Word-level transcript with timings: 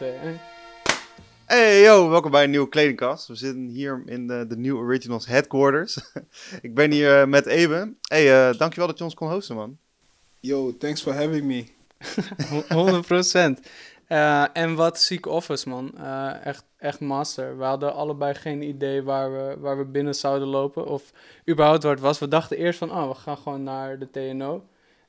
2, 0.00 0.12
1. 0.12 0.40
Hey 1.46 1.82
yo, 1.82 2.08
welkom 2.08 2.30
bij 2.30 2.44
een 2.44 2.50
nieuwe 2.50 2.68
kledingkast. 2.68 3.26
We 3.26 3.34
zitten 3.34 3.66
hier 3.66 4.02
in 4.06 4.26
de, 4.26 4.46
de 4.48 4.56
New 4.56 4.76
Originals 4.76 5.26
headquarters. 5.26 6.12
ik 6.62 6.74
ben 6.74 6.90
hier 6.90 7.20
eh, 7.20 7.26
met 7.26 7.46
Eben. 7.46 7.98
Hey, 8.02 8.50
uh, 8.50 8.58
dankjewel 8.58 8.86
dat 8.86 8.98
je 8.98 9.04
ons 9.04 9.14
kon 9.14 9.30
hosten, 9.30 9.56
man. 9.56 9.78
Yo, 10.38 10.76
thanks 10.76 11.02
for 11.02 11.14
having 11.14 11.44
me. 11.44 11.66
100%. 13.58 13.60
Uh, 14.08 14.44
en 14.52 14.74
wat 14.74 15.00
ziek 15.00 15.26
office, 15.26 15.68
man. 15.68 15.92
Uh, 15.98 16.46
echt, 16.46 16.64
echt 16.76 17.00
master. 17.00 17.58
We 17.58 17.64
hadden 17.64 17.94
allebei 17.94 18.34
geen 18.34 18.62
idee 18.62 19.02
waar 19.02 19.32
we, 19.32 19.56
waar 19.58 19.78
we 19.78 19.84
binnen 19.84 20.14
zouden 20.14 20.48
lopen. 20.48 20.86
Of 20.86 21.12
überhaupt 21.48 21.82
waar 21.82 21.92
het 21.92 22.00
was. 22.00 22.18
We 22.18 22.28
dachten 22.28 22.56
eerst 22.56 22.78
van, 22.78 22.90
oh, 22.90 23.08
we 23.08 23.14
gaan 23.14 23.36
gewoon 23.36 23.62
naar 23.62 23.98
de 23.98 24.10
TNO. 24.10 24.66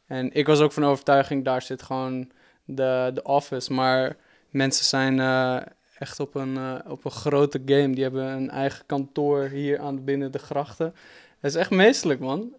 En 0.08 0.34
ik 0.34 0.48
was 0.48 0.60
ook 0.60 0.72
van 0.72 0.86
overtuiging, 0.86 1.46
daar 1.46 1.62
zit 1.62 1.82
gewoon 1.82 2.32
de, 2.66 3.12
de 3.14 3.24
office. 3.24 3.74
Maar 3.74 4.18
mensen 4.52 4.86
zijn 4.86 5.18
uh, 5.18 5.58
echt 5.98 6.20
op 6.20 6.36
een, 6.36 6.82
op 6.88 7.06
een 7.06 7.12
grote 7.12 7.62
game. 7.66 7.94
Die 7.94 8.04
hebben 8.04 8.26
een 8.26 8.50
eigen 8.50 8.86
kantoor 8.86 9.44
hier 9.44 9.80
aan 9.80 10.04
binnen 10.04 10.32
de 10.32 10.40
grachten. 10.40 10.94
Dat 11.40 11.52
is 11.52 11.58
echt 11.58 11.70
meestelijk, 11.70 12.20
man. 12.20 12.54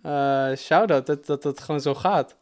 Shout-out 0.57 1.07
dat, 1.07 1.27
dat 1.27 1.43
het 1.43 1.61
gewoon 1.61 1.81
zo 1.81 1.95
gaat. 1.95 2.37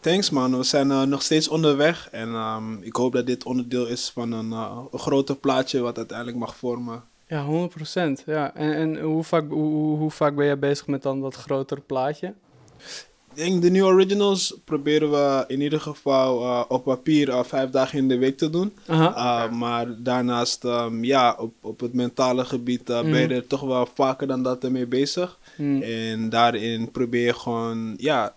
Thanks 0.00 0.30
man, 0.30 0.56
we 0.56 0.62
zijn 0.62 0.90
uh, 0.90 1.02
nog 1.02 1.22
steeds 1.22 1.48
onderweg 1.48 2.08
en 2.10 2.28
um, 2.28 2.82
ik 2.82 2.96
hoop 2.96 3.12
dat 3.12 3.26
dit 3.26 3.44
onderdeel 3.44 3.86
is 3.86 4.10
van 4.10 4.32
een, 4.32 4.50
uh, 4.50 4.82
een 4.90 4.98
groter 4.98 5.36
plaatje 5.36 5.80
wat 5.80 5.96
uiteindelijk 5.96 6.38
mag 6.38 6.56
vormen. 6.56 7.04
Ja, 7.26 7.68
100%. 8.20 8.24
Ja. 8.26 8.54
En, 8.54 8.74
en 8.74 9.00
hoe, 9.00 9.24
vaak, 9.24 9.50
hoe, 9.50 9.98
hoe 9.98 10.10
vaak 10.10 10.34
ben 10.34 10.46
jij 10.46 10.58
bezig 10.58 10.86
met 10.86 11.02
dan 11.02 11.20
dat 11.20 11.34
grotere 11.34 11.80
plaatje? 11.80 12.34
Ik 13.34 13.36
denk 13.36 13.62
de 13.62 13.70
New 13.70 13.84
Originals 13.84 14.54
proberen 14.64 15.10
we 15.10 15.44
in 15.46 15.60
ieder 15.60 15.80
geval 15.80 16.42
uh, 16.42 16.62
op 16.68 16.84
papier 16.84 17.44
vijf 17.44 17.70
dagen 17.70 17.98
in 17.98 18.08
de 18.08 18.18
week 18.18 18.36
te 18.38 18.50
doen. 18.50 18.72
Uh, 18.90 19.50
maar 19.50 19.86
daarnaast, 19.98 20.64
um, 20.64 21.04
ja, 21.04 21.36
op, 21.38 21.52
op 21.60 21.80
het 21.80 21.94
mentale 21.94 22.44
gebied 22.44 22.88
mm. 22.88 23.10
ben 23.10 23.20
je 23.20 23.34
er 23.34 23.46
toch 23.46 23.60
wel 23.60 23.88
vaker 23.94 24.26
dan 24.26 24.42
dat 24.42 24.64
ermee 24.64 24.86
bezig. 24.86 25.38
Mm. 25.56 25.82
En 25.82 26.28
daarin 26.28 26.90
probeer 26.90 27.26
je 27.26 27.34
gewoon, 27.34 27.94
ja, 27.96 28.34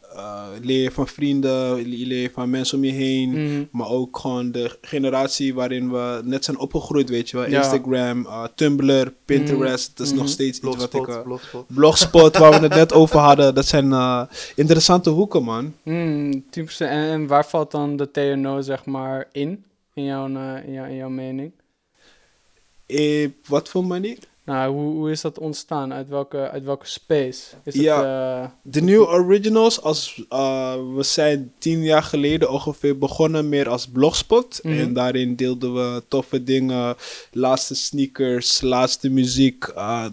leer 0.61 0.91
van 0.91 1.07
vrienden, 1.07 1.87
leer 1.87 2.31
van 2.33 2.49
mensen 2.49 2.77
om 2.77 2.83
je 2.83 2.91
heen. 2.91 3.29
Mm. 3.29 3.67
Maar 3.71 3.89
ook 3.89 4.17
gewoon 4.17 4.51
de 4.51 4.77
generatie 4.81 5.53
waarin 5.53 5.91
we 5.91 6.21
net 6.23 6.45
zijn 6.45 6.59
opgegroeid, 6.59 7.09
weet 7.09 7.29
je 7.29 7.37
wel. 7.37 7.49
Ja. 7.49 7.57
Instagram, 7.57 8.27
Tumblr, 8.55 9.13
Pinterest. 9.25 9.97
Dat 9.97 10.05
is 10.05 10.11
nog 10.11 10.21
mm-hmm. 10.21 10.33
steeds 10.33 10.59
Blogspot, 10.59 10.93
iets 10.93 11.07
wat 11.07 11.17
ik... 11.17 11.23
Blogspot. 11.23 11.65
Blogspot, 11.67 12.37
waar 12.37 12.51
we 12.51 12.67
het 12.67 12.75
net 12.75 12.93
over 12.93 13.19
hadden. 13.19 13.55
Dat 13.55 13.65
zijn 13.65 13.83
interessante 14.55 14.82
hoeken, 14.87 15.43
man. 15.43 15.73
Mm, 15.83 16.45
10%. 16.45 16.47
En, 16.77 16.87
en, 16.87 17.27
waar 17.27 17.45
valt 17.45 17.71
dan 17.71 17.97
de 17.97 18.11
TNO, 18.11 18.61
zeg 18.61 18.85
maar, 18.85 19.27
in? 19.31 19.65
In 19.93 20.03
jouw, 20.03 20.25
in 20.65 20.73
jouw, 20.73 20.85
in 20.85 20.95
jouw 20.95 21.09
mening? 21.09 21.51
Eh, 22.85 23.29
wat 23.47 23.69
voor 23.69 23.85
manier? 23.85 24.17
Nou, 24.45 24.73
hoe, 24.73 24.93
hoe 24.93 25.11
is 25.11 25.21
dat 25.21 25.39
ontstaan? 25.39 25.93
Uit 25.93 26.09
welke, 26.09 26.49
uit 26.49 26.63
welke 26.63 26.87
space? 26.87 27.41
Is 27.63 27.73
ja, 27.73 27.95
het, 27.95 28.05
uh, 28.45 28.71
de 28.71 28.81
New 28.81 29.01
Originals, 29.01 29.81
als, 29.81 30.23
uh, 30.29 30.75
we 30.95 31.03
zijn 31.03 31.53
tien 31.59 31.83
jaar 31.83 32.03
geleden 32.03 32.51
ongeveer 32.51 32.97
begonnen 32.97 33.49
meer 33.49 33.69
als 33.69 33.87
blogspot. 33.87 34.59
Mm 34.63 34.71
-hmm. 34.71 34.79
En 34.79 34.93
daarin 34.93 35.35
deelden 35.35 35.73
we 35.73 36.03
toffe 36.07 36.43
dingen, 36.43 36.95
laatste 37.31 37.75
sneakers, 37.75 38.61
laatste 38.61 39.09
muziek, 39.09 39.71
uh, 39.75 40.05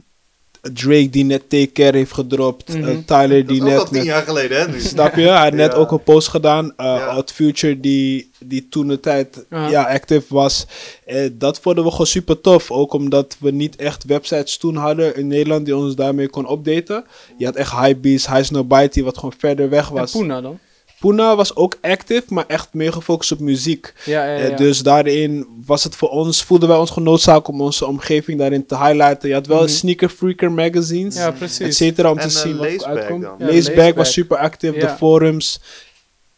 Drake 0.60 1.10
die 1.10 1.24
net 1.24 1.48
Take 1.48 1.72
Care 1.72 1.96
heeft 1.96 2.12
gedropt. 2.12 2.68
Mm 2.68 2.82
-hmm. 2.82 2.90
uh, 2.90 2.96
Tyler 3.04 3.46
die 3.46 3.62
net... 3.62 3.78
al 3.78 3.88
tien 3.88 4.04
jaar 4.04 4.22
geleden, 4.22 4.60
hè? 4.60 4.68
Nu. 4.68 4.80
Snap 4.80 5.14
je? 5.14 5.22
Hij 5.22 5.42
had 5.42 5.52
net 5.52 5.72
ja. 5.72 5.78
ook 5.78 5.90
een 5.90 6.02
post 6.02 6.28
gedaan. 6.28 6.64
Uh, 6.64 6.72
ja. 6.76 7.22
Future 7.34 7.80
die, 7.80 8.30
die 8.38 8.68
toen 8.68 8.88
de 8.88 9.00
tijd 9.00 9.44
ja, 9.50 9.82
active 9.82 10.34
was. 10.34 10.66
Uh, 11.06 11.28
dat 11.32 11.60
vonden 11.60 11.84
we 11.84 11.90
gewoon 11.90 12.06
super 12.06 12.40
tof. 12.40 12.70
Ook 12.70 12.92
omdat 12.92 13.36
we 13.40 13.50
niet 13.50 13.76
echt 13.76 14.04
websites 14.04 14.56
toen 14.56 14.76
hadden 14.76 15.16
in 15.16 15.26
Nederland 15.26 15.64
die 15.64 15.76
ons 15.76 15.94
daarmee 15.94 16.28
kon 16.28 16.52
updaten. 16.52 17.04
Je 17.36 17.44
had 17.44 17.56
echt 17.56 17.72
Hypebeast, 17.72 18.26
High 18.26 18.44
Snowbite 18.44 19.02
wat 19.02 19.14
gewoon 19.18 19.34
verder 19.38 19.68
weg 19.68 19.88
was. 19.88 20.14
En 20.14 20.20
Puna 20.20 20.40
dan? 20.40 20.58
Puna 21.00 21.36
was 21.36 21.56
ook 21.56 21.78
active, 21.80 22.22
maar 22.28 22.44
echt 22.46 22.68
meer 22.72 22.92
gefocust 22.92 23.32
op 23.32 23.40
muziek. 23.40 23.92
Ja, 24.04 24.24
ja, 24.24 24.38
ja. 24.38 24.50
Uh, 24.50 24.56
dus 24.56 24.82
daarin 24.82 25.46
was 25.66 25.84
het 25.84 25.96
voor 25.96 26.08
ons, 26.08 26.42
voelden 26.44 26.68
wij 26.68 26.78
ons 26.78 26.90
genoodzaakt 26.90 27.48
om 27.48 27.60
onze 27.60 27.86
omgeving 27.86 28.38
daarin 28.38 28.66
te 28.66 28.76
highlighten. 28.76 29.28
Je 29.28 29.34
had 29.34 29.46
wel 29.46 29.56
mm 29.56 29.64
-hmm. 29.64 29.72
Sneaker 29.72 30.08
Freaker 30.08 30.52
magazines, 30.52 31.14
ja, 31.14 31.30
precies. 31.30 31.66
et 31.66 31.74
cetera, 31.74 32.10
om 32.10 32.18
en, 32.18 32.28
te 32.28 32.34
zien 32.34 32.54
uh, 32.54 32.58
wat 32.76 32.84
uitkomt. 32.84 33.26
Leesback 33.38 33.94
was 33.94 34.12
super 34.12 34.36
actief, 34.36 34.72
de 34.72 34.88
forums. 34.88 35.60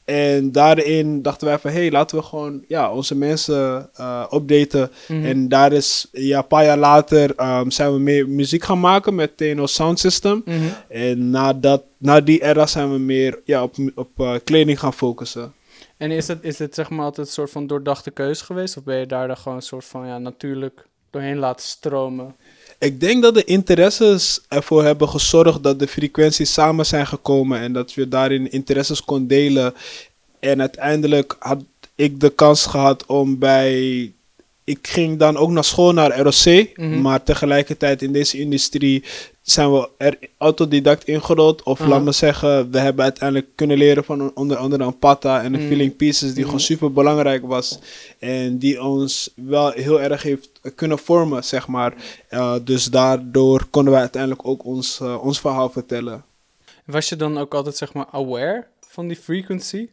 En 0.04 0.52
daarin 0.52 1.22
dachten 1.22 1.46
wij 1.46 1.58
van, 1.58 1.70
hé, 1.70 1.80
hey, 1.80 1.90
laten 1.90 2.18
we 2.18 2.24
gewoon 2.24 2.64
ja, 2.68 2.92
onze 2.92 3.16
mensen 3.16 3.90
uh, 4.00 4.24
updaten. 4.32 4.90
Mm 5.08 5.16
-hmm. 5.16 5.24
En 5.24 5.48
daar 5.48 5.72
is, 5.72 6.08
ja, 6.12 6.38
een 6.38 6.46
paar 6.46 6.64
jaar 6.64 6.78
later 6.78 7.58
um, 7.60 7.70
zijn 7.70 7.92
we 7.92 7.98
meer 7.98 8.28
muziek 8.28 8.64
gaan 8.64 8.80
maken 8.80 9.14
met 9.14 9.36
TNO 9.36 9.66
Sound 9.66 9.98
System. 9.98 10.42
Mm 10.44 10.54
-hmm. 10.54 10.70
En 10.88 11.30
nadat, 11.30 11.82
na 11.98 12.20
die 12.20 12.44
era 12.44 12.66
zijn 12.66 12.92
we 12.92 12.98
meer 12.98 13.40
ja, 13.44 13.62
op, 13.62 13.74
op 13.94 14.10
uh, 14.16 14.34
kleding 14.44 14.78
gaan 14.78 14.94
focussen. 14.94 15.52
En 15.96 16.10
is 16.10 16.28
het, 16.28 16.38
is 16.42 16.58
het 16.58 16.74
zeg 16.74 16.90
maar 16.90 17.04
altijd 17.04 17.26
een 17.26 17.32
soort 17.32 17.50
van 17.50 17.66
doordachte 17.66 18.10
keuze 18.10 18.44
geweest? 18.44 18.76
Of 18.76 18.84
ben 18.84 18.98
je 18.98 19.06
daar 19.06 19.26
dan 19.26 19.36
gewoon 19.36 19.58
een 19.58 19.64
soort 19.64 19.84
van 19.84 20.06
ja, 20.06 20.18
natuurlijk 20.18 20.86
doorheen 21.10 21.38
laten 21.38 21.66
stromen? 21.66 22.36
Ik 22.82 23.00
denk 23.00 23.22
dat 23.22 23.34
de 23.34 23.44
interesses 23.44 24.40
ervoor 24.48 24.84
hebben 24.84 25.08
gezorgd 25.08 25.62
dat 25.62 25.78
de 25.78 25.86
frequenties 25.86 26.52
samen 26.52 26.86
zijn 26.86 27.06
gekomen 27.06 27.60
en 27.60 27.72
dat 27.72 27.94
we 27.94 28.08
daarin 28.08 28.50
interesses 28.50 29.04
kon 29.04 29.26
delen. 29.26 29.74
En 30.40 30.60
uiteindelijk 30.60 31.36
had 31.38 31.64
ik 31.94 32.20
de 32.20 32.30
kans 32.30 32.66
gehad 32.66 33.06
om 33.06 33.38
bij. 33.38 34.12
Ik 34.64 34.88
ging 34.88 35.18
dan 35.18 35.36
ook 35.36 35.50
naar 35.50 35.64
school 35.64 35.92
naar 35.92 36.18
ROC, 36.20 36.44
mm 36.46 36.66
-hmm. 36.74 37.00
maar 37.00 37.22
tegelijkertijd 37.22 38.02
in 38.02 38.12
deze 38.12 38.38
industrie 38.38 39.04
zijn 39.42 39.72
we 39.72 39.88
er 39.96 40.18
autodidact 40.38 41.04
ingerold. 41.04 41.62
Of 41.62 41.78
uh 41.78 41.84
-huh. 41.84 41.94
laat 41.94 42.04
me 42.04 42.12
zeggen, 42.12 42.70
we 42.70 42.78
hebben 42.78 43.04
uiteindelijk 43.04 43.48
kunnen 43.54 43.76
leren 43.76 44.04
van 44.04 44.34
onder 44.34 44.56
andere 44.56 44.84
een 44.84 44.98
Pata 44.98 45.42
en 45.42 45.54
een 45.54 45.60
mm. 45.60 45.66
Feeling 45.66 45.96
Pieces, 45.96 46.28
die 46.28 46.38
mm 46.38 46.44
gewoon 46.44 46.60
super 46.60 46.92
belangrijk 46.92 47.46
was. 47.46 47.78
En 48.18 48.58
die 48.58 48.82
ons 48.82 49.30
wel 49.34 49.70
heel 49.70 50.00
erg 50.00 50.22
heeft 50.22 50.50
kunnen 50.74 50.98
vormen, 50.98 51.44
zeg 51.44 51.68
maar. 51.68 51.94
Uh, 52.30 52.54
dus 52.64 52.84
daardoor 52.84 53.66
konden 53.70 53.92
wij 53.92 54.00
uiteindelijk 54.00 54.46
ook 54.46 54.64
ons, 54.64 55.00
uh, 55.02 55.24
ons 55.24 55.40
verhaal 55.40 55.70
vertellen. 55.70 56.24
Was 56.84 57.08
je 57.08 57.16
dan 57.16 57.38
ook 57.38 57.54
altijd, 57.54 57.76
zeg 57.76 57.92
maar, 57.92 58.06
aware 58.10 58.66
van 58.88 59.08
die 59.08 59.16
frequency? 59.16 59.88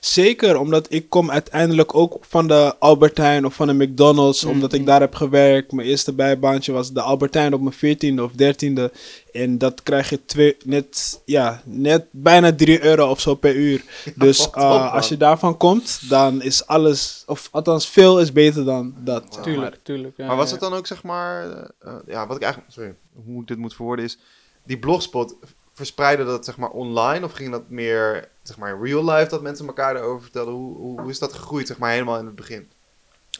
Zeker, 0.00 0.58
omdat 0.58 0.86
ik 0.88 1.08
kom 1.08 1.30
uiteindelijk 1.30 1.94
ook 1.94 2.18
van 2.20 2.48
de 2.48 2.74
Albertijn 2.78 3.46
of 3.46 3.54
van 3.54 3.66
de 3.66 3.84
McDonald's, 3.84 4.42
mm 4.42 4.46
-hmm. 4.46 4.56
omdat 4.56 4.72
ik 4.72 4.86
daar 4.86 5.00
heb 5.00 5.14
gewerkt. 5.14 5.72
Mijn 5.72 5.88
eerste 5.88 6.12
bijbaantje 6.12 6.72
was 6.72 6.92
de 6.92 7.00
Albertijn 7.00 7.54
op 7.54 7.60
mijn 7.60 7.74
veertiende 7.74 8.24
of 8.24 8.32
dertiende. 8.32 8.92
En 9.32 9.58
dat 9.58 9.82
krijg 9.82 10.10
je 10.10 10.24
twee, 10.24 10.56
net, 10.64 11.20
ja, 11.24 11.62
net 11.64 12.06
bijna 12.10 12.54
3 12.54 12.84
euro 12.84 13.10
of 13.10 13.20
zo 13.20 13.34
per 13.34 13.54
uur. 13.54 13.84
Dus 14.16 14.48
uh, 14.54 14.94
als 14.94 15.08
je 15.08 15.16
daarvan 15.16 15.56
komt, 15.56 16.08
dan 16.08 16.42
is 16.42 16.66
alles, 16.66 17.22
of 17.26 17.48
althans 17.52 17.88
veel 17.88 18.20
is 18.20 18.32
beter 18.32 18.64
dan 18.64 18.94
dat. 18.98 19.42
Tuurlijk, 19.42 19.70
maar, 19.70 19.82
tuurlijk. 19.82 20.16
Ja, 20.16 20.26
maar 20.26 20.36
was 20.36 20.50
het 20.50 20.60
dan 20.60 20.72
ook 20.72 20.86
zeg 20.86 21.02
maar, 21.02 21.46
uh, 21.86 21.94
ja, 22.06 22.26
wat 22.26 22.36
ik 22.36 22.42
eigenlijk, 22.42 22.72
sorry, 22.72 22.94
hoe 23.24 23.40
ik 23.40 23.48
dit 23.48 23.58
moet 23.58 23.74
verwoorden 23.74 24.04
is, 24.04 24.18
die 24.64 24.78
blogspot, 24.78 25.34
verspreidde 25.74 26.24
dat 26.24 26.44
zeg 26.44 26.56
maar 26.56 26.70
online 26.70 27.24
of 27.24 27.32
ging 27.32 27.50
dat 27.50 27.68
meer 27.68 28.28
zeg 28.42 28.56
maar 28.58 28.74
in 28.74 28.82
real 28.82 29.04
life 29.04 29.30
dat 29.30 29.42
mensen 29.42 29.66
elkaar 29.66 29.96
erover 29.96 30.22
vertelden? 30.22 30.54
Hoe, 30.54 30.76
hoe, 30.76 31.00
hoe 31.00 31.10
is 31.10 31.18
dat 31.18 31.32
gegroeid 31.32 31.66
zeg 31.66 31.78
maar 31.78 31.92
helemaal 31.92 32.18
in 32.18 32.26
het 32.26 32.34
begin? 32.34 32.68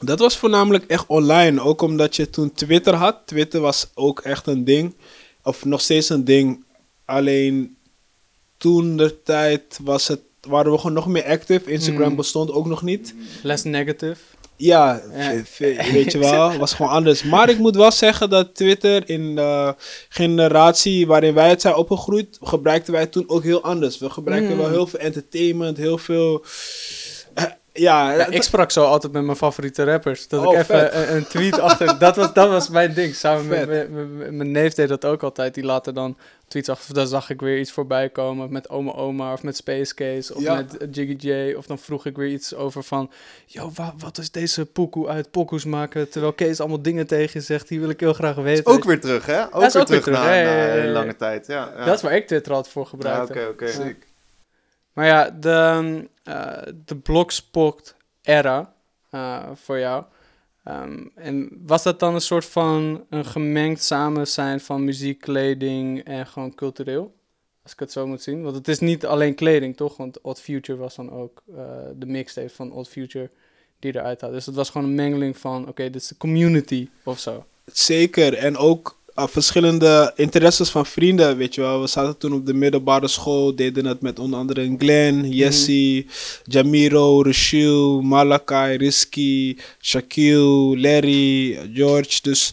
Dat 0.00 0.18
was 0.18 0.38
voornamelijk 0.38 0.84
echt 0.84 1.06
online, 1.06 1.60
ook 1.60 1.82
omdat 1.82 2.16
je 2.16 2.30
toen 2.30 2.52
Twitter 2.52 2.94
had. 2.94 3.26
Twitter 3.26 3.60
was 3.60 3.90
ook 3.94 4.20
echt 4.20 4.46
een 4.46 4.64
ding, 4.64 4.94
of 5.42 5.64
nog 5.64 5.80
steeds 5.80 6.08
een 6.08 6.24
ding. 6.24 6.64
Alleen 7.04 7.76
toen 8.56 8.96
de 8.96 9.22
tijd 9.22 9.78
was 9.82 10.08
het, 10.08 10.20
waren 10.40 10.72
we 10.72 10.78
gewoon 10.78 10.92
nog 10.92 11.06
meer 11.06 11.24
active. 11.24 11.70
Instagram 11.70 12.10
mm. 12.10 12.16
bestond 12.16 12.50
ook 12.50 12.66
nog 12.66 12.82
niet. 12.82 13.14
Less 13.42 13.64
negative. 13.64 14.16
Ja, 14.56 15.00
weet 15.92 16.12
je 16.12 16.18
wel, 16.30 16.56
was 16.56 16.74
gewoon 16.74 16.90
anders. 16.90 17.22
Maar 17.22 17.48
ik 17.48 17.58
moet 17.58 17.76
wel 17.76 17.92
zeggen 17.92 18.30
dat 18.30 18.54
Twitter 18.54 19.08
in 19.08 19.34
de 19.34 19.74
generatie 20.08 21.06
waarin 21.06 21.34
wij 21.34 21.48
het 21.48 21.60
zijn 21.60 21.74
opgegroeid, 21.74 22.38
gebruikten 22.42 22.92
wij 22.92 23.06
toen 23.06 23.24
ook 23.26 23.42
heel 23.42 23.62
anders. 23.62 23.98
We 23.98 24.10
gebruikten 24.10 24.52
mm. 24.52 24.58
wel 24.58 24.70
heel 24.70 24.86
veel 24.86 24.98
entertainment, 24.98 25.76
heel 25.76 25.98
veel... 25.98 26.44
Uh, 27.38 27.44
ja, 27.72 28.12
ja, 28.12 28.26
ik 28.26 28.42
sprak 28.42 28.70
zo 28.70 28.84
altijd 28.84 29.12
met 29.12 29.24
mijn 29.24 29.36
favoriete 29.36 29.84
rappers. 29.84 30.28
Dat 30.28 30.46
oh, 30.46 30.52
ik 30.52 30.58
even 30.58 30.98
een, 31.00 31.16
een, 31.16 31.26
tweet 31.26 31.58
achter. 31.58 31.98
dat, 31.98 32.16
was, 32.16 32.32
dat 32.32 32.48
was 32.48 32.68
mijn 32.68 32.94
ding. 32.94 33.14
Samen 33.14 33.46
met, 33.48 33.68
met, 33.68 33.90
met, 33.90 34.32
mijn 34.32 34.50
neef 34.50 34.74
deed 34.74 34.88
dat 34.88 35.04
ook 35.04 35.22
altijd. 35.22 35.54
Die 35.54 35.64
later 35.64 35.94
dan 35.94 36.16
tweets 36.48 36.68
achter. 36.68 36.94
Dan 36.94 37.06
zag 37.06 37.30
ik 37.30 37.40
weer 37.40 37.58
iets 37.58 37.72
voorbij 37.72 38.08
komen 38.08 38.52
met 38.52 38.68
Oma 38.68 38.92
Oma 38.92 39.32
of 39.32 39.42
met 39.42 39.56
Space 39.56 39.94
Case 39.94 40.34
of 40.34 40.42
ja. 40.42 40.54
met 40.54 40.76
Jiggy 40.90 41.28
J. 41.28 41.54
Of 41.54 41.66
dan 41.66 41.78
vroeg 41.78 42.06
ik 42.06 42.16
weer 42.16 42.28
iets 42.28 42.54
over 42.54 42.82
van. 42.82 43.10
Yo, 43.46 43.70
wa, 43.74 43.94
wat 43.98 44.18
is 44.18 44.30
deze 44.30 44.66
pokoe 44.66 45.08
uit 45.08 45.30
pokoes 45.30 45.64
maken? 45.64 46.10
Terwijl 46.10 46.32
Kees 46.32 46.60
allemaal 46.60 46.82
dingen 46.82 47.06
tegen 47.06 47.42
zegt. 47.42 47.68
Die 47.68 47.80
wil 47.80 47.88
ik 47.88 48.00
heel 48.00 48.12
graag 48.12 48.36
weten. 48.36 48.66
Ook 48.66 48.84
weer 48.84 49.00
terug, 49.00 49.26
hè? 49.26 49.44
Ook, 49.44 49.52
weer, 49.52 49.62
ook 49.62 49.70
terug 49.70 49.88
weer 49.88 50.00
terug 50.02 50.18
na, 50.18 50.32
ja, 50.34 50.44
na 50.44 50.76
een 50.76 50.92
lange 50.92 51.16
tijd. 51.16 51.46
Ja, 51.46 51.72
ja. 51.76 51.84
Dat 51.84 51.94
is 51.96 52.02
waar 52.02 52.14
ik 52.16 52.26
Twitter 52.26 52.52
had 52.52 52.68
voor 52.68 52.86
gebruikt. 52.86 53.30
Oké, 53.30 53.46
oké. 53.46 53.94
Maar 54.92 55.06
ja, 55.06 55.30
de, 55.30 56.08
uh, 56.24 56.56
de 56.84 56.96
Blogspot 56.96 57.94
era. 58.22 58.72
eh, 59.10 59.42
voor 59.54 59.78
jou. 59.78 60.04
Ehm, 60.64 61.06
en 61.14 61.60
was 61.66 61.82
dat 61.82 62.00
dan 62.00 62.14
een 62.14 62.20
soort 62.20 62.44
van 62.44 63.06
een 63.10 63.24
gemengd 63.24 63.82
samen 63.82 64.28
zijn 64.28 64.60
van 64.60 64.84
muziek, 64.84 65.20
kleding 65.20 66.04
en 66.04 66.26
gewoon 66.26 66.54
cultureel? 66.54 67.14
Als 67.62 67.72
ik 67.72 67.78
het 67.78 67.92
zo 67.92 68.06
moet 68.06 68.22
zien. 68.22 68.42
Want 68.42 68.56
het 68.56 68.68
is 68.68 68.78
niet 68.78 69.06
alleen 69.06 69.34
kleding, 69.34 69.76
toch? 69.76 69.96
Want 69.96 70.20
Odd 70.20 70.40
Future 70.40 70.78
was 70.78 70.94
dan 70.94 71.10
ook 71.10 71.42
eh, 71.56 71.64
de 71.96 72.06
mixtape 72.06 72.50
van 72.50 72.72
Odd 72.72 72.88
Future 72.88 73.30
die 73.78 73.94
eruit 73.94 74.20
had. 74.20 74.32
Dus 74.32 74.46
het 74.46 74.54
was 74.54 74.70
gewoon 74.70 74.86
een 74.86 74.94
mengeling 74.94 75.38
van, 75.38 75.68
oké, 75.68 75.82
dit 75.82 76.02
is 76.02 76.08
de 76.08 76.16
community 76.16 76.88
of 77.04 77.18
zo. 77.18 77.44
Zeker. 77.64 78.34
En 78.34 78.56
ook 78.56 78.98
uh, 79.16 79.26
verschillende 79.26 80.12
interesses 80.16 80.70
van 80.70 80.86
vrienden, 80.86 81.36
weet 81.36 81.54
je 81.54 81.60
wel. 81.60 81.80
We 81.80 81.86
zaten 81.86 82.18
toen 82.18 82.32
op 82.32 82.46
de 82.46 82.54
middelbare 82.54 83.08
school, 83.08 83.54
deden 83.54 83.86
het 83.86 84.00
met 84.00 84.18
onder 84.18 84.38
andere 84.38 84.74
Glenn, 84.78 85.28
Jesse, 85.30 86.04
Jamiro, 86.44 87.22
Rachel, 87.22 88.00
Malakai, 88.00 88.76
Risky, 88.76 89.56
Shaquille, 89.80 90.80
Larry, 90.80 91.58
George. 91.72 92.18
Dus 92.22 92.52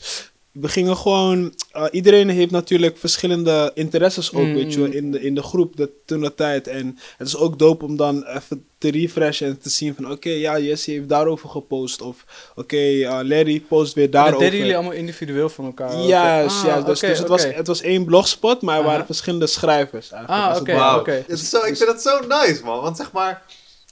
we 0.51 0.67
gingen 0.67 0.97
gewoon... 0.97 1.53
uh, 1.75 1.85
iedereen 1.91 2.29
heeft 2.29 2.51
natuurlijk 2.51 2.97
verschillende 2.97 3.71
interesses 3.73 4.33
ook, 4.33 4.43
Mm. 4.43 4.53
weet 4.53 4.73
je 4.73 4.79
wel, 4.81 4.91
in 4.91 5.11
de, 5.11 5.21
in 5.21 5.35
de 5.35 5.43
groep 5.43 5.77
dat, 5.77 5.89
toen 6.05 6.21
dat 6.21 6.37
tijd. 6.37 6.67
En 6.67 6.97
het 7.17 7.27
is 7.27 7.37
ook 7.37 7.59
dope 7.59 7.85
om 7.85 7.95
dan 7.95 8.25
even 8.25 8.65
te 8.77 8.91
refreshen 8.91 9.47
en 9.47 9.59
te 9.59 9.69
zien 9.69 9.95
van... 9.95 10.11
Oké, 10.11 10.29
ja, 10.29 10.59
Jesse 10.59 10.91
heeft 10.91 11.09
daarover 11.09 11.49
gepost. 11.49 12.01
Of 12.01 12.25
oké, 12.55 12.77
uh, 12.77 13.19
Larry 13.23 13.59
post 13.59 13.93
weer 13.93 14.05
En 14.05 14.11
daarover. 14.11 14.33
dat 14.33 14.41
deden 14.43 14.59
jullie 14.59 14.75
allemaal 14.75 14.93
individueel 14.95 15.49
van 15.49 15.65
elkaar? 15.65 15.99
Juist, 15.99 16.57
Ah, 16.59 16.65
ja. 16.65 16.81
Dus, 16.81 16.99
dus 16.99 17.19
het, 17.19 17.27
was, 17.27 17.43
het 17.43 17.67
was 17.67 17.81
één 17.81 18.05
blogspot, 18.05 18.61
maar 18.61 18.77
er 18.77 18.83
waren 18.83 19.05
verschillende 19.05 19.47
schrijvers. 19.47 20.11
Eigenlijk, 20.11 20.69
Ah, 20.79 20.93
het 20.93 20.99
oké. 20.99 21.35
zo, 21.35 21.57
ik 21.57 21.77
vind 21.77 21.89
het 21.91 22.01
zo 22.01 22.19
nice, 22.27 22.61
man. 22.63 22.81
Want 22.81 22.97
zeg 22.97 23.11
maar, 23.11 23.41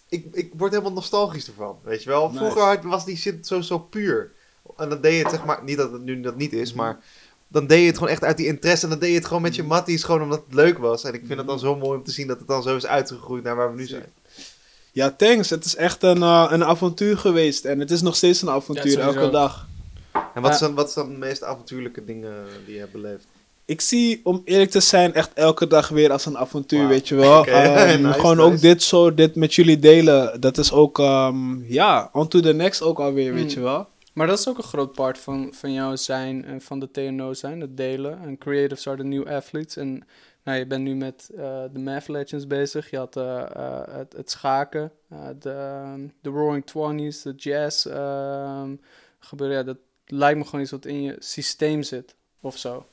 ik, 0.10 0.26
ik 0.32 0.52
word 0.58 0.72
helemaal 0.72 0.94
nostalgisch 0.94 1.48
ervan. 1.48 1.78
Weet 1.84 2.04
je 2.04 2.10
wel? 2.10 2.32
Vroeger 2.36 2.80
was 2.84 3.06
die 3.06 3.18
shit 3.18 3.48
zo, 3.48 3.62
zo 3.62 3.80
puur. 3.80 4.32
En 4.80 4.90
dan 4.90 5.02
deed 5.02 5.14
je 5.16 5.22
het, 5.22 5.32
zeg 5.32 5.46
maar, 5.46 5.60
niet 5.64 5.78
dat 5.78 5.92
het 5.92 6.04
nu 6.04 6.22
dat 6.22 6.36
niet 6.38 6.54
is, 6.54 6.74
maar 6.74 7.00
dan 7.48 7.68
deed 7.68 7.80
je 7.82 7.86
het 7.86 7.98
gewoon 7.98 8.12
echt 8.12 8.24
uit 8.24 8.38
die 8.38 8.46
interesse. 8.48 8.84
En 8.84 8.90
dan 8.90 9.00
deed 9.00 9.10
je 9.10 9.16
het 9.16 9.26
gewoon 9.26 9.42
met 9.42 9.56
je 9.56 9.64
matties, 9.64 10.04
gewoon 10.04 10.22
omdat 10.22 10.44
het 10.46 10.56
leuk 10.56 10.78
was. 10.78 11.04
En 11.04 11.14
ik 11.14 11.22
vind 11.26 11.40
het 11.40 11.48
dan 11.48 11.60
zo 11.60 11.76
mooi 11.76 11.98
om 11.98 12.04
te 12.04 12.12
zien 12.12 12.28
dat 12.28 12.40
het 12.40 12.48
dan 12.48 12.64
zo 12.64 12.76
is 12.76 12.86
uitgegroeid 12.86 13.44
naar 13.44 13.56
waar 13.56 13.72
we 13.72 13.78
nu 13.80 13.88
zijn. 13.88 14.06
Ja, 14.92 15.12
thanks. 15.18 15.50
Het 15.50 15.66
is 15.66 15.76
echt 15.76 16.04
een, 16.04 16.22
eh, 16.24 16.48
een 16.50 16.64
avontuur 16.64 17.18
geweest. 17.18 17.66
En 17.66 17.80
het 17.80 17.92
is 17.92 18.02
nog 18.02 18.16
steeds 18.16 18.42
een 18.42 18.50
avontuur, 18.50 18.98
Ja, 18.98 19.00
elke 19.00 19.30
dag. 19.30 19.68
En 20.34 20.42
wat, 20.42 20.54
is 20.54 20.60
Ja. 20.60 20.66
dan, 20.66 20.76
wat 20.76 20.88
is 20.88 20.94
dan 20.94 21.12
de 21.12 21.18
meest 21.18 21.44
avontuurlijke 21.44 22.06
dingen 22.06 22.34
die 22.66 22.74
je 22.74 22.80
hebt 22.80 22.92
beleefd? 22.92 23.26
Ik 23.66 23.82
zie, 23.82 24.22
om 24.24 24.42
eerlijk 24.46 24.72
te 24.72 24.80
zijn, 24.80 25.14
echt 25.14 25.32
elke 25.34 25.68
dag 25.68 25.88
weer 25.90 26.12
als 26.12 26.26
een 26.26 26.38
avontuur, 26.38 26.88
weet 26.88 27.08
je 27.08 27.16
wel. 27.16 27.40
Oké, 27.40 27.50
Ehm, 27.52 28.02
nice, 28.06 28.20
gewoon 28.20 28.38
nice. 28.38 28.50
ook 28.50 28.62
dit 28.62 28.84
zo, 28.84 29.14
dit 29.14 29.36
met 29.36 29.54
jullie 29.54 29.80
delen. 29.80 30.42
Dat 30.42 30.58
is 30.58 30.72
ook, 30.72 31.00
ehm, 31.00 31.64
ja, 31.72 32.10
on 32.14 32.28
to 32.28 32.40
the 32.40 32.54
next 32.54 32.82
ook 32.82 33.00
alweer, 33.00 33.34
weet 33.34 33.44
Mm. 33.44 33.50
je 33.50 33.60
wel. 33.60 33.88
Maar 34.20 34.28
dat 34.28 34.40
is 34.40 34.48
ook 34.48 34.58
een 34.58 34.64
groot 34.64 34.92
part 34.92 35.18
van, 35.18 35.54
van 35.54 35.74
jou 35.74 35.98
zijn 35.98 36.46
en 36.46 36.62
van 36.62 36.80
de 36.80 36.92
TNO 36.92 37.34
zijn, 37.34 37.62
het 37.62 37.78
delen. 37.78 38.22
En 38.22 38.38
creatives 38.38 38.88
are 38.88 38.98
the 38.98 39.04
new 39.04 39.28
athletes. 39.28 39.76
En 39.76 40.04
nou, 40.44 40.58
je 40.58 40.68
bent 40.68 40.84
nu 40.84 40.96
met 40.96 41.30
eh, 41.38 41.64
de 41.74 41.80
Math 41.80 42.08
Legends 42.08 42.48
bezig. 42.48 42.90
Je 42.90 42.98
had 42.98 43.16
eh, 43.16 43.42
eh, 43.42 43.82
het, 43.90 44.14
het 44.14 44.32
schaken, 44.32 44.92
de, 45.40 45.50
ehm, 45.50 46.08
de 46.22 46.30
Roaring 46.30 46.66
Twenties, 46.66 47.22
de 47.22 47.34
jazz 47.36 47.86
ehm, 47.86 48.76
gebeuren. 49.20 49.58
Ja, 49.58 49.64
dat 49.64 49.78
lijkt 50.06 50.38
me 50.38 50.46
gewoon 50.46 50.62
iets 50.62 50.72
wat 50.72 50.86
in 50.86 51.02
je 51.02 51.16
systeem 51.20 51.84
zit, 51.84 52.16
of 52.42 52.58
zo. 52.58 52.86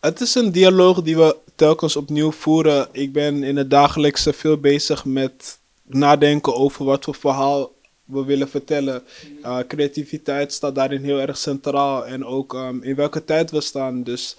Het 0.00 0.20
is 0.20 0.34
een 0.34 0.52
dialoog 0.52 1.02
die 1.02 1.16
we 1.16 1.36
telkens 1.54 1.96
opnieuw 1.96 2.32
voeren. 2.32 2.88
Ik 2.92 3.12
ben 3.12 3.42
in 3.42 3.56
het 3.56 3.70
dagelijkse 3.70 4.32
veel 4.32 4.58
bezig 4.58 5.04
met 5.04 5.58
nadenken 5.82 6.54
over 6.54 6.84
wat 6.84 7.04
voor 7.04 7.14
verhaal 7.14 7.72
we 8.12 8.24
willen 8.24 8.48
vertellen. 8.48 9.02
Uh, 9.42 9.58
creativiteit 9.68 10.52
staat 10.52 10.74
daarin 10.74 11.04
heel 11.04 11.20
erg 11.20 11.36
centraal. 11.36 12.06
En 12.06 12.24
ook 12.24 12.54
um, 12.54 12.82
in 12.82 12.94
welke 12.94 13.24
tijd 13.24 13.50
we 13.50 13.60
staan. 13.60 14.02
Dus 14.02 14.36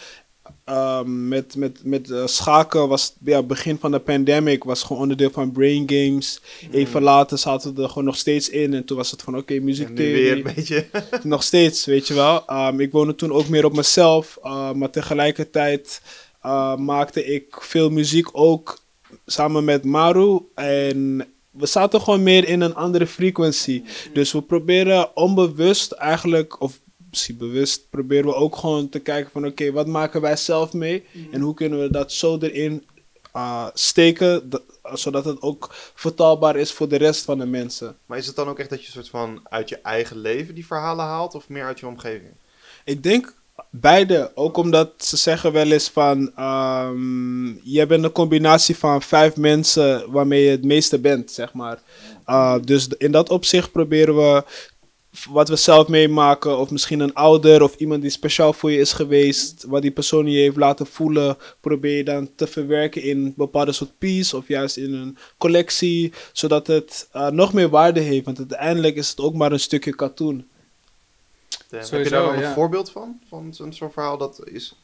um, 0.70 1.28
met, 1.28 1.56
met, 1.56 1.80
met 1.84 2.10
uh, 2.10 2.26
schaken 2.26 2.88
was 2.88 3.16
ja, 3.24 3.44
begin 3.44 3.78
van 3.80 3.92
de 3.92 4.00
pandemic 4.00 4.64
was 4.64 4.84
gewoon 4.84 5.02
onderdeel 5.02 5.30
van 5.32 5.52
brain 5.52 5.84
games. 5.90 6.42
Even 6.72 7.02
later 7.02 7.38
zaten 7.38 7.76
we 7.76 7.82
er 7.82 7.88
gewoon 7.88 8.04
nog 8.04 8.18
steeds 8.18 8.50
in. 8.50 8.74
En 8.74 8.86
toen 8.86 8.98
was 8.98 9.12
het 9.12 9.22
van 9.22 9.38
oké, 9.38 9.60
muziektheorie. 9.60 10.24
weer 10.24 10.36
een 10.36 10.54
beetje. 10.56 10.86
Nog 11.24 11.44
steeds, 11.44 11.86
weet 11.86 12.08
je 12.08 12.14
wel. 12.14 12.44
Um, 12.50 12.80
ik 12.80 12.92
woonde 12.92 13.16
toen 13.16 13.32
ook 13.32 13.48
meer 13.48 13.66
op 13.66 13.76
mezelf. 13.76 14.40
uh, 14.44 14.72
maar 14.72 14.90
tegelijkertijd 14.90 16.02
uh, 16.46 16.76
maakte 16.76 17.26
ik 17.26 17.56
veel 17.60 17.90
muziek 17.90 18.30
ook 18.32 18.82
samen 19.26 19.64
met 19.64 19.84
Maru. 19.84 20.40
En 20.56 21.26
we 21.54 21.66
zaten 21.66 22.02
gewoon 22.02 22.24
meer 22.24 22.48
in 22.48 22.62
een 22.62 22.76
andere 22.76 23.08
frequentie. 23.08 23.84
Dus 24.14 24.32
we 24.32 24.42
proberen 24.42 25.16
onbewust 25.16 25.92
eigenlijk, 25.92 26.62
of 26.62 26.80
misschien 27.10 27.38
bewust, 27.38 27.90
proberen 27.90 28.26
we 28.26 28.36
ook 28.36 28.56
gewoon 28.56 28.90
te 28.90 29.00
kijken 29.00 29.32
van 29.32 29.46
oké, 29.46 29.72
wat 29.72 29.88
maken 29.88 30.22
wij 30.22 30.36
zelf 30.36 30.74
mee? 30.74 31.06
En 31.32 31.42
hoe 31.42 31.54
kunnen 31.54 31.80
we 31.80 31.90
dat 31.92 32.12
zo 32.12 32.38
erin 32.38 32.86
uh, 33.36 33.68
steken, 33.74 34.50
dat, 34.50 34.62
zodat 34.94 35.26
het 35.26 35.42
ook 35.42 35.70
vertaalbaar 35.96 36.56
is 36.56 36.72
voor 36.72 36.88
de 36.88 36.98
rest 36.98 37.26
van 37.26 37.38
de 37.38 37.46
mensen. 37.46 37.98
Maar 38.06 38.18
is 38.18 38.28
het 38.28 38.36
dan 38.36 38.48
ook 38.48 38.60
echt 38.60 38.70
dat 38.70 38.80
je 38.80 38.86
een 38.86 38.92
soort 38.92 39.10
van 39.10 39.40
uit 39.44 39.70
je 39.70 39.78
eigen 39.82 40.18
leven 40.18 40.56
die 40.56 40.66
verhalen 40.66 41.06
haalt? 41.06 41.36
Of 41.36 41.50
meer 41.50 41.66
uit 41.66 41.80
je 41.80 41.88
omgeving? 41.88 42.32
Ik 42.86 43.04
denk 43.04 43.36
beide. 43.70 44.32
Ook 44.36 44.58
omdat 44.58 44.94
ze 44.98 45.18
zeggen 45.18 45.52
wel 45.52 45.72
eens 45.72 45.90
van... 45.90 46.32
Um, 46.40 47.60
je 47.64 47.86
bent 47.88 48.04
een 48.04 48.12
combinatie 48.12 48.78
van 48.78 49.02
vijf 49.02 49.36
mensen 49.36 50.12
waarmee 50.12 50.44
je 50.44 50.50
het 50.50 50.64
meeste 50.64 51.00
bent, 51.00 51.32
zeg 51.32 51.54
maar. 51.54 51.82
Uh, 52.28 52.56
dus 52.64 52.88
in 52.88 53.12
dat 53.12 53.30
opzicht 53.30 53.72
proberen 53.72 54.16
we 54.16 54.44
wat 55.30 55.50
we 55.50 55.56
zelf 55.56 55.88
meemaken, 55.88 56.58
of 56.58 56.70
misschien 56.70 57.00
een 57.00 57.14
ouder 57.14 57.62
of 57.64 57.76
iemand 57.76 58.02
die 58.02 58.12
speciaal 58.12 58.54
voor 58.54 58.72
je 58.72 58.78
is 58.78 58.94
geweest, 58.94 59.66
wat 59.68 59.82
die 59.82 59.92
persoon 59.92 60.28
je 60.28 60.40
heeft 60.40 60.56
laten 60.56 60.86
voelen, 60.86 61.38
probeer 61.62 61.98
je 61.98 62.04
dan 62.04 62.30
te 62.36 62.48
verwerken 62.48 63.04
in 63.04 63.26
een 63.26 63.34
bepaalde 63.36 63.72
soort 63.72 63.98
piece 63.98 64.38
of 64.38 64.48
juist 64.48 64.78
in 64.78 64.94
een 64.94 65.18
collectie, 65.38 66.14
zodat 66.32 66.68
het 66.68 67.10
uh, 67.16 67.30
nog 67.30 67.54
meer 67.54 67.70
waarde 67.70 68.00
heeft. 68.00 68.26
Want 68.26 68.38
uiteindelijk 68.38 68.96
is 68.96 69.10
het 69.10 69.20
ook 69.20 69.34
maar 69.34 69.52
een 69.52 69.60
stukje 69.60 69.96
katoen. 69.96 70.48
Sowieso, 71.82 71.96
Heb 71.96 72.04
je 72.04 72.10
daar 72.10 72.40
ja. 72.40 72.48
een 72.48 72.54
voorbeeld 72.54 72.92
van? 72.92 73.20
Van 73.28 73.54
zo'n 73.54 73.74
zo 73.74 73.90
verhaal 73.90 74.18
dat 74.18 74.42
is 74.44 74.76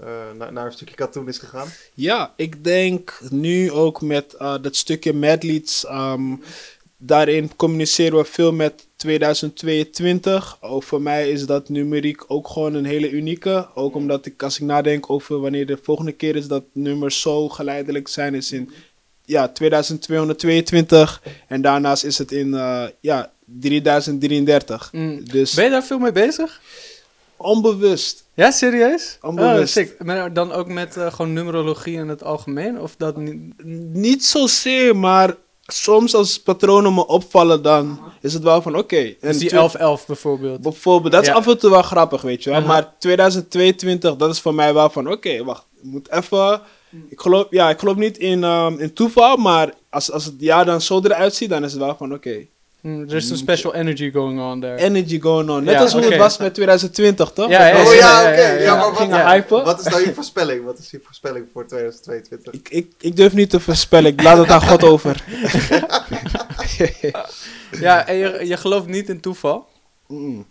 uh, 0.00 0.06
naar, 0.36 0.52
naar, 0.52 0.66
een 0.66 0.72
stukje 0.72 0.94
katoen 0.94 1.28
is 1.28 1.38
gegaan? 1.38 1.68
Ja, 1.94 2.32
ik 2.36 2.64
denk 2.64 3.20
nu 3.30 3.70
ook 3.70 4.00
met 4.00 4.34
uh, 4.38 4.54
dat 4.60 4.76
stukje 4.76 5.12
Madleads. 5.12 5.84
Um, 5.88 6.42
daarin 6.96 7.56
communiceren 7.56 8.18
we 8.18 8.24
veel 8.24 8.52
met 8.52 8.86
2022. 8.96 10.56
Ook 10.60 10.82
voor 10.82 11.02
mij 11.02 11.30
is 11.30 11.46
dat 11.46 11.68
numeriek 11.68 12.24
ook 12.26 12.48
gewoon 12.48 12.74
een 12.74 12.84
hele 12.84 13.10
unieke. 13.10 13.68
Ook 13.74 13.94
omdat 13.94 14.26
ik, 14.26 14.42
als 14.42 14.58
ik 14.58 14.66
nadenk 14.66 15.10
over 15.10 15.40
wanneer 15.40 15.66
de 15.66 15.78
volgende 15.82 16.12
keer 16.12 16.36
is 16.36 16.46
dat 16.46 16.64
nummers 16.72 17.20
zo 17.20 17.48
geleidelijk 17.48 18.08
zijn, 18.08 18.34
is 18.34 18.52
in 18.52 18.70
ja, 19.24 19.48
2222. 19.48 21.22
En 21.48 21.62
daarnaast 21.62 22.04
is 22.04 22.18
het 22.18 22.32
in 22.32 22.48
uh, 22.48 22.84
ja, 23.00 23.32
3033. 23.60 24.92
Mm. 24.92 25.24
Dus 25.24 25.54
ben 25.54 25.64
je 25.64 25.70
daar 25.70 25.84
veel 25.84 25.98
mee 25.98 26.12
bezig? 26.12 26.60
Onbewust. 27.36 28.24
Ja, 28.34 28.50
serieus? 28.50 29.18
Onbewust. 29.22 29.76
Oh, 29.76 29.84
maar 29.98 30.32
dan 30.32 30.52
ook 30.52 30.68
met 30.68 30.96
uh, 30.96 31.12
gewoon 31.12 31.32
numerologie 31.32 31.96
in 31.96 32.08
het 32.08 32.24
algemeen? 32.24 32.80
Of 32.80 32.94
dat 32.96 33.16
niet? 33.16 33.64
Niet 33.92 34.24
zozeer, 34.24 34.96
maar 34.96 35.36
soms 35.66 36.14
als 36.14 36.40
patronen 36.40 36.94
me 36.94 37.06
opvallen, 37.06 37.62
dan 37.62 38.00
is 38.20 38.34
het 38.34 38.42
wel 38.42 38.62
van 38.62 38.76
oké. 38.76 38.94
Okay. 38.94 39.16
Dus 39.20 39.38
die 39.38 39.50
11-11 39.50 39.54
bijvoorbeeld? 40.06 40.60
Bijvoorbeeld, 40.60 41.12
dat 41.12 41.24
ja. 41.24 41.30
is 41.30 41.36
af 41.36 41.46
en 41.46 41.58
toe 41.58 41.70
wel 41.70 41.82
grappig, 41.82 42.22
weet 42.22 42.44
je 42.44 42.50
wel. 42.50 42.58
Uh 42.58 42.64
-huh. 42.64 42.74
Maar 42.74 42.94
2022, 42.98 44.16
dat 44.16 44.30
is 44.30 44.40
voor 44.40 44.54
mij 44.54 44.74
wel 44.74 44.90
van 44.90 45.06
oké, 45.06 45.14
okay, 45.14 45.44
wacht, 45.44 45.66
ik 45.76 45.82
moet 45.82 46.10
even... 46.10 46.60
Ik 47.08 47.20
geloof, 47.20 47.46
ja, 47.50 47.70
ik 47.70 47.78
geloof 47.78 47.96
niet 47.96 48.18
in, 48.18 48.42
um, 48.42 48.78
in 48.78 48.92
toeval, 48.92 49.36
maar 49.36 49.72
als, 49.90 50.10
als 50.10 50.24
het 50.24 50.34
jaar 50.38 50.64
dan 50.64 50.80
zo 50.80 51.00
eruit 51.02 51.34
ziet, 51.34 51.48
dan 51.48 51.64
is 51.64 51.72
het 51.72 51.80
wel 51.80 51.96
van 51.96 52.14
oké. 52.14 52.28
Okay. 52.28 52.48
Mm, 52.82 53.08
there's 53.08 53.26
some 53.26 53.38
special 53.38 53.74
energy 53.74 54.10
going 54.10 54.40
on 54.40 54.60
there. 54.60 54.76
Energy 54.76 55.20
going 55.20 55.50
on. 55.50 55.64
Net 55.64 55.74
ja, 55.74 55.80
als 55.80 55.92
hoe 55.92 56.00
okay. 56.00 56.12
het 56.12 56.20
was 56.20 56.38
met 56.38 56.54
2020, 56.54 57.32
toch? 57.32 57.50
Ja, 57.50 57.66
ja, 57.66 57.86
oh, 57.86 57.94
ja, 57.94 58.20
oké. 58.20 58.32
Okay. 58.32 58.62
Ja, 58.62 58.74
maar 58.74 58.92
wat, 58.92 59.32
hypen. 59.32 59.64
wat 59.64 59.80
is 59.80 59.86
nou 59.86 60.04
je 60.04 60.14
voorspelling? 60.14 60.64
Wat 60.64 60.78
is 60.78 60.90
je 60.90 61.00
voorspelling 61.04 61.46
voor 61.52 61.66
2022? 61.66 62.52
Ik, 62.52 62.68
ik, 62.68 62.92
ik 63.00 63.16
durf 63.16 63.32
niet 63.32 63.50
te 63.50 63.60
voorspellen. 63.60 64.12
Ik 64.12 64.22
laat 64.22 64.38
het 64.38 64.48
aan 64.48 64.62
God 64.62 64.84
over. 64.84 65.24
ja, 67.80 68.06
en 68.06 68.16
je, 68.16 68.46
je 68.46 68.56
gelooft 68.56 68.86
niet 68.86 69.08
in 69.08 69.20
toeval? 69.20 69.68
Mm. 70.08 70.46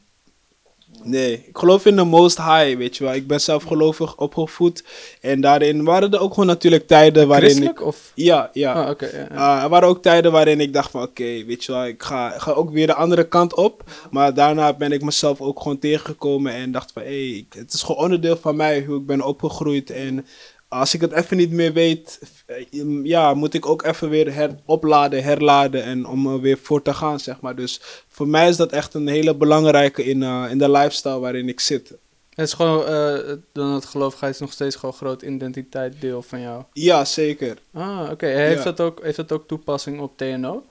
Nee, 1.04 1.34
ik 1.34 1.58
geloof 1.58 1.86
in 1.86 1.96
de 1.96 2.04
most 2.04 2.38
high, 2.38 2.78
weet 2.78 2.98
je 2.98 3.04
wel. 3.04 3.14
Ik 3.14 3.28
ben 3.28 3.42
zelf 3.42 3.64
gelovig 3.64 4.18
opgevoed. 4.18 4.84
En 5.22 5.42
daarin 5.42 5.84
waren 5.84 6.12
er 6.12 6.20
ook 6.20 6.34
gewoon 6.34 6.46
natuurlijk 6.46 6.88
tijden 6.88 7.28
waarin 7.28 7.50
Christelijk, 7.50 7.80
ik... 7.80 7.86
of? 7.86 8.12
Ja, 8.16 8.50
ja. 8.54 8.90
Okay, 8.90 9.10
ja, 9.12 9.28
ja. 9.32 9.58
Uh, 9.58 9.64
er 9.64 9.70
waren 9.70 9.88
ook 9.88 10.02
tijden 10.02 10.32
waarin 10.32 10.60
ik 10.60 10.74
dacht 10.74 10.92
van, 10.92 11.02
oké, 11.02 11.10
okay, 11.10 11.46
weet 11.46 11.64
je 11.64 11.72
wel, 11.72 11.86
ik 11.86 12.04
ga, 12.04 12.30
ga 12.30 12.52
ook 12.52 12.72
weer 12.72 12.88
de 12.88 12.94
andere 12.94 13.28
kant 13.28 13.56
op. 13.56 13.84
Maar 14.12 14.34
daarna 14.34 14.74
ben 14.74 14.92
ik 14.92 15.04
mezelf 15.04 15.42
ook 15.42 15.62
gewoon 15.62 15.80
tegengekomen 15.80 16.54
en 16.54 16.72
dacht 16.72 16.92
van, 16.92 17.02
hé, 17.02 17.30
hey, 17.32 17.46
het 17.50 17.74
is 17.74 17.82
gewoon 17.82 18.04
onderdeel 18.04 18.38
van 18.38 18.56
mij, 18.56 18.84
hoe 18.86 19.00
ik 19.00 19.06
ben 19.06 19.22
opgegroeid. 19.22 19.90
En 19.90 20.26
als 20.72 20.94
ik 20.94 21.02
het 21.02 21.12
even 21.12 21.38
niet 21.38 21.52
meer 21.52 21.74
weet, 21.74 22.20
eh, 22.46 22.66
ja, 23.04 23.34
moet 23.34 23.54
ik 23.54 23.66
ook 23.66 23.84
even 23.84 24.10
weer 24.10 24.34
her 24.34 24.56
opladen, 24.66 25.24
herladen 25.24 25.84
en 25.84 26.06
om 26.06 26.28
er 26.28 26.42
weer 26.42 26.58
voor 26.62 26.82
te 26.82 26.94
gaan, 26.94 27.20
zeg 27.20 27.40
maar. 27.40 27.56
Dus 27.56 27.82
voor 28.08 28.28
mij 28.28 28.50
is 28.50 28.56
dat 28.56 28.72
echt 28.72 28.94
een 28.94 29.08
hele 29.08 29.36
belangrijke 29.36 30.04
in, 30.04 30.24
eh, 30.24 30.46
in 30.50 30.58
de 30.58 30.72
lifestyle 30.72 31.20
waarin 31.20 31.50
ik 31.50 31.60
zit. 31.60 31.90
Het 32.30 32.48
is 32.48 32.54
gewoon, 32.54 32.86
eh, 32.86 33.34
dan 33.54 33.74
het 33.74 34.22
is 34.22 34.40
nog 34.40 34.52
steeds 34.52 34.76
gewoon 34.76 34.92
een 34.92 34.98
groot 35.08 35.22
identiteitsdeel 35.22 36.22
van 36.22 36.42
jou. 36.42 36.64
Ja, 36.74 37.06
zeker. 37.06 37.58
Ah, 37.74 38.08
oké. 38.12 38.28
Heeft, 38.28 38.58
Ja. 38.58 38.64
dat 38.64 38.80
ook, 38.80 39.04
heeft 39.04 39.16
dat 39.16 39.32
ook 39.32 39.48
toepassing 39.48 40.00
op 40.00 40.18
TNO? 40.18 40.64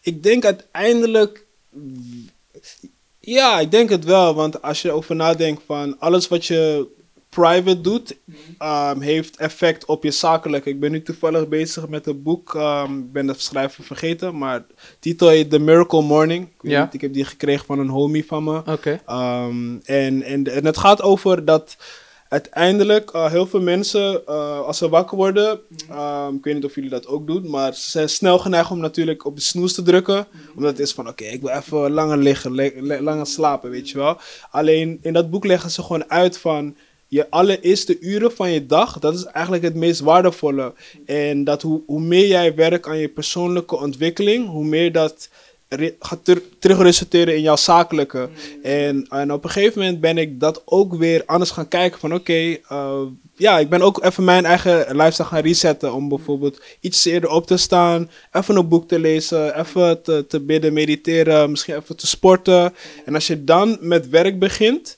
Ik 0.00 0.22
denk 0.22 0.44
uiteindelijk. 0.44 1.46
Ja, 3.20 3.60
ik 3.60 3.70
denk 3.70 3.90
het 3.90 4.04
wel. 4.04 4.34
Want 4.34 4.62
als 4.62 4.82
je 4.82 4.88
erover 4.88 5.16
nadenkt 5.16 5.62
van 5.66 5.98
alles 5.98 6.28
wat 6.28 6.46
je 6.46 6.86
private 7.28 7.80
doet, 7.80 8.16
ehm, 8.58 9.00
heeft 9.00 9.36
effect 9.36 9.84
op 9.84 10.02
je 10.04 10.10
zakelijk. 10.10 10.64
Ik 10.66 10.80
ben 10.80 10.90
nu 10.90 11.02
toevallig 11.02 11.48
bezig 11.48 11.88
met 11.88 12.06
een 12.06 12.22
boek. 12.22 12.54
ehm, 12.54 12.98
ik 12.98 13.12
ben 13.12 13.26
de 13.26 13.34
schrijver 13.36 13.84
vergeten, 13.84 14.38
maar 14.38 14.58
de 14.68 14.74
titel 15.00 15.28
heet 15.28 15.50
The 15.50 15.58
Miracle 15.58 16.02
Morning. 16.02 16.46
Ik, 16.46 16.70
Ja. 16.70 16.84
niet, 16.84 16.94
ik 16.94 17.00
heb 17.00 17.12
die 17.12 17.24
gekregen 17.24 17.66
van 17.66 17.78
een 17.78 17.88
homie 17.88 18.26
van 18.26 18.44
me. 18.44 18.62
Oké. 18.66 19.00
Ehm, 19.06 19.76
en, 19.84 20.22
en, 20.22 20.46
en 20.54 20.64
het 20.66 20.76
gaat 20.76 21.02
over 21.02 21.44
dat 21.44 21.76
uiteindelijk 22.28 23.10
eh, 23.10 23.30
heel 23.30 23.46
veel 23.46 23.60
mensen, 23.60 24.26
eh, 24.26 24.60
als 24.60 24.78
ze 24.78 24.88
wakker 24.88 25.16
worden, 25.16 25.60
ik 26.34 26.44
weet 26.44 26.54
niet 26.54 26.64
of 26.64 26.74
jullie 26.74 26.90
dat 26.90 27.06
ook 27.06 27.26
doen, 27.26 27.50
maar 27.50 27.74
ze 27.74 27.90
zijn 27.90 28.08
snel 28.08 28.38
geneigd 28.38 28.70
om 28.70 28.78
natuurlijk 28.78 29.24
op 29.24 29.36
de 29.36 29.42
snoes 29.42 29.72
te 29.74 29.82
drukken. 29.82 30.26
Omdat 30.56 30.70
het 30.70 30.80
is 30.80 30.92
van, 30.92 31.08
oké, 31.08 31.24
ik 31.24 31.40
wil 31.40 31.50
even 31.50 31.90
langer 31.90 32.16
liggen, 32.18 33.02
langer 33.02 33.26
slapen, 33.26 33.70
weet 33.70 33.90
je 33.90 33.98
wel. 33.98 34.18
Alleen 34.50 34.98
in 35.02 35.12
dat 35.12 35.30
boek 35.30 35.44
leggen 35.44 35.70
ze 35.70 35.82
gewoon 35.82 36.10
uit 36.10 36.38
van, 36.38 36.76
je 37.08 37.30
allereerste 37.30 37.98
uren 38.00 38.32
van 38.32 38.50
je 38.50 38.66
dag, 38.66 38.98
dat 38.98 39.14
is 39.14 39.24
eigenlijk 39.24 39.64
het 39.64 39.74
meest 39.74 40.00
waardevolle. 40.00 40.72
En 41.06 41.44
dat 41.44 41.62
hoe, 41.62 41.82
hoe 41.86 42.00
meer 42.00 42.26
jij 42.26 42.54
werkt 42.54 42.86
aan 42.86 42.98
je 42.98 43.08
persoonlijke 43.08 43.76
ontwikkeling, 43.76 44.48
hoe 44.48 44.64
meer 44.64 44.92
dat 44.92 45.28
gaat 45.98 46.24
ter- 47.08 47.28
in 47.28 47.40
jouw 47.40 47.56
zakelijke. 47.56 48.28
En, 48.62 49.06
en 49.08 49.32
op 49.32 49.44
een 49.44 49.50
gegeven 49.50 49.80
moment 49.80 50.00
ben 50.00 50.18
ik 50.18 50.40
dat 50.40 50.62
ook 50.64 50.94
weer 50.94 51.22
anders 51.26 51.50
gaan 51.50 51.68
kijken 51.68 52.00
van 52.00 52.14
oké, 52.14 52.56
eh, 52.68 53.00
ja, 53.36 53.58
ik 53.58 53.68
ben 53.68 53.82
ook 53.82 54.04
even 54.04 54.24
mijn 54.24 54.44
eigen 54.44 54.96
lifestyle 54.96 55.28
gaan 55.28 55.42
resetten 55.42 55.94
om 55.94 56.08
bijvoorbeeld 56.08 56.60
iets 56.80 57.04
eerder 57.04 57.30
op 57.30 57.46
te 57.46 57.56
staan, 57.56 58.10
even 58.32 58.56
een 58.56 58.68
boek 58.68 58.88
te 58.88 58.98
lezen, 58.98 59.58
even 59.58 60.02
te 60.02 60.40
bidden, 60.40 60.72
mediteren, 60.72 61.50
misschien 61.50 61.76
even 61.76 61.96
te 61.96 62.06
sporten. 62.06 62.74
En 63.04 63.14
als 63.14 63.26
je 63.26 63.44
dan 63.44 63.78
met 63.80 64.08
werk 64.08 64.38
begint, 64.38 64.96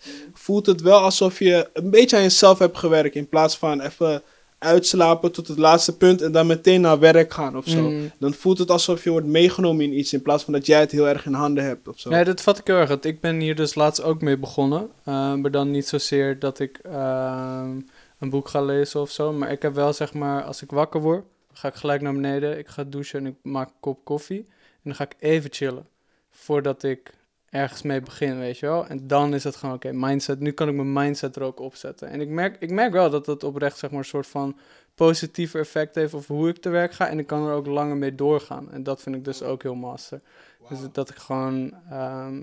voelt 0.51 0.67
het 0.67 0.81
wel 0.81 1.01
alsof 1.01 1.39
je 1.39 1.71
een 1.73 1.91
beetje 1.91 2.17
aan 2.17 2.23
jezelf 2.23 2.59
hebt 2.59 2.79
gewerkt 2.79 3.15
in 3.15 3.29
plaats 3.29 3.57
van 3.57 3.81
even 3.81 4.23
uitslapen 4.59 5.33
tot 5.33 5.49
het 5.49 5.59
laatste 5.59 5.97
punt 5.97 6.23
en 6.23 6.33
dan 6.33 6.47
meteen 6.47 6.81
naar 6.81 6.99
werk 6.99 7.33
gaan 7.33 7.57
of 7.57 7.69
zo. 7.69 7.91
Mm. 7.91 8.11
Dan 8.19 8.35
voelt 8.35 8.59
het 8.59 8.71
alsof 8.71 9.05
je 9.05 9.11
wordt 9.11 9.27
meegenomen 9.27 9.85
in 9.85 9.99
iets 9.99 10.13
in 10.13 10.23
plaats 10.23 10.45
van 10.45 10.53
dat 10.53 10.67
jij 10.67 10.81
het 10.81 10.91
heel 10.91 11.09
erg 11.09 11.27
in 11.27 11.33
handen 11.33 11.65
hebt 11.65 11.89
of 11.89 11.99
zo. 11.99 12.11
Nee, 12.11 12.25
dat 12.25 12.41
vat 12.41 12.59
ik 12.59 12.67
heel 12.67 12.77
erg. 12.77 12.89
Want 12.89 13.05
Ik 13.05 13.21
ben 13.21 13.41
hier 13.41 13.55
dus 13.55 13.75
laatst 13.75 14.03
ook 14.03 14.21
mee 14.21 14.39
begonnen. 14.39 14.91
Eh, 15.05 15.35
maar 15.35 15.51
dan 15.51 15.71
niet 15.71 15.87
zozeer 15.87 16.39
dat 16.39 16.59
ik 16.59 16.79
ehm, 16.83 17.81
een 18.19 18.31
boek 18.31 18.49
ga 18.49 18.63
lezen 18.63 19.01
of 19.01 19.11
zo. 19.11 19.33
Maar 19.33 19.51
ik 19.51 19.63
heb 19.63 19.75
wel 19.75 19.93
zeg 19.93 20.15
maar, 20.15 20.43
als 20.43 20.63
ik 20.63 20.71
wakker 20.71 21.01
word, 21.01 21.25
ga 21.53 21.69
ik 21.69 21.75
gelijk 21.75 22.01
naar 22.01 22.15
beneden. 22.15 22.59
Ik 22.59 22.69
ga 22.69 22.85
douchen 22.85 23.19
en 23.19 23.27
ik 23.27 23.37
maak 23.43 23.69
een 23.69 23.81
kop 23.81 24.05
koffie. 24.05 24.45
En 24.49 24.83
dan 24.83 24.95
ga 24.95 25.05
ik 25.05 25.17
even 25.19 25.53
chillen. 25.53 25.87
Voordat 26.31 26.83
ik 26.83 27.13
ergens 27.51 27.83
mee 27.83 28.01
begin, 28.01 28.39
weet 28.39 28.59
je 28.59 28.67
wel. 28.67 28.87
En 28.87 29.07
dan 29.07 29.35
is 29.35 29.45
het 29.45 29.57
gewoon, 29.57 29.75
oké, 29.75 29.93
mindset. 29.93 30.41
Nu 30.41 30.51
kan 30.51 30.69
ik 30.69 30.75
mijn 30.75 30.93
mindset 30.93 31.37
er 31.37 31.43
ook 31.43 31.61
opzetten. 31.61 32.09
En 32.09 32.21
ik 32.21 32.29
merk, 32.29 32.57
ik 32.59 32.71
merk 32.71 32.93
wel 32.93 33.11
dat 33.11 33.27
het 33.27 33.45
oprecht 33.45 33.79
zeg 33.79 33.91
maar 33.91 33.99
een 33.99 34.05
soort 34.05 34.27
van 34.27 34.57
positief 34.95 35.55
effect 35.55 35.95
heeft 35.95 36.15
op 36.15 36.27
hoe 36.27 36.49
ik 36.49 36.59
te 36.59 36.69
werk 36.69 36.93
ga. 36.93 37.09
En 37.09 37.19
ik 37.19 37.27
kan 37.27 37.47
er 37.47 37.55
ook 37.55 37.67
langer 37.67 37.97
mee 37.97 38.15
doorgaan. 38.15 38.71
En 38.71 38.83
dat 38.83 39.03
vind 39.03 39.17
ik 39.17 39.25
dus 39.25 39.43
ook 39.43 39.63
heel 39.63 39.75
master. 39.75 40.21
Dus 40.69 40.79
dat 40.93 41.11
ik 41.11 41.17
gewoon... 41.17 41.75
ehm, 41.91 42.43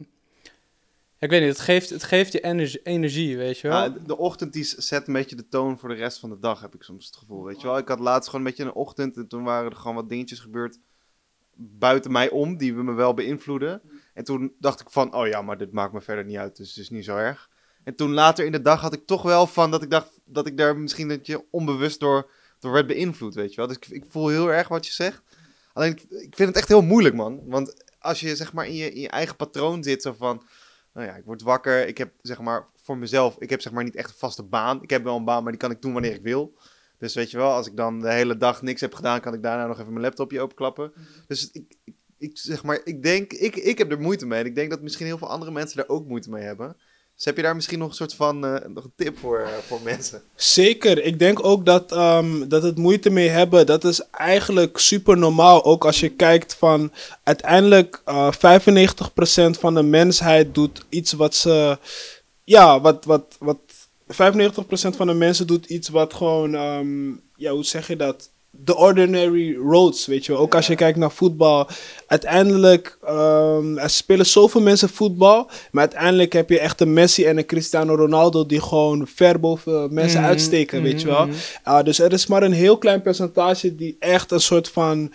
ik 1.19 1.29
weet 1.29 1.41
niet, 1.41 1.49
het 1.49 1.59
geeft, 1.59 1.89
het 1.89 2.03
geeft 2.03 2.31
je 2.31 2.39
energie, 2.39 2.81
energie, 2.83 3.37
weet 3.37 3.59
je 3.59 3.67
wel. 3.67 3.77
Ja, 3.77 3.89
de 3.89 4.17
ochtend 4.17 4.53
die 4.53 4.63
zet 4.63 5.07
een 5.07 5.13
beetje 5.13 5.35
de 5.35 5.47
toon 5.47 5.79
voor 5.79 5.89
de 5.89 5.95
rest 5.95 6.19
van 6.19 6.29
de 6.29 6.39
dag, 6.39 6.61
heb 6.61 6.75
ik 6.75 6.83
soms 6.83 7.05
het 7.05 7.15
gevoel. 7.15 7.43
Weet 7.43 7.61
je 7.61 7.67
wel, 7.67 7.77
ik 7.77 7.87
had 7.87 7.99
laatst 7.99 8.29
gewoon 8.29 8.45
een 8.45 8.51
beetje 8.51 8.65
een 8.65 8.73
ochtend 8.73 9.17
en 9.17 9.27
toen 9.27 9.43
waren 9.43 9.71
er 9.71 9.77
gewoon 9.77 9.95
wat 9.95 10.09
dingetjes 10.09 10.39
gebeurd 10.39 10.79
buiten 11.55 12.11
mij 12.11 12.29
om, 12.29 12.57
die 12.57 12.73
me 12.73 12.93
wel 12.93 13.13
beïnvloeden. 13.13 13.81
En 14.17 14.23
toen 14.23 14.53
dacht 14.59 14.79
ik 14.79 14.89
van, 14.89 15.13
oh 15.13 15.27
ja, 15.27 15.41
maar 15.41 15.57
dit 15.57 15.71
maakt 15.71 15.93
me 15.93 16.01
verder 16.01 16.25
niet 16.25 16.37
uit, 16.37 16.55
dus 16.55 16.69
het 16.69 16.77
is 16.77 16.89
niet 16.89 17.05
zo 17.05 17.17
erg. 17.17 17.49
En 17.83 17.95
toen 17.95 18.13
later 18.13 18.45
in 18.45 18.51
de 18.51 18.61
dag 18.61 18.81
had 18.81 18.93
ik 18.93 19.05
toch 19.05 19.21
wel 19.21 19.47
van 19.47 19.71
dat 19.71 19.83
ik 19.83 19.89
dacht 19.89 20.19
dat 20.25 20.47
ik 20.47 20.57
daar 20.57 20.77
misschien 20.77 21.07
dat 21.07 21.25
je 21.25 21.45
onbewust 21.51 21.99
door, 21.99 22.31
door 22.59 22.71
werd 22.71 22.87
beïnvloed, 22.87 23.35
weet 23.35 23.49
je 23.49 23.55
wel. 23.55 23.67
Dus 23.67 23.75
ik, 23.75 23.87
ik 23.87 24.05
voel 24.07 24.27
heel 24.27 24.51
erg 24.51 24.67
wat 24.67 24.85
je 24.85 24.91
zegt. 24.91 25.21
Alleen 25.73 25.91
ik, 25.91 26.01
ik 26.01 26.35
vind 26.35 26.49
het 26.49 26.57
echt 26.57 26.67
heel 26.67 26.81
moeilijk, 26.81 27.15
man. 27.15 27.41
Want 27.45 27.83
als 27.99 28.19
je 28.19 28.35
zeg 28.35 28.53
maar 28.53 28.67
in 28.67 28.75
je, 28.75 28.93
in 28.93 29.01
je 29.01 29.09
eigen 29.09 29.35
patroon 29.35 29.83
zit, 29.83 30.01
zo 30.01 30.13
van, 30.13 30.43
nou 30.93 31.07
ja, 31.07 31.15
ik 31.15 31.25
word 31.25 31.41
wakker, 31.41 31.87
ik 31.87 31.97
heb 31.97 32.13
zeg 32.21 32.39
maar 32.39 32.65
voor 32.75 32.97
mezelf, 32.97 33.35
ik 33.39 33.49
heb 33.49 33.61
zeg 33.61 33.73
maar 33.73 33.83
niet 33.83 33.95
echt 33.95 34.09
een 34.09 34.17
vaste 34.17 34.43
baan. 34.43 34.83
Ik 34.83 34.89
heb 34.89 35.03
wel 35.03 35.15
een 35.15 35.25
baan, 35.25 35.43
maar 35.43 35.51
die 35.51 35.61
kan 35.61 35.71
ik 35.71 35.81
doen 35.81 35.93
wanneer 35.93 36.13
ik 36.13 36.23
wil. 36.23 36.57
Dus 36.97 37.13
weet 37.13 37.31
je 37.31 37.37
wel, 37.37 37.51
als 37.51 37.67
ik 37.67 37.75
dan 37.75 37.99
de 37.99 38.11
hele 38.11 38.37
dag 38.37 38.61
niks 38.61 38.81
heb 38.81 38.93
gedaan, 38.93 39.19
kan 39.19 39.33
ik 39.33 39.43
daarna 39.43 39.67
nog 39.67 39.79
even 39.79 39.91
mijn 39.91 40.05
laptopje 40.05 40.41
openklappen. 40.41 40.93
Dus 41.27 41.51
ik, 41.51 41.73
ik, 41.83 41.95
ik 42.17 42.31
zeg 42.33 42.63
maar, 42.63 42.81
ik 42.83 43.03
denk, 43.03 43.33
ik, 43.33 43.55
ik 43.55 43.77
heb 43.77 43.91
er 43.91 43.99
moeite 43.99 44.25
mee. 44.25 44.39
En 44.39 44.45
ik 44.45 44.55
denk 44.55 44.69
dat 44.69 44.81
misschien 44.81 45.05
heel 45.05 45.17
veel 45.17 45.29
andere 45.29 45.51
mensen 45.51 45.77
daar 45.77 45.87
ook 45.87 46.07
moeite 46.07 46.29
mee 46.29 46.43
hebben. 46.43 46.75
Dus 47.15 47.25
heb 47.25 47.35
je 47.35 47.41
daar 47.41 47.55
misschien 47.55 47.79
nog 47.79 47.89
een 47.89 47.95
soort 47.95 48.13
van, 48.13 48.45
eh, 48.45 48.69
nog 48.69 48.83
een 48.83 48.93
tip 48.95 49.17
voor, 49.17 49.39
eh, 49.39 49.53
voor 49.67 49.79
mensen? 49.83 50.21
Zeker. 50.35 51.03
Ik 51.03 51.19
denk 51.19 51.45
ook 51.45 51.65
dat, 51.65 51.91
ehm, 51.91 52.47
dat 52.47 52.63
het 52.63 52.77
moeite 52.77 53.09
mee 53.09 53.27
hebben, 53.29 53.65
dat 53.65 53.83
is 53.83 54.01
eigenlijk 54.11 54.77
super 54.77 55.17
normaal. 55.17 55.63
Ook 55.63 55.85
als 55.85 55.99
je 55.99 56.09
kijkt 56.09 56.55
van 56.55 56.91
uiteindelijk 57.23 58.01
eh 58.05 58.31
95% 58.31 59.57
van 59.59 59.73
de 59.73 59.83
mensheid 59.83 60.55
doet 60.55 60.85
iets 60.89 61.11
wat 61.13 61.35
ze. 61.35 61.77
Ja, 62.43 62.81
wat. 62.81 63.05
wat, 63.05 63.35
wat 63.39 63.59
95% 64.07 64.95
van 64.95 65.07
de 65.07 65.13
mensen 65.13 65.47
doet 65.47 65.65
iets 65.65 65.89
wat 65.89 66.13
gewoon. 66.13 66.55
ehm, 66.55 67.09
ja, 67.35 67.51
hoe 67.51 67.63
zeg 67.63 67.87
je 67.87 67.95
dat? 67.95 68.31
The 68.65 68.75
ordinary 68.75 69.55
roads, 69.55 70.05
weet 70.05 70.25
je 70.25 70.31
wel. 70.31 70.41
Ook 70.41 70.55
als 70.55 70.67
je 70.67 70.75
kijkt 70.75 70.97
naar 70.97 71.11
voetbal. 71.11 71.67
Uiteindelijk, 72.07 72.97
ehm, 73.05 73.77
er 73.77 73.89
spelen 73.89 74.25
zoveel 74.25 74.61
mensen 74.61 74.89
voetbal. 74.89 75.49
Maar 75.71 75.81
uiteindelijk 75.81 76.33
heb 76.33 76.49
je 76.49 76.59
echt 76.59 76.81
een 76.81 76.93
Messi 76.93 77.25
en 77.25 77.37
een 77.37 77.45
Cristiano 77.45 77.95
Ronaldo 77.95 78.45
die 78.45 78.61
gewoon 78.61 79.07
ver 79.15 79.39
boven 79.39 79.93
mensen 79.93 80.19
Mhm, 80.19 80.29
uitsteken, 80.29 80.81
weet 80.81 81.01
je 81.01 81.07
wel. 81.07 81.25
mhm. 81.25 81.35
Ah, 81.63 81.85
dus 81.85 81.99
er 81.99 82.13
is 82.13 82.27
maar 82.27 82.43
een 82.43 82.51
heel 82.51 82.77
klein 82.77 83.01
percentage 83.01 83.75
die 83.75 83.95
echt 83.99 84.31
een 84.31 84.39
soort 84.41 84.69
van 84.69 85.11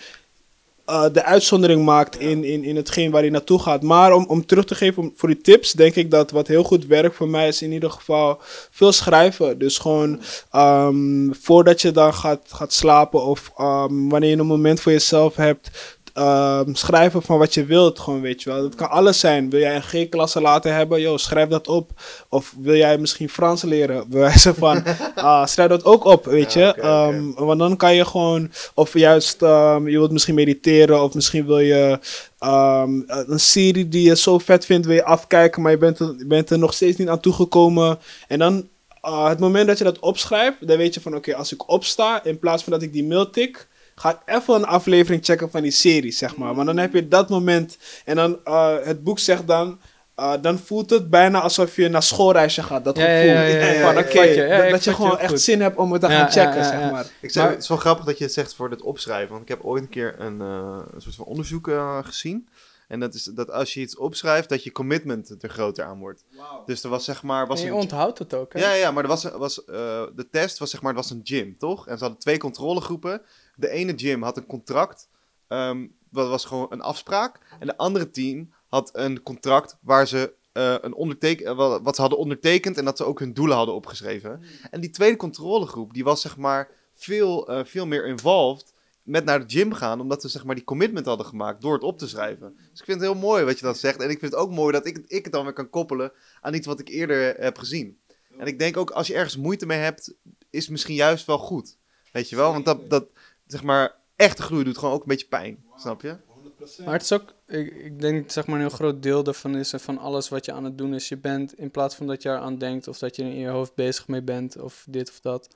eh, 0.85 1.05
de 1.13 1.25
uitzondering 1.25 1.85
maakt 1.85 2.19
in, 2.19 2.45
in, 2.45 2.65
in 2.65 2.77
hetgeen 2.77 3.11
waar 3.11 3.21
hij 3.21 3.31
naartoe 3.31 3.59
gaat. 3.59 3.83
Maar 3.83 4.13
om, 4.13 4.25
om 4.27 4.47
terug 4.47 4.65
te 4.65 4.75
geven 4.75 5.03
om, 5.03 5.13
voor 5.17 5.29
die 5.29 5.41
tips, 5.41 5.73
denk 5.73 5.95
ik 5.95 6.11
dat 6.11 6.31
wat 6.31 6.47
heel 6.47 6.63
goed 6.63 6.87
werkt 6.87 7.17
voor 7.17 7.29
mij 7.29 7.49
is 7.49 7.63
in 7.63 7.73
ieder 7.73 7.91
geval 7.91 8.41
veel 8.71 8.93
schrijven. 8.93 9.59
Dus 9.59 9.79
gewoon 9.79 10.21
ehm, 10.51 11.33
voordat 11.33 11.81
je 11.81 11.91
dan 11.91 12.15
gaat, 12.15 12.49
gaat 12.49 12.73
slapen 12.73 13.23
of 13.25 13.53
ehm, 13.57 14.09
wanneer 14.09 14.31
je 14.31 14.37
een 14.37 14.47
moment 14.47 14.81
voor 14.81 14.93
jezelf 14.93 15.37
hebt. 15.37 15.71
Ehm, 16.13 16.75
schrijven 16.75 17.23
van 17.23 17.39
wat 17.39 17.55
je 17.55 17.65
wilt, 17.65 17.99
gewoon 17.99 18.21
weet 18.21 18.43
je 18.43 18.51
wel. 18.51 18.63
Dat 18.63 18.75
kan 18.75 18.91
alles 18.91 19.21
zijn. 19.21 19.51
Wil 19.51 19.61
jij 19.61 19.75
een 19.75 19.83
G-klasse 19.83 20.41
laten 20.41 20.75
hebben? 20.75 21.01
Yo, 21.01 21.17
schrijf 21.17 21.49
dat 21.49 21.69
op. 21.69 21.91
Of 22.29 22.55
wil 22.59 22.75
jij 22.75 22.99
misschien 22.99 23.29
Frans 23.29 23.63
leren? 23.63 24.05
Bewijzen 24.11 24.55
van, 24.55 24.83
ah, 25.15 25.47
schrijf 25.47 25.69
dat 25.69 25.85
ook 25.85 26.05
op, 26.05 26.25
weet 26.25 26.53
je. 26.53 26.75
Ehm, 26.75 27.33
want 27.35 27.59
dan 27.59 27.77
kan 27.77 27.95
je 27.95 28.05
gewoon, 28.05 28.51
of 28.75 28.95
juist, 28.95 29.43
ehm, 29.43 29.89
je 29.89 29.99
wilt 29.99 30.13
misschien 30.13 30.35
mediteren, 30.35 31.03
of 31.03 31.15
misschien 31.15 31.47
wil 31.47 31.59
je 31.59 31.99
een 33.27 33.41
serie 33.41 33.89
die 33.89 34.09
je 34.09 34.17
zo 34.17 34.39
vet 34.39 34.67
vindt, 34.67 34.87
wil 34.87 34.95
je 34.95 35.05
afkijken, 35.05 35.63
maar 35.63 35.71
je 35.71 35.79
bent 35.79 35.99
er, 35.99 36.15
je 36.19 36.27
bent 36.27 36.51
er 36.51 36.59
nog 36.59 36.75
steeds 36.75 36.97
niet 36.97 37.09
aan 37.09 37.21
toegekomen. 37.21 37.99
En 38.29 38.39
dan, 38.39 38.69
ah, 39.01 39.29
het 39.29 39.39
moment 39.39 39.67
dat 39.67 39.79
je 39.79 39.85
dat 39.85 39.99
opschrijft, 39.99 40.67
dan 40.67 40.77
weet 40.77 40.95
je 40.95 41.01
van, 41.01 41.17
oké, 41.17 41.35
als 41.35 41.53
ik 41.53 41.69
opsta, 41.69 42.25
in 42.25 42.39
plaats 42.39 42.63
van 42.63 42.73
dat 42.73 42.83
ik 42.83 42.93
die 42.93 43.05
mail 43.05 43.31
tik, 43.31 43.69
ga 44.03 44.11
ik 44.11 44.35
even 44.37 44.55
een 44.55 44.65
aflevering 44.65 45.25
checken 45.25 45.51
van 45.51 45.63
die 45.63 45.71
serie, 45.71 46.13
zeg 46.13 46.37
maar. 46.37 46.55
Maar 46.55 46.65
dan 46.65 46.77
heb 46.77 46.93
je 46.93 47.09
dat 47.09 47.29
moment, 47.29 47.79
en 48.05 48.17
dan, 48.17 48.45
ah, 48.45 48.85
het 48.85 49.03
boek 49.05 49.19
zegt 49.19 49.47
dan, 49.47 49.81
ah, 50.15 50.43
dan 50.43 50.59
voelt 50.59 50.91
het 50.91 51.11
bijna 51.11 51.41
alsof 51.41 51.77
je 51.77 51.89
naar 51.89 52.03
schoolreisje 52.03 52.63
gaat, 52.63 52.85
dat 52.85 52.97
Ja, 52.97 53.05
ja, 53.09 53.21
gevoel. 53.21 53.59
ja, 53.59 53.81
van, 54.05 54.27
je. 54.29 54.35
Ja, 54.47 54.71
dat, 54.71 54.85
je 54.85 54.95
gewoon 54.95 55.19
echt 55.19 55.31
goed. 55.31 55.41
zin 55.41 55.61
hebt 55.61 55.77
om 55.77 55.93
het 55.93 56.01
te 56.01 56.07
Ja, 56.09 56.13
gaan 56.29 56.43
ja, 56.43 56.51
checken, 56.53 56.63
ja, 56.63 56.81
zeg 56.81 56.91
maar. 56.91 57.07
Ik 57.21 57.31
zeg, 57.31 57.43
Maar- 57.43 57.53
het 57.53 57.63
is 57.63 57.69
wel 57.69 57.79
grappig 57.79 58.05
dat 58.05 58.19
je 58.19 58.25
het 58.25 58.33
zegt 58.33 58.55
voor 58.55 58.71
het 58.71 58.83
opschrijven. 58.83 59.31
Want 59.31 59.43
ik 59.43 59.49
heb 59.49 59.65
ooit 59.65 59.83
een 59.83 59.89
keer 59.89 60.15
een, 60.19 60.41
eh, 60.41 60.79
een 60.95 61.01
soort 61.01 61.15
van 61.15 61.25
onderzoek 61.25 61.69
eh, 61.69 61.99
gezien. 62.03 62.49
En 62.89 63.01
dat 63.01 63.15
is 63.15 63.25
dat 63.25 63.51
als 63.51 63.75
je 63.75 63.81
iets 63.81 63.97
opschrijft, 63.97 64.49
dat 64.49 64.65
je 64.65 64.73
commitment 64.73 65.37
er 65.43 65.49
groter 65.49 65.85
aan 65.85 65.99
wordt. 65.99 66.25
Dus 66.67 66.83
er 66.83 66.91
was 66.91 67.05
zeg 67.05 67.23
maar... 67.23 67.47
Was 67.47 67.59
En 67.61 67.65
je 67.67 67.71
een, 67.73 67.77
onthoudt 67.79 68.19
het 68.19 68.35
ook, 68.35 68.53
hè? 68.53 68.59
ja, 68.61 68.73
ja, 68.73 68.91
maar 68.91 69.03
er 69.03 69.09
was, 69.09 69.25
was, 69.25 69.65
eh, 69.65 69.75
de 70.17 70.29
test 70.31 70.59
was 70.59 70.71
zeg 70.71 70.83
maar, 70.83 70.95
het 70.95 71.01
was 71.03 71.11
een 71.11 71.21
gym, 71.25 71.57
toch? 71.59 71.87
En 71.89 71.95
ze 71.99 72.03
hadden 72.03 72.21
twee 72.21 72.39
controlegroepen. 72.39 73.23
De 73.55 73.69
ene 73.69 73.93
gym 73.97 74.23
had 74.23 74.37
een 74.37 74.47
contract, 74.47 75.09
ehm, 75.49 75.87
dat 76.11 76.29
was 76.29 76.45
gewoon 76.45 76.67
een 76.71 76.81
afspraak. 76.81 77.41
En 77.61 77.67
de 77.67 77.77
andere 77.77 78.11
team 78.11 78.53
had 78.67 78.91
een 78.93 79.23
contract 79.23 79.77
waar 79.81 80.09
ze 80.09 80.35
eh, 80.53 80.75
een 80.81 80.95
onderteken, 80.95 81.47
eh, 81.47 81.57
wat, 81.83 81.95
ze 81.95 82.01
hadden 82.01 82.19
ondertekend 82.19 82.79
en 82.79 82.85
dat 82.85 82.97
ze 82.97 83.05
ook 83.05 83.19
hun 83.19 83.35
doelen 83.35 83.57
hadden 83.57 83.75
opgeschreven. 83.75 84.43
En 84.71 84.81
die 84.81 84.91
tweede 84.91 85.17
controlegroep, 85.17 85.95
die 85.95 86.05
was 86.05 86.21
zeg 86.21 86.37
maar 86.37 86.71
veel, 86.95 87.49
eh, 87.49 87.65
veel 87.65 87.87
meer 87.87 88.07
involved 88.07 88.73
met 89.03 89.25
naar 89.25 89.47
de 89.47 89.59
gym 89.59 89.73
gaan, 89.73 90.01
omdat 90.01 90.21
ze 90.21 90.29
zeg 90.29 90.45
maar 90.45 90.55
die 90.55 90.65
commitment 90.65 91.07
hadden 91.07 91.27
gemaakt 91.27 91.63
door 91.63 91.73
het 91.73 91.83
op 91.83 91.99
te 91.99 92.09
schrijven. 92.09 92.57
Dus 92.57 92.79
ik 92.81 92.85
vind 92.85 93.01
het 93.01 93.11
heel 93.11 93.21
mooi 93.21 93.45
wat 93.45 93.59
je 93.59 93.65
dat 93.65 93.79
zegt. 93.79 94.01
En 94.01 94.11
ik 94.11 94.19
vind 94.19 94.33
het 94.33 94.41
ook 94.41 94.51
mooi 94.51 94.73
dat 94.73 94.87
ik, 94.87 94.99
ik 95.07 95.25
het 95.25 95.33
dan 95.33 95.45
weer 95.45 95.53
kan 95.53 95.71
koppelen 95.71 96.13
aan 96.41 96.55
iets 96.55 96.67
wat 96.67 96.81
ik 96.81 96.89
eerder 96.89 97.35
heb 97.39 97.59
gezien. 97.59 97.99
En 98.39 98.47
ik 98.47 98.59
denk 98.59 98.77
ook, 98.77 98.91
als 98.91 99.07
je 99.07 99.15
ergens 99.15 99.37
moeite 99.37 99.67
mee 99.67 99.79
hebt, 99.79 100.15
is 100.51 100.63
het 100.63 100.71
misschien 100.71 100.95
juist 100.95 101.27
wel 101.27 101.39
goed. 101.39 101.77
Weet 102.13 102.29
je 102.29 102.37
wel? 102.37 102.53
Want 102.53 102.65
dat, 102.65 102.91
dat 102.91 103.07
zeg 103.53 103.63
maar, 103.63 103.95
echte 104.17 104.43
groei 104.43 104.65
doet 104.65 104.79
gewoon 104.79 104.95
ook 104.95 105.01
een 105.03 105.09
beetje 105.09 105.27
pijn. 105.27 105.65
Snap 105.77 106.03
je? 106.03 106.17
Maar 106.85 106.93
het 106.93 107.03
is 107.03 107.13
ook, 107.13 107.35
ik, 107.47 107.75
ik 107.75 108.01
denk 108.01 108.31
zeg 108.31 108.47
maar 108.47 108.55
een 108.55 108.61
heel 108.67 108.77
groot 108.77 109.03
deel 109.03 109.23
daarvan 109.23 109.57
is 109.57 109.73
van 109.77 109.99
alles 109.99 110.29
wat 110.29 110.45
je 110.45 110.53
aan 110.53 110.65
het 110.65 110.79
doen 110.79 110.95
is. 110.95 111.09
Je 111.09 111.17
bent 111.17 111.59
in 111.59 111.71
plaats 111.71 111.95
van 111.95 112.07
dat 112.07 112.23
je 112.23 112.29
eraan 112.29 112.59
denkt 112.59 112.89
of 112.89 112.99
dat 112.99 113.17
je 113.17 113.23
in 113.23 113.37
je 113.39 113.49
hoofd 113.49 113.75
bezig 113.75 114.09
mee 114.09 114.23
bent 114.23 114.57
of 114.61 114.85
dit 114.89 115.09
of 115.11 115.21
dat. 115.21 115.49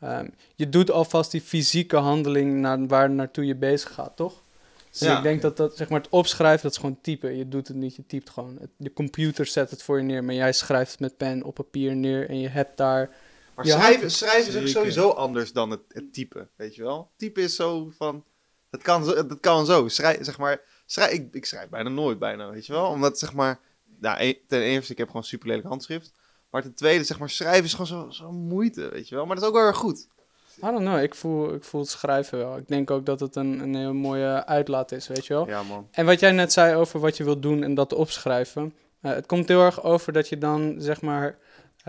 ehm, 0.00 0.28
je 0.54 0.68
doet 0.68 0.90
alvast 0.90 1.30
die 1.30 1.40
fysieke 1.40 1.96
handeling 1.96 2.54
naar 2.60 2.86
waar 2.86 3.10
naartoe 3.10 3.46
je 3.46 3.56
bezig 3.56 3.94
gaat, 3.94 4.16
toch? 4.16 4.42
Dus 4.90 5.00
Ja. 5.00 5.16
ik 5.16 5.22
denk 5.22 5.42
dat 5.42 5.56
dat, 5.56 5.76
zeg 5.76 5.88
maar, 5.88 6.00
het 6.00 6.08
opschrijven, 6.10 6.62
dat 6.62 6.70
is 6.72 6.78
gewoon 6.78 6.98
typen. 7.02 7.36
Je 7.36 7.48
doet 7.48 7.68
het 7.68 7.76
niet, 7.76 7.96
je 7.96 8.06
typt 8.06 8.30
gewoon. 8.30 8.56
Het- 8.60 8.70
de 8.76 8.92
computer 8.92 9.46
zet 9.46 9.70
het 9.70 9.82
voor 9.82 9.96
je 9.98 10.04
neer, 10.04 10.24
maar 10.24 10.34
jij 10.34 10.52
schrijft 10.52 10.90
het 10.90 11.00
met 11.00 11.16
pen 11.16 11.42
op 11.42 11.54
papier 11.54 11.96
neer 11.96 12.28
en 12.28 12.38
je 12.40 12.48
hebt 12.48 12.76
daar... 12.76 13.10
Maar 13.58 13.66
Ja, 13.66 13.76
schrijven, 13.80 14.10
schrijven 14.10 14.52
is 14.54 14.60
ook 14.60 14.66
sowieso 14.66 15.10
anders 15.10 15.52
dan 15.52 15.70
het, 15.70 15.80
het 15.88 16.12
typen, 16.12 16.48
weet 16.56 16.74
je 16.74 16.82
wel? 16.82 17.10
Typen 17.16 17.42
is 17.42 17.56
zo 17.56 17.92
van, 17.96 18.24
dat 18.70 18.82
kan 18.82 19.04
zo, 19.04 19.26
dat 19.26 19.40
kan 19.40 19.66
zo. 19.66 19.88
Schrij, 19.88 20.18
zeg 20.24 20.38
maar, 20.38 20.60
schrij, 20.86 21.12
ik, 21.12 21.34
ik 21.34 21.44
schrijf 21.46 21.68
bijna 21.68 21.88
nooit 21.88 22.18
bijna, 22.18 22.50
weet 22.50 22.66
je 22.66 22.72
wel? 22.72 22.86
Omdat 22.86 23.18
zeg 23.18 23.32
maar, 23.34 23.58
nou, 24.00 24.20
e- 24.20 24.38
ten 24.48 24.60
eerste, 24.60 24.92
ik 24.92 24.98
heb 24.98 25.06
gewoon 25.06 25.24
super 25.24 25.48
lelijk 25.48 25.66
handschrift. 25.66 26.12
Maar 26.50 26.62
ten 26.62 26.74
tweede, 26.74 27.04
zeg 27.04 27.18
maar, 27.18 27.30
schrijven 27.30 27.64
is 27.64 27.70
gewoon 27.74 27.86
zo, 27.86 28.10
zo 28.10 28.32
moeite, 28.32 28.88
weet 28.88 29.08
je 29.08 29.14
wel? 29.14 29.26
Maar 29.26 29.34
dat 29.34 29.44
is 29.44 29.50
ook 29.50 29.56
wel 29.56 29.66
erg 29.66 29.76
goed. 29.76 30.08
I 30.56 30.60
don't 30.60 30.78
know, 30.80 31.02
ik 31.02 31.14
voel, 31.14 31.54
ik 31.54 31.64
voel 31.64 31.80
het 31.80 31.90
schrijven 31.90 32.38
wel. 32.38 32.56
Ik 32.56 32.68
denk 32.68 32.90
ook 32.90 33.06
dat 33.06 33.20
het 33.20 33.36
een, 33.36 33.60
een 33.60 33.74
heel 33.74 33.94
mooie 33.94 34.46
uitlaat 34.46 34.92
is, 34.92 35.08
weet 35.08 35.26
je 35.26 35.34
wel? 35.34 35.48
Ja, 35.48 35.62
man. 35.62 35.88
En 35.90 36.06
wat 36.06 36.20
jij 36.20 36.32
net 36.32 36.52
zei 36.52 36.74
over 36.74 37.00
wat 37.00 37.16
je 37.16 37.24
wilt 37.24 37.42
doen 37.42 37.62
en 37.62 37.74
dat 37.74 37.92
opschrijven. 37.92 38.74
eh, 39.00 39.12
het 39.12 39.26
komt 39.26 39.48
heel 39.48 39.60
erg 39.62 39.82
over 39.82 40.12
dat 40.12 40.28
je 40.28 40.38
dan, 40.38 40.74
zeg 40.78 41.00
maar, 41.00 41.38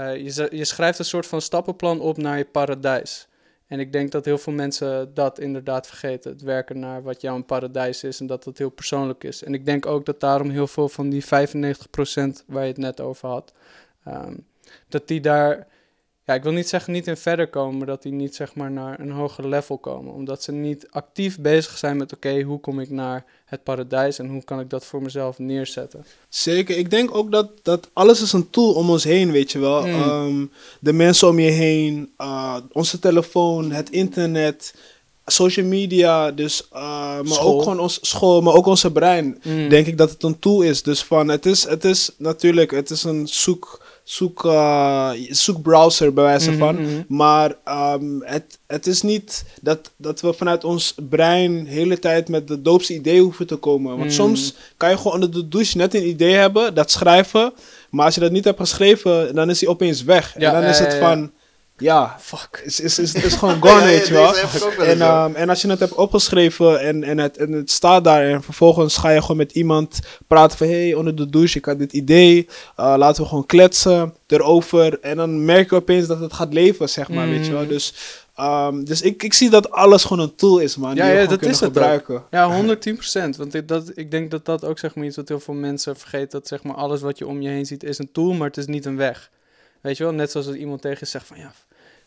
je, 0.04 0.30
z- 0.30 0.48
je 0.52 0.66
schrijft 0.66 1.00
een 1.00 1.06
soort 1.06 1.26
van 1.26 1.42
stappenplan 1.42 2.00
op 2.00 2.18
naar 2.18 2.38
je 2.38 2.46
paradijs. 2.46 3.28
En 3.68 3.80
ik 3.80 3.92
denk 3.92 4.12
dat 4.12 4.26
heel 4.26 4.38
veel 4.38 4.54
mensen 4.54 5.14
dat 5.14 5.40
inderdaad 5.40 5.88
vergeten. 5.88 6.32
Het 6.32 6.42
werken 6.42 6.80
naar 6.80 7.04
wat 7.04 7.22
jouw 7.22 7.44
paradijs 7.44 8.04
is 8.04 8.20
en 8.20 8.28
dat 8.28 8.44
dat 8.44 8.58
heel 8.58 8.70
persoonlijk 8.70 9.24
is. 9.24 9.44
En 9.44 9.54
ik 9.54 9.66
denk 9.66 9.86
ook 9.86 10.06
dat 10.06 10.20
daarom 10.20 10.50
heel 10.50 10.68
veel 10.68 10.90
van 10.90 11.10
die 11.10 11.24
95% 11.26 11.28
waar 12.48 12.62
je 12.64 12.68
het 12.70 12.78
net 12.78 13.02
over 13.02 13.30
had, 13.30 13.54
ehm, 14.04 14.36
dat 14.88 15.08
die 15.08 15.22
daar, 15.22 15.68
ja, 16.30 16.36
ik 16.36 16.44
wil 16.44 16.52
niet 16.52 16.70
zeggen 16.70 16.94
niet 16.94 17.08
in 17.08 17.18
verder 17.18 17.48
komen, 17.48 17.78
maar 17.78 17.88
dat 17.88 18.02
die 18.02 18.12
niet 18.12 18.36
zeg 18.36 18.56
maar 18.56 18.72
naar 18.72 19.00
een 19.00 19.12
hoger 19.12 19.48
level 19.48 19.78
komen. 19.78 20.14
Omdat 20.14 20.44
ze 20.44 20.52
niet 20.52 20.88
actief 20.90 21.40
bezig 21.40 21.78
zijn 21.78 21.98
met, 21.98 22.14
oké, 22.14 22.42
hoe 22.42 22.60
kom 22.60 22.80
ik 22.80 22.90
naar 22.90 23.26
het 23.46 23.64
paradijs 23.64 24.20
en 24.20 24.28
hoe 24.28 24.44
kan 24.44 24.60
ik 24.60 24.70
dat 24.70 24.86
voor 24.86 25.02
mezelf 25.02 25.40
neerzetten. 25.40 26.06
Zeker, 26.30 26.78
ik 26.78 26.90
denk 26.90 27.16
ook 27.16 27.32
dat, 27.32 27.50
dat 27.62 27.90
alles 27.94 28.22
is 28.22 28.34
een 28.34 28.50
tool 28.50 28.74
om 28.74 28.90
ons 28.90 29.04
heen, 29.04 29.32
weet 29.32 29.52
je 29.52 29.60
wel. 29.60 29.86
Mm. 29.86 29.94
Ehm, 29.94 30.46
de 30.80 30.94
mensen 30.94 31.28
om 31.28 31.40
je 31.40 31.52
heen, 31.52 32.12
uh, 32.18 32.56
onze 32.72 33.00
telefoon, 33.00 33.72
het 33.72 33.90
internet, 33.90 34.74
social 35.26 35.66
media, 35.66 36.32
dus, 36.32 36.68
uh, 36.74 36.80
maar 36.80 37.26
School. 37.26 37.54
ook 37.54 37.62
gewoon 37.64 37.80
ons 37.80 38.00
school, 38.02 38.42
maar 38.42 38.54
ook 38.54 38.66
onze 38.66 38.92
brein. 38.92 39.42
Mm. 39.44 39.70
Denk 39.70 39.88
ik 39.88 39.98
dat 39.98 40.10
het 40.10 40.24
een 40.24 40.40
tool 40.40 40.62
is. 40.62 40.84
Dus 40.84 41.04
van, 41.04 41.28
het 41.28 41.46
is, 41.46 41.64
het 41.64 41.86
is 41.86 42.12
natuurlijk, 42.18 42.72
het 42.72 42.90
is 42.90 43.04
een 43.04 43.28
zoek, 43.28 43.82
zoek, 44.10 44.44
uh, 44.44 45.10
zoekbrowser 45.30 46.14
bij 46.14 46.24
wijze 46.24 46.50
Mhm, 46.50 46.60
van. 46.60 46.76
mhm. 46.82 47.02
Maar 47.08 47.56
ehm, 47.64 48.20
het, 48.22 48.60
het 48.68 48.88
is 48.88 49.02
niet 49.02 49.46
dat, 49.62 49.92
dat 49.98 50.22
we 50.22 50.34
vanuit 50.34 50.64
ons 50.64 50.96
brein 51.10 51.64
de 51.64 51.70
hele 51.70 52.00
tijd 52.00 52.30
met 52.30 52.48
de 52.48 52.62
doopste 52.62 52.94
idee 52.94 53.22
hoeven 53.22 53.48
te 53.48 53.56
komen. 53.56 53.92
Want 53.92 54.04
Mm. 54.04 54.10
soms 54.10 54.54
kan 54.78 54.90
je 54.90 54.98
gewoon 54.98 55.14
onder 55.14 55.32
de 55.32 55.48
douche 55.48 55.78
net 55.78 55.94
een 55.94 56.08
idee 56.08 56.34
hebben, 56.34 56.74
dat 56.74 56.92
schrijven. 56.92 57.54
Maar 57.90 58.06
als 58.06 58.16
je 58.16 58.22
dat 58.22 58.32
niet 58.32 58.44
hebt 58.44 58.60
geschreven, 58.60 59.36
dan 59.36 59.50
is 59.50 59.60
die 59.60 59.70
opeens 59.70 60.04
weg. 60.04 60.36
Ja, 60.38 60.54
en 60.54 60.62
dan 60.62 60.70
is 60.70 60.80
het 60.80 60.94
van, 60.94 61.32
ja, 61.80 62.16
Fuck. 62.20 62.62
is, 62.66 62.80
is, 62.80 63.00
is, 63.00 63.14
is 63.14 63.34
gewoon 63.34 63.62
gone, 63.66 63.84
weet 63.84 64.08
je 64.08 64.14
wel. 64.14 64.36
En, 64.86 65.02
ehm, 65.02 65.36
en 65.36 65.50
als 65.50 65.62
je 65.62 65.70
het 65.70 65.80
hebt 65.80 65.94
opgeschreven 65.94 66.80
en, 66.80 67.04
en, 67.04 67.18
het, 67.18 67.38
en 67.38 67.52
het 67.52 67.72
staat 67.72 68.04
daar 68.04 68.24
en 68.24 68.44
vervolgens 68.44 68.98
ga 68.98 69.10
je 69.10 69.22
gewoon 69.22 69.38
met 69.38 69.52
iemand 69.52 70.00
praten 70.28 70.58
van 70.58 70.68
hey, 70.68 70.94
onder 70.94 71.16
de 71.16 71.30
douche, 71.30 71.58
ik 71.58 71.66
had 71.66 71.80
dit 71.80 71.94
idee, 71.94 72.48
uh, 72.80 72.94
laten 72.98 73.24
we 73.24 73.30
gewoon 73.30 73.46
kletsen 73.46 74.14
erover 74.28 75.00
en 75.00 75.18
dan 75.18 75.46
merk 75.46 75.70
je 75.70 75.76
opeens 75.76 76.08
dat 76.08 76.20
het 76.20 76.34
gaat 76.34 76.54
leven, 76.54 76.90
zeg 76.90 77.10
maar, 77.10 77.28
weet 77.28 77.46
je 77.46 77.52
wel. 77.52 77.62
Mm. 77.62 77.68
Dus, 77.68 77.94
ehm, 78.36 78.84
dus 78.84 79.02
ik, 79.02 79.24
ik 79.24 79.34
zie 79.34 79.50
dat 79.50 79.72
alles 79.72 80.04
gewoon 80.04 80.24
een 80.24 80.36
tool 80.36 80.60
is, 80.60 80.78
man, 80.78 80.96
Ja, 80.96 81.20
die 81.20 81.28
dat 81.28 81.42
is 81.42 81.60
het 81.60 81.64
gebruiken. 81.64 82.24
Ja, 82.32 82.62
110%. 82.62 83.38
Want 83.38 83.54
ik, 83.54 83.68
dat, 83.68 83.92
ik 83.96 84.12
denk 84.12 84.32
dat 84.32 84.46
dat 84.46 84.66
ook 84.66 84.80
zeg 84.80 84.96
maar 84.96 85.06
iets 85.06 85.16
wat 85.16 85.28
heel 85.28 85.40
veel 85.40 85.54
mensen 85.54 85.98
vergeten. 85.98 86.30
Dat 86.30 86.48
zeg 86.48 86.64
maar 86.64 86.76
alles 86.76 87.02
wat 87.02 87.18
je 87.18 87.28
om 87.28 87.42
je 87.42 87.50
heen 87.50 87.66
ziet 87.66 87.84
is 87.84 87.98
een 87.98 88.12
tool, 88.12 88.34
maar 88.34 88.48
het 88.48 88.58
is 88.58 88.66
niet 88.66 88.86
een 88.86 88.98
weg. 88.98 89.30
Weet 89.82 89.98
je 89.98 90.04
wel? 90.04 90.14
Net 90.14 90.32
zoals 90.32 90.46
dat 90.46 90.56
iemand 90.56 90.82
tegen 90.82 90.98
je 91.00 91.06
zegt 91.06 91.26
van 91.28 91.38
ja, 91.38 91.52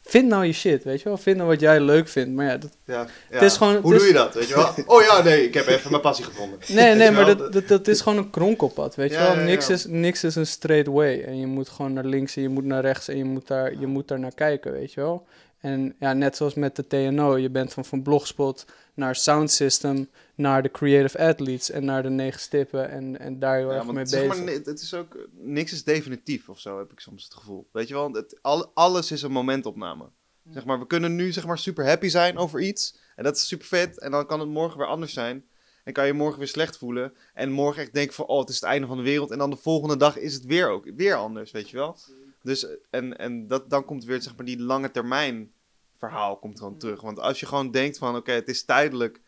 vind 0.02 0.28
nou 0.28 0.44
je 0.44 0.52
shit, 0.52 0.84
weet 0.84 0.98
je 1.02 1.04
wel? 1.08 1.16
Vind 1.18 1.36
nou 1.36 1.48
wat 1.48 1.60
jij 1.60 1.80
leuk 1.80 2.08
vindt. 2.08 2.34
Maar 2.34 2.46
ja, 2.46 2.56
dat, 2.56 2.70
Ja, 2.86 3.06
ja. 3.30 3.40
is 3.40 3.56
gewoon- 3.56 3.76
Hoe 3.76 3.90
het 3.92 3.98
doe 4.00 4.08
je 4.08 4.14
dat, 4.14 4.34
weet 4.34 4.48
je 4.48 4.54
wel? 4.54 4.74
Oh 4.86 5.02
ja, 5.02 5.22
nee, 5.22 5.44
ik 5.46 5.54
heb 5.54 5.66
even 5.66 5.90
mijn 5.90 6.02
passie 6.02 6.24
gevonden. 6.24 6.58
Nee, 6.68 6.94
nee, 6.94 7.10
maar 7.10 7.36
dat, 7.36 7.52
dat, 7.52 7.68
dat 7.68 7.88
is 7.88 8.00
gewoon 8.00 8.18
een 8.18 8.30
kronkelpad, 8.30 8.94
weet 8.94 9.10
je 9.10 9.16
Ja, 9.16 9.36
wel. 9.36 9.44
Niks, 9.44 9.68
is, 9.70 9.84
niks 9.86 10.24
is 10.24 10.34
een 10.34 10.46
straight 10.46 10.86
way. 10.86 11.22
En 11.22 11.38
je 11.38 11.46
moet 11.46 11.68
gewoon 11.68 11.92
naar 11.92 12.04
links 12.04 12.36
en 12.36 12.42
je 12.42 12.48
moet 12.48 12.64
naar 12.64 12.80
rechts 12.82 13.08
en 13.08 13.16
je 13.16 13.24
moet 13.24 13.46
daar, 13.46 13.74
je 13.78 13.86
moet 13.86 14.08
daar 14.08 14.18
naar 14.20 14.34
kijken, 14.34 14.72
weet 14.72 14.92
je 14.92 15.00
wel. 15.00 15.26
En 15.62 15.94
ja, 15.98 16.12
net 16.12 16.36
zoals 16.36 16.54
met 16.54 16.76
de 16.76 16.86
TNO, 16.86 17.36
je 17.36 17.50
bent 17.50 17.72
van, 17.72 17.84
van 17.84 18.02
Blogspot 18.02 18.64
naar 18.94 19.16
Sound 19.16 19.50
System, 19.50 20.10
naar 20.34 20.62
de 20.62 20.70
Creative 20.70 21.18
Athletes 21.18 21.70
en 21.70 21.84
naar 21.84 22.02
de 22.02 22.08
negen 22.10 22.40
stippen 22.40 22.90
en, 22.90 23.18
en 23.18 23.38
daar 23.38 23.56
heel 23.56 23.70
Ja, 23.70 23.76
erg 23.76 23.86
mee 23.86 24.04
bezig. 24.04 24.26
maar, 24.26 24.54
het 24.54 24.80
is 24.80 24.94
ook, 24.94 25.16
niks 25.32 25.72
is 25.72 25.84
definitief 25.84 26.48
of 26.48 26.60
zo, 26.60 26.78
heb 26.78 26.92
ik 26.92 27.00
soms 27.00 27.24
het 27.24 27.34
gevoel. 27.34 27.68
Weet 27.72 27.88
je 27.88 27.94
wel, 27.94 28.12
het, 28.12 28.38
al, 28.42 28.70
alles 28.74 29.10
is 29.10 29.22
een 29.22 29.32
momentopname. 29.32 30.04
Zeg 30.50 30.64
maar, 30.64 30.78
we 30.78 30.86
kunnen 30.86 31.14
nu 31.14 31.32
zeg 31.32 31.46
maar 31.46 31.58
super 31.58 31.86
happy 31.86 32.08
zijn 32.08 32.36
over 32.36 32.60
iets. 32.60 32.96
En 33.16 33.24
dat 33.24 33.36
is 33.36 33.46
super 33.46 33.66
vet. 33.66 33.98
En 33.98 34.10
dan 34.10 34.26
kan 34.26 34.40
het 34.40 34.48
morgen 34.48 34.78
weer 34.78 34.86
anders 34.86 35.12
zijn. 35.12 35.44
En 35.84 35.92
kan 35.92 36.06
je 36.06 36.12
morgen 36.12 36.38
weer 36.38 36.48
slecht 36.48 36.78
voelen. 36.78 37.12
En 37.34 37.50
morgen 37.50 37.82
echt 37.82 37.92
denken 37.94 38.14
van, 38.14 38.26
oh, 38.26 38.40
het 38.40 38.48
is 38.48 38.54
het 38.54 38.64
einde 38.64 38.86
van 38.86 38.96
de 38.96 39.02
wereld. 39.02 39.30
En 39.30 39.38
dan 39.38 39.50
de 39.50 39.56
volgende 39.56 39.96
dag 39.96 40.18
is 40.18 40.34
het 40.34 40.44
weer 40.44 40.68
ook, 40.68 40.90
weer 40.96 41.14
anders, 41.14 41.50
weet 41.50 41.70
je 41.70 41.76
wel. 41.76 41.96
Dus, 42.42 42.66
en, 42.90 43.18
en 43.18 43.48
dat, 43.48 43.70
dan 43.70 43.84
komt 43.84 44.04
weer, 44.04 44.22
zeg 44.22 44.36
maar, 44.36 44.44
die 44.46 44.62
lange 44.62 44.90
termijn 44.90 45.52
verhaal 45.98 46.36
komt 46.36 46.58
gewoon 46.58 46.78
terug. 46.78 47.00
Want 47.00 47.20
als 47.20 47.40
je 47.40 47.46
gewoon 47.46 47.70
denkt 47.70 47.98
van, 47.98 48.16
oké, 48.16 48.32
het 48.32 48.48
is 48.48 48.64
tijdelijk. 48.64 49.20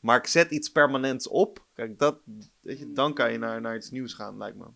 Maar 0.00 0.18
ik 0.18 0.26
zet 0.26 0.50
iets 0.50 0.68
permanents 0.68 1.28
op. 1.28 1.64
Kijk, 1.74 1.98
dat, 1.98 2.18
weet 2.60 2.78
je, 2.78 2.92
dan 2.92 3.14
kan 3.14 3.32
je 3.32 3.38
naar, 3.38 3.60
naar 3.60 3.76
iets 3.76 3.90
nieuws 3.90 4.14
gaan, 4.14 4.38
lijkt 4.38 4.56
me. 4.56 4.66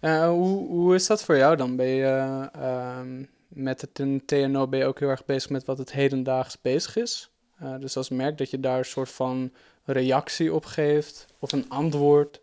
Eh, 0.00 0.28
hoe, 0.28 0.68
hoe 0.68 0.94
is 0.94 1.06
dat 1.06 1.24
voor 1.24 1.36
jou 1.36 1.56
dan? 1.56 1.76
Ben 1.76 1.86
je 1.86 2.04
eh, 2.04 2.46
ehm, 2.52 3.24
met 3.48 3.80
het 3.80 3.98
een 3.98 4.22
TNO 4.24 4.68
ben 4.68 4.78
je 4.78 4.84
ook 4.84 4.98
heel 4.98 5.08
erg 5.08 5.24
bezig 5.24 5.50
met 5.50 5.64
wat 5.64 5.78
het 5.78 5.92
hedendaags 5.92 6.60
bezig 6.60 6.96
is? 6.96 7.30
Eh, 7.56 7.78
dus 7.78 7.96
als 7.96 8.08
merk 8.08 8.38
dat 8.38 8.50
je 8.50 8.60
daar 8.60 8.78
een 8.78 8.84
soort 8.84 9.10
van 9.10 9.52
reactie 9.84 10.54
op 10.54 10.64
geeft 10.64 11.26
of 11.38 11.52
een 11.52 11.68
antwoord. 11.68 12.40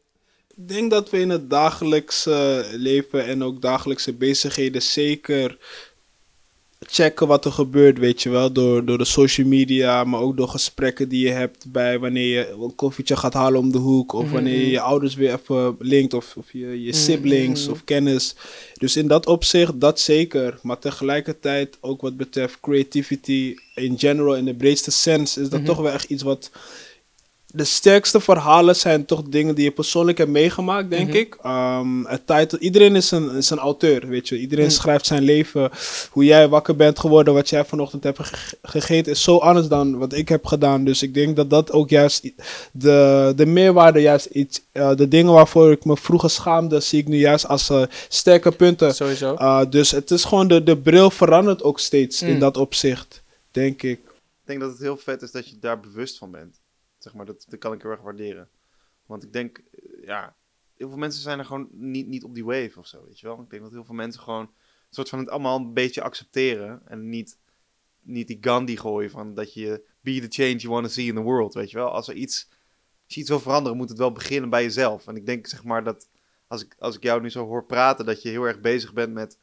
Ik 0.59 0.67
denk 0.67 0.91
dat 0.91 1.09
we 1.09 1.19
in 1.19 1.29
het 1.29 1.49
dagelijkse 1.49 2.65
leven 2.71 3.25
en 3.25 3.43
ook 3.43 3.61
dagelijkse 3.61 4.13
bezigheden 4.13 4.81
zeker 4.81 5.57
checken 6.79 7.27
wat 7.27 7.45
er 7.45 7.51
gebeurt, 7.51 7.97
weet 7.97 8.21
je 8.21 8.29
wel. 8.29 8.51
Door, 8.51 8.85
door 8.85 8.97
de 8.97 9.05
social 9.05 9.47
media, 9.47 10.03
maar 10.03 10.19
ook 10.19 10.37
door 10.37 10.47
gesprekken 10.47 11.09
die 11.09 11.25
je 11.25 11.31
hebt 11.31 11.71
bij 11.71 11.99
wanneer 11.99 12.37
je 12.37 12.49
een 12.49 12.75
koffietje 12.75 13.15
gaat 13.15 13.33
halen 13.33 13.59
om 13.59 13.71
de 13.71 13.77
hoek. 13.77 14.13
Of 14.13 14.23
Mhm, 14.23 14.33
wanneer 14.33 14.59
je 14.59 14.69
je 14.69 14.79
ouders 14.79 15.15
weer 15.15 15.33
even 15.33 15.75
linkt 15.79 16.13
of, 16.13 16.33
of 16.37 16.51
je, 16.51 16.59
je 16.83 16.89
Mhm, 16.91 16.93
siblings 16.93 17.67
of 17.67 17.83
kennis. 17.83 18.35
Dus 18.77 18.95
in 18.95 19.07
dat 19.07 19.25
opzicht, 19.25 19.79
dat 19.79 19.99
zeker. 19.99 20.59
Maar 20.61 20.79
tegelijkertijd 20.79 21.77
ook 21.81 22.01
wat 22.01 22.17
betreft 22.17 22.59
creativity 22.59 23.55
in 23.75 23.99
general, 23.99 24.35
in 24.35 24.45
de 24.45 24.55
breedste 24.55 24.91
sense, 24.91 25.41
is 25.41 25.49
dat 25.49 25.59
Mhm. 25.59 25.67
toch 25.69 25.77
wel 25.81 25.91
echt 25.91 26.09
iets 26.09 26.23
wat 26.23 26.51
de 27.53 27.63
sterkste 27.63 28.19
verhalen 28.19 28.75
zijn 28.75 29.05
toch 29.05 29.23
dingen 29.23 29.55
die 29.55 29.63
je 29.63 29.71
persoonlijk 29.71 30.17
hebt 30.17 30.29
meegemaakt, 30.29 30.89
denk 30.89 31.07
Mhm. 31.07 31.17
ik. 31.17 31.37
Ehm, 31.41 32.03
het 32.05 32.27
titel, 32.27 32.57
iedereen 32.57 32.95
is 32.95 33.11
een, 33.11 33.29
is 33.35 33.49
een 33.49 33.57
auteur, 33.57 34.07
weet 34.07 34.27
je. 34.27 34.39
Iedereen 34.39 34.65
Mhm. 34.65 34.73
schrijft 34.73 35.05
zijn 35.05 35.23
leven. 35.23 35.69
Hoe 36.11 36.23
jij 36.25 36.47
wakker 36.49 36.75
bent 36.75 36.99
geworden, 36.99 37.33
wat 37.33 37.49
jij 37.49 37.65
vanochtend 37.65 38.03
hebt 38.03 38.19
ge- 38.19 38.57
gegeten, 38.61 39.11
is 39.11 39.23
zo 39.23 39.37
anders 39.37 39.67
dan 39.67 39.97
wat 39.97 40.13
ik 40.13 40.29
heb 40.29 40.45
gedaan. 40.45 40.83
Dus 40.83 41.01
ik 41.03 41.13
denk 41.13 41.35
dat 41.35 41.49
dat 41.49 41.71
ook 41.71 41.89
juist 41.89 42.31
de, 42.71 43.33
de 43.35 43.45
meerwaarde, 43.45 43.99
juist 44.01 44.25
iets, 44.25 44.61
eh, 44.71 44.95
de 44.95 45.07
dingen 45.07 45.33
waarvoor 45.33 45.71
ik 45.71 45.85
me 45.85 45.97
vroeger 45.97 46.29
schaamde, 46.29 46.79
zie 46.79 46.99
ik 46.99 47.07
nu 47.07 47.17
juist 47.17 47.47
als 47.47 47.69
eh, 47.69 47.83
sterke 48.09 48.51
punten. 48.51 48.95
Sowieso. 48.95 49.33
Uh, 49.33 49.61
dus 49.69 49.91
het 49.91 50.11
is 50.11 50.23
gewoon, 50.23 50.47
de, 50.47 50.63
de 50.63 50.77
bril 50.77 51.09
verandert 51.11 51.63
ook 51.63 51.79
steeds 51.79 52.21
in 52.21 52.33
Mm. 52.33 52.39
dat 52.39 52.57
opzicht, 52.57 53.21
denk 53.51 53.81
ik. 53.83 53.99
Ik 53.99 54.55
denk 54.55 54.59
dat 54.59 54.69
het 54.69 54.79
heel 54.79 54.97
vet 54.97 55.21
is 55.21 55.31
dat 55.31 55.49
je 55.49 55.55
daar 55.59 55.79
bewust 55.79 56.17
van 56.17 56.31
bent. 56.31 56.55
Zeg 56.99 57.13
maar, 57.13 57.25
dat, 57.25 57.45
dat 57.47 57.59
kan 57.59 57.73
ik 57.73 57.81
heel 57.81 57.91
erg 57.91 58.01
waarderen. 58.01 58.49
Want 59.05 59.23
ik 59.23 59.33
denk, 59.33 59.57
eh, 59.57 60.05
ja, 60.05 60.35
heel 60.77 60.89
veel 60.89 60.97
mensen 60.97 61.21
zijn 61.21 61.39
er 61.39 61.45
gewoon 61.45 61.67
niet, 61.71 62.07
niet 62.07 62.23
op 62.23 62.33
die 62.33 62.45
wave 62.45 62.79
of 62.79 62.87
zo, 62.87 63.05
weet 63.05 63.19
je 63.19 63.27
wel. 63.27 63.41
Ik 63.41 63.49
denk 63.49 63.61
dat 63.61 63.71
heel 63.71 63.85
veel 63.85 63.95
mensen 63.95 64.21
gewoon 64.21 64.41
een 64.41 64.95
soort 64.95 65.09
van 65.09 65.19
het 65.19 65.29
allemaal 65.29 65.57
een 65.57 65.73
beetje 65.73 66.01
accepteren. 66.01 66.81
En 66.85 67.09
niet, 67.09 67.39
niet 68.01 68.27
die 68.27 68.37
Gandhi 68.41 68.77
gooien 68.77 69.09
van 69.09 69.33
dat 69.33 69.53
je 69.53 69.83
be 70.01 70.19
the 70.19 70.43
change 70.43 70.55
you 70.55 70.73
want 70.73 70.85
to 70.85 70.91
see 70.91 71.05
in 71.05 71.15
the 71.15 71.21
world, 71.21 71.53
weet 71.53 71.71
je 71.71 71.77
wel. 71.77 71.89
Als 71.89 72.07
er 72.07 72.13
iets, 72.13 72.47
als 73.05 73.15
je 73.15 73.19
iets 73.19 73.29
wil 73.29 73.39
veranderen, 73.39 73.77
moet 73.77 73.89
het 73.89 73.97
wel 73.97 74.11
beginnen 74.11 74.49
bij 74.49 74.63
jezelf. 74.63 75.07
En 75.07 75.15
ik 75.15 75.25
denk 75.25 75.47
zeg 75.47 75.63
maar 75.63 75.83
dat, 75.83 76.09
als 76.47 76.63
ik, 76.63 76.75
als 76.79 76.95
ik 76.95 77.03
jou 77.03 77.21
nu 77.21 77.29
zo 77.29 77.45
hoor 77.45 77.65
praten, 77.65 78.05
dat 78.05 78.21
je 78.21 78.29
heel 78.29 78.43
erg 78.43 78.59
bezig 78.59 78.93
bent 78.93 79.13
met 79.13 79.37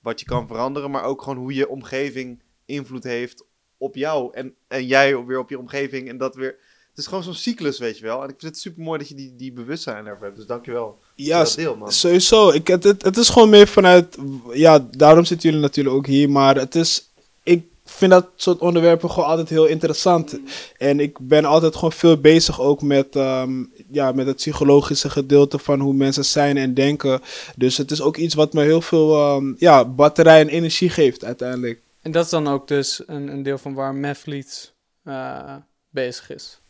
wat 0.00 0.20
je 0.20 0.26
kan 0.26 0.46
veranderen, 0.46 0.90
maar 0.90 1.04
ook 1.04 1.22
gewoon 1.22 1.38
hoe 1.38 1.54
je 1.54 1.68
omgeving 1.68 2.42
invloed 2.64 3.04
heeft 3.04 3.44
op 3.76 3.94
jou. 3.94 4.34
En, 4.34 4.54
en 4.68 4.86
jij 4.86 5.24
weer 5.24 5.38
op 5.38 5.50
je 5.50 5.58
omgeving 5.58 6.08
en 6.08 6.18
dat 6.18 6.34
weer... 6.34 6.58
Het 6.92 7.00
is 7.00 7.06
gewoon 7.06 7.22
zo'n 7.22 7.34
cyclus, 7.34 7.78
weet 7.78 7.98
je 7.98 8.04
wel. 8.04 8.22
En 8.22 8.28
ik 8.28 8.34
vind 8.38 8.52
het 8.52 8.60
super 8.60 8.82
mooi 8.82 8.98
dat 8.98 9.08
je 9.08 9.14
die, 9.14 9.36
die 9.36 9.52
bewustzijn 9.52 10.06
ervoor 10.06 10.24
hebt. 10.24 10.36
Dus 10.36 10.46
dankjewel. 10.46 10.98
Ja, 11.14 11.38
dat 11.38 11.54
deel, 11.56 11.76
man. 11.76 11.92
sowieso. 11.92 12.50
Ik, 12.50 12.66
het, 12.66 12.84
het, 12.84 13.02
het 13.02 13.16
is 13.16 13.28
gewoon 13.28 13.48
meer 13.48 13.66
vanuit... 13.66 14.16
Ja, 14.52 14.78
daarom 14.90 15.24
zitten 15.24 15.48
jullie 15.48 15.64
natuurlijk 15.64 15.96
ook 15.96 16.06
hier. 16.06 16.30
Maar 16.30 16.56
het 16.56 16.74
is... 16.74 17.10
Ik 17.42 17.64
vind 17.84 18.10
dat 18.10 18.28
soort 18.36 18.58
onderwerpen 18.58 19.10
gewoon 19.10 19.28
altijd 19.28 19.48
heel 19.48 19.66
interessant. 19.66 20.40
En 20.76 21.00
ik 21.00 21.18
ben 21.20 21.44
altijd 21.44 21.74
gewoon 21.74 21.92
veel 21.92 22.20
bezig 22.20 22.60
ook 22.60 22.82
met, 22.82 23.16
ehm, 23.16 23.64
ja, 23.90 24.12
met 24.12 24.26
het 24.26 24.36
psychologische 24.36 25.10
gedeelte 25.10 25.58
van 25.58 25.80
hoe 25.80 25.94
mensen 25.94 26.24
zijn 26.24 26.56
en 26.56 26.74
denken. 26.74 27.20
Dus 27.56 27.76
het 27.76 27.90
is 27.90 28.00
ook 28.00 28.16
iets 28.16 28.34
wat 28.34 28.52
me 28.52 28.62
heel 28.62 28.80
veel 28.80 29.16
ehm, 29.16 29.54
ja, 29.58 29.84
batterij 29.84 30.40
en 30.40 30.48
energie 30.48 30.90
geeft 30.90 31.24
uiteindelijk. 31.24 31.80
En 32.02 32.12
dat 32.12 32.24
is 32.24 32.30
dan 32.30 32.48
ook 32.48 32.68
dus 32.68 33.02
een, 33.06 33.28
een 33.28 33.42
deel 33.42 33.58
van 33.58 33.74
waar 33.74 33.94
Mathleets 33.94 34.72
eh 35.04 35.56
bezig 35.90 36.30
is. 36.30 36.61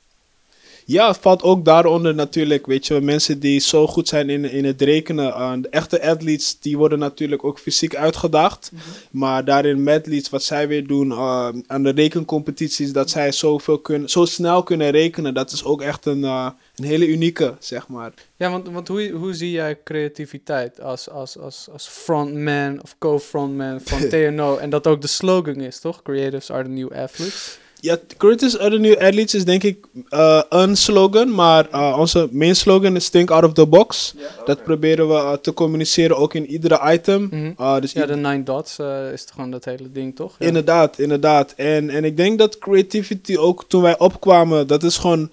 Ja, 0.84 1.08
het 1.08 1.18
valt 1.20 1.42
ook 1.42 1.64
daaronder 1.64 2.14
natuurlijk, 2.14 2.66
weet 2.66 2.86
je, 2.86 3.00
mensen 3.00 3.40
die 3.40 3.60
zo 3.60 3.86
goed 3.86 4.08
zijn 4.08 4.30
in, 4.30 4.44
in 4.44 4.64
het 4.64 4.82
rekenen. 4.82 5.26
uh, 5.26 5.52
de 5.60 5.68
echte 5.68 6.02
athletes, 6.02 6.58
die 6.60 6.76
worden 6.76 6.98
natuurlijk 6.98 7.44
ook 7.44 7.58
fysiek 7.58 7.96
uitgedaagd. 7.96 8.72
Maar 9.10 9.44
daarin 9.44 9.82
mathletes, 9.82 10.30
wat 10.30 10.42
zij 10.42 10.68
weer 10.68 10.86
doen 10.86 11.10
uh, 11.10 11.48
aan 11.66 11.82
de 11.82 11.90
rekencompetities, 11.90 12.92
dat 12.92 13.10
zij 13.10 13.32
zoveel 13.32 13.78
kunnen, 13.78 14.08
zo 14.08 14.24
snel 14.24 14.62
kunnen 14.62 14.90
rekenen, 14.90 15.34
dat 15.34 15.52
is 15.52 15.64
ook 15.64 15.82
echt 15.82 16.06
een, 16.06 16.20
uh, 16.20 16.48
een 16.76 16.84
hele 16.84 17.06
unieke, 17.06 17.54
zeg 17.58 17.88
maar. 17.88 18.12
Ja, 18.36 18.50
want, 18.50 18.68
want 18.68 18.88
hoe, 18.88 19.10
hoe 19.10 19.34
zie 19.34 19.50
jij 19.50 19.78
creativiteit 19.84 20.80
als, 20.80 21.10
als, 21.10 21.38
als, 21.38 21.68
als 21.72 21.86
frontman 21.86 22.82
of 22.82 22.96
co-frontman 22.98 23.80
van 23.80 24.08
TNO? 24.08 24.56
en 24.56 24.70
dat 24.70 24.86
ook 24.86 25.00
de 25.00 25.06
slogan 25.06 25.60
is, 25.60 25.80
toch? 25.80 26.02
Creatives 26.02 26.50
are 26.50 26.62
the 26.62 26.68
new 26.68 26.92
athletes. 26.92 27.58
Ja, 27.82 27.98
Curtis 28.16 28.56
New 28.58 28.92
Athletes 28.92 29.34
is 29.34 29.44
denk 29.44 29.62
ik 29.62 29.86
uh, 30.10 30.42
een 30.48 30.76
slogan, 30.76 31.34
maar 31.34 31.68
uh, 31.72 31.96
onze 31.98 32.28
main 32.30 32.56
slogan 32.56 32.96
is 32.96 33.08
Think 33.08 33.30
Out 33.30 33.44
of 33.44 33.52
the 33.52 33.66
Box. 33.66 34.14
Dat 34.44 34.62
proberen 34.64 35.08
we 35.08 35.14
uh, 35.14 35.32
te 35.32 35.54
communiceren 35.54 36.16
ook 36.16 36.34
in 36.34 36.46
iedere 36.46 36.92
item. 36.92 37.22
Mhm. 37.30 37.52
Uh, 37.60 37.80
dus 37.80 37.92
Ja, 37.92 38.06
de 38.06 38.16
nine 38.16 38.42
dots 38.42 38.78
uh, 38.78 39.12
is 39.12 39.26
gewoon 39.34 39.50
dat 39.50 39.64
hele 39.64 39.92
ding, 39.92 40.16
toch? 40.16 40.36
Ja. 40.38 40.46
Inderdaad, 40.46 40.98
inderdaad. 40.98 41.52
En, 41.56 41.90
en 41.90 42.04
ik 42.04 42.16
denk 42.16 42.38
dat 42.38 42.58
creativity 42.58 43.36
ook 43.36 43.64
toen 43.68 43.82
wij 43.82 43.98
opkwamen, 43.98 44.66
dat 44.66 44.82
is 44.82 44.96
gewoon 44.96 45.30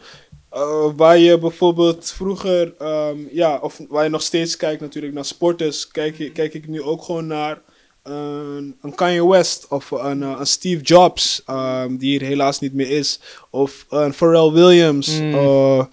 uh, 0.54 0.86
waar 0.96 1.18
je 1.18 1.38
bijvoorbeeld 1.40 2.12
vroeger, 2.16 2.74
um, 2.82 3.28
ja, 3.32 3.60
of 3.62 3.80
waar 3.90 4.04
je 4.04 4.10
nog 4.10 4.22
steeds 4.22 4.58
kijkt 4.58 4.82
natuurlijk 4.82 5.14
naar 5.14 5.26
sporters, 5.26 5.88
kijk, 5.88 6.18
je- 6.18 6.32
kijk 6.32 6.54
ik 6.54 6.68
nu 6.68 6.82
ook 6.82 7.04
gewoon 7.04 7.28
naar 7.28 7.62
een, 8.10 8.76
een 8.82 8.96
Kanye 8.96 9.28
West 9.28 9.66
of 9.70 9.92
een, 9.92 10.22
uh, 10.22 10.36
een 10.40 10.48
Steve 10.48 10.82
Jobs, 10.82 11.44
um, 11.50 11.98
die 11.98 12.10
hier 12.10 12.28
helaas 12.28 12.60
niet 12.60 12.74
meer 12.74 12.90
is, 12.90 13.20
of 13.50 13.86
een 13.90 14.14
Pharrell 14.14 14.52
Williams. 14.52 15.20
Mm. 15.20 15.34
Uh, 15.34 15.84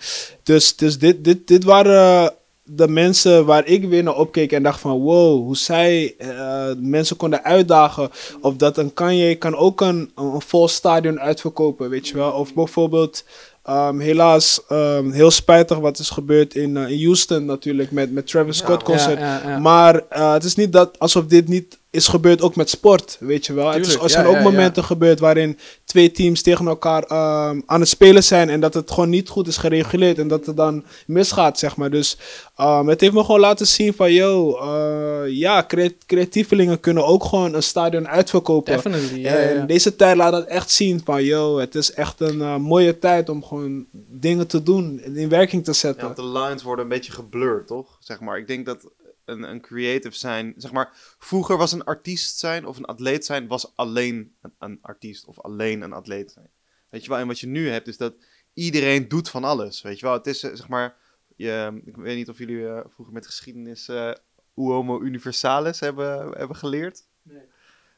dus 0.43 0.77
dus 0.77 0.99
dit, 0.99 1.25
dit, 1.25 1.49
dit 1.49 1.65
waren 1.65 2.35
de 2.67 2.89
mensen 2.89 3.45
waar 3.45 3.67
ik 3.67 3.85
weer 3.85 4.03
naar 4.03 4.17
opkeek 4.17 4.53
en 4.53 4.63
dacht 4.63 4.81
van 4.81 4.99
wow, 4.99 5.45
hoe 5.45 5.57
zij 5.57 6.15
eh, 6.19 6.67
mensen 6.79 7.17
konden 7.17 7.45
uitdagen. 7.45 8.11
Of 8.41 8.57
dat 8.57 8.79
een 8.79 8.93
Kanye 8.93 9.35
kan 9.35 9.57
ook 9.57 9.81
een, 9.81 10.11
een 10.15 10.41
vol 10.41 10.69
stadion 10.69 11.21
uitverkopen, 11.21 11.91
weet 11.91 12.09
je 12.09 12.15
wel. 12.15 12.31
Of 12.31 12.55
bijvoorbeeld, 12.55 13.25
ehm, 13.63 13.99
helaas, 13.99 14.61
ehm, 14.69 15.11
heel 15.11 15.31
spijtig 15.31 15.79
wat 15.79 15.99
is 15.99 16.11
gebeurd 16.11 16.55
in, 16.55 16.77
eh, 16.77 16.91
in 16.91 17.05
Houston 17.05 17.45
natuurlijk 17.45 17.91
met, 17.91 18.13
met 18.13 18.27
Travis 18.27 18.57
Scott 18.57 18.83
concert. 18.83 19.19
Ja, 19.19 19.41
ja, 19.45 19.51
ja. 19.51 19.59
Maar 19.59 20.03
eh, 20.09 20.33
het 20.33 20.45
is 20.45 20.55
niet 20.55 20.73
dat 20.73 20.99
alsof 20.99 21.27
dit 21.27 21.49
niet 21.49 21.79
is 21.91 22.09
gebeurd 22.09 22.43
ook 22.43 22.57
met 22.57 22.71
sport, 22.71 23.17
weet 23.21 23.47
je 23.47 23.53
wel. 23.53 23.71
het 23.71 23.87
is, 23.87 23.95
er 23.95 24.11
zijn 24.11 24.23
ja, 24.25 24.29
ook 24.31 24.37
ja, 24.37 24.43
ja. 24.43 24.51
momenten 24.51 24.85
gebeurd 24.85 25.21
waarin 25.21 25.59
twee 25.85 26.11
teams 26.11 26.43
tegen 26.43 26.67
elkaar 26.67 27.03
ehm, 27.03 27.61
aan 27.67 27.81
het 27.81 27.89
spelen 27.89 28.25
zijn 28.25 28.49
en 28.49 28.61
dat 28.61 28.75
het 28.75 28.91
gewoon 28.91 29.09
niet 29.11 29.29
goed 29.29 29.47
is 29.47 29.57
gereguleerd 29.57 30.19
en 30.19 30.29
dat 30.29 30.47
het 30.47 30.57
dan 30.57 30.85
misgaat, 31.07 31.59
zeg 31.59 31.77
maar. 31.77 31.91
Dus 31.91 32.19
ehm, 32.57 32.87
het 32.87 33.01
heeft 33.01 33.13
me 33.13 33.25
gewoon 33.25 33.41
laten 33.41 33.67
zien 33.67 33.95
van, 33.95 34.13
yo, 34.13 34.57
eh, 34.57 35.33
ja, 35.33 35.65
crea- 35.67 35.91
creatievelingen 36.07 36.81
kunnen 36.81 37.07
ook 37.07 37.25
gewoon 37.25 37.55
een 37.55 37.63
stadion 37.63 38.09
uitverkopen. 38.09 38.73
Definitely, 38.75 39.25
en 39.27 39.67
deze 39.67 39.97
tijd 39.97 40.17
laat 40.17 40.33
dat 40.33 40.47
echt 40.47 40.71
zien 40.71 41.01
van, 41.05 41.25
yo, 41.25 41.59
het 41.59 41.75
is 41.75 41.93
echt 41.93 42.21
een 42.21 42.41
eh, 42.41 42.57
mooie 42.57 42.99
tijd 42.99 43.29
om 43.29 43.45
gewoon 43.45 43.87
dingen 44.09 44.47
te 44.47 44.63
doen, 44.63 45.01
en 45.05 45.17
in 45.17 45.29
werking 45.29 45.65
te 45.65 45.73
zetten. 45.73 46.05
want 46.05 46.17
de 46.17 46.27
lines 46.27 46.63
worden 46.63 46.85
een 46.85 46.91
beetje 46.91 47.13
geblurred, 47.13 47.67
toch? 47.67 47.97
Zeg 48.01 48.21
maar, 48.21 48.39
ik 48.39 48.47
denk 48.47 48.67
dat 48.67 48.87
een, 49.27 49.43
een 49.43 49.61
creative 49.61 50.17
zijn, 50.17 50.55
zeg 50.57 50.73
maar, 50.73 50.91
vroeger 51.19 51.57
was 51.57 51.73
een 51.73 51.85
artiest 51.85 52.39
zijn 52.39 52.67
of 52.67 52.77
een 52.77 52.85
atleet 52.85 53.25
zijn, 53.25 53.47
was 53.47 53.77
alleen 53.77 54.37
een, 54.43 54.55
een 54.59 54.79
artiest 54.83 55.25
of 55.25 55.41
alleen 55.41 55.81
een 55.83 55.93
atleet 55.93 56.31
zijn. 56.31 56.51
Weet 56.89 57.03
je 57.03 57.09
wel, 57.09 57.19
en 57.19 57.27
wat 57.27 57.41
je 57.41 57.47
nu 57.47 57.69
hebt 57.69 57.89
is 57.89 57.97
dat 57.97 58.15
iedereen 58.55 59.09
doet 59.09 59.29
van 59.29 59.45
alles, 59.45 59.83
weet 59.83 59.99
je 59.99 60.07
wel. 60.07 60.15
Het 60.15 60.27
is, 60.27 60.43
eh, 60.43 60.55
zeg 60.55 60.69
maar, 60.69 60.97
je, 61.37 61.81
ik 61.85 61.97
weet 61.97 62.17
niet 62.17 62.29
of 62.29 62.39
jullie 62.39 62.69
eh, 62.69 62.81
vroeger 62.89 63.15
met 63.15 63.27
geschiedenis 63.27 63.89
eh 63.89 64.13
Uomo 64.57 65.01
Universalis 65.03 65.81
hebben, 65.81 66.39
hebben 66.39 66.57
geleerd. 66.57 67.03
Nee. 67.23 67.43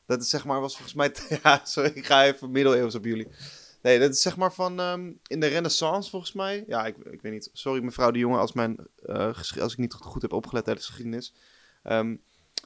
Dat 0.06 0.22
is 0.22 0.28
zeg 0.28 0.44
maar, 0.44 0.60
was 0.60 0.76
volgens 0.76 0.94
mij, 0.94 1.14
ja, 1.42 1.60
sorry, 1.64 1.90
ik 1.94 2.06
ga 2.06 2.24
even 2.24 2.50
middeleeuws 2.50 2.94
op 2.94 3.04
jullie. 3.04 3.28
Nee, 3.82 3.98
dat 3.98 4.10
is 4.10 4.22
zeg 4.22 4.36
maar 4.36 4.52
van 4.52 4.80
ehm, 4.80 5.12
in 5.26 5.40
de 5.40 5.46
renaissance 5.46 6.10
volgens 6.10 6.32
mij. 6.32 6.64
Ja, 6.66 6.86
ik, 6.86 6.96
ik 6.96 7.22
weet 7.22 7.32
niet. 7.32 7.50
Sorry 7.52 7.82
mevrouw 7.82 8.10
de 8.10 8.18
jonge 8.18 8.38
als, 8.38 8.52
mijn, 8.52 8.76
eh, 9.06 9.26
als 9.60 9.72
ik 9.72 9.78
niet 9.78 9.92
goed 9.92 10.22
heb 10.22 10.32
opgelet 10.32 10.64
tijdens 10.64 10.86
de 10.86 10.92
geschiedenis. 10.92 11.34
Ehm, 11.82 12.16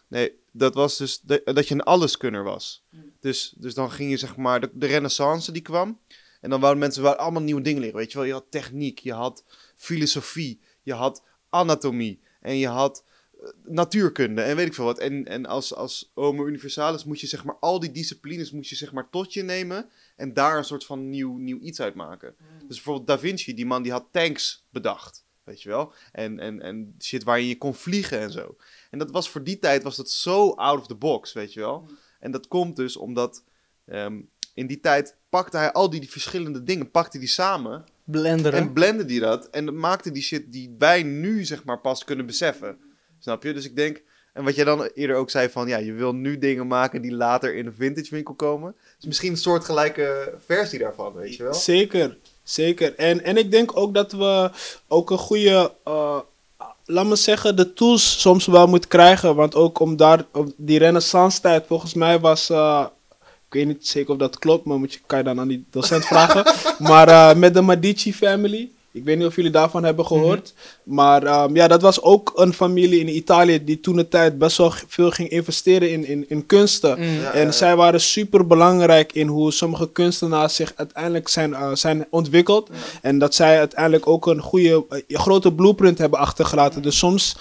nee, 0.09 0.33
dat 0.53 0.75
was 0.75 0.97
dus 0.97 1.21
de- 1.21 1.43
dat 1.45 1.69
je 1.69 1.75
een 1.75 1.83
alleskunner 1.83 2.45
was. 2.45 2.85
Dus, 3.21 3.55
dus 3.59 3.75
dan 3.75 3.91
ging 3.91 4.11
je 4.11 4.17
zeg 4.17 4.37
maar, 4.37 4.61
de, 4.61 4.71
de 4.73 4.87
renaissance 4.87 5.53
die 5.53 5.63
kwam. 5.63 6.01
En 6.41 6.51
dan 6.51 6.61
wouden 6.61 6.81
mensen 6.81 7.03
wel 7.03 7.15
allemaal 7.15 7.43
nieuwe 7.43 7.61
dingen 7.63 7.81
leren. 7.81 7.97
Weet 7.97 8.13
je 8.13 8.19
wel, 8.19 8.27
je 8.27 8.33
had 8.33 8.47
techniek, 8.51 8.99
je 8.99 9.13
had 9.13 9.45
filosofie, 9.77 10.61
je 10.83 10.93
had 10.95 11.23
anatomie 11.49 12.21
en 12.41 12.57
je 12.57 12.69
had 12.69 13.05
eh, 13.43 13.49
natuurkunde 13.65 14.43
en 14.43 14.57
weet 14.57 14.67
ik 14.67 14.75
veel 14.75 14.85
wat. 14.85 14.99
En, 14.99 15.25
en 15.27 15.47
als, 15.47 15.75
als 15.75 16.11
homo 16.15 16.47
universalis 16.47 17.05
moet 17.05 17.21
je 17.21 17.27
zeg 17.27 17.45
maar 17.45 17.57
al 17.61 17.81
die 17.81 17.91
disciplines 17.91 18.51
moet 18.51 18.69
je 18.69 18.77
zeg 18.77 18.93
maar 18.93 19.11
tot 19.11 19.33
je 19.33 19.43
nemen 19.43 19.91
en 20.23 20.35
daar 20.35 20.57
een 20.57 20.65
soort 20.65 20.85
van 20.85 21.09
nieuw, 21.09 21.37
nieuw 21.37 21.59
iets 21.59 21.81
uit 21.81 21.95
maken. 21.95 22.35
Dus 22.59 22.77
bijvoorbeeld 22.77 23.07
Da 23.07 23.19
Vinci, 23.19 23.55
die 23.55 23.67
man 23.67 23.83
die 23.83 23.93
had 23.93 24.07
tanks 24.11 24.67
bedacht, 24.71 25.25
weet 25.45 25.63
je 25.63 25.69
wel. 25.69 25.93
En, 26.13 26.39
en, 26.39 26.61
en 26.61 26.95
shit 27.01 27.25
waar 27.25 27.41
je 27.41 27.59
kon 27.59 27.75
vliegen 27.75 28.21
en 28.21 28.31
zo. 28.31 28.57
En 28.91 28.99
dat 28.99 29.11
was 29.11 29.31
voor 29.31 29.45
die 29.45 29.59
tijd 29.59 29.83
was 29.83 29.97
dat 29.97 30.11
zo 30.11 30.51
out 30.51 30.81
of 30.81 30.87
the 30.87 30.95
box, 30.95 31.33
weet 31.33 31.53
je 31.53 31.61
wel. 31.61 31.89
En 32.21 32.31
dat 32.31 32.49
komt 32.49 32.77
dus 32.77 32.97
omdat 32.97 33.45
ehm, 33.85 34.21
in 34.55 34.67
die 34.67 34.81
tijd 34.81 35.17
pakte 35.29 35.57
hij 35.57 35.73
al 35.73 35.91
die, 35.91 36.01
die 36.01 36.11
verschillende 36.11 36.63
dingen, 36.63 36.91
pakte 36.91 37.19
die 37.19 37.29
samen 37.29 37.85
Blenderen. 38.05 38.59
en 38.59 38.73
blende 38.73 39.05
die 39.05 39.21
dat 39.21 39.51
en 39.51 39.65
dat 39.65 39.75
maakte 39.75 40.11
die 40.11 40.23
shit 40.23 40.53
die 40.53 40.75
wij 40.79 41.03
nu 41.03 41.45
zeg 41.45 41.65
maar 41.65 41.81
pas 41.81 42.05
kunnen 42.05 42.27
beseffen. 42.27 42.79
Snap 43.19 43.43
je? 43.43 43.53
Dus 43.53 43.65
ik 43.65 43.77
denk, 43.77 44.03
en 44.33 44.45
wat 44.45 44.55
jij 44.55 44.65
dan 44.65 44.83
eerder 44.95 45.17
ook 45.17 45.31
zei 45.31 45.49
van, 45.49 45.69
ja, 45.69 45.77
je 45.77 45.93
wil 45.93 46.15
nu 46.15 46.39
dingen 46.39 46.67
maken 46.67 47.03
die 47.03 47.13
later 47.13 47.55
in 47.55 47.65
de 47.65 47.73
vintage 47.73 48.15
winkel 48.15 48.35
komen. 48.35 48.75
Dus 48.97 49.07
misschien 49.07 49.31
een 49.31 49.37
soortgelijke 49.37 50.35
versie 50.47 50.79
daarvan, 50.79 51.13
weet 51.13 51.37
je 51.37 51.43
wel? 51.43 51.55
Zeker, 51.55 52.17
zeker. 52.43 52.95
En, 52.95 53.25
en 53.25 53.37
ik 53.37 53.51
denk 53.51 53.77
ook 53.77 53.95
dat 53.95 54.13
we 54.13 54.51
ook 54.89 55.11
een 55.11 55.19
goede, 55.19 55.73
eh, 55.85 56.19
laat 56.85 57.07
me 57.07 57.17
zeggen, 57.17 57.57
de 57.57 57.73
tools 57.73 58.21
soms 58.21 58.47
wel 58.47 58.67
moeten 58.67 58.89
krijgen. 58.89 59.35
Want 59.35 59.55
ook 59.55 59.79
om 59.79 59.97
daar, 59.97 60.25
op 60.33 60.53
die 60.57 60.79
renaissance 60.79 61.41
tijd, 61.41 61.67
volgens 61.67 61.95
mij 61.95 62.21
was, 62.21 62.51
eh, 62.51 62.87
ik 63.21 63.53
weet 63.53 63.67
niet 63.67 63.89
zeker 63.89 64.13
of 64.13 64.19
dat 64.19 64.39
klopt, 64.39 64.65
maar 64.65 64.79
moet 64.79 64.93
je, 64.93 65.01
kan 65.07 65.19
je 65.19 65.25
dan 65.25 65.41
aan 65.41 65.49
die 65.49 65.67
docent 65.71 66.05
vragen. 66.05 66.55
maar 66.89 67.09
eh, 67.09 67.35
met 67.35 67.55
de 67.55 67.63
Medici 67.63 68.15
family. 68.15 68.71
Ik 68.93 69.05
weet 69.05 69.19
niet 69.19 69.27
of 69.27 69.37
jullie 69.37 69.51
daarvan 69.51 69.85
hebben 69.85 70.07
gehoord. 70.07 70.55
Maar 70.83 71.23
ehm, 71.23 71.57
ja, 71.57 71.69
dat 71.69 71.83
was 71.83 72.03
ook 72.03 72.33
een 72.35 72.53
familie 72.53 73.01
in 73.01 73.17
Italië 73.17 73.65
die 73.65 73.81
toen 73.81 73.97
de 73.97 74.09
tijd 74.09 74.39
best 74.39 74.57
wel 74.57 74.73
veel 74.87 75.11
ging 75.11 75.29
investeren 75.29 75.91
in, 75.91 76.07
in, 76.07 76.25
in 76.29 76.47
kunsten. 76.47 76.99
Mm. 76.99 77.21
Ja, 77.21 77.33
En 77.33 77.55
zij 77.55 77.77
waren 77.77 78.01
super 78.01 78.47
belangrijk 78.47 79.13
in 79.13 79.27
hoe 79.27 79.53
sommige 79.53 79.93
kunstenaars 79.93 80.55
zich 80.55 80.73
uiteindelijk 80.77 81.29
zijn, 81.29 81.55
eh, 81.55 81.75
zijn 81.75 82.07
ontwikkeld. 82.11 82.71
En 83.03 83.19
dat 83.19 83.35
zij 83.35 83.59
uiteindelijk 83.59 84.07
ook 84.07 84.27
een 84.27 84.41
goede, 84.41 84.85
eh, 84.89 85.19
grote 85.19 85.53
blueprint 85.53 85.99
hebben 85.99 86.19
achtergelaten. 86.19 86.83
Dus 86.83 86.99
soms 86.99 87.37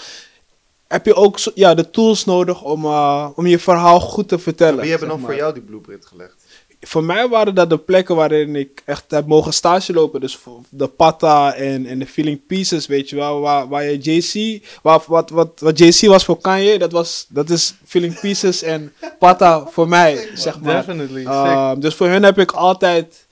heb 0.87 1.05
je 1.05 1.15
ook 1.15 1.39
ja, 1.55 1.73
de 1.73 1.89
tools 1.89 2.25
nodig 2.25 2.63
om, 2.63 2.85
eh, 2.85 3.29
om 3.35 3.47
je 3.47 3.59
verhaal 3.59 3.99
goed 3.99 4.27
te 4.27 4.39
vertellen. 4.39 4.81
Wie 4.81 4.89
hebben 4.89 5.07
dan 5.07 5.19
maar. 5.19 5.29
voor 5.29 5.39
jou 5.39 5.53
die 5.53 5.63
blueprint 5.63 6.05
gelegd? 6.05 6.40
Voor 6.81 7.03
mij 7.03 7.27
waren 7.27 7.55
dat 7.55 7.69
de 7.69 7.77
plekken 7.77 8.15
waarin 8.15 8.55
ik 8.55 8.81
echt 8.85 9.11
heb 9.11 9.27
mogen 9.27 9.53
stage 9.53 9.93
lopen. 9.93 10.21
Dus 10.21 10.39
de 10.69 10.87
Pata 10.87 11.53
en, 11.53 11.85
en 11.85 11.99
de 11.99 12.05
Feeling 12.05 12.45
Pieces, 12.47 12.87
weet 12.87 13.09
je 13.09 13.15
wel. 13.15 13.39
Waar, 13.39 13.67
waar 13.67 13.83
je 13.83 13.97
JC, 13.97 14.63
waar, 14.81 15.01
wat, 15.07 15.29
wat, 15.29 15.59
wat 15.59 15.79
JC 15.79 16.07
was 16.07 16.25
voor 16.25 16.41
Kanye, 16.41 16.79
dat, 16.79 16.91
was, 16.91 17.25
dat 17.29 17.49
is 17.49 17.75
Feeling 17.85 18.19
Pieces 18.19 18.63
en 18.63 18.93
Pata 19.19 19.65
voor 19.65 19.87
mij, 19.87 20.29
zeg 20.33 20.59
maar. 20.59 20.85
Definitely. 20.85 21.25
Um, 21.25 21.79
dus 21.79 21.95
voor 21.95 22.07
hun 22.07 22.23
heb 22.23 22.39
ik 22.39 22.51
altijd 22.51 23.27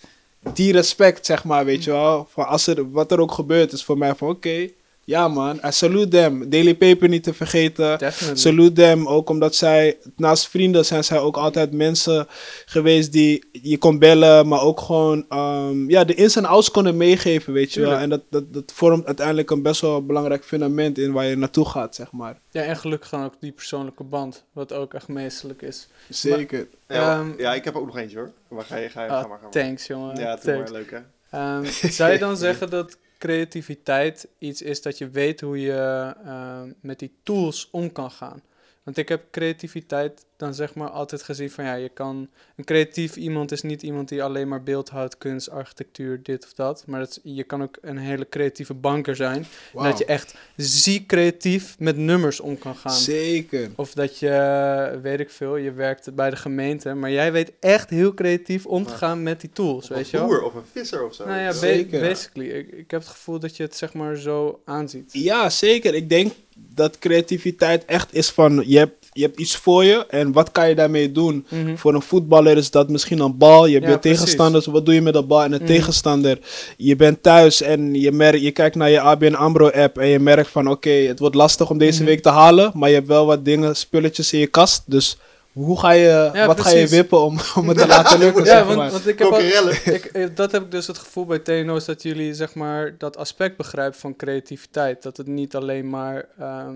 die 0.54 0.72
respect, 0.72 1.26
zeg 1.26 1.44
maar, 1.44 1.66
weet 1.66 1.84
je 1.84 1.92
wel. 1.92 2.28
Van 2.32 2.48
als 2.48 2.68
er, 2.68 2.92
wat 2.92 3.12
er 3.12 3.20
ook 3.20 3.32
gebeurt, 3.32 3.72
is 3.72 3.84
voor 3.84 3.98
mij 3.98 4.16
van 4.16 4.30
oké, 4.30 4.70
ja 5.10 5.28
man, 5.28 5.56
I 5.66 5.72
salute 5.72 6.08
them. 6.08 6.50
Daily 6.50 6.76
Paper 6.76 7.10
niet 7.10 7.24
te 7.24 7.34
vergeten. 7.34 7.98
Definitely. 7.98 8.38
Salute 8.38 8.72
them, 8.74 9.08
ook 9.08 9.30
omdat 9.30 9.56
zij, 9.56 9.98
naast 10.16 10.48
vrienden 10.48 10.86
zijn 10.86 11.04
zij 11.04 11.20
ook 11.20 11.38
altijd 11.38 11.72
mensen 11.72 12.28
geweest 12.66 13.12
die 13.12 13.50
je 13.52 13.78
kon 13.78 14.00
bellen, 14.00 14.48
maar 14.48 14.62
ook 14.62 14.80
gewoon 14.80 15.26
um, 15.30 15.90
ja, 15.90 16.04
de 16.04 16.14
ins 16.14 16.36
en 16.36 16.46
outs 16.46 16.72
konden 16.72 16.98
meegeven, 16.98 17.54
weet 17.54 17.74
je 17.74 17.82
wel. 17.82 17.98
En 17.98 18.10
dat, 18.10 18.22
dat, 18.30 18.54
dat 18.54 18.72
vormt 18.74 19.06
uiteindelijk 19.06 19.50
een 19.52 19.62
best 19.62 19.82
wel 19.82 20.06
belangrijk 20.06 20.44
fundament 20.44 20.98
in 20.98 21.12
waar 21.12 21.26
je 21.26 21.36
naartoe 21.38 21.66
gaat, 21.66 21.96
zeg 21.96 22.12
maar. 22.12 22.40
Ja, 22.52 22.62
en 22.62 22.78
gelukkig 22.78 23.10
dan 23.10 23.24
ook 23.24 23.34
die 23.40 23.52
persoonlijke 23.52 24.04
band, 24.04 24.44
wat 24.54 24.74
ook 24.74 24.94
echt 24.94 25.08
meestelijk 25.08 25.62
is. 25.62 25.88
Zeker. 26.10 26.68
Ja, 26.88 27.20
Ehm, 27.20 27.30
ja, 27.38 27.54
ik 27.54 27.64
heb 27.64 27.76
ook 27.76 27.86
nog 27.86 27.98
eentje 27.98 28.18
hoor. 28.18 28.32
Maar 28.50 28.66
ga 28.66 28.76
je, 28.76 28.90
ga 28.90 29.04
je, 29.04 29.10
Ah, 29.10 29.22
ga 29.22 29.28
maar, 29.28 29.38
ga 29.38 29.44
maar. 29.44 29.52
thanks, 29.52 29.88
jongen. 29.88 30.16
Ja, 30.20 30.30
het 30.36 30.48
is 30.48 30.72
leuk 30.72 30.92
hè. 30.92 31.00
Ehm, 31.32 31.66
zou 31.92 32.12
je 32.12 32.20
dan 32.20 32.38
zeggen 32.48 32.70
dat 32.70 32.98
creativiteit 33.20 34.28
iets 34.38 34.62
is 34.62 34.82
dat 34.82 34.98
je 34.98 35.10
weet 35.10 35.42
hoe 35.42 35.60
je 35.60 36.14
ehm, 36.24 36.72
met 36.82 37.00
die 37.00 37.12
tools 37.24 37.70
om 37.72 37.92
kan 37.92 38.12
gaan? 38.12 38.42
Want 38.84 38.98
ik 38.98 39.10
heb 39.10 39.32
creativiteit 39.32 40.26
dan 40.40 40.54
zeg 40.54 40.74
maar 40.76 40.90
altijd 40.90 41.24
gezien 41.24 41.52
van 41.52 41.64
ja, 41.66 41.74
je 41.74 41.90
kan... 41.90 42.28
Een 42.56 42.64
creatief 42.64 43.16
iemand 43.16 43.52
is 43.52 43.62
niet 43.62 43.84
iemand 43.84 44.10
die 44.10 44.24
alleen 44.24 44.48
maar 44.48 44.64
beeldhoudt, 44.64 45.18
kunst, 45.18 45.50
architectuur, 45.50 46.20
dit 46.24 46.44
of 46.46 46.54
dat. 46.54 46.84
Maar 46.88 47.00
dat 47.00 47.10
is- 47.10 47.34
je 47.36 47.44
kan 47.44 47.64
ook 47.64 47.78
een 47.82 47.98
hele 47.98 48.30
creatieve 48.30 48.74
banker 48.74 49.16
zijn. 49.16 49.46
En 49.76 49.84
Dat 49.84 49.98
je 49.98 50.06
echt 50.06 50.36
ziek 50.56 51.08
creatief 51.08 51.76
met 51.80 51.98
nummers 51.98 52.40
om 52.40 52.58
kan 52.58 52.76
gaan. 52.76 52.92
Zeker. 52.94 53.70
Of 53.76 53.94
dat 53.94 54.20
je, 54.20 55.00
weet 55.02 55.20
ik 55.20 55.30
veel, 55.30 55.56
je 55.56 55.72
werkt 55.72 56.16
bij 56.16 56.30
de 56.30 56.36
gemeente, 56.36 56.94
maar 56.94 57.12
jij 57.12 57.32
weet 57.32 57.52
echt 57.60 57.90
heel 57.90 58.14
creatief 58.14 58.66
om 58.66 58.86
te 58.86 58.94
gaan 58.94 59.24
met 59.24 59.42
die 59.42 59.50
tools, 59.54 59.90
Of 59.90 59.96
weet 59.98 60.14
een 60.14 60.20
je 60.20 60.26
boer 60.26 60.42
of 60.44 60.54
een 60.54 60.64
visser 60.72 61.06
of 61.06 61.14
zo. 61.16 61.26
Nou 61.26 61.40
ja, 61.40 61.52
Zeker. 61.52 62.00
basically. 62.00 62.50
Ik, 62.50 62.68
ik 62.72 62.92
heb 62.92 63.00
het 63.00 63.10
gevoel 63.10 63.40
dat 63.40 63.58
je 63.58 63.64
het 63.64 63.76
zeg 63.76 63.94
maar 63.94 64.16
zo 64.16 64.62
aanziet. 64.66 65.10
Ja, 65.14 65.50
zeker. 65.50 65.96
Ik 65.96 66.10
denk 66.10 66.32
dat 66.74 67.00
creativiteit 67.00 67.86
echt 67.86 68.14
is 68.14 68.30
van 68.30 68.64
je 68.66 68.78
hebt, 68.78 68.99
je 69.14 69.22
hebt 69.22 69.40
iets 69.40 69.56
voor 69.56 69.84
je 69.84 70.06
en 70.10 70.32
wat 70.32 70.52
kan 70.52 70.70
je 70.70 70.76
daarmee 70.76 71.12
doen? 71.12 71.46
Mhm. 71.50 71.76
Voor 71.76 71.94
een 71.94 72.02
voetballer 72.02 72.58
is 72.58 72.72
dat 72.72 72.90
misschien 72.90 73.20
een 73.20 73.38
bal. 73.38 73.66
Je 73.66 73.74
hebt 73.74 73.86
Ja, 73.86 73.92
je 73.92 73.98
precies. 74.00 74.18
tegenstanders. 74.20 74.66
Wat 74.66 74.86
doe 74.86 74.94
je 74.94 75.02
met 75.02 75.14
de 75.14 75.24
bal 75.24 75.44
en 75.44 75.52
de 75.52 75.58
Mhm. 75.58 75.66
tegenstander? 75.66 76.40
Je 76.78 76.96
bent 76.96 77.24
thuis 77.24 77.62
en 77.62 77.94
je, 77.94 78.12
merkt, 78.12 78.42
je 78.42 78.52
kijkt 78.52 78.76
naar 78.76 78.90
je 78.90 79.00
ABN 79.02 79.34
AMRO 79.34 79.70
app 79.70 79.98
en 79.98 80.08
je 80.08 80.20
merkt 80.20 80.50
van 80.50 80.68
oké, 80.70 80.90
het 80.90 81.20
wordt 81.20 81.36
lastig 81.36 81.70
om 81.70 81.78
deze 81.78 81.98
Mhm. 82.02 82.10
week 82.10 82.22
te 82.22 82.30
halen. 82.30 82.72
Maar 82.74 82.90
je 82.90 82.96
hebt 82.96 83.08
wel 83.08 83.26
wat 83.26 83.46
dingen, 83.46 83.76
spulletjes 83.76 84.34
in 84.34 84.40
je 84.40 84.48
kast. 84.48 84.84
Dus 84.86 85.18
hoe 85.52 85.80
ga 85.80 85.92
je, 85.92 86.30
Ja, 86.34 86.48
wat 86.48 86.62
ga 86.62 86.70
je 86.70 86.88
wippen 86.88 87.22
om, 87.22 87.38
om 87.56 87.68
het 87.68 87.78
te 87.78 87.88
laten 87.98 88.20
lukken? 88.20 88.44
Ja, 88.44 88.50
zeg 88.58 88.64
want, 88.66 88.78
maar. 88.78 88.92
want 88.92 89.08
ik 89.08 89.20
heb 89.20 89.28
al, 89.28 89.40
ik, 89.40 90.32
dat 90.36 90.52
heb 90.52 90.64
ik 90.64 90.72
dus 90.72 90.88
het 90.88 90.98
gevoel 90.98 91.26
bij 91.26 91.40
TNO's 91.40 91.86
dat 91.86 92.04
jullie 92.04 92.34
zeg 92.34 92.54
maar 92.54 92.96
dat 92.98 93.18
aspect 93.18 93.58
begrijpen 93.58 94.00
van 94.00 94.16
creativiteit. 94.16 95.04
Dat 95.04 95.18
het 95.18 95.28
niet 95.28 95.56
alleen 95.56 95.90
maar. 95.90 96.26
ehm, 96.40 96.76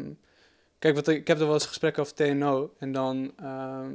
kijk, 0.84 0.96
wat 0.96 1.08
ik, 1.08 1.28
heb 1.28 1.40
er 1.40 1.46
wel 1.46 1.54
eens 1.54 1.66
gesprekken 1.66 2.04
over 2.04 2.16
TNO 2.16 2.74
en 2.78 2.92
dan 2.92 3.34
ehm, 3.38 3.92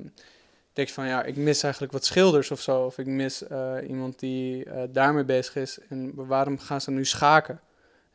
denk 0.73 0.89
je 0.89 0.95
van 0.95 1.07
ja, 1.07 1.23
ik 1.23 1.37
mis 1.37 1.63
eigenlijk 1.63 1.93
wat 1.93 2.05
schilders 2.05 2.51
of 2.51 2.61
zo. 2.61 2.85
Of 2.85 2.99
ik 2.99 3.07
mis 3.07 3.47
eh, 3.47 3.77
iemand 3.89 4.19
die 4.19 4.65
eh, 4.65 4.83
daarmee 4.91 5.25
bezig 5.25 5.57
is. 5.57 5.79
En 5.89 6.13
waarom 6.15 6.59
gaan 6.59 6.81
ze 6.81 6.91
nu 6.91 7.05
schaken? 7.05 7.61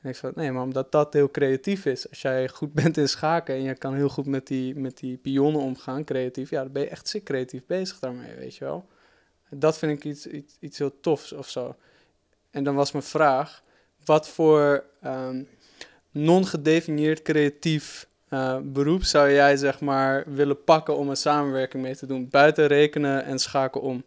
En 0.01 0.09
ik 0.09 0.15
van 0.15 0.31
nee, 0.36 0.51
maar 0.51 0.63
omdat 0.63 0.91
dat 0.91 1.13
heel 1.13 1.31
creatief 1.31 1.86
is. 1.86 2.09
Als 2.09 2.21
jij 2.21 2.47
goed 2.49 2.73
bent 2.83 2.97
in 2.97 3.09
schaken 3.09 3.55
en 3.55 3.62
je 3.62 3.75
kan 3.75 3.95
heel 3.95 4.09
goed 4.09 4.25
met 4.25 4.47
die, 4.47 4.75
met 4.75 4.97
die 4.97 5.17
pionnen 5.17 5.62
omgaan, 5.62 6.03
creatief, 6.03 6.49
ja, 6.49 6.63
dan 6.63 6.71
ben 6.71 6.81
je 6.81 6.89
echt 6.89 7.07
zeer 7.07 7.23
creatief 7.23 7.65
bezig 7.65 7.99
daarmee, 7.99 8.36
weet 8.36 8.55
je 8.55 8.65
wel. 8.65 8.88
Dat 9.49 9.77
vind 9.77 9.91
ik 9.91 10.03
iets, 10.05 10.27
iets, 10.27 10.55
iets 10.59 10.77
heel 10.77 10.99
tofs 10.99 11.31
of 11.31 11.49
zo. 11.49 11.75
En 12.51 12.63
dan 12.63 12.75
was 12.75 12.91
mijn 12.91 13.03
vraag: 13.03 13.63
wat 14.05 14.29
voor 14.29 14.83
ehm, 15.01 15.43
non-gedefinieerd 16.12 17.21
creatief 17.21 18.12
eh, 18.33 18.57
beroep 18.63 19.03
zou 19.03 19.31
jij 19.31 19.57
zeg 19.57 19.79
maar 19.79 20.23
willen 20.27 20.63
pakken 20.63 20.97
om 20.97 21.09
een 21.09 21.17
samenwerking 21.17 21.83
mee 21.83 21.95
te 21.95 22.05
doen? 22.05 22.27
Buiten 22.29 22.67
rekenen 22.67 23.25
en 23.25 23.39
schaken 23.39 23.81
om. 23.81 24.03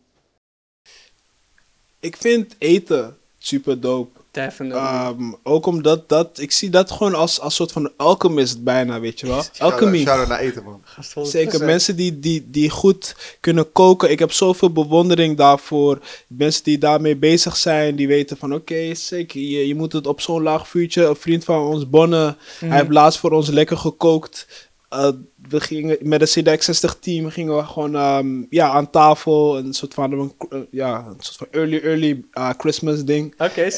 Ik 2.01 2.17
vind 2.17 2.55
eten 2.59 3.17
super 3.39 3.81
dope. 3.81 4.21
Definitely. 4.37 4.83
Ehm, 4.83 5.33
ook 5.43 5.67
omdat 5.67 6.09
dat, 6.09 6.39
ik 6.39 6.53
zie 6.53 6.71
dat 6.71 6.91
gewoon 6.91 7.15
als, 7.15 7.41
als 7.41 7.55
soort 7.55 7.73
van 7.73 7.93
alchemist 7.97 8.65
bijna, 8.65 9.01
weet 9.01 9.21
je 9.21 9.27
wel. 9.27 9.43
Alchemy. 9.59 9.99
Shout-out 9.99 10.29
naar 10.29 10.39
eten 10.39 10.65
man. 10.65 10.81
Gast, 10.85 11.15
100%. 11.19 11.21
Zeker, 11.23 11.65
mensen 11.65 11.97
die, 11.97 12.19
die, 12.19 12.47
die 12.51 12.71
goed 12.71 13.17
kunnen 13.41 13.73
koken. 13.73 14.11
Ik 14.11 14.19
heb 14.19 14.33
zoveel 14.33 14.73
bewondering 14.73 15.37
daarvoor. 15.37 15.99
Mensen 16.27 16.65
die 16.65 16.79
daarmee 16.79 17.17
bezig 17.17 17.57
zijn, 17.57 17.97
die 17.97 18.09
weten 18.09 18.37
van 18.37 18.55
oké, 18.55 18.95
zeker, 18.95 19.41
je, 19.41 19.69
je 19.69 19.75
moet 19.75 19.93
het 19.93 20.07
op 20.07 20.21
zo'n 20.21 20.43
laag 20.43 20.69
vuurtje. 20.69 21.05
Een 21.05 21.17
vriend 21.17 21.45
van 21.45 21.67
ons, 21.67 21.89
Bonne, 21.89 22.37
hij 22.59 22.79
heeft 22.79 22.91
laatst 22.91 23.19
voor 23.19 23.31
ons 23.31 23.49
lekker 23.49 23.77
gekookt. 23.77 24.66
Eh, 24.89 25.09
we 25.49 25.61
gingen 25.61 25.97
met 26.01 26.21
een 26.21 26.45
CDX60 26.45 26.99
team 27.01 27.31
gingen 27.31 27.57
we 27.57 27.63
gewoon 27.65 27.95
ehm, 27.97 28.43
ja, 28.51 28.69
aan 28.69 28.91
tafel. 28.91 29.59
Een 29.59 29.73
soort 29.75 29.95
van, 29.95 30.13
een, 30.13 30.33
eh, 30.49 30.59
ja, 30.71 31.05
een 31.09 31.15
soort 31.19 31.37
van 31.37 31.47
early, 31.51 31.81
early 31.83 32.25
eh, 32.33 32.51
Christmas 32.59 33.05
ding. 33.05 33.35
Oké. 33.39 33.69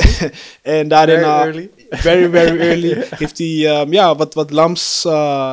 En 0.63 0.89
daarin... 0.89 1.19
Very 1.19 1.31
early. 1.47 1.71
very, 1.91 2.31
very 2.31 2.59
early. 2.69 3.07
Heeft 3.11 3.39
hij 3.39 3.67
ehm, 3.67 3.93
ja, 3.93 4.17
wat, 4.17 4.35
wat 4.35 4.51
lams, 4.51 5.03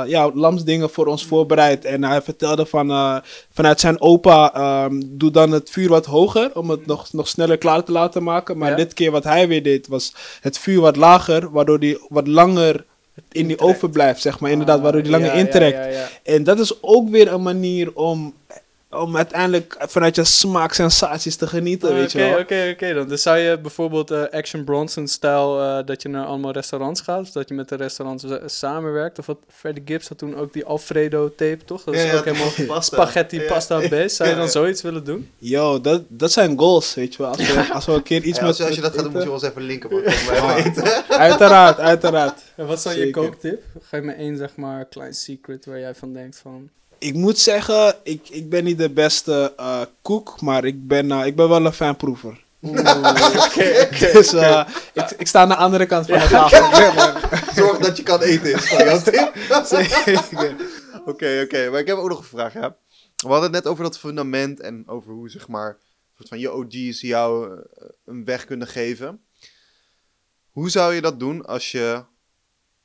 ja, 0.07 0.31
lamsdingen 0.33 0.89
voor 0.89 1.05
ons 1.05 1.25
voorbereid. 1.25 1.85
En 1.85 2.03
hij 2.03 2.21
vertelde 2.21 2.65
van, 2.65 3.21
vanuit 3.51 3.79
zijn 3.79 4.01
opa, 4.01 4.53
ehm, 4.53 5.01
doe 5.05 5.31
dan 5.31 5.51
het 5.51 5.69
vuur 5.69 5.89
wat 5.89 6.05
hoger 6.05 6.51
om 6.53 6.69
het 6.69 6.85
nog, 6.85 7.13
nog 7.13 7.27
sneller 7.27 7.57
klaar 7.57 7.83
te 7.83 7.91
laten 7.91 8.23
maken. 8.23 8.57
Maar 8.57 8.69
Ja. 8.69 8.75
dit 8.75 8.93
keer 8.93 9.11
wat 9.11 9.23
hij 9.23 9.47
weer 9.47 9.63
deed, 9.63 9.87
was 9.87 10.13
het 10.41 10.57
vuur 10.57 10.81
wat 10.81 10.95
lager, 10.95 11.51
waardoor 11.51 11.79
die 11.79 11.97
wat 12.09 12.27
langer 12.27 12.85
in 13.15 13.23
die 13.31 13.41
Intrekt. 13.41 13.61
oven 13.61 13.89
blijft, 13.89 14.21
zeg 14.21 14.39
maar. 14.39 14.51
Inderdaad, 14.51 14.81
waardoor 14.81 15.01
die 15.01 15.11
langer 15.11 15.27
Ja, 15.27 15.33
intrekt. 15.33 15.97
En 16.23 16.43
dat 16.43 16.59
is 16.59 16.83
ook 16.83 17.09
weer 17.09 17.33
een 17.33 17.41
manier 17.41 17.95
om, 17.95 18.33
om 18.99 19.15
uiteindelijk 19.17 19.75
vanuit 19.79 20.15
je 20.15 20.23
smaaksensaties 20.23 21.35
te 21.35 21.47
genieten, 21.47 21.93
weet 21.93 22.11
je 22.11 22.19
Oké, 22.19 22.29
wel. 22.29 22.39
oké, 22.39 22.69
oké 22.73 22.93
dan. 22.93 23.07
Dus 23.07 23.21
zou 23.21 23.37
je 23.37 23.59
bijvoorbeeld 23.59 24.11
eh, 24.11 24.23
Action 24.31 24.63
Bronson-stijl, 24.63 25.61
eh, 25.61 25.85
dat 25.85 26.01
je 26.01 26.09
naar 26.09 26.25
allemaal 26.25 26.51
restaurants 26.51 27.01
gaat, 27.01 27.21
of 27.21 27.31
dat 27.31 27.47
je 27.49 27.53
met 27.55 27.69
de 27.69 27.75
restaurants 27.75 28.25
samenwerkt, 28.45 29.19
of 29.19 29.25
wat 29.25 29.37
Freddie 29.47 29.83
Gibbs 29.85 30.07
had 30.07 30.17
toen 30.17 30.35
ook 30.35 30.53
die 30.53 30.65
Alfredo-tape, 30.65 31.59
toch? 31.65 31.83
Dat 31.83 31.93
is 31.93 32.03
Ja, 32.03 32.11
ja, 32.11 32.17
ook 32.17 32.25
helemaal 32.25 32.51
pasta. 32.67 32.95
spaghetti 32.95 33.39
Ja. 33.41 33.47
pasta 33.47 33.87
based. 33.89 34.11
Zou 34.15 34.29
je 34.29 34.35
Ja, 34.35 34.39
dan 34.41 34.45
ja. 34.49 34.51
zoiets 34.51 34.81
willen 34.81 35.03
doen? 35.03 35.29
Yo, 35.37 35.81
dat, 35.81 36.01
dat 36.07 36.31
zijn 36.31 36.57
goals, 36.59 36.93
weet 36.93 37.15
je 37.15 37.21
wel. 37.23 37.31
Als 37.31 37.53
we, 37.53 37.73
als 37.73 37.85
we 37.85 37.91
een 37.91 38.03
keer 38.03 38.23
iets 38.23 38.39
Ja, 38.39 38.45
met... 38.45 38.57
als, 38.59 38.67
als 38.67 38.75
je 38.75 38.81
dat 38.81 38.93
gaat 38.93 39.03
doen, 39.03 39.11
moet 39.11 39.21
je 39.21 39.27
wel 39.27 39.37
eens 39.37 39.47
even 39.49 39.61
linken 39.61 39.89
man. 39.91 40.01
Ja. 40.03 41.03
Uiteraard, 41.27 41.79
uiteraard. 41.79 42.41
En 42.55 42.65
wat 42.67 42.83
dan 42.83 42.97
je 42.97 43.09
kooktip? 43.09 43.63
Geef 43.81 44.01
me 44.01 44.11
één, 44.13 44.37
zeg 44.37 44.55
maar, 44.55 44.85
klein 44.85 45.13
secret 45.13 45.65
waar 45.65 45.79
jij 45.79 45.95
van 45.95 46.13
denkt 46.13 46.37
van... 46.37 46.69
Ik 47.05 47.13
moet 47.13 47.39
zeggen, 47.39 47.95
ik, 48.03 48.29
ik 48.29 48.49
ben 48.49 48.63
niet 48.63 48.77
de 48.77 48.89
beste 48.89 49.53
eh 49.57 49.81
koek, 50.01 50.41
maar 50.41 50.65
ik 50.65 50.87
ben, 50.87 51.11
eh, 51.11 51.25
ik 51.25 51.35
ben 51.35 51.49
wel 51.49 51.65
een 51.65 51.73
fijnproever. 51.73 52.43
dus 54.13 54.33
eh, 54.33 54.67
ik, 54.93 55.11
ik 55.17 55.27
sta 55.27 55.41
aan 55.41 55.47
de 55.47 55.55
andere 55.55 55.85
kant 55.85 56.07
van 56.07 56.19
de 56.19 56.27
tafel. 56.27 57.29
Zorg 57.63 57.77
dat 57.77 57.97
je 57.97 58.03
kan 58.03 58.21
eten. 58.21 58.59
Zeker. 59.65 60.55
Oké, 61.05 61.41
oké. 61.43 61.69
Maar 61.69 61.79
ik 61.79 61.87
heb 61.87 61.97
ook 61.97 62.09
nog 62.09 62.17
een 62.17 62.23
vraag, 62.23 62.53
ja. 62.53 62.77
We 63.15 63.27
hadden 63.27 63.43
het 63.43 63.63
net 63.63 63.67
over 63.67 63.83
dat 63.83 63.99
fundament 63.99 64.59
en 64.59 64.87
over 64.87 65.13
hoe, 65.13 65.29
zeg 65.29 65.47
maar, 65.47 65.77
soort 66.15 66.29
van 66.29 66.39
je 66.39 66.53
OG's 66.53 67.01
jou 67.01 67.51
eh, 67.51 67.87
een 68.05 68.25
weg 68.25 68.45
kunnen 68.45 68.67
geven. 68.67 69.21
Hoe 70.49 70.69
zou 70.69 70.93
je 70.93 71.01
dat 71.01 71.19
doen 71.19 71.45
als 71.45 71.71
je 71.71 72.03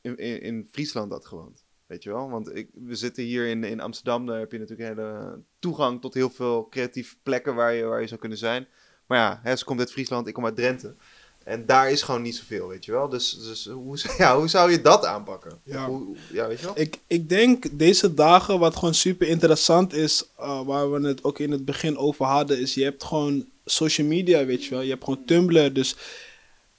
in, 0.00 0.16
in, 0.16 0.42
in 0.42 0.68
Friesland 0.70 1.12
had 1.12 1.26
gewoond? 1.26 1.64
Weet 1.90 2.02
je 2.02 2.10
wel? 2.10 2.30
Want 2.30 2.56
ik, 2.56 2.68
we 2.72 2.94
zitten 2.94 3.24
hier 3.24 3.46
in, 3.46 3.64
in 3.64 3.80
Amsterdam, 3.80 4.26
daar 4.26 4.38
heb 4.38 4.52
je 4.52 4.58
natuurlijk 4.58 4.88
hele 4.88 5.38
toegang 5.58 6.00
tot 6.00 6.14
heel 6.14 6.30
veel 6.30 6.68
creatieve 6.68 7.16
plekken 7.22 7.54
waar 7.54 7.72
je, 7.72 7.84
waar 7.84 8.00
je 8.00 8.06
zou 8.06 8.20
kunnen 8.20 8.38
zijn. 8.38 8.66
Maar 9.06 9.18
ja, 9.18 9.40
hè, 9.42 9.56
ze 9.56 9.64
komt 9.64 9.78
uit 9.78 9.92
Friesland, 9.92 10.26
ik 10.26 10.34
kom 10.34 10.44
uit 10.44 10.56
Drenthe. 10.56 10.94
En 11.44 11.66
daar 11.66 11.90
is 11.90 12.02
gewoon 12.02 12.22
niet 12.22 12.36
zoveel, 12.36 12.68
weet 12.68 12.84
je 12.84 12.92
wel? 12.92 13.08
Dus, 13.08 13.38
dus 13.38 13.66
hoe, 13.66 13.98
ja, 14.18 14.36
hoe 14.36 14.48
zou 14.48 14.70
je 14.70 14.80
dat 14.80 15.04
aanpakken? 15.04 15.60
Ja. 15.64 15.86
Hoe, 15.86 16.16
ja, 16.32 16.48
weet 16.48 16.60
je 16.60 16.66
wel? 16.66 16.78
Ik, 16.78 16.98
ik 17.06 17.28
denk 17.28 17.78
deze 17.78 18.14
dagen, 18.14 18.58
wat 18.58 18.76
gewoon 18.76 18.94
super 18.94 19.28
interessant 19.28 19.92
is, 19.92 20.30
eh, 20.36 20.66
waar 20.66 20.90
we 20.92 21.08
het 21.08 21.24
ook 21.24 21.38
in 21.38 21.50
het 21.50 21.64
begin 21.64 21.96
over 21.96 22.24
hadden, 22.24 22.60
is 22.60 22.74
je 22.74 22.84
hebt 22.84 23.04
gewoon 23.04 23.48
social 23.64 24.06
media, 24.06 24.44
weet 24.44 24.64
je 24.64 24.70
wel. 24.70 24.80
Je 24.80 24.90
hebt 24.90 25.04
gewoon 25.04 25.24
Tumblr, 25.24 25.72
dus 25.72 25.96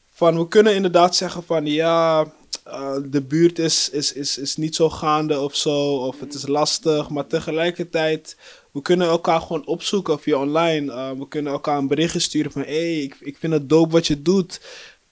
van 0.09 0.37
we 0.37 0.47
kunnen 0.47 0.75
inderdaad 0.75 1.15
zeggen 1.15 1.43
van 1.43 1.65
ja, 1.65 2.31
eh, 2.71 2.95
de 3.05 3.21
buurt 3.21 3.59
is, 3.59 3.89
is, 3.89 4.13
is, 4.13 4.37
is 4.37 4.55
niet 4.55 4.75
zo 4.75 4.89
gaande 4.89 5.39
of 5.39 5.55
zo, 5.55 5.95
of 5.95 6.19
het 6.19 6.33
is 6.33 6.47
lastig, 6.47 7.09
maar 7.09 7.27
tegelijkertijd, 7.27 8.37
we 8.71 8.81
kunnen 8.81 9.07
elkaar 9.07 9.41
gewoon 9.41 9.65
opzoeken 9.65 10.19
via 10.19 10.37
online. 10.37 10.91
Uh, 10.91 11.11
we 11.19 11.27
kunnen 11.27 11.51
elkaar 11.51 11.77
een 11.77 11.87
berichtje 11.87 12.19
sturen 12.19 12.51
van, 12.51 12.61
hé, 12.61 12.67
hey, 12.67 13.01
ik, 13.01 13.15
ik 13.19 13.37
vind 13.37 13.53
het 13.53 13.69
dope 13.69 13.91
wat 13.91 14.07
je 14.07 14.21
doet 14.21 14.61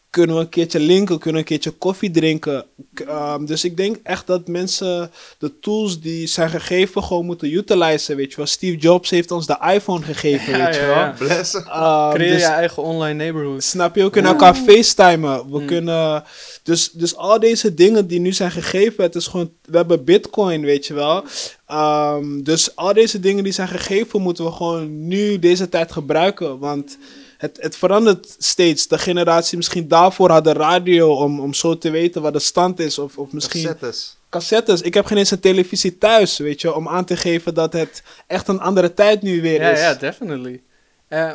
kunnen 0.09 0.35
we 0.35 0.41
een 0.41 0.49
keertje 0.49 0.79
linken, 0.79 1.15
kunnen 1.19 1.33
we 1.33 1.39
een 1.39 1.43
keertje 1.59 1.71
koffie 1.71 2.11
drinken. 2.11 2.65
Um, 3.09 3.45
dus 3.45 3.63
ik 3.63 3.77
denk 3.77 3.97
echt 4.03 4.27
dat 4.27 4.47
mensen 4.47 5.11
de 5.37 5.59
tools 5.59 5.99
die 5.99 6.27
zijn 6.27 6.49
gegeven 6.49 7.03
gewoon 7.03 7.25
moeten 7.25 7.53
utilizen, 7.53 8.15
weet 8.15 8.29
je 8.29 8.35
wel. 8.37 8.45
Steve 8.45 8.77
Jobs 8.77 9.09
heeft 9.09 9.31
ons 9.31 9.45
de 9.45 9.57
iPhone 9.73 10.03
gegeven, 10.05 10.51
Ja, 10.57 10.65
weet 10.65 10.75
je 10.75 10.81
ja, 10.81 10.87
wel. 10.87 10.95
ja. 10.95 11.15
Bless. 11.17 11.53
Um, 11.53 11.61
Creëer 11.63 12.31
dus- 12.33 12.41
je 12.41 12.47
eigen 12.47 12.83
online 12.83 13.13
neighborhood. 13.13 13.63
Snap 13.63 13.95
je? 13.95 14.03
We 14.03 14.09
kunnen 14.09 14.31
elkaar 14.31 14.55
facetimen. 14.55 15.51
We 15.51 15.59
Mm. 15.59 15.65
kunnen... 15.65 16.23
Dus, 16.63 16.91
dus 16.91 17.15
al 17.15 17.39
deze 17.39 17.73
dingen 17.73 18.07
die 18.07 18.19
nu 18.19 18.31
zijn 18.33 18.51
gegeven, 18.51 19.03
het 19.03 19.15
is 19.15 19.27
gewoon... 19.27 19.51
We 19.65 19.77
hebben 19.77 20.03
bitcoin, 20.03 20.61
weet 20.61 20.87
je 20.87 20.93
wel. 20.93 21.23
Ehm, 21.67 22.41
dus 22.43 22.75
al 22.75 22.93
deze 22.93 23.19
dingen 23.19 23.43
die 23.43 23.53
zijn 23.53 23.67
gegeven, 23.67 24.21
moeten 24.21 24.45
we 24.45 24.51
gewoon 24.51 25.07
nu 25.07 25.39
deze 25.39 25.69
tijd 25.69 25.91
gebruiken. 25.91 26.59
Want 26.59 26.97
het, 27.39 27.57
het 27.61 27.75
verandert 27.75 28.35
steeds. 28.37 28.87
De 28.87 28.97
generatie 28.97 29.57
misschien 29.57 29.87
daarvoor 29.87 30.29
had 30.29 30.43
de 30.43 30.53
radio 30.53 31.13
om, 31.15 31.39
om 31.39 31.53
zo 31.53 31.77
te 31.77 31.89
weten 31.89 32.21
wat 32.21 32.33
de 32.33 32.39
stand 32.39 32.79
is. 32.79 32.99
Of, 32.99 33.17
of 33.17 33.31
misschien 33.31 33.61
Cassettes. 33.63 34.17
cassettes. 34.29 34.81
Ik 34.81 34.93
heb 34.93 35.05
geen 35.05 35.17
eens 35.17 35.31
een 35.31 35.39
televisie 35.39 35.97
thuis, 35.97 36.37
weet 36.37 36.61
je. 36.61 36.73
Om 36.75 36.87
aan 36.87 37.05
te 37.05 37.17
geven 37.17 37.53
dat 37.53 37.73
het 37.73 38.03
echt 38.27 38.47
een 38.47 38.59
andere 38.59 38.93
tijd 38.93 39.21
nu 39.21 39.41
weer 39.41 39.61
Ja, 39.61 39.69
is. 39.69 39.79
ja, 39.79 39.93
definitely. 39.93 40.61
Eh, 41.07 41.31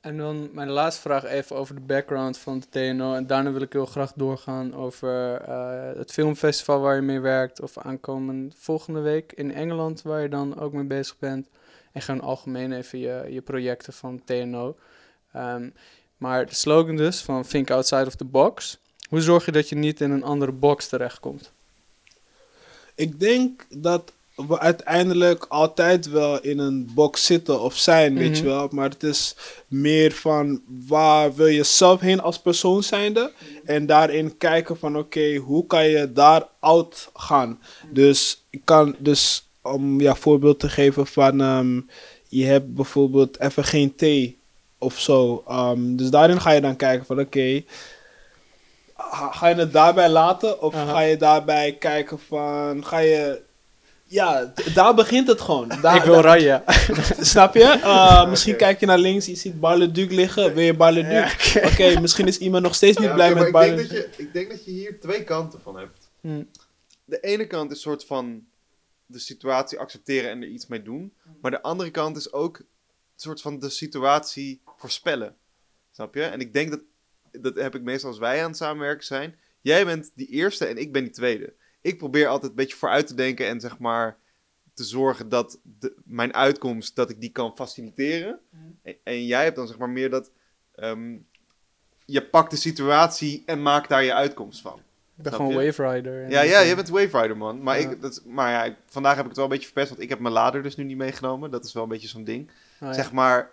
en 0.00 0.16
dan 0.16 0.48
mijn 0.52 0.68
laatste 0.70 1.00
vraag 1.02 1.24
even 1.24 1.56
over 1.56 1.74
de 1.74 1.80
background 1.80 2.38
van 2.38 2.58
de 2.60 2.66
TNO. 2.94 3.14
En 3.14 3.26
daarna 3.26 3.52
wil 3.52 3.60
ik 3.62 3.72
heel 3.72 3.86
graag 3.86 4.12
doorgaan 4.16 4.74
over 4.74 5.34
eh, 5.40 5.98
het 5.98 6.12
filmfestival 6.12 6.80
waar 6.80 6.94
je 6.94 7.00
mee 7.02 7.20
werkt. 7.20 7.60
Of 7.60 7.78
aankomend 7.78 8.54
volgende 8.58 9.00
week 9.00 9.32
in 9.32 9.54
Engeland 9.54 10.02
waar 10.02 10.22
je 10.22 10.28
dan 10.28 10.60
ook 10.60 10.72
mee 10.72 10.84
bezig 10.84 11.18
bent. 11.18 11.48
En 11.92 12.02
gewoon 12.02 12.20
algemeen 12.20 12.72
even 12.72 12.98
je, 12.98 13.26
je 13.30 13.40
projecten 13.40 13.92
van 13.92 14.22
TNO. 14.24 14.76
Ehm, 15.32 15.68
maar 16.16 16.46
de 16.46 16.54
slogan 16.54 16.96
dus 16.96 17.20
van 17.20 17.42
Think 17.42 17.70
Outside 17.70 18.06
of 18.06 18.14
the 18.14 18.24
Box. 18.24 18.78
Hoe 19.08 19.20
zorg 19.20 19.44
je 19.44 19.52
dat 19.52 19.68
je 19.68 19.74
niet 19.76 20.00
in 20.00 20.10
een 20.10 20.22
andere 20.24 20.52
box 20.52 20.88
terechtkomt? 20.88 21.52
Ik 22.94 23.20
denk 23.20 23.66
dat 23.70 24.12
we 24.34 24.58
uiteindelijk 24.58 25.44
altijd 25.48 26.06
wel 26.10 26.40
in 26.40 26.58
een 26.58 26.90
box 26.94 27.24
zitten 27.24 27.60
of 27.60 27.76
zijn, 27.76 28.14
weet 28.18 28.36
je 28.36 28.42
Mhm. 28.44 28.52
wel. 28.52 28.68
Maar 28.70 28.88
het 28.88 29.02
is 29.02 29.36
meer 29.68 30.12
van 30.12 30.62
waar 30.86 31.34
wil 31.34 31.46
je 31.46 31.62
zelf 31.62 32.00
heen 32.00 32.20
als 32.20 32.38
persoon 32.40 32.82
zijnde. 32.82 33.32
En 33.64 33.86
daarin 33.86 34.36
kijken 34.36 34.78
van 34.78 34.96
oké, 34.98 35.34
hoe 35.36 35.66
kan 35.66 35.88
je 35.88 36.12
daar 36.12 36.48
out 36.58 37.10
gaan. 37.14 37.60
Dus 37.90 38.44
ik 38.50 38.60
kan 38.64 38.94
dus, 38.98 39.48
om 39.62 40.00
ja, 40.00 40.14
voorbeeld 40.14 40.60
te 40.60 40.68
geven 40.68 41.06
van 41.06 41.40
ehm, 41.40 41.80
je 42.28 42.44
hebt 42.44 42.74
bijvoorbeeld 42.74 43.40
even 43.40 43.64
geen 43.64 43.94
thee 43.94 44.38
of 44.78 44.98
zo. 44.98 45.44
Ehm, 45.48 45.96
dus 45.96 46.10
daarin 46.10 46.40
ga 46.40 46.50
je 46.50 46.60
dan 46.60 46.76
kijken 46.76 47.06
van 47.06 47.20
oké, 47.20 47.62
ga, 48.96 49.30
ga 49.32 49.48
je 49.48 49.54
het 49.54 49.72
daarbij 49.72 50.08
laten 50.08 50.62
of 50.62 50.74
ga 50.74 51.00
je 51.00 51.16
daarbij 51.16 51.76
kijken 51.78 52.18
van, 52.18 52.84
ga 52.84 52.98
je... 52.98 53.40
Ja, 54.04 54.52
daar 54.74 54.94
begint 54.94 55.28
het 55.28 55.40
gewoon. 55.40 55.68
Daar, 55.82 55.96
ik 55.96 56.02
wil 56.02 56.20
Raya. 56.20 56.62
Snap 57.20 57.54
je? 57.54 57.78
Uh, 57.84 58.28
Misschien 58.28 58.56
kijk 58.56 58.80
je 58.80 58.86
naar 58.86 58.98
links, 58.98 59.26
je 59.26 59.34
ziet 59.34 59.60
Barleduc 59.60 60.10
liggen. 60.10 60.54
Wil 60.54 60.64
je 60.64 60.74
Barleduc? 60.74 61.40
Ja, 61.40 61.68
Oké, 61.68 62.00
misschien 62.00 62.26
is 62.26 62.38
iemand 62.38 62.62
nog 62.62 62.74
steeds 62.74 62.96
niet 62.98 63.08
Ja, 63.08 63.14
blij 63.14 63.34
met 63.34 63.52
maar 63.52 63.66
ik 63.66 63.76
denk, 63.76 63.88
Barleduc. 63.88 64.06
dat 64.06 64.16
je, 64.16 64.22
ik 64.22 64.32
denk 64.32 64.50
dat 64.50 64.64
je 64.64 64.70
hier 64.70 65.00
twee 65.00 65.24
kanten 65.24 65.60
van 65.62 65.76
hebt. 65.76 66.10
Hm. 66.20 66.42
De 67.04 67.20
ene 67.20 67.46
kant 67.46 67.70
is 67.70 67.76
een 67.76 67.82
soort 67.82 68.04
van 68.04 68.42
de 69.12 69.18
situatie 69.18 69.78
accepteren 69.78 70.30
en 70.30 70.42
er 70.42 70.48
iets 70.48 70.66
mee 70.66 70.82
doen. 70.82 71.14
Maar 71.40 71.50
de 71.50 71.62
andere 71.62 71.90
kant 71.90 72.16
is 72.16 72.32
ook 72.32 72.58
een 72.58 72.66
soort 73.16 73.40
van 73.40 73.58
de 73.58 73.68
situatie 73.68 74.60
voorspellen. 74.76 75.36
Snap 75.90 76.14
je? 76.14 76.22
En 76.22 76.40
ik 76.40 76.52
denk 76.52 76.70
dat, 76.70 76.82
dat 77.30 77.54
heb 77.54 77.74
ik 77.74 77.82
meestal 77.82 78.10
als 78.10 78.18
wij 78.18 78.42
aan 78.42 78.48
het 78.48 78.56
samenwerken 78.56 79.06
zijn. 79.06 79.38
Jij 79.60 79.84
bent 79.84 80.12
die 80.14 80.26
eerste 80.26 80.66
en 80.66 80.76
ik 80.76 80.92
ben 80.92 81.02
die 81.02 81.12
tweede. 81.12 81.54
Ik 81.80 81.98
probeer 81.98 82.26
altijd 82.26 82.50
een 82.50 82.56
beetje 82.56 82.76
vooruit 82.76 83.06
te 83.06 83.14
denken 83.14 83.46
en 83.46 83.60
zeg 83.60 83.78
maar 83.78 84.18
te 84.74 84.84
zorgen 84.84 85.28
dat 85.28 85.60
de, 85.62 85.94
mijn 86.04 86.34
uitkomst, 86.34 86.96
dat 86.96 87.10
ik 87.10 87.20
die 87.20 87.30
kan 87.30 87.56
faciliteren. 87.56 88.40
En, 88.82 88.96
en 89.04 89.26
jij 89.26 89.44
hebt 89.44 89.56
dan 89.56 89.66
zeg 89.66 89.78
maar 89.78 89.90
meer 89.90 90.10
dat 90.10 90.30
ehm, 90.74 91.18
je 92.04 92.26
pakt 92.28 92.50
de 92.50 92.56
situatie 92.56 93.42
en 93.46 93.62
maakt 93.62 93.88
daar 93.88 94.04
je 94.04 94.14
uitkomst 94.14 94.60
van. 94.60 94.80
Ik 95.16 95.22
ben 95.22 95.32
Snap 95.32 95.46
gewoon 95.46 95.62
je? 95.64 95.66
Wave 95.72 95.88
Rider. 95.94 96.30
Ja, 96.30 96.40
ja, 96.42 96.60
eh, 96.60 96.68
je 96.68 96.74
bent 96.74 96.88
Wave 96.88 97.20
Rider, 97.20 97.36
man. 97.36 97.62
Maar, 97.62 97.80
Ja. 97.80 97.90
ik, 97.90 98.00
dat, 98.00 98.22
maar 98.26 98.50
ja, 98.50 98.64
ik- 98.64 98.76
vandaag 98.86 99.12
heb 99.12 99.20
ik 99.22 99.26
het 99.28 99.36
wel 99.36 99.44
een 99.44 99.50
beetje 99.50 99.66
verpest, 99.66 99.88
want 99.88 100.00
ik 100.02 100.08
heb 100.08 100.18
mijn 100.18 100.34
lader 100.34 100.62
dus 100.62 100.76
nu 100.76 100.84
niet 100.84 100.96
meegenomen. 100.96 101.50
Dat 101.50 101.64
is 101.64 101.72
wel 101.72 101.82
een 101.82 101.88
beetje 101.88 102.08
zo'n 102.08 102.24
ding. 102.24 102.48
oh 102.50 102.88
ja. 102.88 102.92
Zeg 102.92 103.12
maar, 103.12 103.50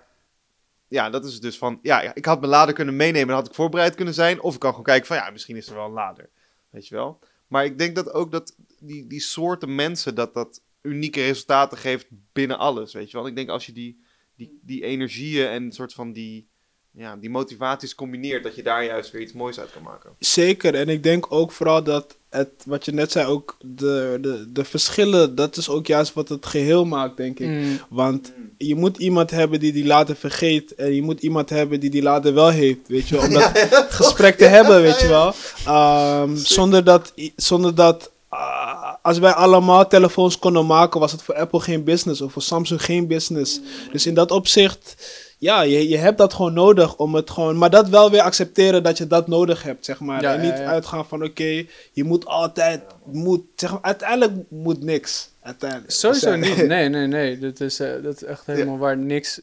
ja, 0.87 1.09
dat 1.09 1.25
is 1.25 1.39
dus 1.39 1.57
van, 1.57 1.79
ja, 1.81 2.15
ik 2.15 2.25
had 2.25 2.39
mijn 2.39 2.51
lader 2.51 2.73
kunnen 2.73 2.95
meenemen, 2.95 3.27
dan 3.27 3.35
had 3.37 3.47
ik 3.47 3.53
voorbereid 3.53 3.95
kunnen 3.95 4.13
zijn. 4.13 4.41
Of 4.41 4.53
ik 4.53 4.59
kan 4.59 4.69
gewoon 4.69 4.85
kijken 4.85 5.07
van, 5.07 5.15
ja, 5.17 5.29
misschien 5.29 5.55
is 5.55 5.67
er 5.67 5.75
wel 5.75 5.85
een 5.85 5.91
lader. 5.91 6.29
Weet 6.69 6.87
je 6.87 6.95
wel? 6.95 7.19
Maar 7.47 7.65
ik 7.65 7.77
denk 7.77 7.95
dat 7.95 8.13
ook 8.13 8.31
dat 8.31 8.55
die, 8.79 9.07
die 9.07 9.19
soorten 9.19 9.75
mensen, 9.75 10.15
dat 10.15 10.33
dat 10.33 10.61
unieke 10.81 11.21
resultaten 11.21 11.77
geeft 11.77 12.07
binnen 12.33 12.57
alles, 12.57 12.93
weet 12.93 13.11
je 13.11 13.17
wel. 13.17 13.27
Ik 13.27 13.35
denk 13.35 13.49
als 13.49 13.65
je 13.65 13.71
die, 13.71 14.03
die, 14.35 14.59
die 14.61 14.83
energieën 14.83 15.47
en 15.47 15.63
een 15.63 15.71
soort 15.71 15.93
van 15.93 16.11
die, 16.13 16.48
ja, 16.91 17.15
die 17.15 17.29
motivaties 17.29 17.95
combineert, 17.95 18.43
dat 18.43 18.55
je 18.55 18.63
daar 18.63 18.85
juist 18.85 19.11
weer 19.11 19.21
iets 19.21 19.33
moois 19.33 19.59
uit 19.59 19.71
kan 19.71 19.83
maken. 19.83 20.09
Zeker, 20.19 20.75
en 20.75 20.89
ik 20.89 21.03
denk 21.03 21.31
ook 21.31 21.51
vooral 21.51 21.83
dat 21.83 22.17
het, 22.29 22.49
wat 22.65 22.85
je 22.85 22.91
net 22.91 23.11
zei, 23.11 23.27
ook 23.27 23.57
de, 23.61 24.17
de, 24.21 24.51
de 24.51 24.63
verschillen, 24.63 25.35
dat 25.35 25.57
is 25.57 25.69
ook 25.69 25.87
juist 25.87 26.13
wat 26.13 26.29
het 26.29 26.45
geheel 26.45 26.85
maakt, 26.85 27.17
denk 27.17 27.39
ik. 27.39 27.47
Mm. 27.47 27.79
Want 27.89 28.33
je 28.57 28.75
moet 28.75 28.97
iemand 28.97 29.31
hebben 29.31 29.59
die 29.59 29.71
die 29.71 29.85
later 29.85 30.15
vergeet. 30.15 30.75
En 30.75 30.93
je 30.93 31.01
moet 31.01 31.21
iemand 31.21 31.49
hebben 31.49 31.79
die 31.79 31.89
die 31.89 32.01
later 32.01 32.33
wel 32.33 32.49
heeft, 32.49 32.87
weet 32.87 33.07
je 33.07 33.15
wel. 33.15 33.25
Om 33.25 33.33
dat 33.33 33.67
gesprek 34.01 34.37
te 34.37 34.45
hebben, 34.45 34.81
weet 34.81 34.99
je 34.99 35.07
wel. 35.07 35.33
Ehm, 35.65 36.35
zonder 36.35 36.83
dat, 36.83 37.13
zonder 37.35 37.75
dat 37.75 38.11
ah, 38.29 38.93
als 39.01 39.19
wij 39.19 39.31
allemaal 39.31 39.87
telefoons 39.87 40.39
konden 40.39 40.65
maken, 40.65 40.99
was 40.99 41.11
het 41.11 41.21
voor 41.21 41.35
Apple 41.35 41.59
geen 41.59 41.83
business. 41.83 42.21
Of 42.21 42.31
voor 42.31 42.41
Samsung 42.41 42.83
geen 42.83 43.07
business. 43.07 43.59
Dus 43.91 44.05
in 44.05 44.13
dat 44.13 44.31
opzicht, 44.31 44.95
ja, 45.39 45.61
je, 45.61 45.89
je 45.89 45.97
hebt 45.97 46.17
dat 46.17 46.33
gewoon 46.33 46.53
nodig 46.53 46.97
om 46.97 47.15
het 47.15 47.29
gewoon... 47.29 47.57
Maar 47.57 47.69
dat 47.69 47.89
wel 47.89 48.11
weer 48.11 48.21
accepteren 48.21 48.83
dat 48.83 48.97
je 48.97 49.07
dat 49.07 49.27
nodig 49.27 49.63
hebt, 49.63 49.85
zeg 49.85 49.99
maar. 49.99 50.21
Ja, 50.21 50.33
en 50.33 50.41
niet 50.41 50.49
ja, 50.49 50.61
ja. 50.61 50.65
uitgaan 50.65 51.05
van, 51.05 51.23
oké, 51.23 51.65
je 51.91 52.03
moet 52.03 52.25
altijd... 52.25 52.81
Moet, 53.03 53.41
zeg 53.55 53.71
maar, 53.71 53.81
uiteindelijk 53.81 54.49
moet 54.49 54.83
niks. 54.83 55.29
Uiteindelijk. 55.41 55.91
Sowieso 55.91 56.35
Dus, 56.35 56.47
ja. 56.47 56.55
niet. 56.55 56.67
Nee, 56.67 56.89
nee, 56.95 57.07
nee. 57.07 57.39
Dat 57.39 57.59
is, 57.59 57.79
eh, 57.79 58.03
dat 58.03 58.15
is 58.15 58.23
echt 58.23 58.45
helemaal 58.45 58.77
waar 58.77 58.97
niks... 58.97 59.41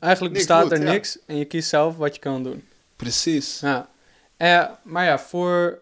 Eigenlijk 0.00 0.34
Niks 0.34 0.46
bestaat 0.46 0.62
moet, 0.62 0.72
er 0.72 0.78
niks 0.78 1.18
en 1.26 1.36
je 1.36 1.44
kiest 1.44 1.68
zelf 1.68 1.96
wat 1.96 2.14
je 2.14 2.20
kan 2.20 2.42
doen. 2.42 2.64
Precies. 2.96 3.60
Ja. 3.60 3.88
Eh, 4.36 4.64
maar 4.82 5.04
ja, 5.04 5.18
voor 5.18 5.78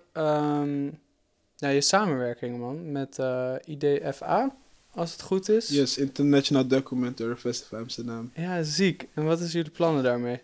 ja, 1.57 1.68
je 1.68 1.81
samenwerking, 1.81 2.59
man, 2.59 2.92
met 2.92 3.18
eh 3.18 3.52
IDFA, 3.64 4.55
als 4.96 5.12
het 5.12 5.22
goed 5.22 5.48
is. 5.48 5.68
Yes, 5.68 5.98
International 5.98 6.66
Documentary 6.66 7.37
Festival 7.37 7.78
Amsterdam. 7.78 8.30
Ja, 8.35 8.62
ziek. 8.62 9.06
En 9.14 9.24
wat 9.24 9.40
is 9.40 9.52
jullie 9.52 9.70
plannen 9.70 10.02
daarmee? 10.02 10.40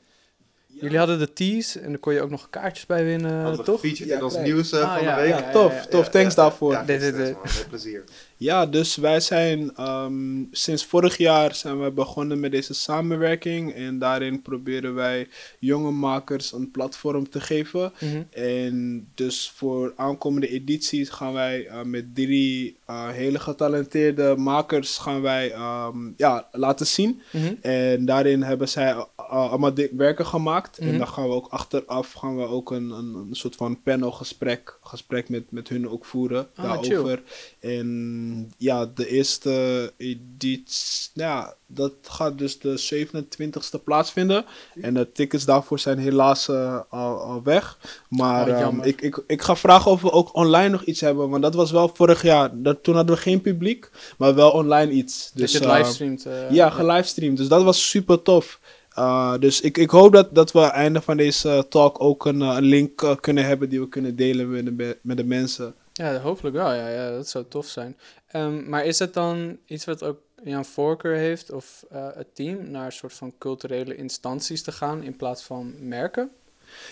Jullie 0.80 0.98
hadden 0.98 1.18
de 1.18 1.32
tease 1.32 1.80
en 1.80 1.88
daar 1.88 1.98
kon 1.98 2.12
je 2.14 2.20
ook 2.20 2.30
nog 2.30 2.50
kaartjes 2.50 2.86
bij 2.86 3.04
winnen, 3.04 3.40
Hadden 3.42 3.64
toch? 3.64 3.80
gefeatured 3.80 4.08
Ja, 4.08 4.16
in 4.16 4.22
ons 4.24 4.36
nieuws 4.36 4.74
Ah, 4.74 4.94
van 4.94 5.04
ja, 5.04 5.14
de 5.16 5.20
week. 5.22 5.30
Ja, 5.30 5.38
ja, 5.38 5.50
tof, 5.52 5.72
ja, 5.72 5.84
tof. 5.86 6.08
Thanks 6.08 6.34
daarvoor. 6.34 6.72
Ja, 6.72 6.84
Dit, 6.84 7.00
dit, 7.00 7.16
dit. 7.16 7.36
plezier. 7.68 8.04
Ja, 8.42 8.66
dus 8.66 8.96
wij 8.96 9.20
zijn 9.20 9.74
ehm, 9.74 10.44
sinds 10.50 10.84
vorig 10.84 11.16
jaar 11.16 11.54
zijn 11.54 11.82
we 11.82 11.90
begonnen 11.90 12.40
met 12.40 12.50
deze 12.50 12.74
samenwerking. 12.74 13.74
En 13.74 13.98
daarin 13.98 14.42
proberen 14.42 14.94
wij 14.94 15.28
jonge 15.58 15.90
makers 15.90 16.52
een 16.52 16.70
platform 16.70 17.30
te 17.30 17.40
geven. 17.40 17.92
Mhm. 18.00 18.22
En 18.30 19.06
dus 19.14 19.52
voor 19.54 19.92
aankomende 19.96 20.48
edities 20.48 21.08
gaan 21.08 21.32
wij 21.32 21.66
eh, 21.66 21.82
met 21.82 22.14
drie 22.14 22.76
eh, 22.86 23.08
hele 23.08 23.38
getalenteerde 23.38 24.34
makers 24.36 24.98
gaan 24.98 25.22
wij 25.22 25.52
ehm, 25.52 26.10
ja, 26.16 26.48
laten 26.52 26.86
zien. 26.86 27.22
Mhm. 27.32 27.54
En 27.60 28.04
daarin 28.04 28.42
hebben 28.42 28.68
zij 28.68 28.90
eh, 28.90 29.04
allemaal 29.16 29.72
werken 29.96 30.26
gemaakt. 30.26 30.80
Mhm. 30.80 30.88
En 30.88 30.98
dan 30.98 31.08
gaan 31.08 31.28
we 31.28 31.34
ook 31.34 31.48
achteraf 31.48 32.12
gaan 32.12 32.36
we 32.36 32.46
ook 32.46 32.70
een, 32.70 32.90
een, 32.90 33.14
een 33.14 33.34
soort 33.34 33.56
van 33.56 33.82
panelgesprek 33.82 34.78
gesprek 34.82 35.28
met, 35.28 35.50
met 35.50 35.68
hun 35.68 35.88
ook 35.88 36.04
voeren 36.04 36.48
Ah, 36.54 36.64
daarover. 36.64 37.22
En 37.60 38.31
ja, 38.58 38.86
de 38.94 39.06
eerste 39.08 39.92
editie, 39.96 41.10
ja, 41.14 41.54
dat 41.66 41.92
gaat 42.02 42.38
dus 42.38 42.58
de 42.58 43.06
27e 43.06 43.82
plaatsvinden. 43.84 44.44
En 44.80 44.94
de 44.94 45.12
tickets 45.12 45.44
daarvoor 45.44 45.78
zijn 45.78 45.98
helaas 45.98 46.48
eh, 46.48 46.80
al, 46.88 47.16
al 47.20 47.42
weg. 47.42 47.78
Maar 48.08 48.48
Oh, 48.48 48.60
ehm, 48.60 48.80
ik, 48.80 49.00
ik, 49.00 49.22
ik 49.26 49.42
ga 49.42 49.56
vragen 49.56 49.90
of 49.90 50.00
we 50.02 50.10
ook 50.10 50.34
online 50.34 50.68
nog 50.68 50.84
iets 50.84 51.00
hebben. 51.00 51.28
Want 51.30 51.42
dat 51.42 51.54
was 51.54 51.70
wel 51.70 51.90
vorig 51.94 52.22
jaar. 52.22 52.50
Dat, 52.54 52.82
toen 52.82 52.94
hadden 52.94 53.14
we 53.14 53.20
geen 53.20 53.40
publiek, 53.40 53.90
maar 54.18 54.34
wel 54.34 54.50
online 54.50 54.92
iets. 54.92 55.30
Dat 55.32 55.42
Dus, 55.42 55.52
je 55.52 55.58
het 55.58 55.66
eh, 55.66 55.74
livestreamt. 55.76 56.26
eh, 56.26 56.50
ja, 56.50 56.70
gelivestreamd. 56.70 57.36
Dus 57.36 57.48
dat 57.48 57.62
was 57.62 57.88
super 57.90 58.22
tof. 58.22 58.60
Uh, 58.98 59.34
dus 59.38 59.60
ik, 59.60 59.78
ik 59.78 59.90
hoop 59.90 60.12
dat, 60.12 60.34
dat 60.34 60.52
we 60.52 60.58
aan 60.58 60.64
het 60.64 60.74
einde 60.74 61.00
van 61.00 61.16
deze 61.16 61.66
talk 61.68 62.02
ook 62.02 62.26
een, 62.26 62.40
een 62.40 62.62
link 62.62 63.16
kunnen 63.20 63.44
hebben 63.44 63.68
die 63.68 63.80
we 63.80 63.88
kunnen 63.88 64.16
delen 64.16 64.50
met 64.50 64.78
de, 64.78 64.96
met 65.02 65.16
de 65.16 65.24
mensen. 65.24 65.74
Ja, 65.92 66.20
hopelijk 66.20 66.56
wel. 66.56 66.72
Ja, 66.72 66.88
ja 66.88 67.10
dat 67.10 67.28
zou 67.28 67.44
tof 67.48 67.66
zijn. 67.66 67.96
Um, 68.32 68.68
maar 68.68 68.84
is 68.84 68.98
het 68.98 69.14
dan 69.14 69.58
iets 69.66 69.84
wat 69.84 70.02
ook 70.02 70.18
Jan 70.44 70.64
voorkeur 70.64 71.16
heeft 71.16 71.50
of 71.50 71.84
uh, 71.92 72.06
het 72.14 72.34
team 72.34 72.70
naar 72.70 72.84
een 72.84 72.92
soort 72.92 73.12
van 73.12 73.34
culturele 73.38 73.96
instanties 73.96 74.62
te 74.62 74.72
gaan 74.72 75.02
in 75.02 75.16
plaats 75.16 75.42
van 75.42 75.74
merken? 75.78 76.30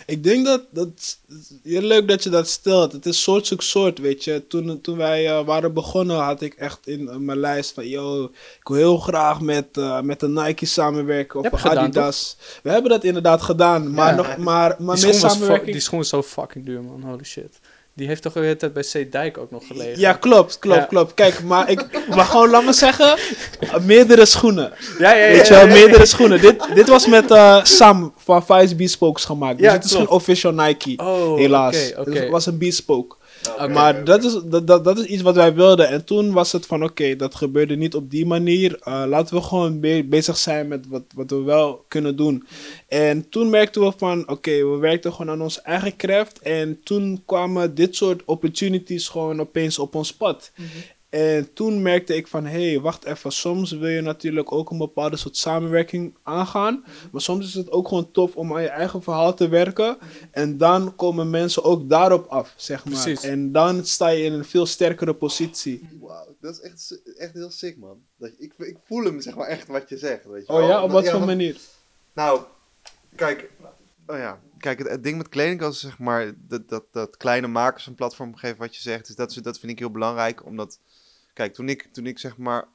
Ik 0.07 0.24
denk 0.24 0.46
dat, 0.46 0.62
dat 0.70 1.18
heel 1.62 1.80
leuk 1.80 2.09
dat 2.09 2.22
je 2.22 2.30
dat 2.30 2.48
stelt. 2.48 2.92
Het 2.92 3.07
is 3.07 3.22
soort 3.22 3.46
zoek 3.46 3.62
soort, 3.62 3.98
weet 3.98 4.24
je. 4.24 4.46
Toen, 4.48 4.80
toen 4.80 4.96
wij 4.96 5.24
uh, 5.24 5.44
waren 5.44 5.74
begonnen 5.74 6.16
had 6.16 6.40
ik 6.40 6.55
echt 6.55 6.86
in 6.86 7.01
uh, 7.01 7.16
mijn 7.16 7.38
lijst 7.38 7.72
van, 7.72 7.88
yo, 7.88 8.24
ik 8.61 8.68
wil 8.68 8.76
heel 8.76 8.98
graag 8.98 9.40
met, 9.40 9.76
uh, 9.76 10.01
met 10.01 10.20
de 10.20 10.28
Nike 10.28 10.66
samenwerken 10.66 11.40
of 11.40 11.64
Adidas. 11.64 12.36
Gedaan, 12.38 12.62
We 12.62 12.70
hebben 12.70 12.90
dat 12.90 13.05
inderdaad 13.05 13.42
gedaan, 13.42 13.90
maar, 13.90 14.11
ja, 14.11 14.16
nog, 14.16 14.36
maar, 14.36 14.76
maar 14.78 14.96
die 14.96 15.05
meer 15.05 15.14
samenwerking... 15.14 15.72
Die 15.72 15.80
schoen 15.80 16.01
is 16.01 16.09
zo 16.09 16.22
fucking 16.22 16.64
duur, 16.64 16.82
man. 16.82 17.03
Holy 17.03 17.24
shit. 17.24 17.59
Die 17.95 18.07
heeft 18.07 18.22
toch 18.22 18.34
hele 18.34 18.57
tijd 18.57 18.72
bij 18.72 18.82
C. 18.93 19.12
Dijk 19.12 19.38
ook 19.38 19.51
nog 19.51 19.66
gelegen? 19.66 20.01
Ja, 20.01 20.12
klopt, 20.12 20.59
klopt, 20.59 20.78
ja. 20.78 20.84
klopt. 20.84 21.14
Kijk, 21.14 21.43
maar 21.43 21.70
ik... 21.70 21.86
Maar 22.16 22.24
gewoon, 22.24 22.51
laat 22.51 22.64
me 22.64 22.72
zeggen, 22.72 23.18
meerdere 23.82 24.26
schoenen. 24.26 24.72
Ja, 24.99 25.14
ja, 25.14 25.24
ja. 25.24 25.32
Weet 25.32 25.47
je 25.47 25.55
wel, 25.55 25.66
meerdere 25.66 26.07
schoenen. 26.07 26.41
Dit, 26.41 26.66
dit 26.74 26.88
was 26.88 27.07
met 27.07 27.30
uh, 27.30 27.64
Sam 27.64 28.14
van 28.16 28.45
Vice 28.47 28.74
Bespokes 28.74 29.24
gemaakt. 29.24 29.59
Dus 29.59 29.72
het 29.72 29.84
is 29.84 29.93
geen 29.93 30.09
official 30.09 30.53
Nike, 30.53 30.95
oh, 30.97 31.36
helaas. 31.36 31.76
Okay, 31.76 31.91
okay. 31.91 32.05
Dus 32.05 32.18
het 32.18 32.30
was 32.30 32.47
een 32.47 32.59
Bespoke. 32.59 33.16
Okay, 33.49 33.68
maar 33.68 34.05
Dat, 34.05 34.24
is, 34.24 34.41
dat, 34.45 34.66
dat, 34.66 34.84
dat 34.84 34.99
is 34.99 35.05
iets 35.05 35.22
wat 35.22 35.34
wij 35.34 35.55
wilden. 35.55 35.88
En 35.88 36.05
toen 36.05 36.32
was 36.32 36.53
het 36.53 36.66
van 36.66 36.84
oké, 36.84 37.16
dat 37.16 37.34
gebeurde 37.34 37.76
niet 37.76 37.95
op 37.95 38.11
die 38.11 38.26
manier. 38.26 38.80
Uh, 38.88 39.05
laten 39.07 39.36
we 39.36 39.43
gewoon 39.43 39.80
be 39.80 40.07
bezig 40.09 40.36
zijn 40.36 40.68
met 40.68 40.86
wat, 40.88 41.03
wat 41.14 41.30
we 41.30 41.43
wel 41.43 41.84
kunnen 41.88 42.16
doen. 42.16 42.47
En 42.88 43.28
toen 43.28 43.51
merkten 43.51 43.82
we 43.82 43.93
van 43.97 44.28
oké, 44.28 44.51
we 44.51 44.76
werkten 44.76 45.12
gewoon 45.12 45.30
aan 45.32 45.43
onze 45.43 45.61
eigen 45.61 45.97
craft. 45.97 46.38
En 46.38 46.80
toen 46.84 47.22
kwamen 47.26 47.74
dit 47.74 47.97
soort 47.97 48.24
opportunities 48.24 49.09
gewoon 49.09 49.41
opeens 49.41 49.78
op 49.78 49.95
ons 49.95 50.14
pad. 50.14 50.53
Mm 50.57 50.64
-hmm. 50.72 50.82
En 51.11 51.53
toen 51.53 51.83
merkte 51.83 52.17
ik 52.17 52.27
van, 52.27 52.47
hé, 52.47 52.71
hey, 52.71 52.81
wacht 52.81 53.05
even, 53.05 53.33
soms 53.33 53.71
wil 53.71 53.89
je 53.89 54.01
natuurlijk 54.01 54.53
ook 54.53 54.71
een 54.71 54.79
bepaalde 54.79 55.17
soort 55.17 55.37
samenwerking 55.37 56.17
aangaan. 56.23 56.85
Maar 57.13 57.21
soms 57.21 57.47
is 57.47 57.55
het 57.55 57.71
ook 57.71 57.89
gewoon 57.89 58.11
tof 58.11 58.37
om 58.37 58.55
aan 58.55 58.63
je 58.63 58.69
eigen 58.69 59.03
verhaal 59.03 59.35
te 59.35 59.49
werken. 59.49 59.99
En 60.31 60.57
dan 60.57 60.97
komen 60.97 61.31
mensen 61.31 61.65
ook 61.65 61.89
daarop 61.89 62.27
af, 62.27 62.55
zeg 62.57 62.85
maar. 62.85 63.03
Precies. 63.03 63.23
En 63.23 63.53
dan 63.53 63.85
sta 63.85 64.09
je 64.09 64.25
in 64.25 64.33
een 64.33 64.45
veel 64.45 64.67
sterkere 64.67 65.15
positie. 65.15 65.89
Wauw, 66.01 66.37
dat 66.41 66.55
is 66.55 66.61
echt, 66.61 67.01
echt 67.17 67.35
heel 67.35 67.51
sick, 67.51 67.77
man. 67.77 68.03
Dat, 68.17 68.31
ik, 68.39 68.53
ik 68.57 68.77
voel 68.85 69.05
hem, 69.05 69.21
zeg 69.21 69.37
maar, 69.37 69.47
echt 69.47 69.67
wat 69.67 69.89
je 69.89 69.99
zegt, 69.99 70.25
weet 70.25 70.47
je 70.47 70.53
Oh 70.53 70.69
ja, 70.69 70.83
op 70.83 70.91
wat 70.91 71.05
ja, 71.05 71.11
voor 71.11 71.27
manier? 71.27 71.57
Nou, 72.13 72.41
kijk, 73.15 73.51
oh 74.07 74.17
ja, 74.17 74.41
kijk, 74.59 74.79
het, 74.79 74.89
het, 74.89 75.03
ding 75.03 75.17
met 75.17 75.29
kleding 75.29 75.75
zeg 75.75 75.99
maar, 75.99 76.33
dat, 76.37 76.69
dat, 76.69 76.85
dat 76.93 77.17
kleine 77.17 77.47
makers 77.47 77.87
een 77.87 77.95
platform 77.95 78.37
geven 78.37 78.59
wat 78.59 78.75
je 78.75 78.83
zegt, 78.83 79.09
is 79.09 79.15
dat, 79.15 79.39
dat 79.43 79.59
vind 79.59 79.73
ik 79.73 79.79
heel 79.79 79.91
belangrijk, 79.91 80.45
omdat 80.45 80.79
Kijk, 81.35 81.55
toen 81.55 81.68
ik, 81.68 81.89
toen 81.93 82.07
ik 82.07 82.18
zeg 82.18 82.37
maar 82.37 82.68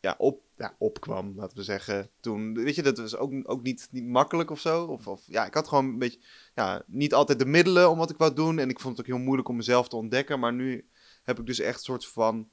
ja, 0.00 0.14
op, 0.18 0.42
ja, 0.56 0.74
opkwam, 0.78 1.32
laten 1.36 1.56
we 1.56 1.62
zeggen. 1.62 2.10
Toen, 2.20 2.54
weet 2.54 2.74
je, 2.74 2.82
dat 2.82 2.98
was 2.98 3.16
ook, 3.16 3.32
ook 3.42 3.62
niet, 3.62 3.88
niet 3.90 4.06
makkelijk 4.06 4.50
of 4.50 4.60
zo. 4.60 4.84
Of, 4.84 5.06
of 5.06 5.22
ja, 5.26 5.46
ik 5.46 5.54
had 5.54 5.68
gewoon 5.68 5.84
een 5.84 5.98
beetje, 5.98 6.20
ja, 6.54 6.82
niet 6.86 7.14
altijd 7.14 7.38
de 7.38 7.46
middelen 7.46 7.90
om 7.90 7.98
wat 7.98 8.10
ik 8.10 8.16
wou 8.16 8.34
doen. 8.34 8.58
En 8.58 8.68
ik 8.68 8.80
vond 8.80 8.96
het 8.96 9.06
ook 9.06 9.12
heel 9.12 9.24
moeilijk 9.24 9.48
om 9.48 9.56
mezelf 9.56 9.88
te 9.88 9.96
ontdekken. 9.96 10.40
Maar 10.40 10.52
nu 10.52 10.88
heb 11.22 11.38
ik 11.38 11.46
dus 11.46 11.58
echt 11.58 11.78
een 11.78 11.84
soort 11.84 12.06
van, 12.06 12.48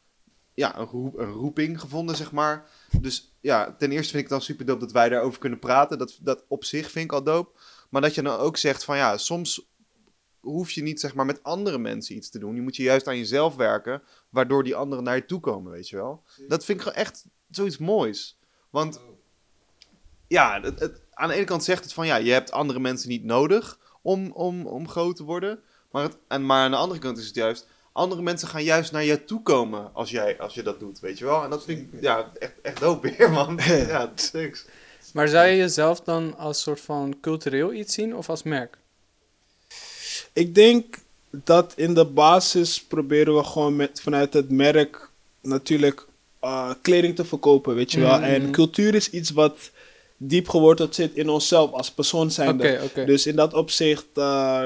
ja, 0.53 0.78
een, 0.78 0.86
roep, 0.86 1.18
een 1.18 1.32
roeping 1.32 1.80
gevonden, 1.80 2.16
zeg 2.16 2.32
maar. 2.32 2.70
Dus 3.01 3.36
ja, 3.41 3.76
ten 3.76 3.91
eerste 3.91 4.12
vind 4.12 4.24
ik 4.24 4.30
het 4.30 4.39
dan 4.39 4.41
super 4.41 4.80
dat 4.80 4.91
wij 4.91 5.10
daarover 5.10 5.39
kunnen 5.39 5.60
praten. 5.60 5.97
Dat, 5.97 6.20
dat 6.22 6.45
op 6.47 6.64
zich 6.64 6.91
vind 6.91 7.06
ik 7.06 7.12
al 7.12 7.24
dope. 7.24 7.60
Maar 7.89 8.01
dat 8.01 8.16
je 8.16 8.22
dan 8.22 8.38
ook 8.38 8.58
zegt 8.58 8.84
van, 8.84 8.97
ja, 8.97 9.18
soms 9.18 9.74
hoef 10.46 10.72
je 10.72 10.82
niet 10.82 11.00
zeg 11.00 11.16
maar 11.16 11.26
met 11.26 11.43
andere 11.43 11.78
mensen 11.78 12.16
iets 12.16 12.30
te 12.30 12.39
doen. 12.39 12.56
Je 12.56 12.62
moet 12.62 12.76
je 12.76 12.84
juist 12.84 13.08
aan 13.08 13.18
jezelf 13.18 13.56
werken, 13.56 14.02
waardoor 14.30 14.64
die 14.64 14.76
anderen 14.76 15.04
naar 15.04 15.16
je 15.16 15.26
toe 15.26 15.39
komen, 15.39 15.72
weet 15.72 15.89
je 15.89 15.96
wel. 15.96 16.24
Dat 16.48 16.66
vind 16.66 16.78
ik 16.80 16.86
gewoon 16.86 17.04
echt 17.04 17.26
zoiets 17.50 17.78
moois. 17.78 18.38
Want 18.70 19.02
ja, 20.28 20.62
het, 20.62 20.80
het, 20.80 21.02
aan 21.14 21.28
de 21.28 21.36
ene 21.36 21.46
kant 21.46 21.64
zegt 21.64 21.84
het 21.84 21.93
van 21.93 22.06
ja, 22.06 22.16
je 22.16 22.32
hebt 22.32 22.52
andere 22.52 22.80
mensen 22.80 23.10
niet 23.10 23.24
nodig 23.24 23.80
om, 24.02 24.32
om, 24.32 24.66
om 24.66 24.89
groot 24.89 25.16
te 25.16 25.24
worden. 25.24 25.60
Maar, 25.91 26.04
het, 26.04 26.18
en, 26.28 26.46
maar 26.46 26.64
aan 26.64 26.72
de 26.72 26.78
andere 26.78 27.00
kant 27.00 27.18
is 27.18 27.26
het 27.26 27.36
juist, 27.36 27.68
andere 27.91 28.22
mensen 28.22 28.48
gaan 28.48 28.64
juist 28.64 28.91
naar 28.91 29.04
je 29.04 29.24
toe 29.24 29.41
komen 29.41 29.93
als, 29.93 30.10
jij, 30.10 30.39
als 30.39 30.54
je 30.54 30.64
dat 30.64 30.80
doet, 30.80 31.00
weet 31.00 31.18
je 31.18 31.26
wel. 31.26 31.43
En 31.43 31.50
dat 31.50 31.64
vind 31.64 31.93
ik 31.93 32.02
ja, 32.02 32.32
echt, 32.39 32.62
echt 32.62 32.80
dope 32.80 33.16
weer, 33.18 33.32
man. 33.32 33.60
ja, 33.88 34.14
thanks. 34.32 34.66
Maar 35.14 35.28
zou 35.28 35.48
je 35.48 35.58
jezelf 35.58 36.02
dan 36.02 36.38
als 36.38 36.62
soort 36.62 36.82
van 36.82 37.18
cultureel 37.22 37.74
iets 37.74 37.93
zien 37.93 38.16
of 38.16 38.30
als 38.30 38.43
merk? 38.43 38.78
Ik 40.34 40.55
denk 40.55 40.97
dat 41.43 41.74
in 41.76 41.93
de 41.93 42.05
basis 42.05 42.82
proberen 42.84 43.36
we 43.36 43.43
gewoon 43.43 43.76
met, 43.76 44.01
vanuit 44.01 44.34
het 44.34 44.49
merk 44.49 45.09
natuurlijk 45.41 46.07
uh, 46.43 46.72
kleding 46.82 47.16
te 47.16 47.26
verkopen, 47.26 47.76
weet 47.76 47.91
je 47.91 47.99
wel. 47.99 48.20
En 48.20 48.45
mm. 48.45 48.51
cultuur 48.51 48.95
is 48.95 49.09
iets 49.09 49.30
wat 49.30 49.72
diep 50.18 50.49
geworteld 50.49 50.95
zit 50.95 51.16
in 51.16 51.30
onszelf 51.30 51.72
als 51.72 51.91
persoon 51.91 52.32
zijnde. 52.32 52.63
Okay, 52.63 52.86
okay. 52.86 53.05
Dus 53.05 53.28
in 53.28 53.36
dat 53.36 53.53
opzicht, 53.53 54.05
uh, 54.16 54.63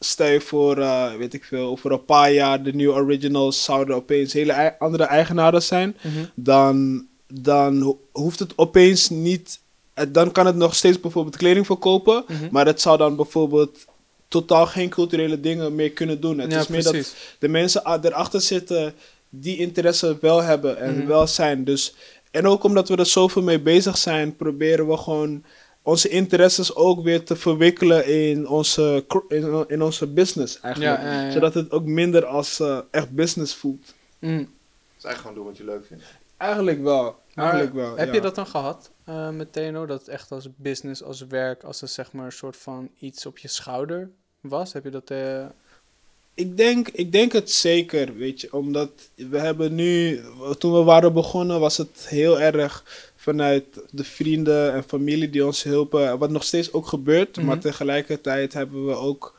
stel 0.00 0.26
je 0.26 0.40
voor, 0.40 0.78
uh, 0.78 1.14
weet 1.14 1.34
ik 1.34 1.44
veel, 1.44 1.68
over 1.68 1.92
een 1.92 2.04
paar 2.04 2.32
jaar 2.32 2.62
de 2.62 2.74
nieuwe 2.74 2.94
originals 2.94 3.64
zouden 3.64 3.96
opeens 3.96 4.32
hele 4.32 4.78
andere 4.78 5.04
eigenaren 5.04 5.62
zijn, 5.62 5.96
mm 6.02 6.12
-hmm. 6.12 6.30
dan, 6.34 7.06
dan 7.26 7.98
hoeft 8.12 8.38
het 8.38 8.52
opeens 8.56 9.08
niet 9.08 9.60
dan 10.08 10.32
kan 10.32 10.46
het 10.46 10.56
nog 10.56 10.74
steeds 10.74 11.00
bijvoorbeeld 11.00 11.36
kleding 11.36 11.66
verkopen. 11.66 12.24
Mm 12.26 12.36
-hmm. 12.36 12.48
Maar 12.50 12.66
het 12.66 12.80
zou 12.80 12.98
dan 12.98 13.16
bijvoorbeeld 13.16 13.84
totaal 14.28 14.66
geen 14.66 14.88
culturele 14.88 15.40
dingen 15.40 15.74
meer 15.74 15.92
kunnen 15.92 16.20
doen. 16.20 16.38
Het 16.38 16.52
is 16.52 16.68
meer 16.68 16.82
dat 16.82 17.14
de 17.38 17.48
mensen 17.48 17.82
erachter 17.86 18.40
zitten 18.40 18.94
die 19.28 19.56
interesse 19.56 20.18
wel 20.20 20.42
hebben 20.42 20.78
en 20.78 20.94
mm 20.94 21.06
wel 21.06 21.26
zijn. 21.26 21.64
Dus, 21.64 21.94
en 22.30 22.46
ook 22.46 22.64
omdat 22.64 22.88
we 22.88 22.96
er 22.96 23.06
zoveel 23.06 23.42
mee 23.42 23.60
bezig 23.60 23.98
zijn, 23.98 24.36
proberen 24.36 24.88
we 24.88 24.96
gewoon 24.96 25.44
onze 25.82 26.08
interesses 26.08 26.74
ook 26.74 27.02
weer 27.02 27.24
te 27.24 27.36
verwikkelen 27.36 28.06
in 28.06 28.48
onze, 28.48 29.04
in, 29.28 29.64
in 29.68 29.82
onze 29.82 30.06
business 30.06 30.60
eigenlijk. 30.60 31.00
Ja, 31.00 31.12
ja, 31.12 31.22
ja. 31.22 31.30
Zodat 31.30 31.54
het 31.54 31.70
ook 31.70 31.84
minder 31.84 32.26
als 32.26 32.60
uh, 32.60 32.78
echt 32.90 33.10
business 33.10 33.54
voelt. 33.54 33.94
Mm. 34.18 34.36
Dus 34.94 35.04
eigenlijk 35.04 35.18
gewoon 35.18 35.34
doen 35.34 35.44
wat 35.44 35.56
je 35.56 35.64
leuk 35.64 35.86
vindt. 35.86 36.04
Eigenlijk 36.36 36.82
wel. 36.82 37.18
Eigenlijk 37.34 37.74
wel 37.74 37.96
heb 37.96 38.14
je 38.14 38.20
dat 38.20 38.34
dan 38.34 38.46
gehad 38.46 38.90
uh, 39.08 39.30
met 39.30 39.52
TNO? 39.52 39.86
Dat 39.86 39.98
het 39.98 40.08
echt 40.08 40.32
als 40.32 40.48
business, 40.56 41.02
als 41.02 41.26
werk, 41.26 41.62
als 41.62 41.82
een 41.82 41.88
zeg 41.88 42.12
maar 42.12 42.24
een 42.24 42.32
soort 42.32 42.56
van 42.56 42.90
iets 42.98 43.26
op 43.26 43.38
je 43.38 43.48
schouder 43.48 44.10
was? 44.40 44.72
Heb 44.72 44.84
je 44.84 44.90
dat... 44.90 45.10
Uh... 45.10 45.44
Ik 46.34 46.56
denk, 46.56 46.88
ik 46.88 47.12
denk 47.12 47.32
het 47.32 47.50
zeker, 47.50 48.16
weet 48.16 48.40
je. 48.40 48.52
Omdat 48.52 48.90
we 49.14 49.38
hebben 49.38 49.74
nu... 49.74 50.20
Toen 50.58 50.72
we 50.72 50.82
waren 50.82 51.12
begonnen 51.12 51.60
was 51.60 51.76
het 51.76 52.06
heel 52.08 52.40
erg 52.40 52.84
vanuit 53.16 53.64
de 53.90 54.04
vrienden 54.04 54.72
en 54.72 54.84
familie 54.84 55.30
die 55.30 55.46
ons 55.46 55.62
helpen. 55.62 56.18
Wat 56.18 56.30
nog 56.30 56.44
steeds 56.44 56.72
ook 56.72 56.86
gebeurt. 56.86 57.36
Maar 57.36 57.44
mhm. 57.44 57.58
tegelijkertijd 57.58 58.52
hebben 58.52 58.86
we 58.86 58.94
ook 58.94 59.38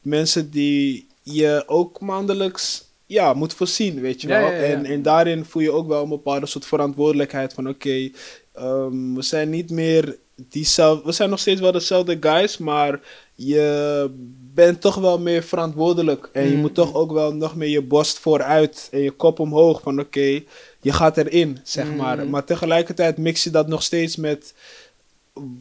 mensen 0.00 0.50
die 0.50 1.06
je 1.22 1.62
ook 1.66 2.00
maandelijks 2.00 2.88
ja, 3.08 3.32
moet 3.32 3.54
voorzien, 3.54 4.00
weet 4.00 4.20
je 4.20 4.28
wel. 4.28 4.50
En, 4.50 4.84
en 4.84 5.02
daarin 5.02 5.44
voel 5.44 5.62
je 5.62 5.72
ook 5.72 5.88
wel 5.88 6.02
een 6.02 6.08
bepaalde 6.08 6.46
soort 6.46 6.66
verantwoordelijkheid 6.66 7.52
van 7.52 7.68
oké, 7.68 8.10
ehm, 8.52 9.14
we 9.14 9.22
zijn 9.22 9.50
niet 9.50 9.70
meer 9.70 10.18
diezelfde, 10.48 11.04
we 11.04 11.12
zijn 11.12 11.30
nog 11.30 11.38
steeds 11.38 11.60
wel 11.60 11.72
dezelfde 11.72 12.16
guys, 12.20 12.58
maar 12.58 13.00
je 13.34 14.10
bent 14.54 14.80
toch 14.80 14.94
wel 14.94 15.18
meer 15.18 15.42
verantwoordelijk. 15.42 16.28
En 16.32 16.50
je 16.50 16.56
moet 16.56 16.74
toch 16.74 16.94
ook 16.94 17.12
wel 17.12 17.34
nog 17.34 17.56
meer 17.56 17.68
je 17.68 17.82
borst 17.82 18.18
vooruit 18.18 18.88
en 18.92 19.00
je 19.00 19.10
kop 19.10 19.38
omhoog 19.38 19.80
van 19.82 20.00
oké, 20.00 20.42
je 20.80 20.92
gaat 20.92 21.16
erin, 21.16 21.58
zeg 21.62 21.94
maar. 21.94 22.26
Maar 22.26 22.44
tegelijkertijd 22.44 23.16
mix 23.16 23.44
je 23.44 23.50
dat 23.50 23.68
nog 23.68 23.82
steeds 23.82 24.16
met 24.16 24.54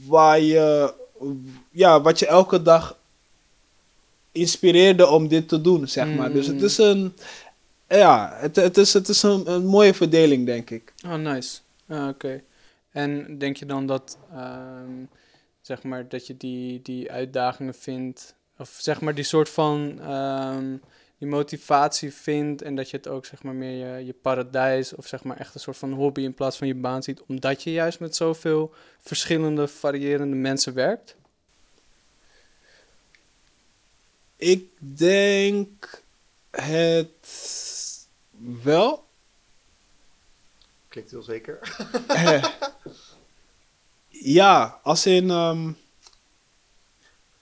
waar 0.08 0.40
je, 0.40 0.94
ja, 1.72 2.02
wat 2.02 2.20
je 2.20 2.28
elke 2.28 2.62
dag 2.62 2.98
inspireerde 4.32 5.08
om 5.08 5.28
dit 5.28 5.48
te 5.48 5.62
doen, 5.62 5.88
zeg 5.88 6.08
maar. 6.08 6.32
Dus 6.32 6.48
het 6.48 6.62
is 6.62 6.78
een, 6.78 7.14
ja, 7.88 8.38
het, 8.40 8.56
het 8.56 8.78
is, 8.78 8.94
het 8.94 9.08
is 9.08 9.24
een, 9.24 9.52
een 9.52 9.66
mooie 9.66 9.94
verdeling, 9.94 10.46
denk 10.46 10.70
ik. 10.70 10.94
Oh, 11.06 11.16
nice. 11.16 11.58
Ah, 11.88 12.08
oké. 12.08 12.42
En 12.98 13.38
denk 13.38 13.58
je 13.58 13.66
dan 13.66 13.86
dat, 13.86 14.18
ehm, 14.32 15.06
zeg 15.62 15.84
maar, 15.84 16.10
dat 16.10 16.28
je 16.28 16.38
die, 16.38 16.82
die 16.82 17.12
uitdagingen 17.12 17.74
vindt, 17.74 18.36
of 18.58 18.78
zeg 18.82 19.02
maar 19.02 19.16
die 19.16 19.24
soort 19.24 19.50
van 19.50 20.12
um, 20.12 20.82
die 21.18 21.28
motivatie 21.28 22.14
vindt 22.14 22.62
en 22.62 22.76
dat 22.76 22.90
je 22.90 22.98
het 22.98 23.08
ook 23.08 23.26
zeg 23.26 23.44
maar 23.44 23.54
meer 23.54 23.98
je, 23.98 24.06
je 24.06 24.14
paradijs 24.14 24.96
of 24.96 25.08
zeg 25.08 25.24
maar 25.24 25.38
echt 25.38 25.54
een 25.54 25.60
soort 25.60 25.78
van 25.78 25.94
hobby 25.94 26.22
in 26.22 26.34
plaats 26.34 26.58
van 26.58 26.68
je 26.68 26.76
baan 26.76 27.04
ziet, 27.04 27.22
omdat 27.22 27.64
je 27.64 27.72
juist 27.72 28.00
met 28.00 28.16
zoveel 28.16 28.74
verschillende, 29.00 29.68
variërende 29.68 30.36
mensen 30.36 30.74
werkt? 30.74 31.16
Ik 34.36 34.70
denk 34.80 36.04
het 36.52 38.08
wel. 38.64 39.07
Klinkt 40.98 41.12
heel 41.12 41.24
zeker. 41.24 41.60
Ja, 44.20 44.80
als 44.84 45.06
in... 45.06 45.30
ehm, 45.30 45.72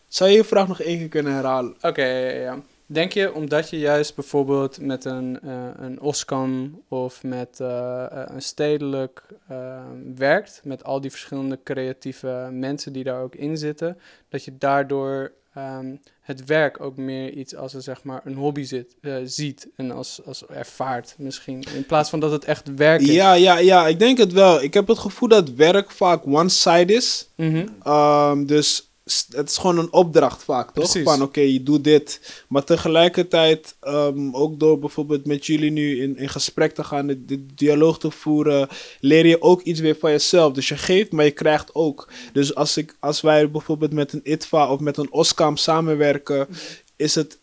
zou 0.08 0.30
je 0.30 0.36
je 0.36 0.44
vraag 0.44 0.68
nog 0.68 0.82
één 0.82 0.98
keer 0.98 1.10
kunnen 1.10 1.34
herhalen? 1.34 1.76
Oké, 1.82 2.04
ja, 2.04 2.30
ja, 2.30 2.42
ja. 2.42 2.62
Denk 2.86 3.12
je 3.12 3.34
omdat 3.34 3.70
je 3.70 3.80
juist 3.80 4.16
bijvoorbeeld 4.16 4.80
met 4.80 5.06
een, 5.06 5.40
eh, 5.42 5.70
een 5.78 6.02
OSCAM 6.02 6.82
of 6.88 7.24
met 7.24 7.60
eh, 7.60 8.06
eh, 8.06 8.24
een 8.28 8.42
stedelijk 8.42 9.24
eh, 9.48 9.84
werkt, 10.16 10.62
met 10.64 10.84
al 10.84 11.02
die 11.02 11.12
verschillende 11.12 11.60
creatieve 11.64 12.50
mensen 12.52 12.94
die 12.94 13.04
daar 13.04 13.22
ook 13.22 13.36
in 13.36 13.58
zitten, 13.58 14.00
dat 14.30 14.44
je 14.44 14.58
daardoor 14.58 15.32
ehm, 15.56 15.96
het 16.22 16.46
werk 16.46 16.82
ook 16.82 16.98
meer 16.98 17.32
iets 17.32 17.56
als 17.56 17.74
een, 17.74 17.82
zeg 17.82 18.04
maar, 18.04 18.22
een 18.24 18.36
hobby 18.36 18.64
zit, 18.64 18.96
eh, 19.02 19.16
ziet 19.24 19.68
en 19.76 19.92
als, 19.92 20.22
als 20.26 20.46
ervaart 20.46 21.16
misschien, 21.18 21.64
in 21.76 21.86
plaats 21.86 22.10
van 22.10 22.20
dat 22.20 22.32
het 22.32 22.46
echt 22.46 22.76
werk 22.76 23.02
is? 23.02 23.08
Ja, 23.08 23.34
ja, 23.34 23.58
ja, 23.58 23.88
ik 23.88 24.00
denk 24.00 24.18
het 24.18 24.34
wel. 24.34 24.64
Ik 24.64 24.74
heb 24.74 24.88
het 24.88 25.00
gevoel 25.00 25.30
dat 25.30 25.50
werk 25.50 25.92
vaak 25.92 26.26
one-side 26.26 26.94
is. 26.94 27.30
Mhm. 27.36 27.68
Ehm, 27.84 28.46
dus 28.46 28.90
het 29.30 29.50
is 29.50 29.58
gewoon 29.58 29.78
een 29.78 29.94
opdracht 29.94 30.44
vaak, 30.44 30.66
toch? 30.66 30.74
Precies. 30.74 31.04
Van 31.04 31.22
oké, 31.22 31.40
je 31.40 31.64
doet 31.64 31.84
dit. 31.84 32.44
Maar 32.48 32.64
tegelijkertijd, 32.64 33.76
ehm, 33.80 34.36
ook 34.36 34.60
door 34.60 34.80
bijvoorbeeld 34.80 35.26
met 35.26 35.46
jullie 35.46 35.72
nu 35.72 36.02
in, 36.02 36.18
in 36.18 36.30
gesprek 36.30 36.74
te 36.74 36.84
gaan, 36.84 37.08
de, 37.08 37.26
de 37.26 37.46
dialoog 37.56 38.00
te 38.00 38.12
voeren, 38.12 38.68
leer 39.00 39.26
je 39.26 39.42
ook 39.42 39.62
iets 39.62 39.80
weer 39.80 39.96
van 40.00 40.12
jezelf. 40.12 40.54
Dus 40.54 40.68
je 40.68 40.78
geeft, 40.78 41.12
maar 41.12 41.26
je 41.26 41.32
krijgt 41.32 41.76
ook. 41.76 42.12
Dus 42.34 42.56
als, 42.56 42.78
ik, 42.78 42.98
als 43.00 43.22
wij 43.22 43.52
bijvoorbeeld 43.52 43.94
met 43.94 44.14
een 44.14 44.32
ITVA 44.32 44.72
of 44.72 44.80
met 44.80 44.98
een 44.98 45.14
OSCAM 45.14 45.58
samenwerken, 45.58 46.48
is 46.96 47.16
het 47.16 47.40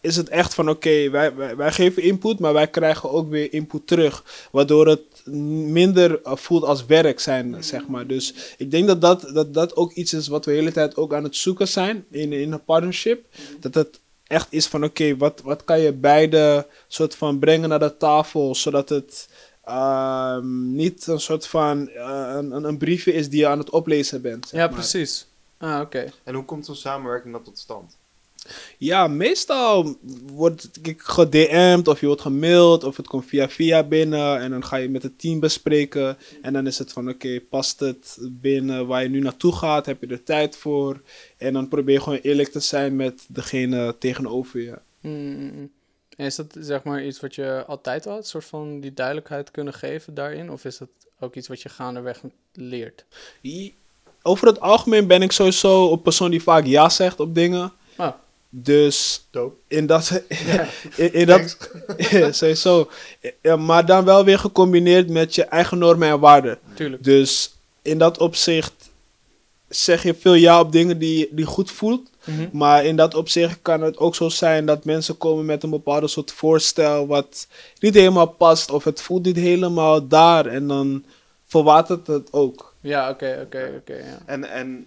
is 0.00 0.16
het 0.16 0.28
echt 0.28 0.54
van 0.54 0.68
oké, 0.68 1.10
wij, 1.10 1.34
wij, 1.34 1.56
wij 1.56 1.72
geven 1.72 2.02
input, 2.02 2.38
maar 2.38 2.52
wij 2.52 2.68
krijgen 2.68 3.10
ook 3.10 3.28
weer 3.30 3.52
input 3.52 3.86
terug. 3.86 4.48
Waardoor 4.52 4.86
het 4.88 5.02
minder 5.26 6.20
uh, 6.26 6.36
voelt 6.36 6.64
als 6.64 6.86
werk 6.86 7.20
zijn, 7.20 7.64
zeg 7.64 7.86
maar. 7.88 8.06
Dus 8.06 8.34
ik 8.58 8.70
denk 8.70 8.86
dat 8.86 9.00
dat, 9.00 9.30
dat 9.34 9.54
dat 9.54 9.76
ook 9.76 9.92
iets 9.92 10.12
is 10.12 10.28
wat 10.28 10.44
we 10.44 10.50
de 10.50 10.56
hele 10.56 10.72
tijd 10.72 10.96
ook 10.96 11.14
aan 11.14 11.24
het 11.24 11.36
zoeken 11.36 11.68
zijn 11.68 12.04
in, 12.10 12.32
in 12.32 12.52
een 12.52 12.64
partnership. 12.64 13.26
Dat 13.60 13.74
het 13.74 14.00
echt 14.26 14.46
is 14.50 14.66
van 14.66 14.84
oké, 14.84 15.16
wat, 15.16 15.40
wat 15.44 15.64
kan 15.64 15.80
je 15.80 15.92
beide 15.92 16.66
soort 16.88 17.14
van 17.14 17.38
brengen 17.38 17.68
naar 17.68 17.78
de 17.78 17.96
tafel, 17.96 18.54
zodat 18.54 18.88
het 18.88 19.28
ehm, 19.64 20.74
niet 20.74 21.06
een 21.06 21.20
soort 21.20 21.46
van 21.46 21.88
uh, 21.88 22.30
een, 22.34 22.50
een, 22.50 22.64
een 22.64 22.78
briefje 22.78 23.12
is 23.12 23.28
die 23.28 23.40
je 23.40 23.46
aan 23.46 23.58
het 23.58 23.70
oplezen 23.70 24.22
bent. 24.22 24.48
zeg 24.48 24.60
Ja, 24.60 24.66
maar. 24.66 24.74
precies. 24.74 25.26
Ah, 25.58 25.80
oké. 25.80 26.12
En 26.24 26.34
hoe 26.34 26.44
komt 26.44 26.66
zo'n 26.66 26.74
samenwerking 26.74 27.32
dan 27.34 27.42
tot 27.42 27.58
stand? 27.58 27.96
Ja, 28.78 29.06
meestal 29.06 29.96
wordt 30.32 30.68
ik 30.82 31.00
gedM'd 31.00 31.88
of 31.88 32.00
je 32.00 32.06
wordt 32.06 32.20
gemaild 32.20 32.84
of 32.84 32.96
het 32.96 33.06
komt 33.06 33.26
via 33.26 33.48
via 33.48 33.82
binnen 33.82 34.40
en 34.40 34.50
dan 34.50 34.64
ga 34.64 34.76
je 34.76 34.88
met 34.88 35.02
het 35.02 35.18
team 35.18 35.40
bespreken 35.40 36.16
en 36.42 36.52
dan 36.52 36.66
is 36.66 36.78
het 36.78 36.92
van 36.92 37.08
oké, 37.08 37.40
past 37.40 37.80
het 37.80 38.18
binnen 38.20 38.86
waar 38.86 39.02
je 39.02 39.08
nu 39.08 39.20
naartoe 39.20 39.52
gaat, 39.52 39.86
heb 39.86 40.00
je 40.00 40.06
er 40.06 40.22
tijd 40.22 40.56
voor 40.56 41.02
en 41.36 41.52
dan 41.52 41.68
probeer 41.68 41.94
je 41.94 42.00
gewoon 42.00 42.18
eerlijk 42.22 42.48
te 42.48 42.60
zijn 42.60 42.96
met 42.96 43.24
degene 43.28 43.96
tegenover 43.98 44.60
je. 44.60 44.78
Mm. 45.00 45.70
En 46.16 46.26
is 46.26 46.34
dat 46.34 46.56
zeg 46.58 46.82
maar 46.82 47.04
iets 47.04 47.20
wat 47.20 47.34
je 47.34 47.64
altijd 47.66 48.04
had, 48.04 48.16
een 48.16 48.24
soort 48.24 48.44
van 48.44 48.80
die 48.80 48.94
duidelijkheid 48.94 49.50
kunnen 49.50 49.74
geven 49.74 50.14
daarin? 50.14 50.50
Of 50.50 50.64
is 50.64 50.78
dat 50.78 50.88
ook 51.20 51.34
iets 51.34 51.48
wat 51.48 51.62
je 51.62 51.68
gaandeweg 51.68 52.22
leert? 52.52 53.04
Over 54.22 54.46
het 54.46 54.60
algemeen 54.60 55.06
ben 55.06 55.22
ik 55.22 55.32
sowieso 55.32 55.92
een 55.92 56.02
persoon 56.02 56.30
die 56.30 56.42
vaak 56.42 56.64
ja 56.64 56.88
zegt 56.88 57.20
op 57.20 57.34
dingen. 57.34 57.72
Ah. 57.96 58.14
Dus 58.56 59.26
Dope. 59.30 59.56
in 59.68 59.86
dat, 59.86 60.10
in, 60.96 61.12
in 61.12 61.26
dat 61.26 61.56
sowieso. 62.36 62.90
Ja, 63.40 63.56
maar 63.56 63.86
dan 63.86 64.04
wel 64.04 64.24
weer 64.24 64.38
gecombineerd 64.38 65.08
met 65.08 65.34
je 65.34 65.44
eigen 65.44 65.78
normen 65.78 66.08
en 66.08 66.20
waarden. 66.20 66.58
Tuurlijk. 66.74 67.04
Dus 67.04 67.54
in 67.82 67.98
dat 67.98 68.18
opzicht 68.18 68.90
zeg 69.68 70.02
je 70.02 70.14
veel 70.14 70.34
ja 70.34 70.60
op 70.60 70.72
dingen 70.72 70.98
die 70.98 71.28
die 71.30 71.44
goed 71.44 71.70
voelt. 71.70 72.10
Mhm. 72.24 72.48
Maar 72.52 72.84
in 72.84 72.96
dat 72.96 73.14
opzicht 73.14 73.58
kan 73.62 73.82
het 73.82 73.98
ook 73.98 74.14
zo 74.14 74.28
zijn 74.28 74.66
dat 74.66 74.84
mensen 74.84 75.16
komen 75.16 75.44
met 75.44 75.62
een 75.62 75.70
bepaalde 75.70 76.08
soort 76.08 76.32
voorstel 76.32 77.06
wat 77.06 77.46
niet 77.78 77.94
helemaal 77.94 78.26
past 78.28 78.70
of 78.70 78.84
het 78.84 79.02
voelt 79.02 79.24
niet 79.24 79.36
helemaal 79.36 80.08
daar 80.08 80.46
en 80.46 80.68
dan 80.68 81.04
verwatert 81.44 82.06
het 82.06 82.32
ook. 82.32 82.74
Ja, 82.80 83.10
oké, 83.10 83.40
oké, 83.44 83.74
oké. 83.76 83.94
ja. 83.94 84.22
En, 84.26 84.44
en 84.44 84.86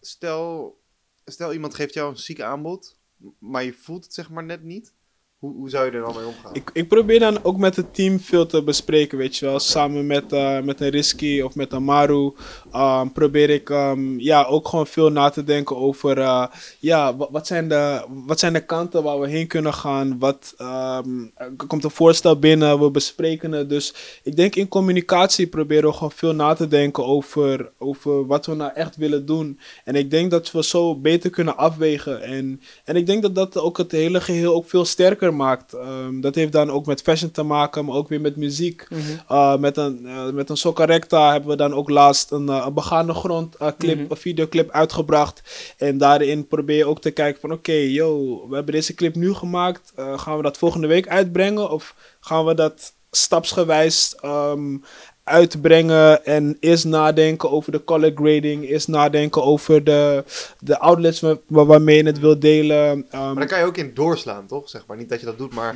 stel, 0.00 0.76
stel 1.24 1.52
iemand 1.52 1.74
geeft 1.74 1.94
jou 1.94 2.10
een 2.10 2.18
ziek 2.18 2.40
aanbod, 2.40 2.94
maar 3.38 3.64
je 3.64 3.72
voelt 3.72 4.04
het 4.04 4.14
zeg 4.14 4.30
maar 4.30 4.44
net 4.44 4.62
niet. 4.62 4.94
Hoe, 5.38 5.54
hoe 5.54 5.70
zou 5.70 5.84
je 5.84 5.90
er 5.90 6.00
dan 6.00 6.14
mee 6.16 6.26
omgaan? 6.26 6.54
Ik, 6.54 6.70
ik 6.72 6.88
probeer 6.88 7.18
dan 7.18 7.44
ook 7.44 7.56
met 7.56 7.76
het 7.76 7.94
team 7.94 8.20
veel 8.20 8.46
te 8.46 8.64
bespreken, 8.64 9.18
weet 9.18 9.36
je 9.36 9.46
wel. 9.46 9.58
Samen 9.58 10.06
met, 10.06 10.32
eh, 10.32 10.60
met 10.62 10.80
een 10.80 10.88
Risky 10.88 11.40
of 11.40 11.54
met 11.54 11.72
een 11.72 11.84
Maru 11.84 12.32
ehm, 12.72 13.08
probeer 13.08 13.50
ik 13.50 13.70
ehm, 13.70 14.18
ja, 14.18 14.44
ook 14.44 14.68
gewoon 14.68 14.86
veel 14.86 15.10
na 15.10 15.28
te 15.30 15.44
denken 15.44 15.76
over... 15.76 16.18
eh, 16.18 16.44
ja, 16.78 17.16
wat, 17.16 17.28
wat, 17.30 17.46
zijn 17.46 17.68
de, 17.68 18.04
wat 18.08 18.38
zijn 18.38 18.52
de 18.52 18.64
kanten 18.64 19.02
waar 19.02 19.20
we 19.20 19.28
heen 19.28 19.46
kunnen 19.46 19.74
gaan? 19.74 20.18
Wat 20.18 20.54
ehm, 20.56 21.08
er 21.34 21.66
komt 21.66 21.84
een 21.84 21.90
voorstel 21.90 22.38
binnen, 22.38 22.80
we 22.80 22.90
bespreken 22.90 23.52
het. 23.52 23.68
Dus 23.68 23.94
ik 24.22 24.36
denk 24.36 24.54
in 24.54 24.68
communicatie 24.68 25.46
proberen 25.46 25.88
we 25.88 25.94
gewoon 25.94 26.12
veel 26.12 26.34
na 26.34 26.54
te 26.54 26.68
denken 26.68 27.04
over, 27.04 27.70
over 27.78 28.26
wat 28.26 28.46
we 28.46 28.54
nou 28.54 28.70
echt 28.74 28.96
willen 28.96 29.26
doen. 29.26 29.58
En 29.84 29.94
ik 29.94 30.10
denk 30.10 30.30
dat 30.30 30.50
we 30.50 30.64
zo 30.64 30.96
beter 30.96 31.30
kunnen 31.30 31.56
afwegen. 31.56 32.22
En, 32.22 32.60
en 32.84 32.96
ik 32.96 33.06
denk 33.06 33.22
dat 33.22 33.34
dat 33.34 33.58
ook 33.58 33.78
het 33.78 33.92
hele 33.92 34.20
geheel 34.20 34.54
ook 34.54 34.68
veel 34.68 34.84
sterker 34.84 35.34
maakt. 35.34 35.76
Dat 36.20 36.34
heeft 36.34 36.52
dan 36.52 36.70
ook 36.70 36.86
met 36.86 37.02
fashion 37.02 37.30
te 37.30 37.42
maken, 37.42 37.84
maar 37.84 37.94
ook 37.94 38.08
weer 38.08 38.20
met 38.20 38.36
muziek. 38.36 38.88
Uh, 39.30 39.56
met 39.56 39.76
een, 39.76 40.00
uh, 40.04 40.30
met 40.30 40.50
een 40.50 40.56
Soccer 40.56 40.86
Recta 40.86 41.32
hebben 41.32 41.50
we 41.50 41.56
dan 41.56 41.74
ook 41.74 41.88
laatst 41.90 42.30
een, 42.30 42.48
uh, 42.60 42.66
een 42.66 42.74
begaande 42.74 43.14
grond 43.14 43.56
uh, 43.62 43.68
clip, 43.78 43.98
Mhm. 43.98 44.10
een 44.10 44.16
videoclip 44.16 44.70
uitgebracht. 44.70 45.42
En 45.78 45.98
daarin 45.98 46.46
probeer 46.46 46.76
je 46.76 46.84
ook 46.86 47.00
te 47.00 47.10
kijken 47.10 47.40
van 47.40 47.52
oké, 47.52 47.72
yo, 47.72 48.38
we 48.48 48.54
hebben 48.54 48.74
deze 48.74 48.94
clip 48.94 49.14
nu 49.14 49.34
gemaakt. 49.34 49.92
Uh, 49.98 50.18
gaan 50.18 50.36
we 50.36 50.42
dat 50.42 50.58
volgende 50.58 50.86
week 50.86 51.08
uitbrengen? 51.08 51.70
Of 51.70 51.94
gaan 52.20 52.44
we 52.44 52.54
dat 52.54 52.92
stapsgewijs 53.10 54.14
ehm, 54.20 54.76
uitbrengen 55.24 56.24
en 56.24 56.56
eerst 56.60 56.84
nadenken 56.84 57.50
over 57.50 57.72
de 57.72 57.84
color 57.84 58.12
grading, 58.14 58.68
eerst 58.68 58.88
nadenken 58.88 59.42
over 59.42 59.84
de, 59.84 60.24
de 60.60 60.78
outlets 60.78 61.20
wa- 61.20 61.38
wa- 61.46 61.64
waarmee 61.64 61.96
je 61.96 62.04
het 62.06 62.18
wil 62.18 62.38
delen. 62.38 62.88
Um, 62.88 63.04
Maar 63.10 63.34
daar 63.34 63.46
kan 63.46 63.58
je 63.58 63.64
ook 63.64 63.76
in 63.76 63.94
doorslaan, 63.94 64.46
toch? 64.46 64.68
Zeg 64.68 64.86
maar. 64.86 64.96
Niet 64.96 65.08
dat 65.08 65.20
je 65.20 65.26
dat 65.26 65.38
doet, 65.38 65.54
maar 65.54 65.74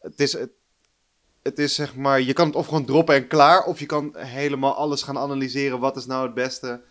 het 0.00 0.20
is, 0.20 0.32
het, 0.32 0.50
het 1.46 1.58
is 1.58 1.74
zeg 1.74 1.96
maar, 1.96 2.20
je 2.20 2.32
kan 2.32 2.46
het 2.46 2.56
of 2.56 2.66
gewoon 2.66 2.84
droppen 2.84 3.14
en 3.14 3.26
klaar, 3.26 3.64
of 3.64 3.78
je 3.78 3.86
kan 3.86 4.16
helemaal 4.16 4.74
alles 4.74 5.02
gaan 5.02 5.18
analyseren. 5.18 5.80
Wat 5.80 5.96
is 5.96 6.06
nou 6.06 6.26
het 6.26 6.34
beste? 6.34 6.82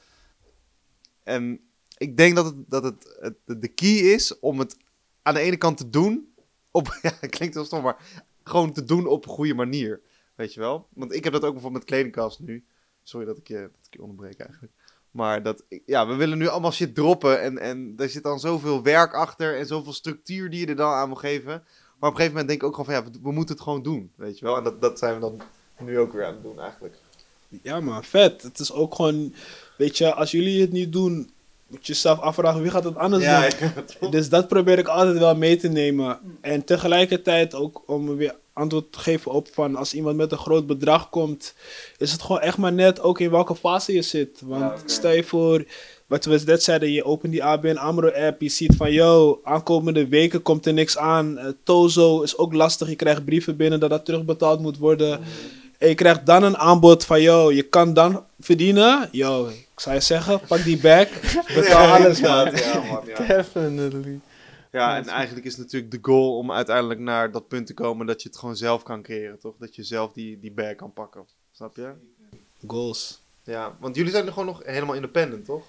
En 1.23 1.59
ik 1.97 2.17
denk 2.17 2.35
dat 2.35 2.45
het, 2.45 2.55
dat 2.67 2.83
het, 2.83 3.35
de 3.45 3.67
key 3.67 3.97
is 3.97 4.39
om 4.39 4.59
het 4.59 4.77
aan 5.21 5.33
de 5.33 5.39
ene 5.39 5.57
kant 5.57 5.77
te 5.77 5.89
doen, 5.89 6.33
op, 6.71 6.99
klinkt 7.29 7.55
heel 7.55 7.65
stom, 7.65 7.83
maar 7.83 8.25
gewoon 8.43 8.73
te 8.73 8.83
doen 8.83 9.07
op 9.07 9.25
een 9.25 9.31
goede 9.31 9.53
manier. 9.53 10.01
Weet 10.35 10.53
je 10.53 10.59
wel? 10.59 10.87
Want 10.93 11.13
ik 11.13 11.23
heb 11.23 11.33
dat 11.33 11.43
ook 11.43 11.53
bijvoorbeeld 11.53 11.83
met 11.83 11.91
kledingkast 11.91 12.39
nu. 12.39 12.65
Sorry 13.03 13.25
dat 13.25 13.37
ik 13.37 13.47
je, 13.47 13.59
dat 13.59 13.87
ik 13.89 14.01
onderbreek 14.01 14.39
eigenlijk. 14.39 14.73
Maar 15.11 15.43
dat, 15.43 15.63
ja, 15.85 16.07
we 16.07 16.15
willen 16.15 16.37
nu 16.37 16.47
allemaal 16.47 16.71
shit 16.71 16.95
droppen. 16.95 17.41
En, 17.41 17.57
en 17.57 17.93
er 17.97 18.09
zit 18.09 18.23
dan 18.23 18.39
zoveel 18.39 18.83
werk 18.83 19.13
achter 19.13 19.57
en 19.57 19.65
zoveel 19.65 19.93
structuur 19.93 20.49
die 20.49 20.59
je 20.59 20.67
er 20.67 20.75
dan 20.75 20.91
aan 20.91 21.07
wil 21.07 21.15
geven. 21.15 21.63
Maar 21.99 22.09
op 22.09 22.15
een 22.15 22.21
gegeven 22.21 22.31
moment 22.31 22.47
denk 22.47 22.61
ik 22.61 22.67
ook 22.67 22.75
gewoon 22.75 23.03
van 23.03 23.13
ja, 23.13 23.19
we, 23.21 23.31
moeten 23.31 23.55
het 23.55 23.63
gewoon 23.63 23.83
doen. 23.83 24.11
Weet 24.15 24.39
je 24.39 24.45
wel? 24.45 24.57
En 24.57 24.63
dat, 24.63 24.81
dat 24.81 24.99
zijn 24.99 25.13
we 25.13 25.19
dan 25.19 25.41
nu 25.79 25.99
ook 25.99 26.13
weer 26.13 26.25
aan 26.25 26.33
het 26.33 26.43
doen 26.43 26.59
eigenlijk. 26.59 26.95
Ja, 27.61 27.79
man, 27.79 28.03
vet. 28.03 28.41
Het 28.41 28.59
is 28.59 28.71
ook 28.71 28.95
gewoon, 28.95 29.33
weet 29.77 29.97
je, 29.97 30.13
als 30.13 30.31
jullie 30.31 30.61
het 30.61 30.71
niet 30.71 30.93
doen, 30.93 31.29
moet 31.67 31.87
je 31.87 31.93
jezelf 31.93 32.19
afvragen 32.19 32.61
wie 32.61 32.71
gaat 32.71 32.83
het 32.83 32.95
anders 32.95 33.23
Ja, 33.23 33.47
doen. 33.99 34.11
Dus 34.11 34.29
dat 34.29 34.47
probeer 34.47 34.77
ik 34.77 34.87
altijd 34.87 35.17
wel 35.17 35.35
mee 35.35 35.57
te 35.57 35.67
nemen. 35.67 36.19
En 36.41 36.63
tegelijkertijd 36.63 37.53
ook 37.53 37.83
om 37.85 38.15
weer 38.15 38.35
antwoord 38.53 38.91
te 38.91 38.99
geven 38.99 39.31
op 39.31 39.47
van 39.53 39.75
als 39.75 39.93
iemand 39.93 40.15
met 40.15 40.31
een 40.31 40.37
groot 40.37 40.67
bedrag 40.67 41.09
komt, 41.09 41.53
is 41.97 42.11
het 42.11 42.21
gewoon 42.21 42.41
echt 42.41 42.57
maar 42.57 42.73
net 42.73 43.01
ook 43.01 43.19
in 43.19 43.31
welke 43.31 43.55
fase 43.55 43.93
je 43.93 44.01
zit. 44.01 44.41
Want 44.43 44.79
Ja, 44.79 44.87
stel 44.87 45.11
je 45.11 45.23
voor, 45.23 45.65
wat 46.07 46.25
we 46.25 46.41
net 46.45 46.63
zeiden, 46.63 46.91
je 46.91 47.03
opent 47.03 47.31
die 47.31 47.43
ABN 47.43 47.75
AMRO 47.75 48.09
app, 48.11 48.41
je 48.41 48.49
ziet 48.49 48.75
van 48.75 48.91
yo, 48.91 49.39
aankomende 49.43 50.07
weken 50.07 50.41
komt 50.41 50.65
er 50.65 50.73
niks 50.73 50.97
aan. 50.97 51.37
Eh, 51.37 51.47
Tozo 51.63 52.21
is 52.21 52.37
ook 52.37 52.53
lastig, 52.53 52.89
je 52.89 52.95
krijgt 52.95 53.25
brieven 53.25 53.57
binnen 53.57 53.79
dat 53.79 53.89
dat 53.89 54.05
terugbetaald 54.05 54.59
moet 54.59 54.77
worden. 54.77 55.19
En 55.77 55.87
je 55.87 55.95
krijgt 55.95 56.25
dan 56.25 56.43
een 56.43 56.57
aanbod 56.57 57.05
van 57.05 57.21
yo, 57.21 57.51
je 57.51 57.63
kan 57.63 57.93
dan 57.93 58.25
verdienen. 58.39 59.09
Yo, 59.11 59.47
ik 59.47 59.79
zou 59.79 59.95
je 59.95 60.01
zeggen, 60.01 60.39
pak 60.47 60.63
die 60.63 60.79
bag, 60.79 61.07
betaal 61.55 61.95
alles 61.95 62.21
man. 62.21 62.55
Ja, 62.55 62.81
man, 62.81 63.05
ja. 63.05 63.25
Definitely. 63.27 64.19
ja, 64.71 64.97
en 64.97 65.07
eigenlijk 65.07 65.45
is 65.45 65.57
natuurlijk 65.57 65.91
de 65.91 65.99
goal 66.01 66.37
om 66.37 66.51
uiteindelijk 66.51 66.99
naar 66.99 67.31
dat 67.31 67.47
punt 67.47 67.67
te 67.67 67.73
komen 67.73 68.05
dat 68.05 68.21
je 68.21 68.29
het 68.29 68.37
gewoon 68.37 68.55
zelf 68.55 68.83
kan 68.83 69.01
creëren, 69.01 69.39
toch? 69.39 69.55
Dat 69.59 69.75
je 69.75 69.83
zelf 69.83 70.13
die, 70.13 70.39
die 70.39 70.51
bag 70.51 70.75
kan 70.75 70.93
pakken. 70.93 71.25
Snap 71.51 71.75
je? 71.75 71.91
Goals. 72.67 73.24
Ja, 73.45 73.75
want 73.79 73.95
jullie 73.95 74.11
zijn 74.11 74.25
er 74.25 74.31
gewoon 74.31 74.47
nog 74.47 74.61
helemaal 74.65 74.95
independent, 74.95 75.45
toch? 75.45 75.63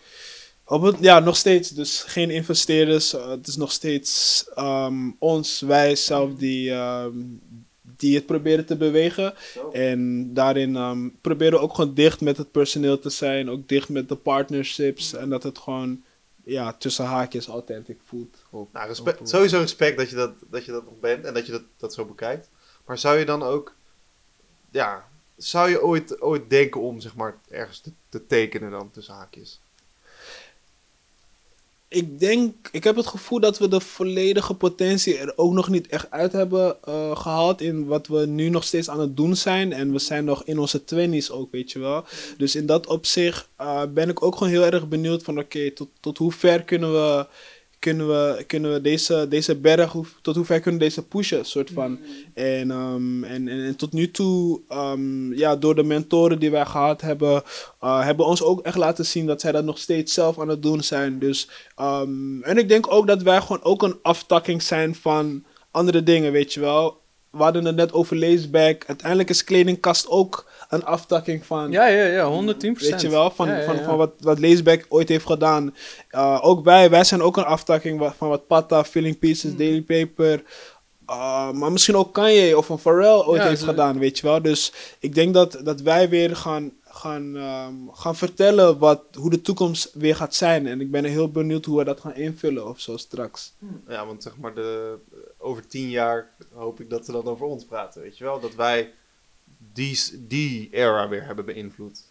Op 0.64 0.82
het, 0.82 0.96
ja, 1.00 1.18
nog 1.18 1.36
steeds. 1.36 1.68
Dus 1.70 2.02
geen 2.02 2.30
investeerders. 2.30 3.14
Uh, 3.14 3.28
het 3.28 3.46
is 3.46 3.56
nog 3.56 3.72
steeds 3.72 4.44
um, 4.58 5.16
ons, 5.18 5.60
wij 5.60 5.96
zelf, 5.96 6.34
die, 6.34 6.70
um, 6.70 7.40
die 7.82 8.14
het 8.14 8.26
proberen 8.26 8.66
te 8.66 8.76
bewegen. 8.76 9.34
En 9.72 10.30
daarin 10.34 10.76
ehm, 10.76 11.08
proberen 11.20 11.52
we 11.52 11.58
ook 11.64 11.74
gewoon 11.74 11.94
dicht 11.94 12.20
met 12.20 12.36
het 12.36 12.50
personeel 12.50 12.98
te 12.98 13.10
zijn. 13.10 13.50
Ook 13.50 13.68
dicht 13.68 13.88
met 13.88 14.08
de 14.08 14.16
partnerships. 14.16 15.12
En 15.12 15.28
dat 15.28 15.42
het 15.42 15.58
gewoon 15.58 16.02
ja, 16.44 16.72
tussen 16.72 17.04
haakjes 17.04 17.46
authentiek 17.46 18.00
voelt. 18.04 18.36
Op, 18.50 18.72
Nou, 18.72 18.88
respect, 18.88 19.20
op- 19.20 19.26
sowieso 19.26 19.58
respect 19.58 19.96
dat 19.98 20.10
je 20.10 20.16
dat, 20.16 20.32
dat 20.50 20.64
je 20.64 20.72
dat 20.72 20.84
nog 20.84 21.00
bent 21.00 21.24
en 21.24 21.34
dat 21.34 21.46
je 21.46 21.52
dat, 21.52 21.62
dat 21.76 21.94
zo 21.94 22.04
bekijkt. 22.04 22.48
Maar 22.86 22.98
zou 22.98 23.18
je 23.18 23.24
dan 23.24 23.42
ook, 23.42 23.74
ja, 24.70 25.04
zou 25.36 25.70
je 25.70 25.82
ooit, 25.82 26.20
ooit 26.20 26.50
denken 26.50 26.80
om 26.80 27.00
zeg 27.00 27.14
maar 27.14 27.38
ergens 27.48 27.80
te, 27.80 27.90
te 28.08 28.26
tekenen 28.26 28.70
dan 28.70 28.90
tussen 28.90 29.14
haakjes? 29.14 29.60
Ik 31.88 32.18
denk, 32.18 32.68
ik 32.72 32.84
heb 32.84 32.96
het 32.96 33.06
gevoel 33.06 33.40
dat 33.40 33.58
we 33.58 33.68
de 33.68 33.80
volledige 33.80 34.54
potentie 34.54 35.18
er 35.18 35.32
ook 35.36 35.52
nog 35.52 35.68
niet 35.68 35.86
echt 35.86 36.10
uit 36.10 36.32
hebben 36.32 36.82
eh, 36.84 37.16
gehaald 37.16 37.60
in 37.60 37.86
wat 37.86 38.06
we 38.06 38.26
nu 38.26 38.48
nog 38.48 38.64
steeds 38.64 38.90
aan 38.90 39.00
het 39.00 39.16
doen 39.16 39.36
zijn. 39.36 39.72
En 39.72 39.92
we 39.92 39.98
zijn 39.98 40.24
nog 40.24 40.44
in 40.44 40.58
onze 40.58 40.84
twenties 40.84 41.30
ook, 41.30 41.52
weet 41.52 41.72
je 41.72 41.78
wel. 41.78 42.04
Dus 42.38 42.54
in 42.54 42.66
dat 42.66 42.86
opzicht 42.86 43.48
eh, 43.56 43.82
ben 43.94 44.08
ik 44.08 44.22
ook 44.22 44.36
gewoon 44.36 44.52
heel 44.52 44.64
erg 44.64 44.88
benieuwd 44.88 45.22
van 45.22 45.38
oké, 45.38 45.70
tot, 45.70 45.88
tot 46.00 46.18
hoe 46.18 46.32
ver 46.32 46.62
kunnen 46.62 46.92
we, 46.92 47.26
kunnen 47.78 48.08
we, 48.08 48.44
kunnen 48.46 48.72
we 48.72 48.80
deze, 48.80 49.26
deze 49.28 49.56
berg, 49.56 49.92
hoe, 49.92 50.04
tot 50.22 50.36
hoe 50.36 50.44
ver 50.44 50.60
kunnen 50.60 50.80
we 50.80 50.86
deze 50.86 51.06
pushen, 51.06 51.44
soort 51.44 51.70
van. 51.70 51.98
En, 52.34 52.70
ehm, 52.70 53.24
en, 53.24 53.48
en, 53.48 53.64
en 53.64 53.76
tot 53.76 53.92
nu 53.92 54.10
toe, 54.10 54.60
ehm, 54.68 55.32
ja, 55.32 55.56
door 55.56 55.74
de 55.74 55.82
mentoren 55.82 56.38
die 56.38 56.50
wij 56.50 56.66
gehad 56.66 57.00
hebben, 57.00 57.42
uh, 57.82 58.04
hebben 58.04 58.26
ons 58.26 58.42
ook 58.42 58.60
echt 58.60 58.76
laten 58.76 59.06
zien 59.06 59.26
dat 59.26 59.40
zij 59.40 59.52
dat 59.52 59.64
nog 59.64 59.78
steeds 59.78 60.14
zelf 60.14 60.40
aan 60.40 60.48
het 60.48 60.62
doen 60.62 60.82
zijn. 60.82 61.18
Dus, 61.18 61.48
ehm, 61.76 62.42
en 62.42 62.58
ik 62.58 62.68
denk 62.68 62.92
ook 62.92 63.06
dat 63.06 63.22
wij 63.22 63.40
gewoon 63.40 63.62
ook 63.62 63.82
een 63.82 63.98
aftakking 64.02 64.62
zijn 64.62 64.94
van 64.94 65.44
andere 65.70 66.02
dingen, 66.02 66.32
weet 66.32 66.54
je 66.54 66.60
wel. 66.60 67.00
We 67.30 67.42
hadden 67.42 67.64
het 67.64 67.76
net 67.76 67.92
over 67.92 68.16
laceback. 68.16 68.84
Uiteindelijk 68.86 69.30
is 69.30 69.44
kledingkast 69.44 70.08
ook 70.08 70.45
een 70.68 70.84
aftakking 70.84 71.46
van... 71.46 71.70
Ja, 71.70 71.86
ja, 71.86 72.04
ja, 72.04 72.42
110%. 72.54 72.56
Weet 72.58 73.00
je 73.00 73.08
wel, 73.10 73.30
van, 73.30 73.48
Ja, 73.48 73.56
ja, 73.58 73.64
van, 73.64 73.76
ja. 73.76 73.84
van 73.84 73.96
wat, 73.96 74.12
wat 74.20 74.38
Laceback 74.38 74.86
ooit 74.88 75.08
heeft 75.08 75.26
gedaan. 75.26 75.74
Uh, 76.10 76.38
ook 76.42 76.64
wij, 76.64 76.90
wij 76.90 77.04
zijn 77.04 77.22
ook 77.22 77.36
een 77.36 77.44
aftakking 77.44 78.12
van 78.16 78.28
wat 78.28 78.46
Pata, 78.46 78.84
Filling 78.84 79.18
Pieces, 79.18 79.50
Mm. 79.50 79.56
Daily 79.58 79.82
Paper. 79.82 80.42
uh, 81.10 81.50
maar 81.52 81.72
misschien 81.72 81.96
ook 81.96 82.14
Kanye 82.14 82.56
of 82.58 82.68
een 82.68 82.78
Pharrell 82.78 83.22
ooit 83.24 83.40
Ja, 83.42 83.48
heeft 83.48 83.60
ze- 83.60 83.66
gedaan, 83.66 83.98
weet 83.98 84.18
je 84.18 84.26
wel. 84.26 84.42
Dus 84.42 84.72
ik 84.98 85.14
denk 85.14 85.34
dat, 85.34 85.60
dat 85.64 85.80
wij 85.80 86.08
weer 86.08 86.36
gaan, 86.36 86.72
gaan, 86.84 87.36
ehm, 87.36 87.74
gaan 87.92 88.16
vertellen 88.16 88.78
wat, 88.78 89.02
hoe 89.18 89.30
de 89.30 89.40
toekomst 89.40 89.90
weer 89.94 90.16
gaat 90.16 90.34
zijn. 90.34 90.66
En 90.66 90.80
ik 90.80 90.90
ben 90.90 91.04
heel 91.04 91.30
benieuwd 91.30 91.64
hoe 91.64 91.78
we 91.78 91.84
dat 91.84 92.00
gaan 92.00 92.14
invullen 92.14 92.68
of 92.68 92.80
zo 92.80 92.96
straks. 92.96 93.52
Ja, 93.88 94.06
want 94.06 94.22
zeg 94.22 94.36
maar 94.36 94.54
de, 94.54 94.94
over 95.38 95.66
tien 95.66 95.88
jaar 95.90 96.30
hoop 96.54 96.80
ik 96.80 96.90
dat 96.90 97.04
ze 97.04 97.12
dan 97.12 97.26
over 97.26 97.46
ons 97.46 97.64
praten, 97.64 98.02
weet 98.02 98.18
je 98.18 98.24
wel? 98.24 98.40
Dat 98.40 98.54
wij 98.54 98.92
die, 99.76 100.26
die 100.26 100.68
era 100.72 101.08
weer 101.08 101.24
hebben 101.24 101.44
beïnvloed. 101.44 102.02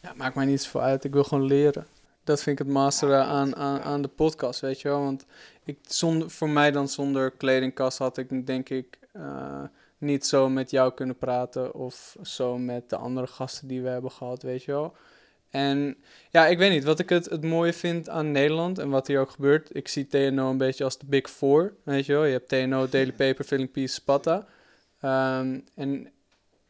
Ja, 0.00 0.12
maakt 0.16 0.34
mij 0.34 0.44
niet 0.44 0.62
zoveel 0.62 0.80
uit. 0.80 1.04
Ik 1.04 1.12
wil 1.12 1.24
gewoon 1.24 1.44
leren. 1.44 1.86
Dat 2.24 2.42
vind 2.42 2.60
ik 2.60 2.66
het 2.66 2.74
masteren 2.74 3.24
aan, 3.24 3.56
aan, 3.56 3.80
aan 3.80 4.02
de 4.02 4.08
podcast, 4.08 4.60
weet 4.60 4.80
je 4.80 4.88
wel. 4.88 5.00
Want 5.00 5.26
ik, 5.64 5.78
zonder, 5.82 6.30
voor 6.30 6.48
mij 6.48 6.70
dan 6.70 6.88
zonder 6.88 7.30
kledingkast 7.30 7.98
had 7.98 8.16
ik 8.16 8.46
denk 8.46 8.68
ik 8.68 8.98
eh, 9.12 9.62
niet 9.98 10.26
zo 10.26 10.48
met 10.48 10.70
jou 10.70 10.94
kunnen 10.94 11.16
praten. 11.16 11.74
Of 11.74 12.16
zo 12.22 12.58
met 12.58 12.90
de 12.90 12.96
andere 12.96 13.26
gasten 13.26 13.68
die 13.68 13.82
we 13.82 13.88
hebben 13.88 14.10
gehad, 14.10 14.42
weet 14.42 14.64
je 14.64 14.72
wel. 14.72 14.94
En 15.50 15.96
ja, 16.30 16.46
ik 16.46 16.58
weet 16.58 16.70
niet, 16.70 16.84
wat 16.84 16.98
ik 16.98 17.08
het, 17.08 17.24
het 17.24 17.44
mooie 17.44 17.72
vind 17.72 18.08
aan 18.08 18.32
Nederland 18.32 18.78
en 18.78 18.88
wat 18.88 19.06
hier 19.06 19.20
ook 19.20 19.30
gebeurt. 19.30 19.76
Ik 19.76 19.88
zie 19.88 20.06
TNO 20.06 20.50
een 20.50 20.58
beetje 20.58 20.84
als 20.84 20.98
de 20.98 21.06
Big 21.06 21.30
Four, 21.30 21.74
weet 21.82 22.06
je 22.06 22.12
wel. 22.12 22.24
Je 22.24 22.32
hebt 22.32 22.48
TNO, 22.48 22.88
Daily 22.88 23.12
Paper, 23.12 23.44
Filling 23.44 23.70
Piece, 23.70 23.94
Spatta. 23.94 24.46
Ehm, 25.00 25.60
en 25.74 26.12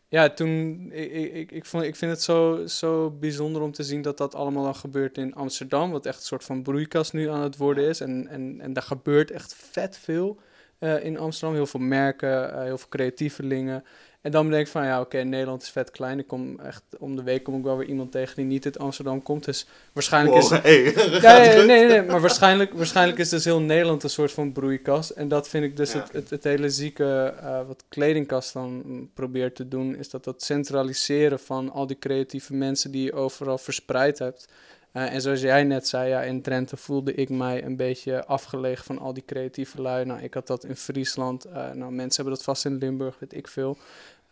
ja, 0.08 0.28
toen, 0.30 0.88
ik, 0.92 1.12
ik, 1.12 1.32
ik, 1.32 1.52
ik, 1.52 1.64
vond, 1.64 1.84
ik 1.84 1.96
vind 1.96 2.10
het 2.10 2.22
zo, 2.22 2.66
zo 2.66 3.10
bijzonder 3.10 3.62
om 3.62 3.72
te 3.72 3.82
zien 3.82 4.02
dat 4.02 4.18
dat 4.18 4.34
allemaal 4.34 4.64
dan 4.64 4.74
gebeurt 4.74 5.18
in 5.18 5.34
Amsterdam. 5.34 5.90
Wat 5.90 6.06
echt 6.06 6.18
een 6.18 6.26
soort 6.26 6.44
van 6.44 6.62
broeikas 6.62 7.10
nu 7.12 7.28
aan 7.30 7.42
het 7.42 7.56
worden 7.56 7.88
is. 7.88 8.00
En, 8.00 8.28
en, 8.28 8.60
en 8.60 8.72
daar 8.72 8.82
gebeurt 8.82 9.30
echt 9.30 9.54
vet 9.54 9.98
veel 9.98 10.40
eh, 10.78 11.04
in 11.04 11.18
Amsterdam. 11.18 11.56
Heel 11.56 11.66
veel 11.66 11.80
merken, 11.80 12.52
eh, 12.52 12.62
heel 12.62 12.78
veel 12.78 12.88
creatievelingen. 12.88 13.84
En 14.20 14.30
dan 14.30 14.50
denk 14.50 14.66
ik 14.66 14.72
van, 14.72 14.84
ja, 14.84 15.00
oké, 15.00 15.18
Nederland 15.18 15.62
is 15.62 15.70
vet 15.70 15.90
klein. 15.90 16.18
Ik 16.18 16.26
kom 16.26 16.60
echt, 16.60 16.82
om 16.98 17.16
de 17.16 17.22
week 17.22 17.42
kom 17.44 17.56
ik 17.58 17.62
wel 17.62 17.76
weer 17.76 17.88
iemand 17.88 18.12
tegen 18.12 18.36
die 18.36 18.44
niet 18.44 18.64
uit 18.64 18.78
Amsterdam 18.78 19.22
komt. 19.22 19.44
Dus 19.44 19.66
waarschijnlijk 19.92 20.36
is... 20.36 20.48
Hey, 20.50 20.82
Ja, 21.20 21.38
nee, 21.38 21.64
nee, 21.66 21.86
nee, 21.86 22.02
maar 22.02 22.20
waarschijnlijk, 22.20 22.72
waarschijnlijk 22.72 23.18
is 23.18 23.28
dus 23.28 23.44
heel 23.44 23.60
Nederland 23.60 24.02
een 24.02 24.10
soort 24.10 24.32
van 24.32 24.52
broeikas. 24.52 25.14
En 25.14 25.28
dat 25.28 25.48
vind 25.48 25.64
ik 25.64 25.76
dus 25.76 25.92
Ja. 25.92 26.00
het, 26.00 26.12
het, 26.12 26.30
het 26.30 26.44
hele 26.44 26.70
zieke 26.70 27.34
eh, 27.40 27.60
wat 27.66 27.84
kledingkast 27.88 28.52
dan 28.52 28.82
mm, 28.84 29.10
probeert 29.14 29.54
te 29.54 29.68
doen, 29.68 29.96
is 29.96 30.10
dat 30.10 30.24
dat 30.24 30.42
centraliseren 30.42 31.38
van 31.40 31.72
al 31.72 31.86
die 31.86 31.98
creatieve 31.98 32.54
mensen 32.54 32.90
die 32.90 33.04
je 33.04 33.12
overal 33.12 33.58
verspreid 33.58 34.18
hebt. 34.18 34.48
Eh, 34.92 35.14
en 35.14 35.20
zoals 35.20 35.40
jij 35.40 35.64
net 35.64 35.88
zei, 35.88 36.08
ja, 36.08 36.22
in 36.22 36.42
Drenthe 36.42 36.76
voelde 36.76 37.14
ik 37.14 37.28
mij 37.28 37.64
een 37.64 37.76
beetje 37.76 38.24
afgelegen 38.24 38.84
van 38.84 38.98
al 38.98 39.12
die 39.12 39.24
creatieve 39.26 39.82
lui. 39.82 40.04
Nou, 40.04 40.22
ik 40.22 40.34
had 40.34 40.46
dat 40.46 40.64
in 40.64 40.76
Friesland. 40.76 41.44
eh, 41.44 41.70
nou, 41.70 41.92
mensen 41.92 42.16
hebben 42.16 42.34
dat 42.34 42.42
vast 42.42 42.64
in 42.64 42.76
Limburg, 42.76 43.18
weet 43.18 43.34
ik 43.34 43.48
veel. 43.48 43.76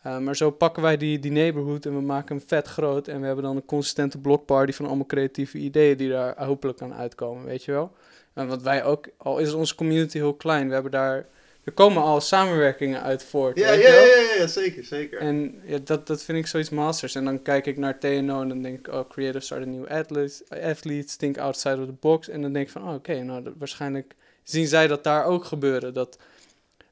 Eh, 0.02 0.18
maar 0.18 0.36
zo 0.36 0.50
pakken 0.50 0.82
wij 0.82 0.96
die, 0.96 1.18
die 1.18 1.30
neighborhood 1.30 1.86
en 1.86 1.94
we 1.94 2.00
maken 2.00 2.36
hem 2.36 2.46
vet 2.48 2.66
groot. 2.66 3.08
En 3.08 3.20
we 3.20 3.26
hebben 3.26 3.44
dan 3.44 3.56
een 3.56 3.64
consistente 3.64 4.18
blokparty 4.18 4.72
van 4.72 4.86
allemaal 4.86 5.06
creatieve 5.06 5.58
ideeën 5.58 5.96
die 5.96 6.08
daar 6.08 6.44
hopelijk 6.44 6.82
aan 6.82 6.94
uitkomen, 6.94 7.44
weet 7.44 7.64
je 7.64 7.72
wel. 7.72 7.92
Wat 8.32 8.62
wij 8.62 8.84
ook, 8.84 9.08
al 9.16 9.38
is 9.38 9.52
onze 9.52 9.74
community 9.74 10.18
heel 10.18 10.34
klein, 10.34 10.66
we 10.68 10.74
hebben 10.74 10.92
daar, 10.92 11.26
er 11.66 11.72
komen 11.72 12.02
al 12.02 12.20
samenwerkingen 12.20 13.02
uit 13.02 13.24
voort, 13.24 13.58
Ja, 13.58 13.72
ja, 13.72 14.04
ja, 14.38 14.46
zeker, 14.46 14.84
zeker. 14.84 15.18
En 15.18 15.60
ja, 15.64 15.78
dat, 15.84 16.06
dat 16.06 16.22
vind 16.22 16.38
ik 16.38 16.46
zoiets 16.46 16.70
masters. 16.70 17.14
En 17.14 17.24
dan 17.24 17.42
kijk 17.42 17.66
ik 17.66 17.76
naar 17.76 17.98
TNO 17.98 18.40
en 18.42 18.48
dan 18.48 18.62
denk 18.62 18.78
ik, 18.78 18.94
oh, 18.94 19.08
creators 19.08 19.52
are 19.52 19.62
the 19.62 19.68
new 19.68 19.86
athletes, 19.86 20.42
athletes 20.50 21.16
think 21.16 21.38
outside 21.38 21.80
of 21.80 21.86
the 21.86 21.94
box. 22.00 22.28
En 22.28 22.42
dan 22.42 22.52
denk 22.52 22.66
ik 22.66 22.72
van, 22.72 22.88
oh, 22.88 22.94
oké, 22.94 23.22
nou, 23.22 23.42
dat- 23.42 23.52
waarschijnlijk 23.58 24.14
zien 24.42 24.66
zij 24.66 24.86
dat 24.86 25.04
daar 25.04 25.24
ook 25.24 25.44
gebeuren. 25.44 25.94
Dat, 25.94 26.18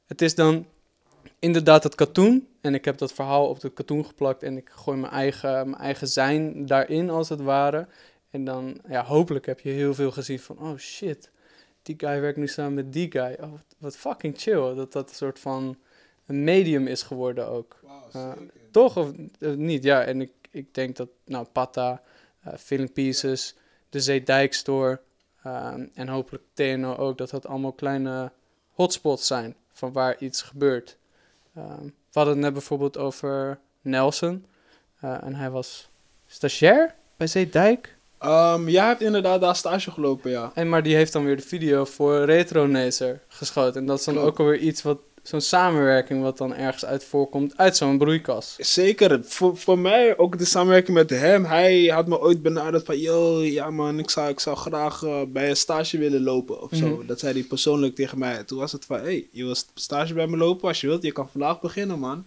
het 0.05 0.21
is 0.21 0.35
dan 0.35 0.65
inderdaad 1.39 1.83
het 1.83 1.95
katoen. 1.95 2.47
En 2.61 2.73
ik 2.73 2.85
heb 2.85 2.97
dat 2.97 3.13
verhaal 3.13 3.47
op 3.49 3.61
het 3.61 3.73
katoen 3.73 4.05
geplakt 4.05 4.43
en 4.43 4.57
ik 4.57 4.69
gooi 4.73 4.97
mijn 4.97 5.13
eigen, 5.13 5.69
mijn 5.69 5.81
eigen 5.81 6.07
zijn 6.07 6.65
daarin, 6.65 7.09
als 7.09 7.29
het 7.29 7.41
ware. 7.41 7.87
En 8.29 8.45
dan, 8.45 8.77
ja, 8.89 9.03
hopelijk 9.03 9.45
heb 9.45 9.59
je 9.59 9.69
heel 9.69 9.93
veel 9.93 10.11
gezien 10.11 10.39
van, 10.39 10.57
oh 10.59 10.77
shit, 10.77 11.29
die 11.85 11.95
guy 11.97 12.21
werkt 12.21 12.37
nu 12.37 12.47
samen 12.47 12.73
met 12.73 12.93
die 12.93 13.11
guy. 13.11 13.37
Oh, 13.41 13.51
wat, 13.51 13.75
wat 13.77 13.97
fucking 13.97 14.33
chill. 14.37 14.75
Dat 14.75 14.91
dat 14.91 15.09
een 15.09 15.15
soort 15.15 15.39
van 15.39 15.77
een 16.25 16.43
medium 16.43 16.87
is 16.87 17.03
geworden 17.03 17.47
ook. 17.47 17.79
Uh, 18.15 18.31
toch 18.71 18.97
of 18.97 19.11
eh, 19.39 19.51
niet? 19.53 19.83
Ja, 19.83 20.03
en 20.03 20.21
ik, 20.21 20.31
ik 20.51 20.73
denk 20.73 20.95
dat, 20.95 21.09
nou, 21.25 21.45
Pata, 21.45 22.01
eh 22.43 22.53
Filling 22.57 22.93
Pieces, 22.93 23.55
de 23.89 23.99
Zeedijk 23.99 24.53
Store 24.53 25.01
ehm, 25.43 25.87
en 25.93 26.07
hopelijk 26.07 26.43
TNO 26.53 26.95
ook, 26.95 27.17
dat 27.17 27.29
dat 27.29 27.45
allemaal 27.45 27.73
kleine 27.73 28.31
hotspots 28.71 29.27
zijn 29.27 29.55
van 29.71 29.91
waar 29.91 30.17
iets 30.17 30.41
gebeurt. 30.41 30.97
Ehm, 31.55 31.83
we 31.83 31.91
hadden 32.11 32.33
het 32.33 32.43
net 32.43 32.53
bijvoorbeeld 32.53 32.97
over 32.97 33.59
Nelson 33.81 34.45
eh, 34.99 35.23
en 35.23 35.35
hij 35.35 35.49
was 35.49 35.89
stagiair 36.25 36.95
bij 37.17 37.27
Zeedijk. 37.27 37.94
Um, 38.23 38.69
jij 38.69 38.87
hebt 38.87 39.01
inderdaad 39.01 39.41
daar 39.41 39.55
stage 39.55 39.91
gelopen, 39.91 40.31
ja. 40.31 40.51
En 40.53 40.69
maar 40.69 40.83
die 40.83 40.95
heeft 40.95 41.13
dan 41.13 41.25
weer 41.25 41.35
de 41.35 41.41
video 41.41 41.85
voor 41.85 42.23
Retronacer 42.23 43.21
geschoten. 43.27 43.81
En 43.81 43.85
dat 43.85 43.99
is 43.99 44.05
dan 44.05 44.13
Klopt. 44.13 44.29
ook 44.29 44.39
alweer 44.39 44.59
iets 44.59 44.81
wat, 44.81 44.97
zo'n 45.23 45.41
samenwerking 45.41 46.21
wat 46.21 46.37
dan 46.37 46.55
ergens 46.55 46.85
uit 46.85 47.03
voorkomt 47.03 47.57
uit 47.57 47.77
zo'n 47.77 47.97
broeikas. 47.97 48.55
Zeker. 48.57 49.19
Voor, 49.23 49.57
voor 49.57 49.79
mij 49.79 50.17
ook 50.17 50.37
de 50.37 50.45
samenwerking 50.45 50.97
met 50.97 51.09
hem. 51.09 51.45
Hij 51.45 51.85
had 51.85 52.07
me 52.07 52.19
ooit 52.19 52.41
benaderd 52.41 52.85
van... 52.85 52.99
Yo, 52.99 53.41
ja 53.41 53.69
man, 53.69 53.99
ik 53.99 54.09
zou, 54.09 54.29
ik 54.29 54.39
zou 54.39 54.57
graag 54.57 55.03
eh, 55.03 55.21
bij 55.27 55.49
een 55.49 55.55
stage 55.55 55.97
willen 55.97 56.23
lopen 56.23 56.61
of 56.61 56.69
zo. 56.73 56.87
Mhm. 56.87 57.07
Dat 57.07 57.19
zei 57.19 57.33
hij 57.33 57.43
persoonlijk 57.43 57.95
tegen 57.95 58.17
mij. 58.17 58.43
Toen 58.43 58.59
was 58.59 58.71
het 58.71 58.85
van... 58.85 58.99
Hey, 58.99 59.27
je 59.31 59.43
wil 59.43 59.55
stage 59.73 60.13
bij 60.13 60.27
me 60.27 60.37
lopen? 60.37 60.67
Als 60.67 60.81
je 60.81 60.87
wilt, 60.87 61.03
je 61.03 61.11
kan 61.11 61.29
vandaag 61.29 61.61
beginnen 61.61 61.99
man. 61.99 62.25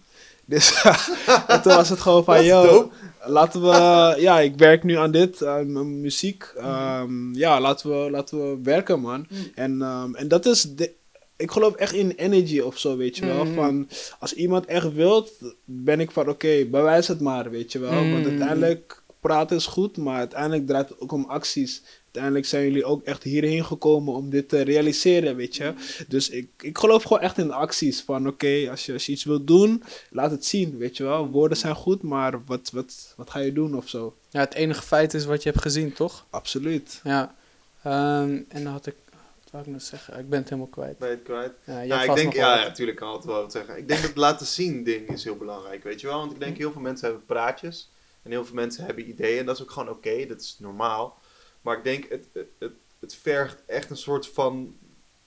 Dus 0.49 0.81
en 1.47 1.61
toen 1.61 1.73
was 1.75 1.89
het 1.89 1.99
gewoon 1.99 2.23
van... 2.23 2.43
Yo, 2.45 2.63
dope. 2.63 2.95
laten 3.25 3.61
we... 3.61 4.15
Ja, 4.27 4.39
ik 4.39 4.55
werk 4.57 4.83
nu 4.83 4.97
aan 4.97 5.11
dit, 5.11 5.45
aan 5.45 5.71
mijn 5.71 6.01
muziek. 6.01 6.53
Ehm, 6.57 7.33
ja, 7.33 7.59
laten 7.61 7.89
we, 7.89 8.11
laten 8.11 8.37
we 8.37 8.59
werken 8.63 8.99
man. 8.99 9.27
En, 9.55 9.81
ehm, 9.81 10.15
en 10.15 10.27
dat 10.27 10.45
is... 10.45 10.61
De, 10.61 10.91
ik 11.37 11.51
geloof 11.51 11.73
echt 11.75 11.93
in 11.93 12.09
energy 12.11 12.59
of 12.59 12.77
zo, 12.77 12.97
weet 12.97 13.17
je 13.17 13.25
wel. 13.25 13.43
Mhm. 13.45 13.53
Van, 13.53 13.89
als 14.19 14.33
iemand 14.33 14.65
echt 14.65 14.93
wilt, 14.93 15.31
ben 15.65 15.99
ik 15.99 16.11
van 16.11 16.29
oké, 16.29 16.65
bewijs 16.65 17.07
het 17.07 17.19
maar, 17.19 17.49
weet 17.49 17.71
je 17.71 17.79
wel. 17.79 17.91
Want 17.91 18.23
Mm. 18.23 18.29
uiteindelijk, 18.29 19.01
praten 19.19 19.57
is 19.57 19.65
goed, 19.65 19.97
maar 19.97 20.17
uiteindelijk 20.17 20.67
draait 20.67 20.89
het 20.89 20.99
ook 21.01 21.11
om 21.11 21.25
acties. 21.27 21.83
Uiteindelijk 22.11 22.45
zijn 22.45 22.63
jullie 22.63 22.85
ook 22.85 23.03
echt 23.03 23.23
hierheen 23.23 23.65
gekomen 23.65 24.13
om 24.13 24.29
dit 24.29 24.49
te 24.49 24.61
realiseren, 24.61 25.35
weet 25.35 25.55
je. 25.55 25.73
Dus 26.07 26.29
ik, 26.29 26.49
ik 26.57 26.77
geloof 26.77 27.03
gewoon 27.03 27.21
echt 27.21 27.37
in 27.37 27.51
acties. 27.51 28.01
Van 28.01 28.27
oké, 28.27 28.67
als, 28.69 28.85
je, 28.85 28.93
als 28.93 29.05
je 29.05 29.11
iets 29.11 29.23
wilt 29.23 29.47
doen, 29.47 29.83
laat 30.09 30.31
het 30.31 30.45
zien, 30.45 30.77
weet 30.77 30.97
je 30.97 31.03
wel. 31.03 31.27
Woorden 31.27 31.57
zijn 31.57 31.75
goed, 31.75 32.01
maar 32.01 32.43
wat, 32.45 32.69
wat, 32.73 33.13
wat 33.17 33.29
ga 33.29 33.39
je 33.39 33.53
doen 33.53 33.75
of 33.75 33.89
zo? 33.89 34.15
Ja, 34.29 34.39
het 34.39 34.53
enige 34.53 34.81
feit 34.81 35.13
is 35.13 35.25
wat 35.25 35.43
je 35.43 35.49
hebt 35.49 35.61
gezien, 35.61 35.93
toch? 35.93 36.25
Absoluut. 36.29 36.99
Ja. 37.03 37.35
Ehm, 37.83 38.41
en 38.47 38.63
dan 38.63 38.71
had 38.71 38.85
ik... 38.85 38.95
Wat 39.41 39.51
wou 39.51 39.63
ik 39.63 39.69
nou 39.69 39.81
zeggen? 39.81 40.19
Ik 40.19 40.29
ben 40.29 40.39
het 40.39 40.49
helemaal 40.49 40.71
kwijt. 40.71 40.97
Ben 40.97 41.09
je 41.09 41.15
het 41.15 41.23
kwijt? 41.23 41.53
Ja, 41.65 41.97
hebt 41.97 42.09
ik 42.09 42.15
denk, 42.15 42.25
nog 42.25 42.35
ja, 42.35 42.55
natuurlijk 42.55 42.97
kan 42.97 43.07
altijd 43.07 43.31
wel 43.31 43.41
wat 43.41 43.51
zeggen. 43.51 43.77
Ik 43.77 43.87
denk 43.87 43.99
dat 43.99 44.09
het 44.09 44.19
laten 44.19 44.45
zien 44.45 44.83
ding 44.83 45.07
is 45.07 45.23
heel 45.23 45.37
belangrijk, 45.37 45.83
weet 45.83 46.01
je 46.01 46.07
wel. 46.07 46.19
Want 46.19 46.31
ik 46.31 46.39
denk 46.39 46.57
heel 46.57 46.71
veel 46.71 46.81
mensen 46.81 47.07
hebben 47.07 47.25
praatjes. 47.25 47.89
En 48.23 48.31
heel 48.31 48.45
veel 48.45 48.55
mensen 48.55 48.85
hebben 48.85 49.09
ideeën. 49.09 49.39
En 49.39 49.45
dat 49.45 49.55
is 49.55 49.61
ook 49.61 49.71
gewoon 49.71 49.89
oké, 49.89 50.25
dat 50.25 50.41
is 50.41 50.55
normaal. 50.59 51.17
Maar 51.61 51.77
ik 51.77 51.83
denk, 51.83 52.09
het, 52.09 52.27
het, 52.59 52.71
het, 52.99 53.15
vergt 53.15 53.65
echt 53.65 53.89
een 53.89 53.97
soort 53.97 54.27
van, 54.27 54.77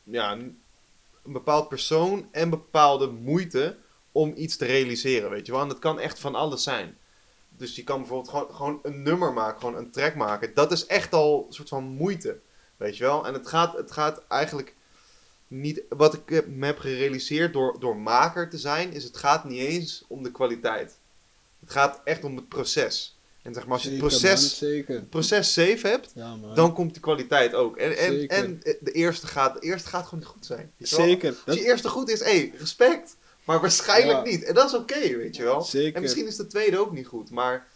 ja, 0.05 0.33
een 0.33 0.62
een 1.22 1.33
bepaald 1.33 1.68
persoon 1.68 2.28
en 2.30 2.51
bepaalde 2.51 3.07
moeite 3.07 3.76
om 4.12 4.33
iets 4.37 4.57
te 4.57 4.64
realiseren, 4.64 5.30
weet 5.30 5.47
je 5.47 5.53
wel. 5.53 5.61
En 5.61 5.68
dat 5.68 5.78
kan 5.78 6.01
echt 6.01 6.18
van 6.18 6.35
alles 6.35 6.62
zijn. 6.62 6.99
Dus 7.49 7.76
je 7.76 7.85
kan 7.85 7.99
bijvoorbeeld 7.99 8.30
gewoon, 8.30 8.55
gewoon 8.55 8.78
een 8.83 9.03
nummer 9.03 9.33
maken, 9.33 9.61
gewoon 9.61 9.76
een 9.76 9.91
track 9.91 10.14
maken. 10.14 10.55
Dat 10.55 10.72
is 10.72 10.87
echt 10.87 11.12
al 11.12 11.45
een 11.47 11.53
soort 11.53 11.68
van 11.68 11.85
moeite, 11.85 12.41
weet 12.76 12.97
je 12.97 13.05
wel. 13.05 13.26
En 13.26 13.33
het 13.33 13.47
gaat, 13.47 13.76
het 13.76 13.93
gaat 13.93 14.26
eigenlijk 14.28 14.74
niet... 15.47 15.83
Wat 15.89 16.14
ik 16.14 16.28
heb- 16.28 16.47
me 16.47 16.66
heb 16.66 16.78
gerealiseerd 16.78 17.53
door, 17.53 17.80
door 17.80 17.97
maker 17.97 18.51
te 18.51 18.59
zijn, 18.59 18.93
is 18.93 19.05
het 19.05 19.16
gaat 19.16 19.45
niet 19.45 19.61
eens 19.61 20.05
om 20.09 20.22
de 20.22 20.30
kwaliteit. 20.30 20.99
Het 21.61 21.70
gaat 21.70 22.01
echt 22.05 22.24
om 22.24 22.37
het 22.37 22.49
proces. 22.49 23.18
En 23.43 23.55
zeg 23.55 23.64
maar, 23.64 23.72
als 23.72 23.82
je 23.82 23.88
het 23.90 23.99
proces, 23.99 24.61
man, 24.88 25.09
proces 25.09 25.53
safe 25.53 25.86
hebt, 25.86 26.11
Ja, 26.14 26.36
dan 26.55 26.72
komt 26.74 26.95
de 26.95 27.01
kwaliteit 27.01 27.55
ook. 27.55 27.76
En, 27.76 27.97
en, 27.99 28.12
Zeker. 28.12 28.36
en 28.36 28.61
de, 28.80 28.90
eerste 28.93 29.26
gaat, 29.26 29.55
de 29.55 29.61
eerste 29.66 29.88
gaat 29.88 30.05
gewoon 30.05 30.18
niet 30.20 30.28
goed 30.28 30.47
zijn. 30.47 30.72
wel. 30.76 30.88
Zeker. 30.88 31.34
Als 31.47 31.57
je 31.57 31.64
eerste 31.64 31.88
goed 31.88 32.09
is, 32.11 32.20
hé, 32.24 32.51
respect. 32.59 33.16
Maar 33.45 33.61
waarschijnlijk 33.61 34.26
Ja. 34.26 34.32
niet. 34.32 34.45
En 34.45 34.55
dat 34.55 34.66
is 34.68 34.74
oké, 34.74 35.16
weet 35.16 35.36
je 35.36 35.43
wel. 35.43 35.62
Zeker. 35.62 35.95
En 35.95 36.03
misschien 36.03 36.26
is 36.26 36.36
de 36.36 36.47
tweede 36.47 36.78
ook 36.78 36.93
niet 36.93 37.07
goed. 37.07 37.30
Maar 37.30 37.66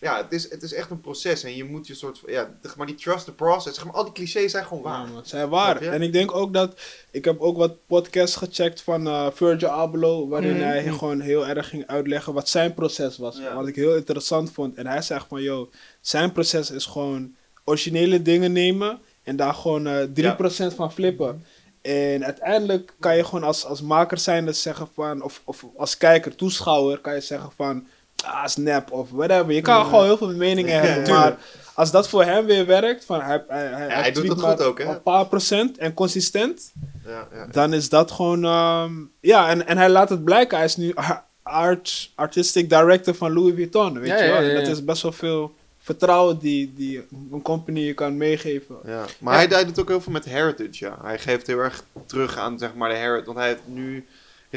ja, 0.00 0.16
het 0.16 0.32
is, 0.32 0.50
het 0.50 0.62
is 0.62 0.72
echt 0.72 0.90
een 0.90 1.00
proces. 1.00 1.42
En 1.44 1.56
je 1.56 1.64
moet 1.64 1.86
je 1.86 1.94
soort 1.94 2.18
van, 2.18 2.32
ja, 2.32 2.50
zeg 2.62 2.76
maar 2.76 2.86
die 2.86 2.94
trust 2.96 3.24
the 3.24 3.32
process. 3.32 3.74
Zeg 3.76 3.84
maar, 3.84 3.94
al 3.94 4.04
die 4.04 4.12
clichés 4.12 4.50
zijn 4.50 4.64
gewoon 4.66 4.82
waar. 4.82 5.06
Ja, 5.06 5.12
man, 5.12 5.26
zijn 5.26 5.48
waar. 5.48 5.82
En 5.82 6.02
ik 6.02 6.12
denk 6.12 6.34
ook 6.34 6.52
dat. 6.54 6.80
Ik 7.10 7.24
heb 7.24 7.40
ook 7.40 7.56
wat 7.56 7.86
podcasts 7.86 8.36
gecheckt 8.36 8.82
van 8.82 9.06
eh 9.06 9.26
Virgil 9.32 9.68
Abloh. 9.68 10.30
Waarin 10.30 10.52
Mhm. 10.56 10.62
hij 10.62 10.82
gewoon 10.92 11.20
heel 11.20 11.46
erg 11.46 11.68
ging 11.68 11.86
uitleggen 11.86 12.32
wat 12.32 12.48
zijn 12.48 12.74
proces 12.74 13.16
was. 13.18 13.36
Ja. 13.38 13.54
Wat 13.54 13.66
ik 13.68 13.74
heel 13.76 13.94
interessant 13.96 14.52
vond. 14.52 14.74
En 14.76 14.86
hij 14.86 15.02
zegt 15.02 15.26
van: 15.28 15.42
Yo, 15.42 15.70
zijn 16.00 16.32
proces 16.32 16.70
is 16.70 16.84
gewoon 16.86 17.34
originele 17.64 18.22
dingen 18.22 18.52
nemen. 18.52 18.98
En 19.22 19.36
daar 19.36 19.54
gewoon 19.54 19.86
eh 19.86 20.02
3% 20.12 20.74
van 20.74 20.92
flippen. 20.92 21.44
En 21.82 22.24
uiteindelijk 22.24 22.94
kan 23.00 23.16
je 23.16 23.24
gewoon 23.24 23.44
als, 23.44 23.64
als 23.64 23.82
maker 23.82 24.18
zijn 24.18 24.54
zeggen 24.54 24.88
van. 24.94 25.22
Of, 25.22 25.42
of 25.44 25.64
als 25.76 25.96
kijker, 25.96 26.36
toeschouwer, 26.36 26.98
kan 26.98 27.14
je 27.14 27.20
zeggen 27.20 27.50
van. 27.56 27.86
Ah, 28.26 28.46
snap 28.46 28.92
of 28.92 29.10
whatever. 29.10 29.52
Je 29.52 29.60
kan 29.60 29.84
gewoon 29.84 30.04
heel 30.04 30.16
veel 30.16 30.34
meningen 30.34 30.74
Ja, 30.74 30.80
hebben. 30.80 31.12
Maar 31.14 31.36
als 31.74 31.90
dat 31.90 32.08
voor 32.08 32.24
hem 32.24 32.46
weer 32.46 32.66
werkt, 32.66 33.04
van 33.04 33.20
hij, 33.20 33.44
hij, 33.48 33.66
hij, 33.66 33.88
hij 33.88 34.12
doet 34.12 34.28
het 34.28 34.40
goed 34.40 34.62
ook, 34.62 34.78
hè? 34.78 34.84
Een 34.84 35.02
paar 35.02 35.26
procent 35.26 35.78
en 35.78 35.94
consistent, 35.94 36.72
Ja, 37.06 37.28
ja. 37.32 37.46
dan 37.50 37.72
is 37.72 37.88
dat 37.88 38.10
gewoon. 38.10 38.44
ehm, 38.44 38.92
ja, 39.20 39.48
en, 39.48 39.66
en 39.66 39.76
hij 39.78 39.88
laat 39.88 40.08
het 40.08 40.24
blijken. 40.24 40.56
Hij 40.56 40.66
is 40.66 40.76
nu 40.76 40.94
art, 41.42 42.10
artistic 42.14 42.68
director 42.70 43.14
van 43.14 43.32
Louis 43.32 43.54
Vuitton. 43.54 43.98
Weet 43.98 44.08
Ja, 44.08 44.16
je 44.18 44.24
ja, 44.24 44.40
wel? 44.40 44.48
En 44.50 44.54
dat 44.54 44.66
is 44.66 44.84
best 44.84 45.02
wel 45.02 45.12
veel 45.12 45.54
vertrouwen 45.78 46.38
die, 46.38 46.72
die 46.76 47.06
een 47.32 47.42
company 47.42 47.80
je 47.80 47.94
kan 47.94 48.16
meegeven. 48.16 48.76
Ja, 48.84 49.04
maar 49.20 49.34
Hij, 49.34 49.46
hij 49.50 49.64
doet 49.64 49.80
ook 49.80 49.88
heel 49.88 50.00
veel 50.00 50.12
met 50.12 50.24
heritage, 50.24 50.84
ja. 50.84 50.98
Hij 51.02 51.18
geeft 51.18 51.46
heel 51.46 51.58
erg 51.58 51.84
terug 52.06 52.36
aan, 52.38 52.58
zeg 52.58 52.74
maar, 52.74 52.88
de 52.88 52.94
heritage. 52.94 53.24
Want 53.26 53.38
hij 53.38 53.48
heeft 53.48 53.60
nu, 53.64 54.06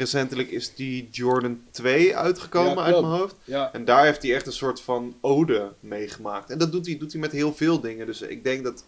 recentelijk 0.00 0.50
is 0.50 0.74
die 0.74 1.08
Jordan 1.10 1.62
2 1.70 2.16
uitgekomen 2.16 2.74
Ja, 2.76 2.82
uit 2.82 3.00
mijn 3.00 3.12
hoofd. 3.12 3.34
Ja, 3.44 3.72
En 3.72 3.84
daar 3.84 4.04
heeft 4.04 4.22
hij 4.22 4.34
echt 4.34 4.46
een 4.46 4.52
soort 4.52 4.80
van 4.80 5.16
ode 5.20 5.72
meegemaakt. 5.80 6.50
En 6.50 6.58
dat 6.58 6.72
doet 6.72 6.86
hij, 6.86 6.98
doet 6.98 7.12
hij 7.12 7.20
met 7.20 7.32
heel 7.32 7.54
veel 7.54 7.80
dingen. 7.80 8.06
Dus 8.06 8.20
ik 8.20 8.44
denk 8.44 8.64
dat... 8.64 8.84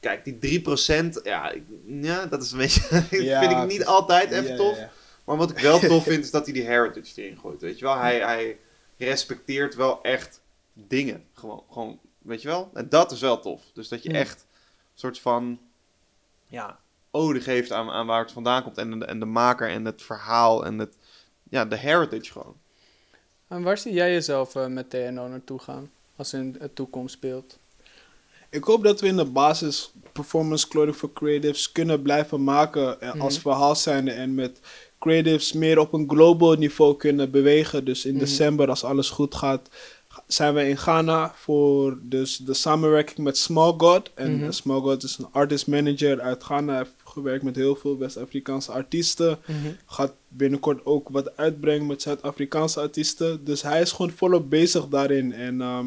Kijk, 0.00 0.40
die 0.40 0.60
3%, 0.60 1.22
ja, 1.22 1.50
ik- 1.50 1.62
ja 1.86 2.26
dat 2.26 2.42
is 2.42 2.52
een 2.52 2.58
beetje... 2.58 3.04
Ja. 3.24 3.40
vind 3.40 3.52
ik 3.52 3.66
niet 3.78 3.84
altijd 3.84 4.30
even 4.30 4.50
Ja, 4.50 4.56
tof. 4.56 4.74
ja, 4.76 4.80
ja. 4.82 4.90
Maar 5.24 5.36
wat 5.36 5.50
ik 5.50 5.58
wel 5.58 5.78
tof 5.92 6.02
vind, 6.04 6.24
is 6.24 6.30
dat 6.30 6.44
hij 6.44 6.54
die 6.54 6.62
heritage 6.64 7.22
erin 7.22 7.38
gooit. 7.38 7.60
Weet 7.60 7.78
je 7.78 7.84
wel? 7.84 7.98
Hij, 7.98 8.20
hij 8.20 8.58
respecteert 8.98 9.74
wel 9.74 10.02
echt 10.02 10.40
dingen. 10.74 11.24
Gewoon, 11.32 11.62
gewoon, 11.70 12.00
weet 12.18 12.42
je 12.42 12.48
wel? 12.48 12.70
En 12.74 12.88
dat 12.88 13.12
is 13.12 13.20
wel 13.20 13.40
tof. 13.40 13.62
Dus 13.74 13.88
dat 13.88 14.02
je 14.02 14.12
echt 14.12 14.40
een 14.40 14.98
soort 14.98 15.18
van... 15.18 15.60
Ja, 16.46 16.80
ode 17.14 17.40
geeft 17.40 17.72
aan, 17.72 17.90
aan 17.90 18.06
waar 18.06 18.22
het 18.22 18.32
vandaan 18.32 18.62
komt. 18.62 18.78
En 18.78 18.98
de, 18.98 19.04
en 19.04 19.18
de 19.18 19.24
maker 19.24 19.68
en 19.68 19.84
het 19.84 20.02
verhaal 20.02 20.64
en 20.64 20.78
het... 20.78 20.94
Ja, 21.50 21.64
de 21.64 21.76
heritage 21.76 22.32
gewoon. 22.32 22.56
En 23.48 23.62
waar 23.62 23.78
zie 23.78 23.92
jij 23.92 24.12
jezelf 24.12 24.54
eh, 24.54 24.66
met 24.66 24.90
TNO 24.90 25.28
naartoe 25.28 25.58
gaan? 25.58 25.90
Als 26.16 26.32
in 26.32 26.52
de 26.52 26.72
toekomst 26.72 27.14
speelt. 27.14 27.58
Ik 28.50 28.64
hoop 28.64 28.82
dat 28.82 29.00
we 29.00 29.06
in 29.06 29.16
de 29.16 29.24
basis 29.24 29.92
performance 30.12 30.68
clothing 30.68 30.96
voor 30.96 31.12
creatives 31.12 31.72
kunnen 31.72 32.02
blijven 32.02 32.44
maken 32.44 33.00
eh, 33.00 33.20
als 33.20 33.32
Mhm. 33.34 33.42
verhaal 33.42 33.76
zijnde 33.76 34.10
en 34.10 34.34
met 34.34 34.60
creatives 34.98 35.52
meer 35.52 35.78
op 35.78 35.92
een 35.92 36.08
global 36.08 36.52
niveau 36.54 36.96
kunnen 36.96 37.30
bewegen. 37.30 37.84
Dus 37.84 38.04
in 38.04 38.10
Mhm. 38.14 38.20
december, 38.24 38.68
als 38.68 38.84
alles 38.84 39.10
goed 39.10 39.34
gaat, 39.34 39.68
ga- 40.08 40.22
zijn 40.26 40.54
we 40.54 40.68
in 40.68 40.76
Ghana 40.78 41.32
voor 41.34 41.98
dus 42.02 42.36
de 42.36 42.54
samenwerking 42.54 43.18
met 43.18 43.38
Small 43.38 43.74
God. 43.76 44.10
En 44.14 44.36
Mhm. 44.38 44.50
Small 44.52 44.80
God 44.80 45.02
is 45.02 45.18
een 45.18 45.28
artist 45.32 45.66
manager 45.66 46.20
uit 46.20 46.42
Ghana. 46.42 46.74
Hij 46.74 46.86
gewerkt 47.12 47.44
met 47.44 47.56
heel 47.56 47.76
veel 47.76 47.98
West-Afrikaanse 47.98 48.72
artiesten. 48.72 49.38
Gaat 49.86 50.12
binnenkort 50.28 50.86
ook 50.86 51.08
wat 51.08 51.36
uitbrengen 51.36 51.86
met 51.86 52.02
Zuid-Afrikaanse 52.02 52.80
artiesten. 52.80 53.44
Dus 53.44 53.62
hij 53.62 53.80
is 53.80 53.92
gewoon 53.92 54.10
volop 54.10 54.50
bezig 54.50 54.88
daarin. 54.88 55.32
En 55.32 55.60
ehm, 55.60 55.86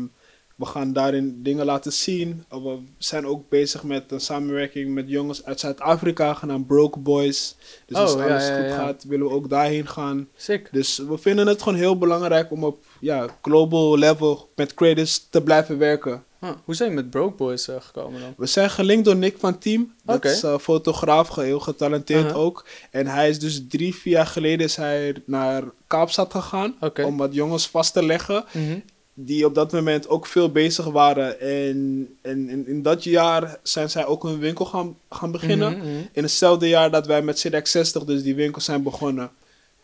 we 0.56 0.66
gaan 0.66 0.94
daarin 0.94 1.44
dingen 1.44 1.66
laten 1.66 1.94
zien. 1.94 2.44
We 2.50 2.78
zijn 2.98 3.26
ook 3.26 3.50
bezig 3.50 3.84
met 3.84 4.12
een 4.12 4.20
samenwerking 4.20 4.94
met 4.94 5.10
jongens 5.10 5.46
uit 5.46 5.60
Zuid-Afrika, 5.60 6.34
genaamd 6.34 6.68
Broke 6.68 7.00
Boys. 7.00 7.56
Dus 7.86 7.98
als 7.98 8.14
Oh, 8.14 8.20
ja, 8.20 8.26
alles 8.26 8.48
ja, 8.48 8.56
goed 8.56 8.70
ja. 8.70 8.76
gaat, 8.76 9.04
willen 9.04 9.28
we 9.28 9.34
ook 9.34 9.50
daarheen 9.50 9.88
gaan. 9.88 10.28
Sick. 10.36 10.70
Dus 10.72 10.98
we 10.98 11.18
vinden 11.18 11.48
het 11.48 11.62
gewoon 11.62 11.78
heel 11.78 11.98
belangrijk 11.98 12.52
om 12.52 12.64
op 12.64 12.86
ja, 13.00 13.28
global 13.42 13.98
level 13.98 14.50
met 14.56 14.74
creators 14.74 15.28
te 15.30 15.42
blijven 15.42 15.78
werken. 15.78 16.24
Huh, 16.40 16.50
Hoe 16.66 16.76
zijn 16.76 16.90
je 16.90 16.96
met 16.96 17.10
Broke 17.10 17.36
Boys 17.36 17.68
eh, 17.68 17.76
gekomen 17.80 18.22
dan? 18.22 18.34
We 18.38 18.46
zijn 18.46 18.70
gelinkt 18.70 19.06
door 19.06 19.16
Nick 19.16 19.36
van 19.40 19.58
Team. 19.58 19.94
Dat 20.04 20.26
is 20.26 20.44
eh, 20.44 20.58
fotograaf, 20.58 21.36
heel 21.36 21.60
getalenteerd 21.60 22.24
Uh-huh. 22.24 22.38
ook. 22.38 22.66
En 22.92 23.08
hij 23.08 23.30
is 23.30 23.40
dus 23.40 23.62
drie, 23.70 23.96
vier 23.96 24.14
jaar 24.14 24.26
geleden 24.28 24.66
is 24.66 24.76
hij 24.76 25.16
naar 25.26 25.64
Kaapstad 25.88 26.32
gegaan. 26.32 26.76
Om 27.06 27.18
wat 27.18 27.34
jongens 27.34 27.68
vast 27.68 27.94
te 27.94 28.06
leggen. 28.06 28.46
Mhm. 28.52 28.80
Die 29.14 29.46
op 29.46 29.56
dat 29.56 29.72
moment 29.72 30.08
ook 30.08 30.26
veel 30.26 30.52
bezig 30.52 30.86
waren. 30.86 31.40
En, 31.40 32.08
en, 32.22 32.50
en 32.50 32.68
in 32.68 32.82
dat 32.82 33.04
jaar 33.04 33.58
zijn 33.64 33.90
zij 33.90 34.06
ook 34.06 34.24
een 34.24 34.40
winkel 34.40 34.66
gaan, 34.66 34.98
gaan 35.10 35.32
beginnen. 35.32 35.78
Mhm, 35.78 35.88
mhm. 35.88 36.02
In 36.12 36.24
hetzelfde 36.24 36.68
jaar 36.68 36.92
dat 36.92 37.06
wij 37.08 37.22
met 37.22 37.40
CDX 37.40 37.72
60 37.72 38.04
dus 38.04 38.24
die 38.24 38.36
winkel 38.36 38.62
zijn 38.62 38.84
begonnen. 38.84 39.32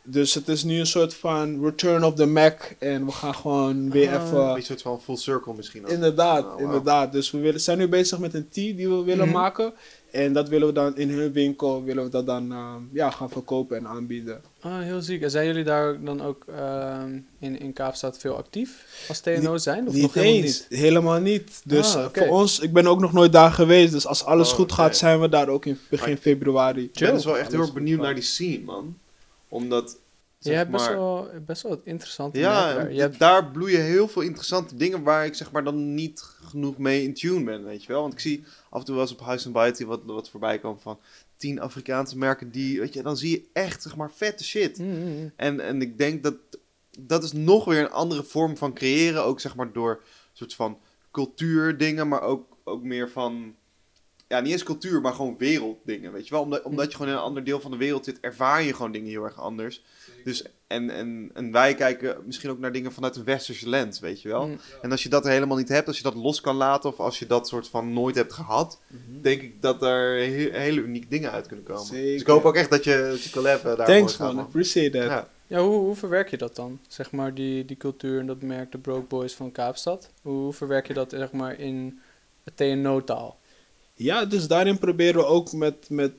Dus 0.03 0.33
het 0.33 0.47
is 0.47 0.63
nu 0.63 0.79
een 0.79 0.85
soort 0.87 1.13
van 1.13 1.63
return 1.63 2.03
of 2.03 2.13
the 2.13 2.25
Mac. 2.25 2.75
En 2.79 3.05
we 3.05 3.11
gaan 3.11 3.35
gewoon 3.35 3.89
weer 3.91 4.15
Ah. 4.15 4.23
even... 4.25 4.39
Een 4.55 4.63
soort 4.63 4.81
van 4.81 5.01
full 5.01 5.15
circle 5.15 5.53
misschien. 5.55 5.81
ook. 5.85 5.89
Inderdaad, 5.91 6.45
Oh, 6.53 6.61
inderdaad. 6.61 7.11
Dus 7.11 7.31
we 7.31 7.39
willen, 7.39 7.61
zijn 7.61 7.77
nu 7.77 7.87
bezig 7.87 8.19
met 8.19 8.33
een 8.33 8.49
tee 8.49 8.75
die 8.75 8.89
we 8.89 9.03
willen 9.03 9.25
Mhm. 9.27 9.37
maken. 9.37 9.73
En 10.11 10.33
dat 10.33 10.49
willen 10.49 10.67
we 10.67 10.73
dan 10.73 10.97
in 10.97 11.09
hun 11.09 11.31
winkel 11.31 11.83
willen 11.83 12.03
we 12.03 12.09
dat 12.09 12.25
dan 12.25 12.51
eh, 12.51 12.75
ja, 12.93 13.09
gaan 13.09 13.29
verkopen 13.29 13.77
en 13.77 13.87
aanbieden. 13.87 14.41
Ah, 14.59 14.79
heel 14.79 15.01
ziek. 15.01 15.21
En 15.21 15.31
zijn 15.31 15.45
jullie 15.47 15.63
daar 15.63 16.03
dan 16.03 16.21
ook 16.21 16.43
ehm, 16.55 17.17
in, 17.39 17.59
in 17.59 17.73
Kaapstad 17.73 18.17
veel 18.17 18.35
actief 18.37 18.85
als 19.07 19.19
TNO 19.19 19.57
zijn? 19.57 19.87
Of 19.87 19.93
nog 19.93 20.01
niet 20.01 20.13
helemaal 20.13 20.33
eens, 20.43 20.65
niet? 20.69 20.79
helemaal 20.79 21.19
niet. 21.19 21.61
Dus 21.65 21.95
Ah, 21.95 22.05
voor 22.13 22.27
ons, 22.27 22.59
ik 22.59 22.73
ben 22.73 22.87
ook 22.87 22.99
nog 22.99 23.13
nooit 23.13 23.31
daar 23.31 23.51
geweest. 23.51 23.91
Dus 23.91 24.05
als 24.07 24.23
alles 24.25 24.49
Oh, 24.49 24.55
goed 24.55 24.71
gaat, 24.71 24.97
zijn 24.97 25.19
we 25.19 25.29
daar 25.29 25.47
ook 25.47 25.65
in 25.65 25.79
begin 25.89 26.09
Maar- 26.09 26.17
februari. 26.21 26.83
Ik 26.83 26.99
ben 26.99 27.13
dus 27.13 27.25
wel 27.25 27.37
echt 27.37 27.51
heel 27.51 27.61
erg 27.61 27.73
benieuwd 27.73 27.99
naar 28.01 28.13
die 28.15 28.23
scene, 28.23 28.59
man. 28.65 28.97
Omdat... 29.51 29.99
Je 30.37 30.49
zeg 30.49 30.57
hebt 30.57 30.71
best 30.71 30.85
maar- 30.85 30.95
wel, 30.95 31.29
best 31.45 31.61
wel 31.61 31.81
interessante 31.83 32.39
Ja, 32.39 32.73
daar. 32.73 32.93
Je 32.93 32.99
hebt, 32.99 33.19
daar 33.19 33.51
bloeien 33.51 33.81
heel 33.81 34.07
veel 34.07 34.21
interessante 34.21 34.75
dingen 34.75 35.03
waar 35.03 35.25
ik 35.25 35.35
zeg 35.35 35.51
maar 35.51 35.63
dan 35.63 35.93
niet 35.93 36.21
genoeg 36.21 36.77
mee 36.77 37.03
in 37.03 37.13
tune 37.13 37.43
ben, 37.43 37.63
weet 37.63 37.81
je 37.81 37.87
wel. 37.87 38.01
Want 38.01 38.13
ik 38.13 38.19
zie 38.19 38.43
af 38.69 38.79
en 38.79 38.85
toe 38.85 38.95
wel 38.95 39.03
eens 39.03 39.13
op 39.13 39.19
House 39.19 39.45
and 39.45 39.53
Beauty 39.53 39.85
wat, 39.85 40.01
wat 40.05 40.29
voorbij 40.29 40.59
komen 40.59 40.81
van 40.81 40.99
tien 41.37 41.59
Afrikaanse 41.59 42.17
merken 42.17 42.51
die, 42.51 42.79
weet 42.79 42.93
je, 42.93 43.01
dan 43.01 43.17
zie 43.17 43.31
je 43.31 43.43
echt 43.53 43.81
zeg 43.81 43.95
maar 43.95 44.11
vette 44.11 44.43
shit. 44.43 44.77
Mm, 44.77 44.87
mm, 44.87 45.19
mm. 45.19 45.31
En, 45.35 45.59
en 45.59 45.81
ik 45.81 45.97
denk 45.97 46.23
dat 46.23 46.35
dat 46.99 47.23
is 47.23 47.31
nog 47.31 47.65
weer 47.65 47.79
een 47.79 47.91
andere 47.91 48.23
vorm 48.23 48.57
van 48.57 48.73
creëren, 48.73 49.23
ook 49.23 49.39
zeg 49.39 49.55
maar 49.55 49.71
door 49.71 49.91
een 49.91 50.07
soort 50.33 50.53
van 50.53 50.79
cultuurdingen, 51.11 52.07
maar 52.07 52.21
ook, 52.21 52.57
ook 52.63 52.83
meer 52.83 53.09
van, 53.09 53.55
ja, 54.31 54.39
niet 54.39 54.51
eens 54.51 54.63
cultuur, 54.63 55.01
maar 55.01 55.13
gewoon 55.13 55.35
werelddingen, 55.37 56.11
weet 56.11 56.27
je 56.27 56.33
wel. 56.33 56.43
Omdat, 56.43 56.63
omdat 56.63 56.91
je 56.91 56.97
gewoon 56.97 57.11
in 57.11 57.17
een 57.17 57.23
ander 57.23 57.43
deel 57.43 57.59
van 57.59 57.71
de 57.71 57.77
wereld 57.77 58.05
zit, 58.05 58.19
ervaar 58.19 58.63
je 58.63 58.73
gewoon 58.73 58.91
dingen 58.91 59.09
heel 59.09 59.23
erg 59.23 59.39
anders. 59.39 59.83
Dus, 60.23 60.45
en, 60.67 60.89
en, 60.89 61.29
en 61.33 61.51
wij 61.51 61.75
kijken 61.75 62.17
misschien 62.25 62.49
ook 62.49 62.59
naar 62.59 62.71
dingen 62.71 62.91
vanuit 62.91 63.15
een 63.15 63.23
westerse 63.23 63.69
lens, 63.69 63.99
weet 63.99 64.21
je 64.21 64.27
wel. 64.29 64.47
Mm. 64.47 64.57
En 64.81 64.91
als 64.91 65.03
je 65.03 65.09
dat 65.09 65.23
helemaal 65.23 65.57
niet 65.57 65.69
hebt, 65.69 65.87
als 65.87 65.97
je 65.97 66.03
dat 66.03 66.15
los 66.15 66.41
kan 66.41 66.55
laten, 66.55 66.89
of 66.89 66.99
als 66.99 67.19
je 67.19 67.25
dat 67.25 67.47
soort 67.47 67.67
van 67.67 67.93
nooit 67.93 68.15
hebt 68.15 68.33
gehad, 68.33 68.81
denk 69.21 69.41
ik 69.41 69.61
dat 69.61 69.81
er 69.81 70.15
he- 70.15 70.59
hele 70.59 70.81
unieke 70.81 71.07
dingen 71.07 71.31
uit 71.31 71.47
kunnen 71.47 71.65
komen. 71.65 71.85
Zeker. 71.85 72.11
Dus 72.11 72.21
ik 72.21 72.27
hoop 72.27 72.45
ook 72.45 72.55
echt 72.55 72.69
dat 72.69 72.83
je, 72.83 73.07
dat 73.09 73.23
je 73.23 73.29
collab 73.29 73.63
daar 73.63 73.85
Thanks 73.85 74.15
gaat, 74.15 74.33
man, 74.33 74.43
appreciate 74.45 74.97
that. 74.97 75.07
Ja. 75.07 75.29
Ja, 75.47 75.59
hoe, 75.59 75.79
hoe 75.79 75.95
verwerk 75.95 76.29
je 76.29 76.37
dat 76.37 76.55
dan? 76.55 76.79
Zeg 76.87 77.11
maar 77.11 77.33
die, 77.33 77.65
die 77.65 77.77
cultuur 77.77 78.19
en 78.19 78.27
dat 78.27 78.41
merk, 78.41 78.71
de 78.71 78.77
Broke 78.77 79.07
Boys 79.07 79.33
van 79.33 79.51
Kaapstad. 79.51 80.11
Hoe, 80.21 80.33
hoe 80.33 80.53
verwerk 80.53 80.87
je 80.87 80.93
dat 80.93 81.09
zeg 81.09 81.31
maar 81.31 81.59
in 81.59 81.99
het 82.43 82.57
TNO-taal? 82.57 83.39
Ja, 84.01 84.25
dus 84.25 84.47
daarin 84.47 84.77
proberen 84.79 85.15
we 85.21 85.25
ook 85.25 85.51
met, 85.53 85.89
met, 85.89 86.11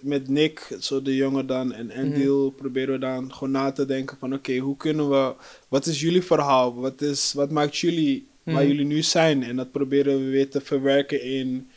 met 0.00 0.28
Nick, 0.28 0.76
zo 0.80 1.02
de 1.02 1.14
jongen 1.16 1.46
dan, 1.46 1.72
en 1.72 1.90
Endil, 1.90 2.50
proberen 2.50 2.94
we 2.94 3.00
dan 3.00 3.32
gewoon 3.32 3.50
na 3.50 3.72
te 3.72 3.86
denken 3.86 4.16
van 4.18 4.34
oké, 4.34 4.56
hoe 4.56 4.76
kunnen 4.76 5.10
we, 5.10 5.34
wat 5.68 5.86
is 5.86 6.00
jullie 6.00 6.22
verhaal? 6.22 6.74
Wat, 6.74 7.00
is, 7.00 7.32
wat 7.32 7.50
maakt 7.50 7.76
jullie 7.78 8.28
waar 8.42 8.54
Mhm. 8.54 8.66
jullie 8.66 8.84
nu 8.84 9.02
zijn? 9.02 9.42
En 9.42 9.56
dat 9.56 9.70
proberen 9.72 10.18
we 10.18 10.30
weer 10.30 10.50
te 10.50 10.60
verwerken 10.60 11.22
in 11.22 11.68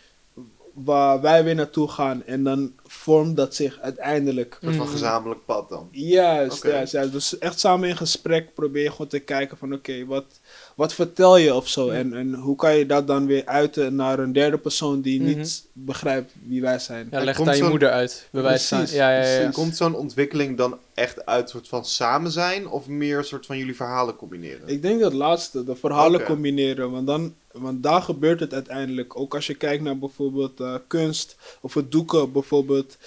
waar 0.74 1.22
wij 1.22 1.44
weer 1.44 1.56
naartoe 1.56 1.88
gaan. 1.88 2.24
En 2.26 2.44
dan 2.44 2.74
vormt 2.84 3.36
dat 3.38 3.56
zich 3.56 3.80
uiteindelijk. 3.80 4.58
Een 4.62 4.74
van 4.74 4.86
Mm. 4.86 4.92
gezamenlijk 4.92 5.46
pad 5.46 5.70
dan. 5.70 5.88
Juist, 5.92 6.64
juist. 6.64 7.12
Dus 7.12 7.38
echt 7.38 7.60
samen 7.60 7.90
in 7.90 7.98
gesprek 7.98 8.54
probeer 8.54 8.84
je 8.84 8.92
gewoon 8.92 9.08
te 9.08 9.20
kijken 9.20 9.58
van 9.58 9.74
oké, 9.74 10.06
wat, 10.06 10.40
wat 10.80 10.94
vertel 10.94 11.38
je 11.38 11.54
of 11.54 11.68
zo? 11.68 11.90
En, 11.90 12.14
en 12.14 12.34
hoe 12.34 12.56
kan 12.56 12.76
je 12.76 12.86
dat 12.86 13.08
dan 13.08 13.26
weer 13.26 13.46
uiten 13.46 13.96
naar 13.96 14.20
een 14.20 14.34
derde 14.34 14.58
persoon 14.58 15.02
die 15.02 15.22
Mhm. 15.22 15.38
niet 15.38 15.66
begrijpt 15.74 16.32
wie 16.46 16.62
wij 16.62 16.80
zijn? 16.80 17.08
Ja, 17.12 17.24
leg 17.24 17.42
aan 17.42 17.58
je 17.58 17.64
moeder 17.64 17.90
uit. 17.92 18.28
Van. 18.32 18.42
Precies, 18.42 18.92
Ja, 18.92 19.12
ja, 19.12 19.26
ja. 19.42 19.50
Komt 19.50 19.78
zo'n 19.78 19.96
ontwikkeling 19.96 20.58
dan 20.58 20.78
echt 20.94 21.26
uit 21.26 21.44
een 21.44 21.50
soort 21.50 21.68
van 21.68 21.86
samen 21.86 22.32
zijn 22.32 22.68
of 22.68 22.88
meer 22.88 23.18
een 23.18 23.24
soort 23.24 23.46
van 23.46 23.58
jullie 23.58 23.76
verhalen 23.76 24.16
combineren? 24.16 24.68
Ik 24.68 24.82
denk 24.82 25.00
dat 25.00 25.14
laatste, 25.14 25.64
de 25.64 25.76
verhalen 25.76 26.24
combineren. 26.24 26.92
Want, 26.92 27.08
dan, 27.08 27.34
want 27.52 27.84
daar 27.84 28.02
gebeurt 28.02 28.40
het 28.40 28.54
uiteindelijk. 28.54 29.20
Ook 29.20 29.36
als 29.36 29.48
je 29.48 29.56
kijkt 29.56 29.84
naar 29.84 29.98
bijvoorbeeld 29.98 30.60
eh, 30.60 30.76
kunst 30.88 31.36
of 31.62 31.74
het 31.74 31.92
doeken 31.92 32.32
bijvoorbeeld. 32.32 32.98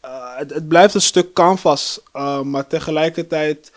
Eh, 0.00 0.36
het, 0.36 0.50
het 0.54 0.68
blijft 0.68 0.94
een 0.94 1.00
stuk 1.00 1.32
canvas. 1.32 2.00
eh, 2.12 2.40
maar 2.42 2.66
tegelijkertijd 2.66 3.72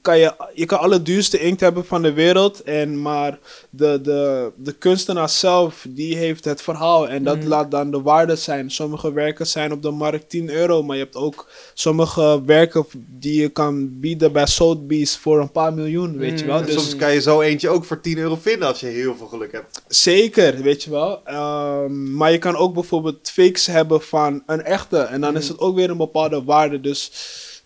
kan 0.00 0.18
je, 0.18 0.34
je 0.54 0.64
kan 0.66 0.78
alle 0.78 1.02
duurste 1.02 1.38
inkt 1.38 1.60
hebben 1.60 1.84
van 1.86 2.02
de 2.02 2.12
wereld. 2.12 2.62
En, 2.62 3.02
maar 3.02 3.38
de, 3.70 4.00
de, 4.02 4.50
de 4.56 4.72
kunstenaar 4.72 5.28
zelf, 5.28 5.86
die 5.88 6.16
heeft 6.16 6.44
het 6.44 6.62
verhaal. 6.62 7.08
En 7.08 7.24
dat 7.24 7.36
Mhm. 7.36 7.48
laat 7.48 7.70
dan 7.70 7.90
de 7.90 8.00
waarde 8.02 8.36
zijn. 8.36 8.70
Sommige 8.70 9.12
werken 9.12 9.46
zijn 9.46 9.72
op 9.72 9.82
de 9.82 9.90
markt 9.90 10.28
10 10.28 10.50
euro. 10.50 10.82
Maar 10.82 10.96
je 10.96 11.02
hebt 11.02 11.16
ook 11.16 11.48
sommige 11.74 12.42
werken 12.46 12.86
die 13.18 13.40
je 13.40 13.48
kan 13.48 14.00
bieden 14.00 14.32
bij 14.32 14.46
Sotheby's 14.46 15.16
voor 15.16 15.40
een 15.40 15.52
paar 15.52 15.74
miljoen. 15.74 16.16
Weet 16.18 16.40
je 16.40 16.46
wel. 16.46 16.54
Mhm. 16.60 16.68
En 16.68 16.74
Dus 16.74 16.82
soms 16.84 16.96
kan 16.96 17.12
je 17.12 17.20
zo 17.20 17.40
eentje 17.40 17.68
ook 17.68 17.84
voor 17.84 18.00
10 18.00 18.18
euro 18.18 18.36
vinden 18.40 18.68
als 18.68 18.80
je 18.80 18.86
heel 18.86 19.16
veel 19.16 19.26
geluk 19.26 19.52
hebt. 19.52 19.82
Zeker, 19.88 20.62
weet 20.62 20.82
je 20.82 20.90
wel. 20.90 21.20
Ehm, 21.24 22.14
maar 22.16 22.32
je 22.32 22.38
kan 22.38 22.56
ook 22.56 22.74
bijvoorbeeld 22.74 23.30
fakes 23.30 23.66
hebben 23.66 24.02
van 24.02 24.42
een 24.46 24.62
echte. 24.62 24.98
En 24.98 25.20
dan 25.20 25.36
is 25.36 25.42
Mhm. 25.42 25.52
het 25.52 25.60
ook 25.60 25.74
weer 25.76 25.90
een 25.90 25.96
bepaalde 25.96 26.42
waarde. 26.44 26.80
Dus 26.80 27.10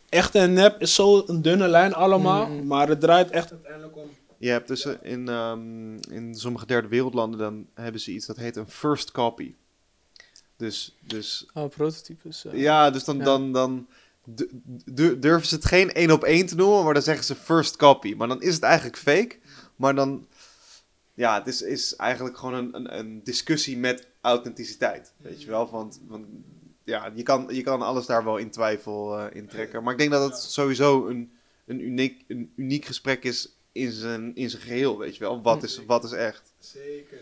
echte 0.09 0.39
en 0.39 0.53
nep 0.53 0.81
is 0.81 0.95
zo 0.95 1.23
een 1.27 1.43
dunne 1.43 1.69
lijn 1.69 1.95
allemaal. 1.95 2.47
Mhm. 2.49 2.67
Maar 2.67 2.89
het 2.89 3.01
draait 3.01 3.31
echt 3.31 3.51
uiteindelijk 3.51 3.97
om. 3.97 4.09
Je 4.39 4.49
hebt 4.49 4.69
dus 4.69 4.87
in, 5.03 5.29
ehm, 5.29 5.97
in 5.97 6.35
sommige 6.35 6.67
derde 6.67 6.89
wereldlanden 6.89 7.39
dan 7.39 7.67
hebben 7.75 8.01
ze 8.01 8.13
iets 8.13 8.27
dat 8.27 8.37
heet 8.37 8.57
een 8.57 8.69
first 8.69 9.11
copy. 9.11 9.55
Dus, 10.57 10.97
dus 11.01 11.47
Oh, 11.55 11.69
prototypes. 11.71 12.45
eh. 12.45 12.61
ja, 12.61 12.91
dus 12.91 13.05
dan, 13.05 13.17
Ja. 13.19 13.25
dan, 13.25 13.53
dan 13.53 13.87
du- 14.25 14.51
du- 14.85 15.19
durven 15.19 15.49
ze 15.49 15.55
het 15.55 15.65
geen 15.65 15.93
één 15.93 16.11
op 16.11 16.25
één 16.25 16.47
te 16.47 16.55
noemen, 16.55 16.85
maar 16.85 16.95
dan 16.95 17.03
zeggen 17.03 17.25
ze 17.25 17.35
first 17.35 17.77
copy. 17.77 18.15
Maar 18.15 18.29
dan 18.29 18.43
is 18.43 18.55
het 18.55 18.63
eigenlijk 18.63 18.97
fake. 18.97 19.37
Maar 19.77 19.95
dan, 19.95 20.27
ja, 21.15 21.39
het 21.39 21.47
is, 21.47 21.63
is 21.63 21.97
eigenlijk 21.97 22.39
gewoon 22.39 22.55
een, 22.55 22.75
een, 22.75 22.99
een 22.99 23.21
discussie 23.25 23.77
met 23.79 24.07
authenticiteit. 24.21 25.13
Weet 25.17 25.43
je 25.43 25.49
wel, 25.51 25.71
want, 25.71 26.01
want 26.09 26.27
ja, 26.87 27.12
je 27.14 27.22
kan, 27.22 27.47
je 27.51 27.62
kan 27.62 27.82
alles 27.82 28.07
daar 28.07 28.24
wel 28.24 28.37
in 28.37 28.51
twijfel 28.51 29.18
eh 29.18 29.37
in 29.37 29.47
trekken. 29.47 29.82
Maar 29.82 29.93
ik 29.93 29.99
denk 29.99 30.11
dat 30.11 30.30
het 30.30 30.41
sowieso 30.43 31.07
een, 31.07 31.32
een, 31.66 31.80
uniek, 31.80 32.24
een 32.28 32.53
uniek 32.57 32.84
gesprek 32.84 33.24
is 33.24 33.49
in 33.72 33.93
zijn, 33.93 34.34
in 34.34 34.51
zijn 34.51 34.62
geheel, 34.62 34.99
weet 34.99 35.16
je 35.16 35.24
wel. 35.24 35.43
Wat 35.43 35.62
is, 35.62 35.84
wat 35.87 36.05
is 36.05 36.12
echt? 36.12 36.53
Zeker. 36.59 37.18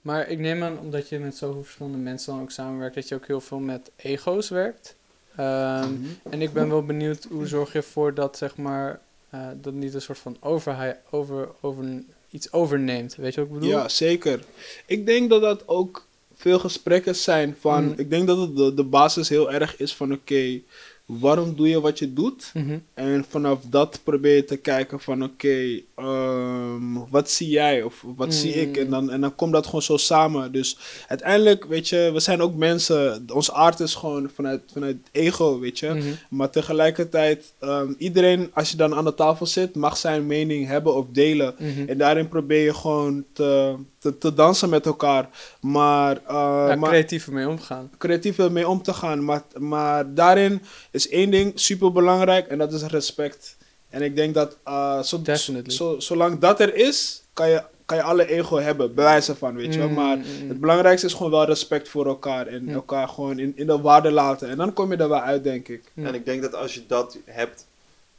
Maar 0.00 0.28
ik 0.28 0.38
neem 0.38 0.62
aan, 0.62 0.78
omdat 0.78 1.08
je 1.08 1.18
met 1.18 1.36
zoveel 1.36 1.62
verschillende 1.62 1.98
mensen 1.98 2.32
dan 2.32 2.42
ook 2.42 2.50
samenwerkt, 2.50 2.94
dat 2.94 3.08
je 3.08 3.14
ook 3.14 3.26
heel 3.26 3.40
veel 3.40 3.58
met 3.58 3.90
ego's 3.96 4.48
werkt. 4.48 4.96
Ehm, 5.36 5.92
En 6.30 6.42
ik 6.42 6.52
ben 6.52 6.68
wel 6.68 6.84
benieuwd, 6.84 7.24
hoe 7.24 7.46
zorg 7.46 7.72
je 7.72 7.78
ervoor 7.78 8.14
dat, 8.14 8.36
zeg 8.36 8.56
maar, 8.56 9.00
eh, 9.30 9.48
dat 9.54 9.72
niet 9.72 9.94
een 9.94 10.02
soort 10.02 10.18
van 10.18 10.36
overheid 10.40 10.96
over, 11.10 11.48
over, 11.60 11.84
iets 12.30 12.52
overneemt. 12.52 13.14
Weet 13.14 13.34
je 13.34 13.40
wat 13.40 13.48
ik 13.48 13.54
bedoel? 13.54 13.70
Ja, 13.70 13.88
zeker. 13.88 14.44
Ik 14.86 15.06
denk 15.06 15.30
dat 15.30 15.40
dat 15.40 15.68
ook 15.68 16.07
veel 16.38 16.58
gesprekken 16.58 17.16
zijn 17.16 17.56
van... 17.60 17.84
Mm. 17.84 17.94
Ik 17.96 18.10
denk 18.10 18.26
dat 18.26 18.38
het 18.38 18.56
de, 18.56 18.74
de 18.74 18.84
basis 18.84 19.28
heel 19.28 19.52
erg 19.52 19.76
is 19.76 19.94
van 19.94 20.12
oké, 20.12 20.60
waarom 21.08 21.56
doe 21.56 21.68
je 21.68 21.80
wat 21.80 21.98
je 21.98 22.12
doet? 22.12 22.50
Mhm. 22.54 22.78
En 22.94 23.24
vanaf 23.28 23.60
dat 23.70 24.00
probeer 24.04 24.34
je 24.34 24.44
te 24.44 24.56
kijken 24.56 25.00
van 25.00 25.24
oké, 25.24 25.80
ehm, 25.94 26.94
wat 27.10 27.30
zie 27.30 27.48
jij 27.48 27.82
of 27.82 28.04
wat 28.16 28.34
zie 28.34 28.52
ik? 28.52 28.68
Mm. 28.68 28.82
En 28.82 28.90
dan, 28.90 29.10
en 29.10 29.20
dan 29.20 29.34
komt 29.34 29.52
dat 29.52 29.64
gewoon 29.64 29.82
zo 29.82 29.96
samen. 29.96 30.52
Dus 30.52 30.78
uiteindelijk, 31.06 31.64
weet 31.64 31.88
je, 31.88 32.10
we 32.12 32.20
zijn 32.20 32.40
ook 32.40 32.54
mensen. 32.54 33.24
Ons 33.32 33.52
aard 33.52 33.80
is 33.80 33.94
gewoon 33.94 34.30
vanuit, 34.34 34.60
vanuit 34.72 34.96
ego, 35.12 35.58
weet 35.58 35.78
je. 35.78 35.88
Mhm. 35.88 36.06
Maar 36.30 36.50
tegelijkertijd, 36.50 37.52
ehm, 37.58 37.92
iedereen 37.98 38.50
als 38.54 38.70
je 38.70 38.76
dan 38.76 38.94
aan 38.94 39.04
de 39.04 39.14
tafel 39.14 39.46
zit, 39.46 39.74
mag 39.74 39.96
zijn 39.96 40.26
mening 40.26 40.66
hebben 40.66 40.94
of 40.94 41.06
delen. 41.12 41.54
Mhm. 41.58 41.88
En 41.88 41.98
daarin 41.98 42.28
probeer 42.28 42.64
je 42.64 42.74
gewoon 42.74 43.24
te, 43.32 43.74
te, 43.98 44.18
te 44.18 44.34
dansen 44.34 44.68
met 44.68 44.86
elkaar. 44.86 45.28
Maar, 45.60 46.16
eh, 46.16 46.64
Ja, 46.68 46.76
maar 46.76 46.88
creatief 46.88 47.26
ermee 47.26 47.48
omgaan. 47.48 47.90
creatief 47.98 48.48
mee 48.50 48.68
om 48.68 48.82
te 48.82 48.92
gaan. 48.92 49.24
Maar, 49.24 49.42
maar 49.58 50.14
daarin 50.14 50.62
is 50.90 51.08
één 51.08 51.30
ding 51.30 51.52
super 51.54 51.92
belangrijk 51.92 52.46
en 52.46 52.58
dat 52.58 52.72
is 52.72 52.82
respect. 52.82 53.56
En 53.88 54.02
ik 54.02 54.16
denk 54.16 54.34
dat 54.34 54.56
eh, 54.64 55.02
zo, 55.02 55.20
zo, 55.66 56.00
zolang 56.00 56.38
dat 56.38 56.60
er 56.60 56.74
is, 56.74 57.22
kan 57.32 57.48
je, 57.48 57.62
kan 57.86 57.96
je 57.96 58.02
alle 58.02 58.26
ego 58.26 58.56
hebben, 58.56 58.94
bewijzen 58.94 59.36
van, 59.36 59.54
weet 59.54 59.72
je 59.74 59.78
wel. 59.78 59.88
Mm, 59.88 59.94
Maar 59.94 60.16
mm, 60.16 60.24
mm. 60.42 60.48
het 60.48 60.60
belangrijkste 60.60 61.06
is 61.06 61.12
gewoon 61.14 61.30
wel 61.30 61.44
respect 61.44 61.88
voor 61.88 62.06
elkaar 62.06 62.46
en 62.46 62.62
Mm. 62.62 62.68
elkaar 62.68 63.08
gewoon 63.08 63.38
in, 63.38 63.52
in 63.56 63.66
de 63.66 63.80
waarde 63.80 64.10
laten. 64.10 64.48
En 64.48 64.56
dan 64.56 64.72
kom 64.72 64.90
je 64.90 64.96
er 64.96 65.08
wel 65.08 65.20
uit, 65.20 65.44
denk 65.44 65.68
ik. 65.68 65.92
En 65.94 66.14
ik 66.14 66.24
denk 66.24 66.42
dat 66.42 66.54
als 66.54 66.74
je 66.74 66.82
dat 66.86 67.18
hebt, 67.24 67.66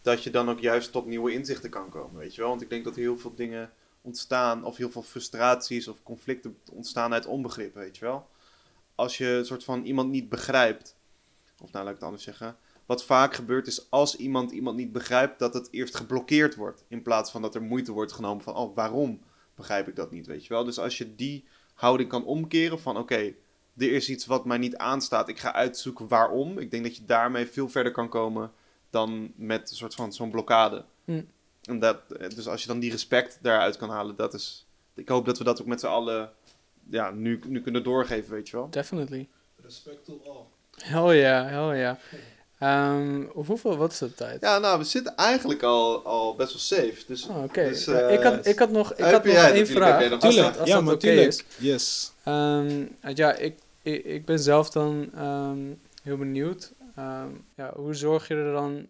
dat 0.01 0.23
je 0.23 0.29
dan 0.29 0.49
ook 0.49 0.59
juist 0.59 0.91
tot 0.91 1.05
nieuwe 1.05 1.33
inzichten 1.33 1.69
kan 1.69 1.89
komen, 1.89 2.19
weet 2.19 2.35
je 2.35 2.41
wel. 2.41 2.49
Want 2.49 2.61
ik 2.61 2.69
denk 2.69 2.83
dat 2.83 2.95
heel 2.95 3.17
veel 3.17 3.33
dingen 3.35 3.69
ontstaan, 4.01 4.63
of 4.63 4.77
heel 4.77 4.89
veel 4.89 5.01
frustraties 5.01 5.87
of 5.87 6.03
conflicten 6.03 6.57
ontstaan 6.71 7.13
uit 7.13 7.25
onbegrip, 7.25 7.73
weet 7.73 7.97
je 7.97 8.05
wel. 8.05 8.27
Als 8.95 9.17
je 9.17 9.27
een 9.27 9.45
soort 9.45 9.63
van 9.63 9.83
iemand 9.83 10.09
niet 10.09 10.29
begrijpt, 10.29 10.95
of 11.61 11.71
nou 11.71 11.83
laat 11.83 11.93
ik 11.93 11.99
het 11.99 12.03
anders 12.03 12.23
zeggen, 12.23 12.57
wat 12.85 13.05
vaak 13.05 13.33
gebeurt 13.33 13.67
is 13.67 13.89
als 13.89 14.15
iemand 14.15 14.51
iemand 14.51 14.77
niet 14.77 14.91
begrijpt, 14.91 15.39
dat 15.39 15.53
het 15.53 15.67
eerst 15.71 15.95
geblokkeerd 15.95 16.55
wordt, 16.55 16.83
in 16.87 17.01
plaats 17.01 17.31
van 17.31 17.41
dat 17.41 17.55
er 17.55 17.61
moeite 17.61 17.91
wordt 17.91 18.11
genomen 18.11 18.43
van, 18.43 18.55
oh, 18.55 18.75
waarom 18.75 19.21
begrijp 19.55 19.87
ik 19.87 19.95
dat 19.95 20.11
niet, 20.11 20.27
weet 20.27 20.45
je 20.45 20.53
wel. 20.53 20.63
Dus 20.63 20.79
als 20.79 20.97
je 20.97 21.15
die 21.15 21.45
houding 21.73 22.09
kan 22.09 22.25
omkeren 22.25 22.79
van, 22.79 22.97
oké, 22.97 23.33
er 23.77 23.91
is 23.91 24.09
iets 24.09 24.25
wat 24.25 24.45
mij 24.45 24.57
niet 24.57 24.77
aanstaat, 24.77 25.29
ik 25.29 25.39
ga 25.39 25.53
uitzoeken 25.53 26.07
waarom. 26.07 26.57
Ik 26.57 26.71
denk 26.71 26.83
dat 26.83 26.95
je 26.95 27.05
daarmee 27.05 27.45
veel 27.45 27.69
verder 27.69 27.91
kan 27.91 28.09
komen 28.09 28.51
dan 28.89 29.31
met 29.35 29.69
een 29.69 29.75
soort 29.75 29.95
van 29.95 30.13
zo'n 30.13 30.31
blokkade. 30.31 30.85
Mm. 31.05 31.27
En 31.69 31.79
dat, 31.79 31.97
dus 32.35 32.47
als 32.47 32.61
je 32.61 32.67
dan 32.67 32.79
die 32.79 32.91
respect 32.91 33.37
daaruit 33.41 33.77
kan 33.77 33.89
halen, 33.89 34.15
dat 34.15 34.33
is. 34.33 34.65
Ik 34.95 35.09
hoop 35.09 35.25
dat 35.25 35.37
we 35.37 35.43
dat 35.43 35.61
ook 35.61 35.67
met 35.67 35.79
z'n 35.79 35.85
allen 35.87 36.29
ja, 36.89 37.11
nu, 37.11 37.39
nu 37.47 37.61
kunnen 37.61 37.83
doorgeven, 37.83 38.31
weet 38.31 38.49
je 38.49 38.55
wel. 38.57 38.69
Definitely. 38.69 39.27
Respect 39.63 40.05
to 40.05 40.21
all. 40.25 40.43
Hell 40.83 41.19
ja, 41.19 41.45
hell 41.45 41.77
ja. 41.79 41.97
Ehm, 42.59 43.23
hoeveel, 43.33 43.77
wat 43.77 43.91
is 43.91 43.97
de 43.97 44.13
tijd? 44.13 44.41
Ja, 44.41 44.57
nou, 44.59 44.77
we 44.77 44.83
zitten 44.83 45.15
eigenlijk 45.15 45.63
al, 45.63 46.03
al 46.05 46.35
best 46.35 46.51
wel 46.51 46.61
safe. 46.61 47.03
Dus, 47.07 47.27
Oh, 47.27 47.43
Oké, 47.43 47.63
dus, 47.69 47.85
Ja, 47.85 47.99
eh, 47.99 48.13
ik, 48.13 48.23
had, 48.23 48.45
ik 48.45 48.59
had 48.59 48.71
nog, 48.71 48.93
ik 48.93 49.05
had 49.05 49.23
nog 49.23 49.35
één 49.35 49.67
vraag. 49.67 50.11
Als 50.11 50.21
Tuurlijk, 50.21 50.47
dat, 50.47 50.59
als 50.59 50.69
ja, 50.69 50.75
dat 50.75 50.83
maar 50.83 50.93
oké 50.93 51.05
tuurlijk. 51.07 51.27
is. 51.27 51.43
Yes. 51.57 52.11
Ehm, 52.23 52.85
ja, 53.13 53.33
ik, 53.33 53.57
ik, 53.81 54.03
ik 54.05 54.25
ben 54.25 54.39
zelf 54.39 54.69
dan 54.69 55.09
ehm, 55.15 55.59
heel 56.03 56.17
benieuwd. 56.17 56.71
Ehm, 56.95 57.27
ja, 57.55 57.73
hoe 57.75 57.93
zorg 57.93 58.27
je 58.27 58.35
er 58.35 58.53
dan... 58.53 58.87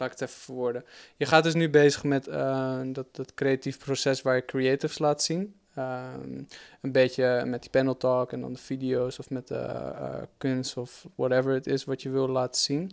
Laat 0.00 0.12
ik 0.12 0.18
het 0.18 0.28
even 0.28 0.42
verwoorden. 0.42 0.84
Je 1.16 1.26
gaat 1.26 1.44
dus 1.44 1.54
nu 1.54 1.70
bezig 1.70 2.04
met 2.04 2.26
eh, 2.26 2.80
dat, 2.84 3.06
dat 3.12 3.34
creatief 3.34 3.78
proces 3.78 4.22
waar 4.22 4.36
je 4.36 4.44
creatives 4.44 4.98
laat 4.98 5.22
zien. 5.22 5.54
Ehm, 5.74 6.42
een 6.80 6.92
beetje 6.92 7.42
met 7.46 7.60
die 7.60 7.70
panel 7.70 7.96
talk 7.96 8.32
en 8.32 8.40
dan 8.40 8.52
de 8.52 8.58
video's 8.58 9.18
of 9.18 9.30
met 9.30 9.48
de 9.48 9.54
eh, 9.54 10.22
kunst 10.38 10.76
of 10.76 11.06
whatever 11.14 11.52
het 11.52 11.66
is 11.66 11.84
wat 11.84 12.02
je 12.02 12.10
wil 12.10 12.28
laten 12.28 12.60
zien. 12.60 12.92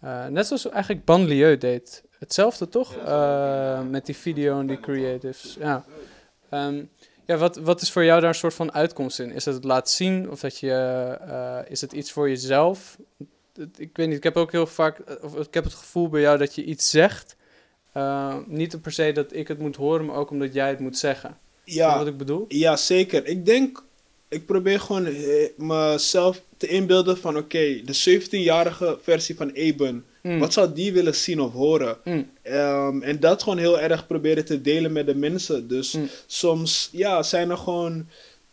Eh, 0.00 0.26
net 0.26 0.46
zoals 0.46 0.68
eigenlijk 0.68 1.04
Banlieue 1.04 1.58
deed. 1.58 2.04
Hetzelfde 2.18 2.68
toch? 2.68 2.96
Eh, 2.96 3.82
met 3.82 4.06
die 4.06 4.16
video 4.16 4.60
en 4.60 4.66
die 4.66 4.80
creatives. 4.80 5.56
Ja. 5.60 5.84
Ehm, 6.48 6.84
ja, 7.24 7.36
wat, 7.36 7.56
wat 7.56 7.80
is 7.80 7.92
voor 7.92 8.04
jou 8.04 8.20
daar 8.20 8.28
een 8.28 8.34
soort 8.34 8.54
van 8.54 8.72
uitkomst 8.72 9.20
in? 9.20 9.32
Is 9.32 9.44
het 9.44 9.54
het 9.54 9.64
laten 9.64 9.94
zien 9.94 10.30
of 10.30 10.40
dat 10.40 10.58
je, 10.58 10.72
eh, 11.20 11.58
is 11.70 11.80
het 11.80 11.92
iets 11.92 12.12
voor 12.12 12.28
jezelf? 12.28 12.98
Ik 13.76 13.90
weet 13.96 14.06
niet, 14.08 14.16
ik 14.16 14.22
heb 14.22 14.36
ook 14.36 14.52
heel 14.52 14.66
vaak, 14.66 14.98
eh, 14.98 15.14
of 15.24 15.34
ik 15.46 15.54
heb 15.54 15.64
het 15.64 15.74
gevoel 15.74 16.08
bij 16.08 16.20
jou 16.20 16.38
dat 16.38 16.54
je 16.54 16.64
iets 16.64 16.90
zegt. 16.90 17.36
Eh, 17.92 18.36
niet 18.46 18.82
per 18.82 18.92
se 18.92 19.12
dat 19.12 19.34
ik 19.34 19.48
het 19.48 19.58
moet 19.58 19.76
horen, 19.76 20.04
maar 20.04 20.16
ook 20.16 20.30
omdat 20.30 20.54
jij 20.54 20.68
het 20.68 20.78
moet 20.78 20.98
zeggen. 20.98 21.38
Ja, 21.64 21.98
wat 21.98 22.06
ik 22.06 22.16
bedoel? 22.16 22.44
Ja, 22.48 22.76
zeker. 22.76 23.26
Ik 23.26 23.46
denk, 23.46 23.82
ik 24.28 24.46
probeer 24.46 24.80
gewoon 24.80 25.06
eh, 25.06 25.48
mezelf 25.56 26.42
te 26.56 26.66
inbeelden 26.66 27.18
van 27.18 27.36
oké, 27.36 27.80
de 27.84 28.20
17-jarige 28.20 28.98
versie 29.02 29.36
van 29.36 29.50
Eben. 29.50 30.04
Mm, 30.22 30.38
Wat 30.38 30.52
zou 30.52 30.72
die 30.72 30.92
willen 30.92 31.14
zien 31.14 31.40
of 31.40 31.52
horen? 31.52 31.96
mm, 32.04 32.30
Ehm, 32.42 33.02
en 33.02 33.20
dat 33.20 33.42
gewoon 33.42 33.58
heel 33.58 33.80
erg 33.80 34.06
proberen 34.06 34.44
te 34.44 34.60
delen 34.60 34.92
met 34.92 35.06
de 35.06 35.14
mensen. 35.14 35.68
Dus 35.68 35.92
Mm. 35.92 36.08
soms 36.26 36.88
ja, 36.92 37.22
zijn 37.22 37.50
er 37.50 37.56
gewoon 37.56 38.08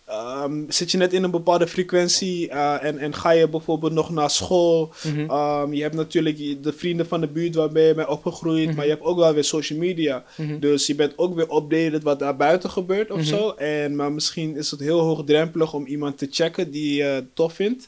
ehm, 0.05 0.63
zit 0.67 0.91
je 0.91 0.97
net 0.97 1.13
in 1.13 1.23
een 1.23 1.31
bepaalde 1.31 1.67
frequentie 1.67 2.49
eh, 2.49 2.83
en, 2.83 2.97
en 2.97 3.13
ga 3.13 3.29
je 3.31 3.49
bijvoorbeeld 3.49 3.93
nog 3.93 4.09
naar 4.09 4.29
school. 4.29 4.93
Mhm. 5.03 5.29
Ehm, 5.29 5.73
je 5.73 5.81
hebt 5.81 5.95
natuurlijk 5.95 6.63
de 6.63 6.73
vrienden 6.73 7.07
van 7.07 7.21
de 7.21 7.27
buurt 7.27 7.55
waarmee 7.55 7.87
je 7.87 7.93
bent 7.95 8.07
opgegroeid, 8.07 8.65
Mhm. 8.67 8.75
maar 8.75 8.85
je 8.85 8.91
hebt 8.91 9.03
ook 9.03 9.17
wel 9.17 9.33
weer 9.33 9.43
social 9.43 9.79
media. 9.79 10.23
Mhm. 10.37 10.59
Dus 10.59 10.87
je 10.87 10.95
bent 10.95 11.17
ook 11.17 11.35
weer 11.35 11.55
updated 11.55 12.03
wat 12.03 12.19
daar 12.19 12.35
buiten 12.35 12.69
gebeurt 12.69 13.11
of 13.11 13.23
zo. 13.23 13.49
En, 13.49 13.95
maar 13.95 14.11
misschien 14.11 14.55
is 14.57 14.71
het 14.71 14.79
heel 14.79 14.99
hoogdrempelig 14.99 15.73
om 15.73 15.85
iemand 15.85 16.17
te 16.17 16.27
checken 16.31 16.71
die 16.71 16.95
je 16.95 17.23
tof 17.33 17.53
vindt. 17.53 17.87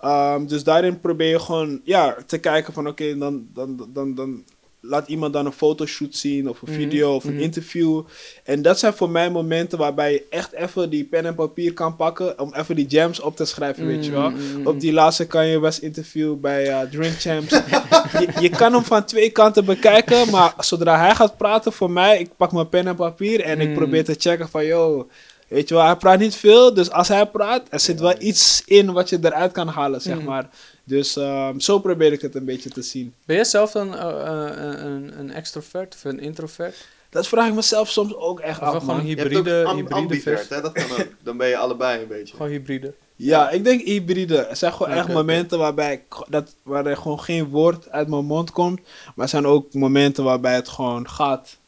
Ehm, 0.00 0.46
dus 0.46 0.64
daarin 0.64 1.00
probeer 1.00 1.28
je 1.28 1.38
gewoon 1.40 1.80
ja, 1.84 2.16
te 2.26 2.38
kijken 2.38 2.72
van 2.72 2.86
oké, 2.86 3.18
dan, 3.18 3.46
dan, 3.54 3.88
dan, 3.92 4.14
dan 4.14 4.42
laat 4.88 5.08
iemand 5.08 5.32
dan 5.32 5.46
een 5.46 5.52
fotoshoot 5.52 6.14
zien 6.14 6.48
of 6.48 6.62
een 6.62 6.72
Mhm, 6.72 6.80
video 6.80 7.14
of 7.14 7.24
een 7.24 7.32
mhm. 7.32 7.42
interview. 7.42 8.02
En 8.44 8.62
dat 8.62 8.78
zijn 8.78 8.92
voor 8.92 9.10
mij 9.10 9.30
momenten 9.30 9.78
waarbij 9.78 10.12
je 10.12 10.26
echt 10.30 10.52
even 10.52 10.90
die 10.90 11.04
pen 11.04 11.26
en 11.26 11.34
papier 11.34 11.72
kan 11.72 11.96
pakken 11.96 12.40
om 12.40 12.54
even 12.54 12.76
die 12.76 12.86
jams 12.86 13.20
op 13.20 13.36
te 13.36 13.44
schrijven, 13.44 13.86
weet 13.86 14.04
je 14.04 14.10
wel. 14.10 14.30
Mhm. 14.30 14.66
Op 14.66 14.80
die 14.80 14.92
laatste 14.92 15.26
kan 15.26 15.46
je 15.46 15.60
West 15.60 15.78
interview 15.78 16.36
bij 16.36 16.68
eh, 16.68 16.80
Drink 16.90 17.20
Champs. 17.20 17.50
je, 18.20 18.28
je 18.40 18.48
kan 18.48 18.72
hem 18.72 18.84
van 18.84 19.04
twee 19.04 19.30
kanten 19.30 19.64
bekijken, 19.64 20.30
maar 20.30 20.54
zodra 20.58 20.98
hij 20.98 21.14
gaat 21.14 21.36
praten 21.36 21.72
voor 21.72 21.90
mij, 21.90 22.18
ik 22.18 22.30
pak 22.36 22.52
mijn 22.52 22.68
pen 22.68 22.86
en 22.86 22.96
papier 22.96 23.40
en 23.40 23.60
ik 23.60 23.74
probeer 23.74 24.04
te 24.04 24.14
checken 24.18 24.48
van, 24.48 24.64
yo, 24.64 25.08
weet 25.48 25.68
je 25.68 25.74
wel, 25.74 25.84
hij 25.84 25.96
praat 25.96 26.18
niet 26.18 26.34
veel, 26.34 26.74
dus 26.74 26.90
als 26.90 27.08
hij 27.08 27.26
praat, 27.26 27.62
er 27.70 27.80
zit 27.80 28.00
wel 28.00 28.14
iets 28.18 28.62
in 28.66 28.92
wat 28.92 29.08
je 29.08 29.18
eruit 29.22 29.52
kan 29.52 29.68
halen, 29.68 30.00
zeg 30.00 30.22
maar. 30.22 30.48
Dus 30.86 31.16
ehm, 31.16 31.58
zo 31.58 31.78
probeer 31.78 32.12
ik 32.12 32.20
het 32.20 32.34
een 32.34 32.44
beetje 32.44 32.70
te 32.70 32.82
zien. 32.82 33.14
Ben 33.24 33.36
jij 33.36 33.44
zelf 33.44 33.70
dan 33.72 33.96
eh, 33.96 34.08
eh, 34.08 34.84
een, 34.84 35.18
een 35.18 35.30
extrovert 35.30 35.94
of 35.94 36.04
een 36.04 36.20
introvert? 36.20 36.86
Dat 37.10 37.28
vraag 37.28 37.48
ik 37.48 37.54
mezelf 37.54 37.90
soms 37.90 38.14
ook 38.14 38.40
echt 38.40 38.60
af, 38.60 38.68
gewoon 38.68 38.86
man. 38.86 38.96
Hebt 38.96 39.08
hybride, 39.08 39.68
hybride 39.68 39.94
ambivert, 39.94 40.48
hè? 40.48 40.60
Dat 40.60 40.72
kan 40.72 40.90
ook. 40.90 41.08
Dan 41.22 41.36
ben 41.36 41.48
je 41.48 41.56
allebei 41.56 42.02
een 42.02 42.08
beetje. 42.08 42.36
Gewoon 42.36 42.50
hybride. 42.50 42.94
Ja, 43.16 43.50
ik 43.50 43.64
denk 43.64 43.80
hybride. 43.80 44.36
Er 44.36 44.56
zijn 44.56 44.72
gewoon 44.72 44.92
echt 44.92 45.08
momenten 45.08 45.58
waarbij 45.58 45.92
ik, 45.92 46.24
dat, 46.28 46.54
waar 46.62 46.86
er 46.86 46.96
gewoon 46.96 47.20
geen 47.20 47.48
woord 47.48 47.90
uit 47.90 48.08
mijn 48.08 48.24
mond 48.24 48.50
komt. 48.50 48.80
Maar 49.14 49.24
er 49.24 49.28
zijn 49.28 49.46
ook 49.46 49.74
momenten 49.74 50.24
waarbij 50.24 50.54
het 50.54 50.68
gewoon 50.68 51.08
gaat. 51.08 51.58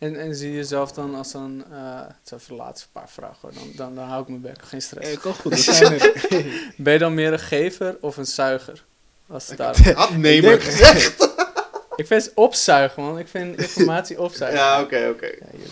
En, 0.00 0.16
en 0.20 0.34
zie 0.34 0.50
je 0.50 0.56
jezelf 0.56 0.92
dan 0.92 1.14
als 1.14 1.34
een... 1.34 1.64
eh 1.70 2.00
het 2.06 2.16
zijn 2.28 2.40
even 2.40 2.56
de 2.56 2.62
laatste 2.62 2.88
paar 2.92 3.08
vragen 3.08 3.38
hoor. 3.40 3.52
Dan, 3.54 3.72
dan, 3.76 3.94
dan 3.94 4.04
hou 4.08 4.22
ik 4.22 4.28
mijn 4.28 4.40
bek. 4.40 4.62
Geen 4.62 4.82
stress. 4.82 5.08
Hey, 5.08 5.16
kan 5.16 5.34
goed, 5.34 5.52
we 5.64 5.72
zijn 5.72 6.00
er. 6.00 6.26
Ben 6.76 6.92
je 6.92 6.98
dan 6.98 7.14
meer 7.14 7.32
een 7.32 7.38
gever 7.38 7.96
of 8.00 8.16
een 8.16 8.26
zuiger? 8.26 8.84
Als 9.26 9.48
het 9.48 9.56
daar... 9.58 9.92
Had 9.92 10.16
nemer 10.16 10.52
Ik 10.52 10.62
gezegd. 10.62 11.28
Ik 11.96 12.06
vind 12.06 12.24
het 12.24 12.34
opzuigen, 12.34 13.02
man. 13.02 13.18
Ik 13.18 13.28
vind 13.28 13.58
informatie 13.58 14.20
opzuigen. 14.20 14.60
Ja, 14.60 14.80
oké, 14.80 15.08
oké. 15.14 15.26
Ja. 15.26 15.68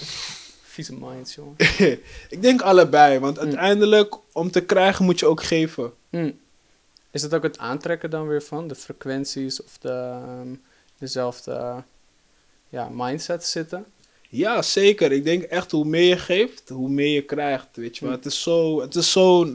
Vieze 0.62 0.94
minds, 0.94 1.34
jongen. 1.34 1.54
ik 2.28 2.42
denk 2.42 2.60
allebei, 2.60 3.14
Mm. 3.14 3.20
want 3.20 3.38
uiteindelijk 3.38 4.16
om 4.32 4.50
te 4.50 4.60
krijgen 4.60 5.04
moet 5.04 5.18
je 5.18 5.26
ook 5.26 5.42
geven. 5.42 5.92
Hm. 6.10 6.30
Is 7.10 7.22
het 7.22 7.34
ook 7.34 7.42
het 7.42 7.58
aantrekken 7.58 8.10
dan 8.10 8.26
weer 8.28 8.42
van? 8.42 8.68
De 8.68 8.74
frequenties 8.74 9.62
of 9.62 9.78
de, 9.78 9.88
ehm, 9.90 10.54
dezelfde 10.98 11.82
ja, 12.68 12.88
mindset 12.92 13.44
zitten? 13.46 13.86
Ja, 14.30 14.62
zeker. 14.62 15.12
Ik 15.12 15.24
denk 15.24 15.42
echt 15.42 15.70
hoe 15.70 15.84
meer 15.84 16.08
je 16.08 16.18
geeft, 16.18 16.68
hoe 16.68 16.88
meer 16.88 17.14
je 17.14 17.22
krijgt. 17.22 17.66
Weet 17.76 17.96
je 17.96 18.00
wel. 18.04 18.10
Mm. 18.14 18.16
Het 18.16 18.26
is 18.26 18.42
zo, 18.42 18.80
het 18.80 18.94
is 18.94 19.12
zo, 19.12 19.46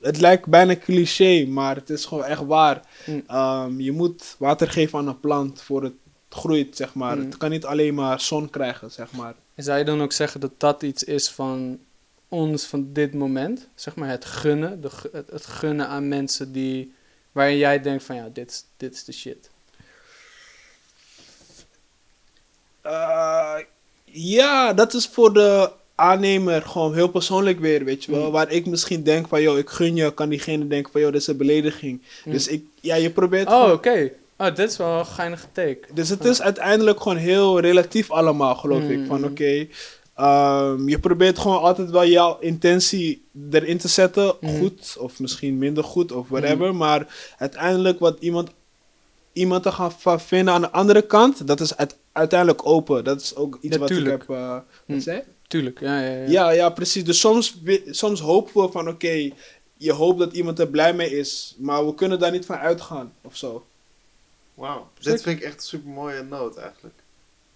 het 0.00 0.20
lijkt 0.20 0.46
bijna 0.46 0.76
cliché, 0.76 1.46
maar 1.46 1.74
het 1.76 1.90
is 1.90 2.04
gewoon 2.04 2.24
echt 2.24 2.44
waar. 2.44 2.82
Mm. 3.06 3.22
Ehm, 3.26 3.80
je 3.80 3.92
moet 3.92 4.34
water 4.38 4.70
geven 4.70 4.98
aan 4.98 5.08
een 5.08 5.20
plant 5.20 5.62
voor 5.62 5.82
het 5.82 5.92
groeit, 6.28 6.76
zeg 6.76 6.94
maar. 6.94 7.16
Mm. 7.16 7.24
Het 7.24 7.36
kan 7.36 7.50
niet 7.50 7.64
alleen 7.64 7.94
maar 7.94 8.20
zon 8.20 8.50
krijgen, 8.50 8.90
zeg 8.90 9.12
maar. 9.12 9.34
Zou 9.56 9.78
je 9.78 9.84
dan 9.84 10.02
ook 10.02 10.12
zeggen 10.12 10.40
dat 10.40 10.52
dat 10.56 10.82
iets 10.82 11.04
is 11.04 11.28
van 11.30 11.78
ons 12.28 12.64
van 12.64 12.92
dit 12.92 13.14
moment? 13.14 13.68
Zeg 13.74 13.94
maar 13.96 14.08
het 14.08 14.24
gunnen, 14.24 14.80
de, 14.80 14.90
het, 15.12 15.30
het 15.30 15.46
gunnen 15.46 15.88
aan 15.88 16.08
mensen 16.08 16.52
die, 16.52 16.94
waarin 17.32 17.56
jij 17.56 17.80
denkt 17.80 18.04
van 18.04 18.16
ja, 18.16 18.28
dit, 18.32 18.50
is- 18.50 18.64
dit 18.76 18.94
is 18.94 19.04
de 19.04 19.12
shit. 19.12 19.50
Eh, 22.80 23.58
ja, 24.12 24.72
dat 24.72 24.94
is 24.94 25.06
voor 25.12 25.32
de 25.32 25.70
aannemer 25.94 26.62
gewoon 26.62 26.94
heel 26.94 27.08
persoonlijk 27.08 27.60
weer, 27.60 27.84
weet 27.84 28.04
je 28.04 28.12
wel. 28.12 28.24
Mm. 28.26 28.30
Waar 28.30 28.50
ik 28.50 28.66
misschien 28.66 29.02
denk 29.02 29.28
van, 29.28 29.42
joh, 29.42 29.58
ik 29.58 29.68
gun 29.68 29.96
je, 29.96 30.14
kan 30.14 30.28
diegene 30.28 30.66
denken 30.66 30.92
van, 30.92 31.00
joh, 31.00 31.12
dit 31.12 31.20
is 31.20 31.26
een 31.26 31.36
belediging. 31.36 32.02
Mm. 32.24 32.32
Dus 32.32 32.48
ik, 32.48 32.64
ja, 32.80 32.94
je 32.94 33.10
probeert 33.10 33.48
Oh, 33.48 33.70
oké. 33.72 34.10
Oh, 34.38 34.54
dit 34.54 34.70
is 34.70 34.76
wel 34.76 34.98
een 34.98 35.06
geinige 35.06 35.46
take. 35.52 35.80
Dus 35.94 36.08
het 36.08 36.24
is 36.24 36.42
uiteindelijk 36.42 37.00
gewoon 37.02 37.16
heel 37.18 37.60
relatief 37.60 38.10
allemaal, 38.10 38.54
geloof 38.54 38.82
ik. 38.82 39.00
Van 39.06 39.18
Mm. 39.18 39.24
oké, 39.24 39.66
ehm, 40.16 40.88
je 40.88 40.98
probeert 40.98 41.38
gewoon 41.38 41.60
altijd 41.60 41.90
wel 41.90 42.06
jouw 42.06 42.36
intentie 42.40 43.24
erin 43.50 43.78
te 43.78 43.88
zetten. 43.88 44.34
Goed, 44.58 44.96
of 44.98 45.20
misschien 45.20 45.58
minder 45.58 45.84
goed, 45.84 46.12
of 46.12 46.28
whatever. 46.28 46.74
Maar 46.74 47.06
uiteindelijk 47.38 47.98
wat 47.98 48.16
iemand, 48.20 48.50
iemand 49.32 49.62
te 49.62 49.72
gaan 49.72 50.20
vinden 50.20 50.54
aan 50.54 50.60
de 50.60 50.70
andere 50.70 51.02
kant, 51.02 51.46
dat 51.46 51.60
is 51.60 51.76
uit- 51.76 51.96
uiteindelijk 52.12 52.66
open. 52.66 53.04
Dat 53.04 53.20
is 53.20 53.34
ook 53.34 53.58
iets 53.60 53.74
Ja, 53.74 53.80
wat 53.80 53.88
tuurlijk. 53.88 54.22
ik 54.22 54.28
heb... 54.28 54.64
wat 54.86 55.02
zei 55.02 55.16
je? 55.16 55.24
Tuurlijk, 55.48 55.80
ja, 55.80 56.00
ja, 56.00 56.10
ja. 56.10 56.28
Ja, 56.28 56.50
ja, 56.50 56.70
precies. 56.70 57.04
Dus 57.04 57.20
soms, 57.20 57.56
soms 57.86 58.20
hopen 58.20 58.62
we 58.62 58.72
van 58.72 58.88
oké, 58.88 59.30
je 59.76 59.92
hoopt 59.92 60.18
dat 60.18 60.32
iemand 60.32 60.58
er 60.58 60.68
blij 60.68 60.94
mee 60.94 61.18
is. 61.18 61.54
Maar 61.58 61.86
we 61.86 61.94
kunnen 61.94 62.18
daar 62.18 62.30
niet 62.30 62.46
van 62.46 62.56
uitgaan, 62.56 63.12
of 63.20 63.36
zo. 63.36 63.66
Wauw. 64.54 64.90
Zeker. 64.94 65.12
Dit 65.12 65.22
vind 65.22 65.38
ik 65.38 65.44
echt 65.44 65.54
een 65.54 65.62
super 65.62 65.90
mooie 65.90 66.22
noot 66.22 66.56
eigenlijk. 66.56 66.94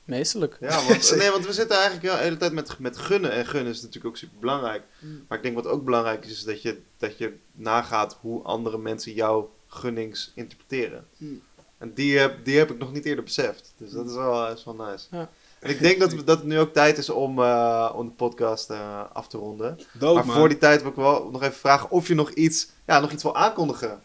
Meestelijk. 0.05 0.57
Ja, 0.61 0.85
want, 0.87 1.15
nee, 1.19 1.31
want 1.31 1.47
we 1.47 1.53
zitten 1.53 1.77
eigenlijk 1.77 2.07
wel 2.07 2.17
de 2.17 2.23
hele 2.23 2.37
tijd 2.37 2.53
met, 2.53 2.79
met 2.79 2.99
gunnen. 2.99 3.31
En 3.31 3.47
gunnen 3.47 3.73
is 3.73 3.79
natuurlijk 3.81 4.07
ook 4.07 4.17
super 4.17 4.39
belangrijk. 4.41 4.83
Mm. 4.99 5.25
Maar 5.29 5.39
ik 5.39 5.45
denk 5.45 5.55
wat 5.55 5.67
ook 5.67 5.85
belangrijk 5.85 6.25
is, 6.25 6.31
is 6.31 6.45
dat 6.45 6.63
je, 6.63 6.81
dat 6.99 7.19
je 7.19 7.37
nagaat 7.53 8.19
hoe 8.21 8.43
andere 8.43 8.79
mensen 8.79 9.13
jouw 9.13 9.51
gunnings 9.67 10.33
interpreteren. 10.35 11.07
Mm. 11.17 11.43
En 11.79 11.93
die 11.95 12.19
heb, 12.19 12.45
die 12.45 12.59
heb 12.59 12.71
ik 12.71 12.79
nog 12.79 12.93
niet 12.93 13.05
eerder 13.05 13.25
beseft. 13.25 13.73
Dus 13.77 13.91
dat 13.91 14.07
is 14.09 14.15
wel, 14.15 14.49
is 14.53 14.65
wel 14.65 14.75
nice. 14.75 15.07
Ja. 15.11 15.29
En 15.61 15.71
ik 15.71 15.79
denk 15.81 16.01
dat, 16.01 16.13
we- 16.13 16.25
dat 16.25 16.39
het 16.39 16.47
nu 16.47 16.59
ook 16.59 16.73
tijd 16.73 16.99
is 16.99 17.11
om, 17.11 17.39
eh, 17.43 17.93
om 17.97 18.07
de 18.07 18.13
podcast 18.13 18.71
eh, 18.71 19.01
af 19.13 19.29
te 19.29 19.39
ronden. 19.39 19.79
Dope, 19.93 20.15
maar 20.15 20.27
man. 20.27 20.37
voor 20.37 20.49
die 20.49 20.59
tijd 20.59 20.81
wil 20.83 20.91
ik 20.91 20.97
wel 20.97 21.29
nog 21.33 21.43
even 21.43 21.55
vragen 21.57 21.91
of 21.91 22.09
je 22.09 22.15
nog 22.15 22.31
iets, 22.31 22.69
ja, 22.87 23.01
nog 23.01 23.13
iets 23.13 23.23
wil 23.23 23.37
aankondigen. 23.37 24.01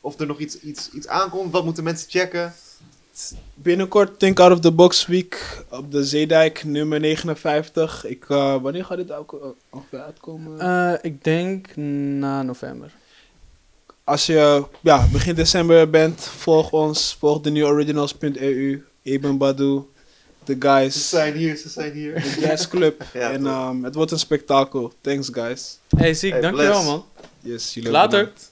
Of 0.00 0.20
er 0.20 0.26
nog 0.26 0.38
iets, 0.38 0.60
iets, 0.60 0.90
iets 0.90 1.08
aankomt. 1.08 1.52
Wat 1.52 1.64
moeten 1.64 1.84
mensen 1.84 2.10
checken? 2.10 2.54
Binnenkort 3.54 4.18
Think 4.18 4.40
Out 4.40 4.52
of 4.52 4.60
the 4.60 4.72
Box 4.72 5.06
Week 5.06 5.64
op 5.70 5.90
de 5.92 6.04
Zeedijk, 6.04 6.64
nummer 6.64 7.00
59. 7.00 8.04
Ik, 8.06 8.24
eh, 8.28 8.62
wanneer 8.62 8.84
gaat 8.84 8.96
dit 8.96 9.12
ook 9.12 9.32
eh, 9.32 9.48
ongeveer 9.70 10.00
uitkomen? 10.00 10.60
Eh, 10.60 10.92
ik 11.02 11.24
denk 11.24 11.76
na 11.76 12.42
november. 12.42 12.92
Als 14.06 14.26
je 14.26 14.64
ja, 14.80 15.06
begin 15.12 15.34
december 15.34 15.90
bent, 15.90 16.20
volg 16.20 16.70
ons. 16.72 17.16
Volg 17.18 17.40
de 17.40 17.50
neworiginals.eu, 17.50 18.84
Eben 19.02 19.38
Badu, 19.38 19.82
de 20.44 20.52
Ze 20.52 20.56
guys, 20.68 21.08
zijn 21.08 21.34
hier, 21.34 21.56
ze 21.56 21.68
zijn 21.68 21.92
hier. 21.92 22.14
de 22.14 22.36
Jazz 22.40 22.68
Club. 22.68 23.04
Ja, 23.12 23.30
en 23.30 23.46
ehm, 23.46 23.82
het 23.82 23.94
wordt 23.94 24.10
een 24.10 24.18
spektakel. 24.18 24.92
Thanks 25.00 25.28
guys. 25.32 25.78
Hey, 25.96 26.14
Ziek, 26.14 26.32
Hey, 26.32 26.40
dankjewel 26.40 26.82
man. 26.84 27.04
Yes, 27.40 27.74
jullie 27.74 27.90
Later. 27.90 28.18
bedankt. 28.18 28.50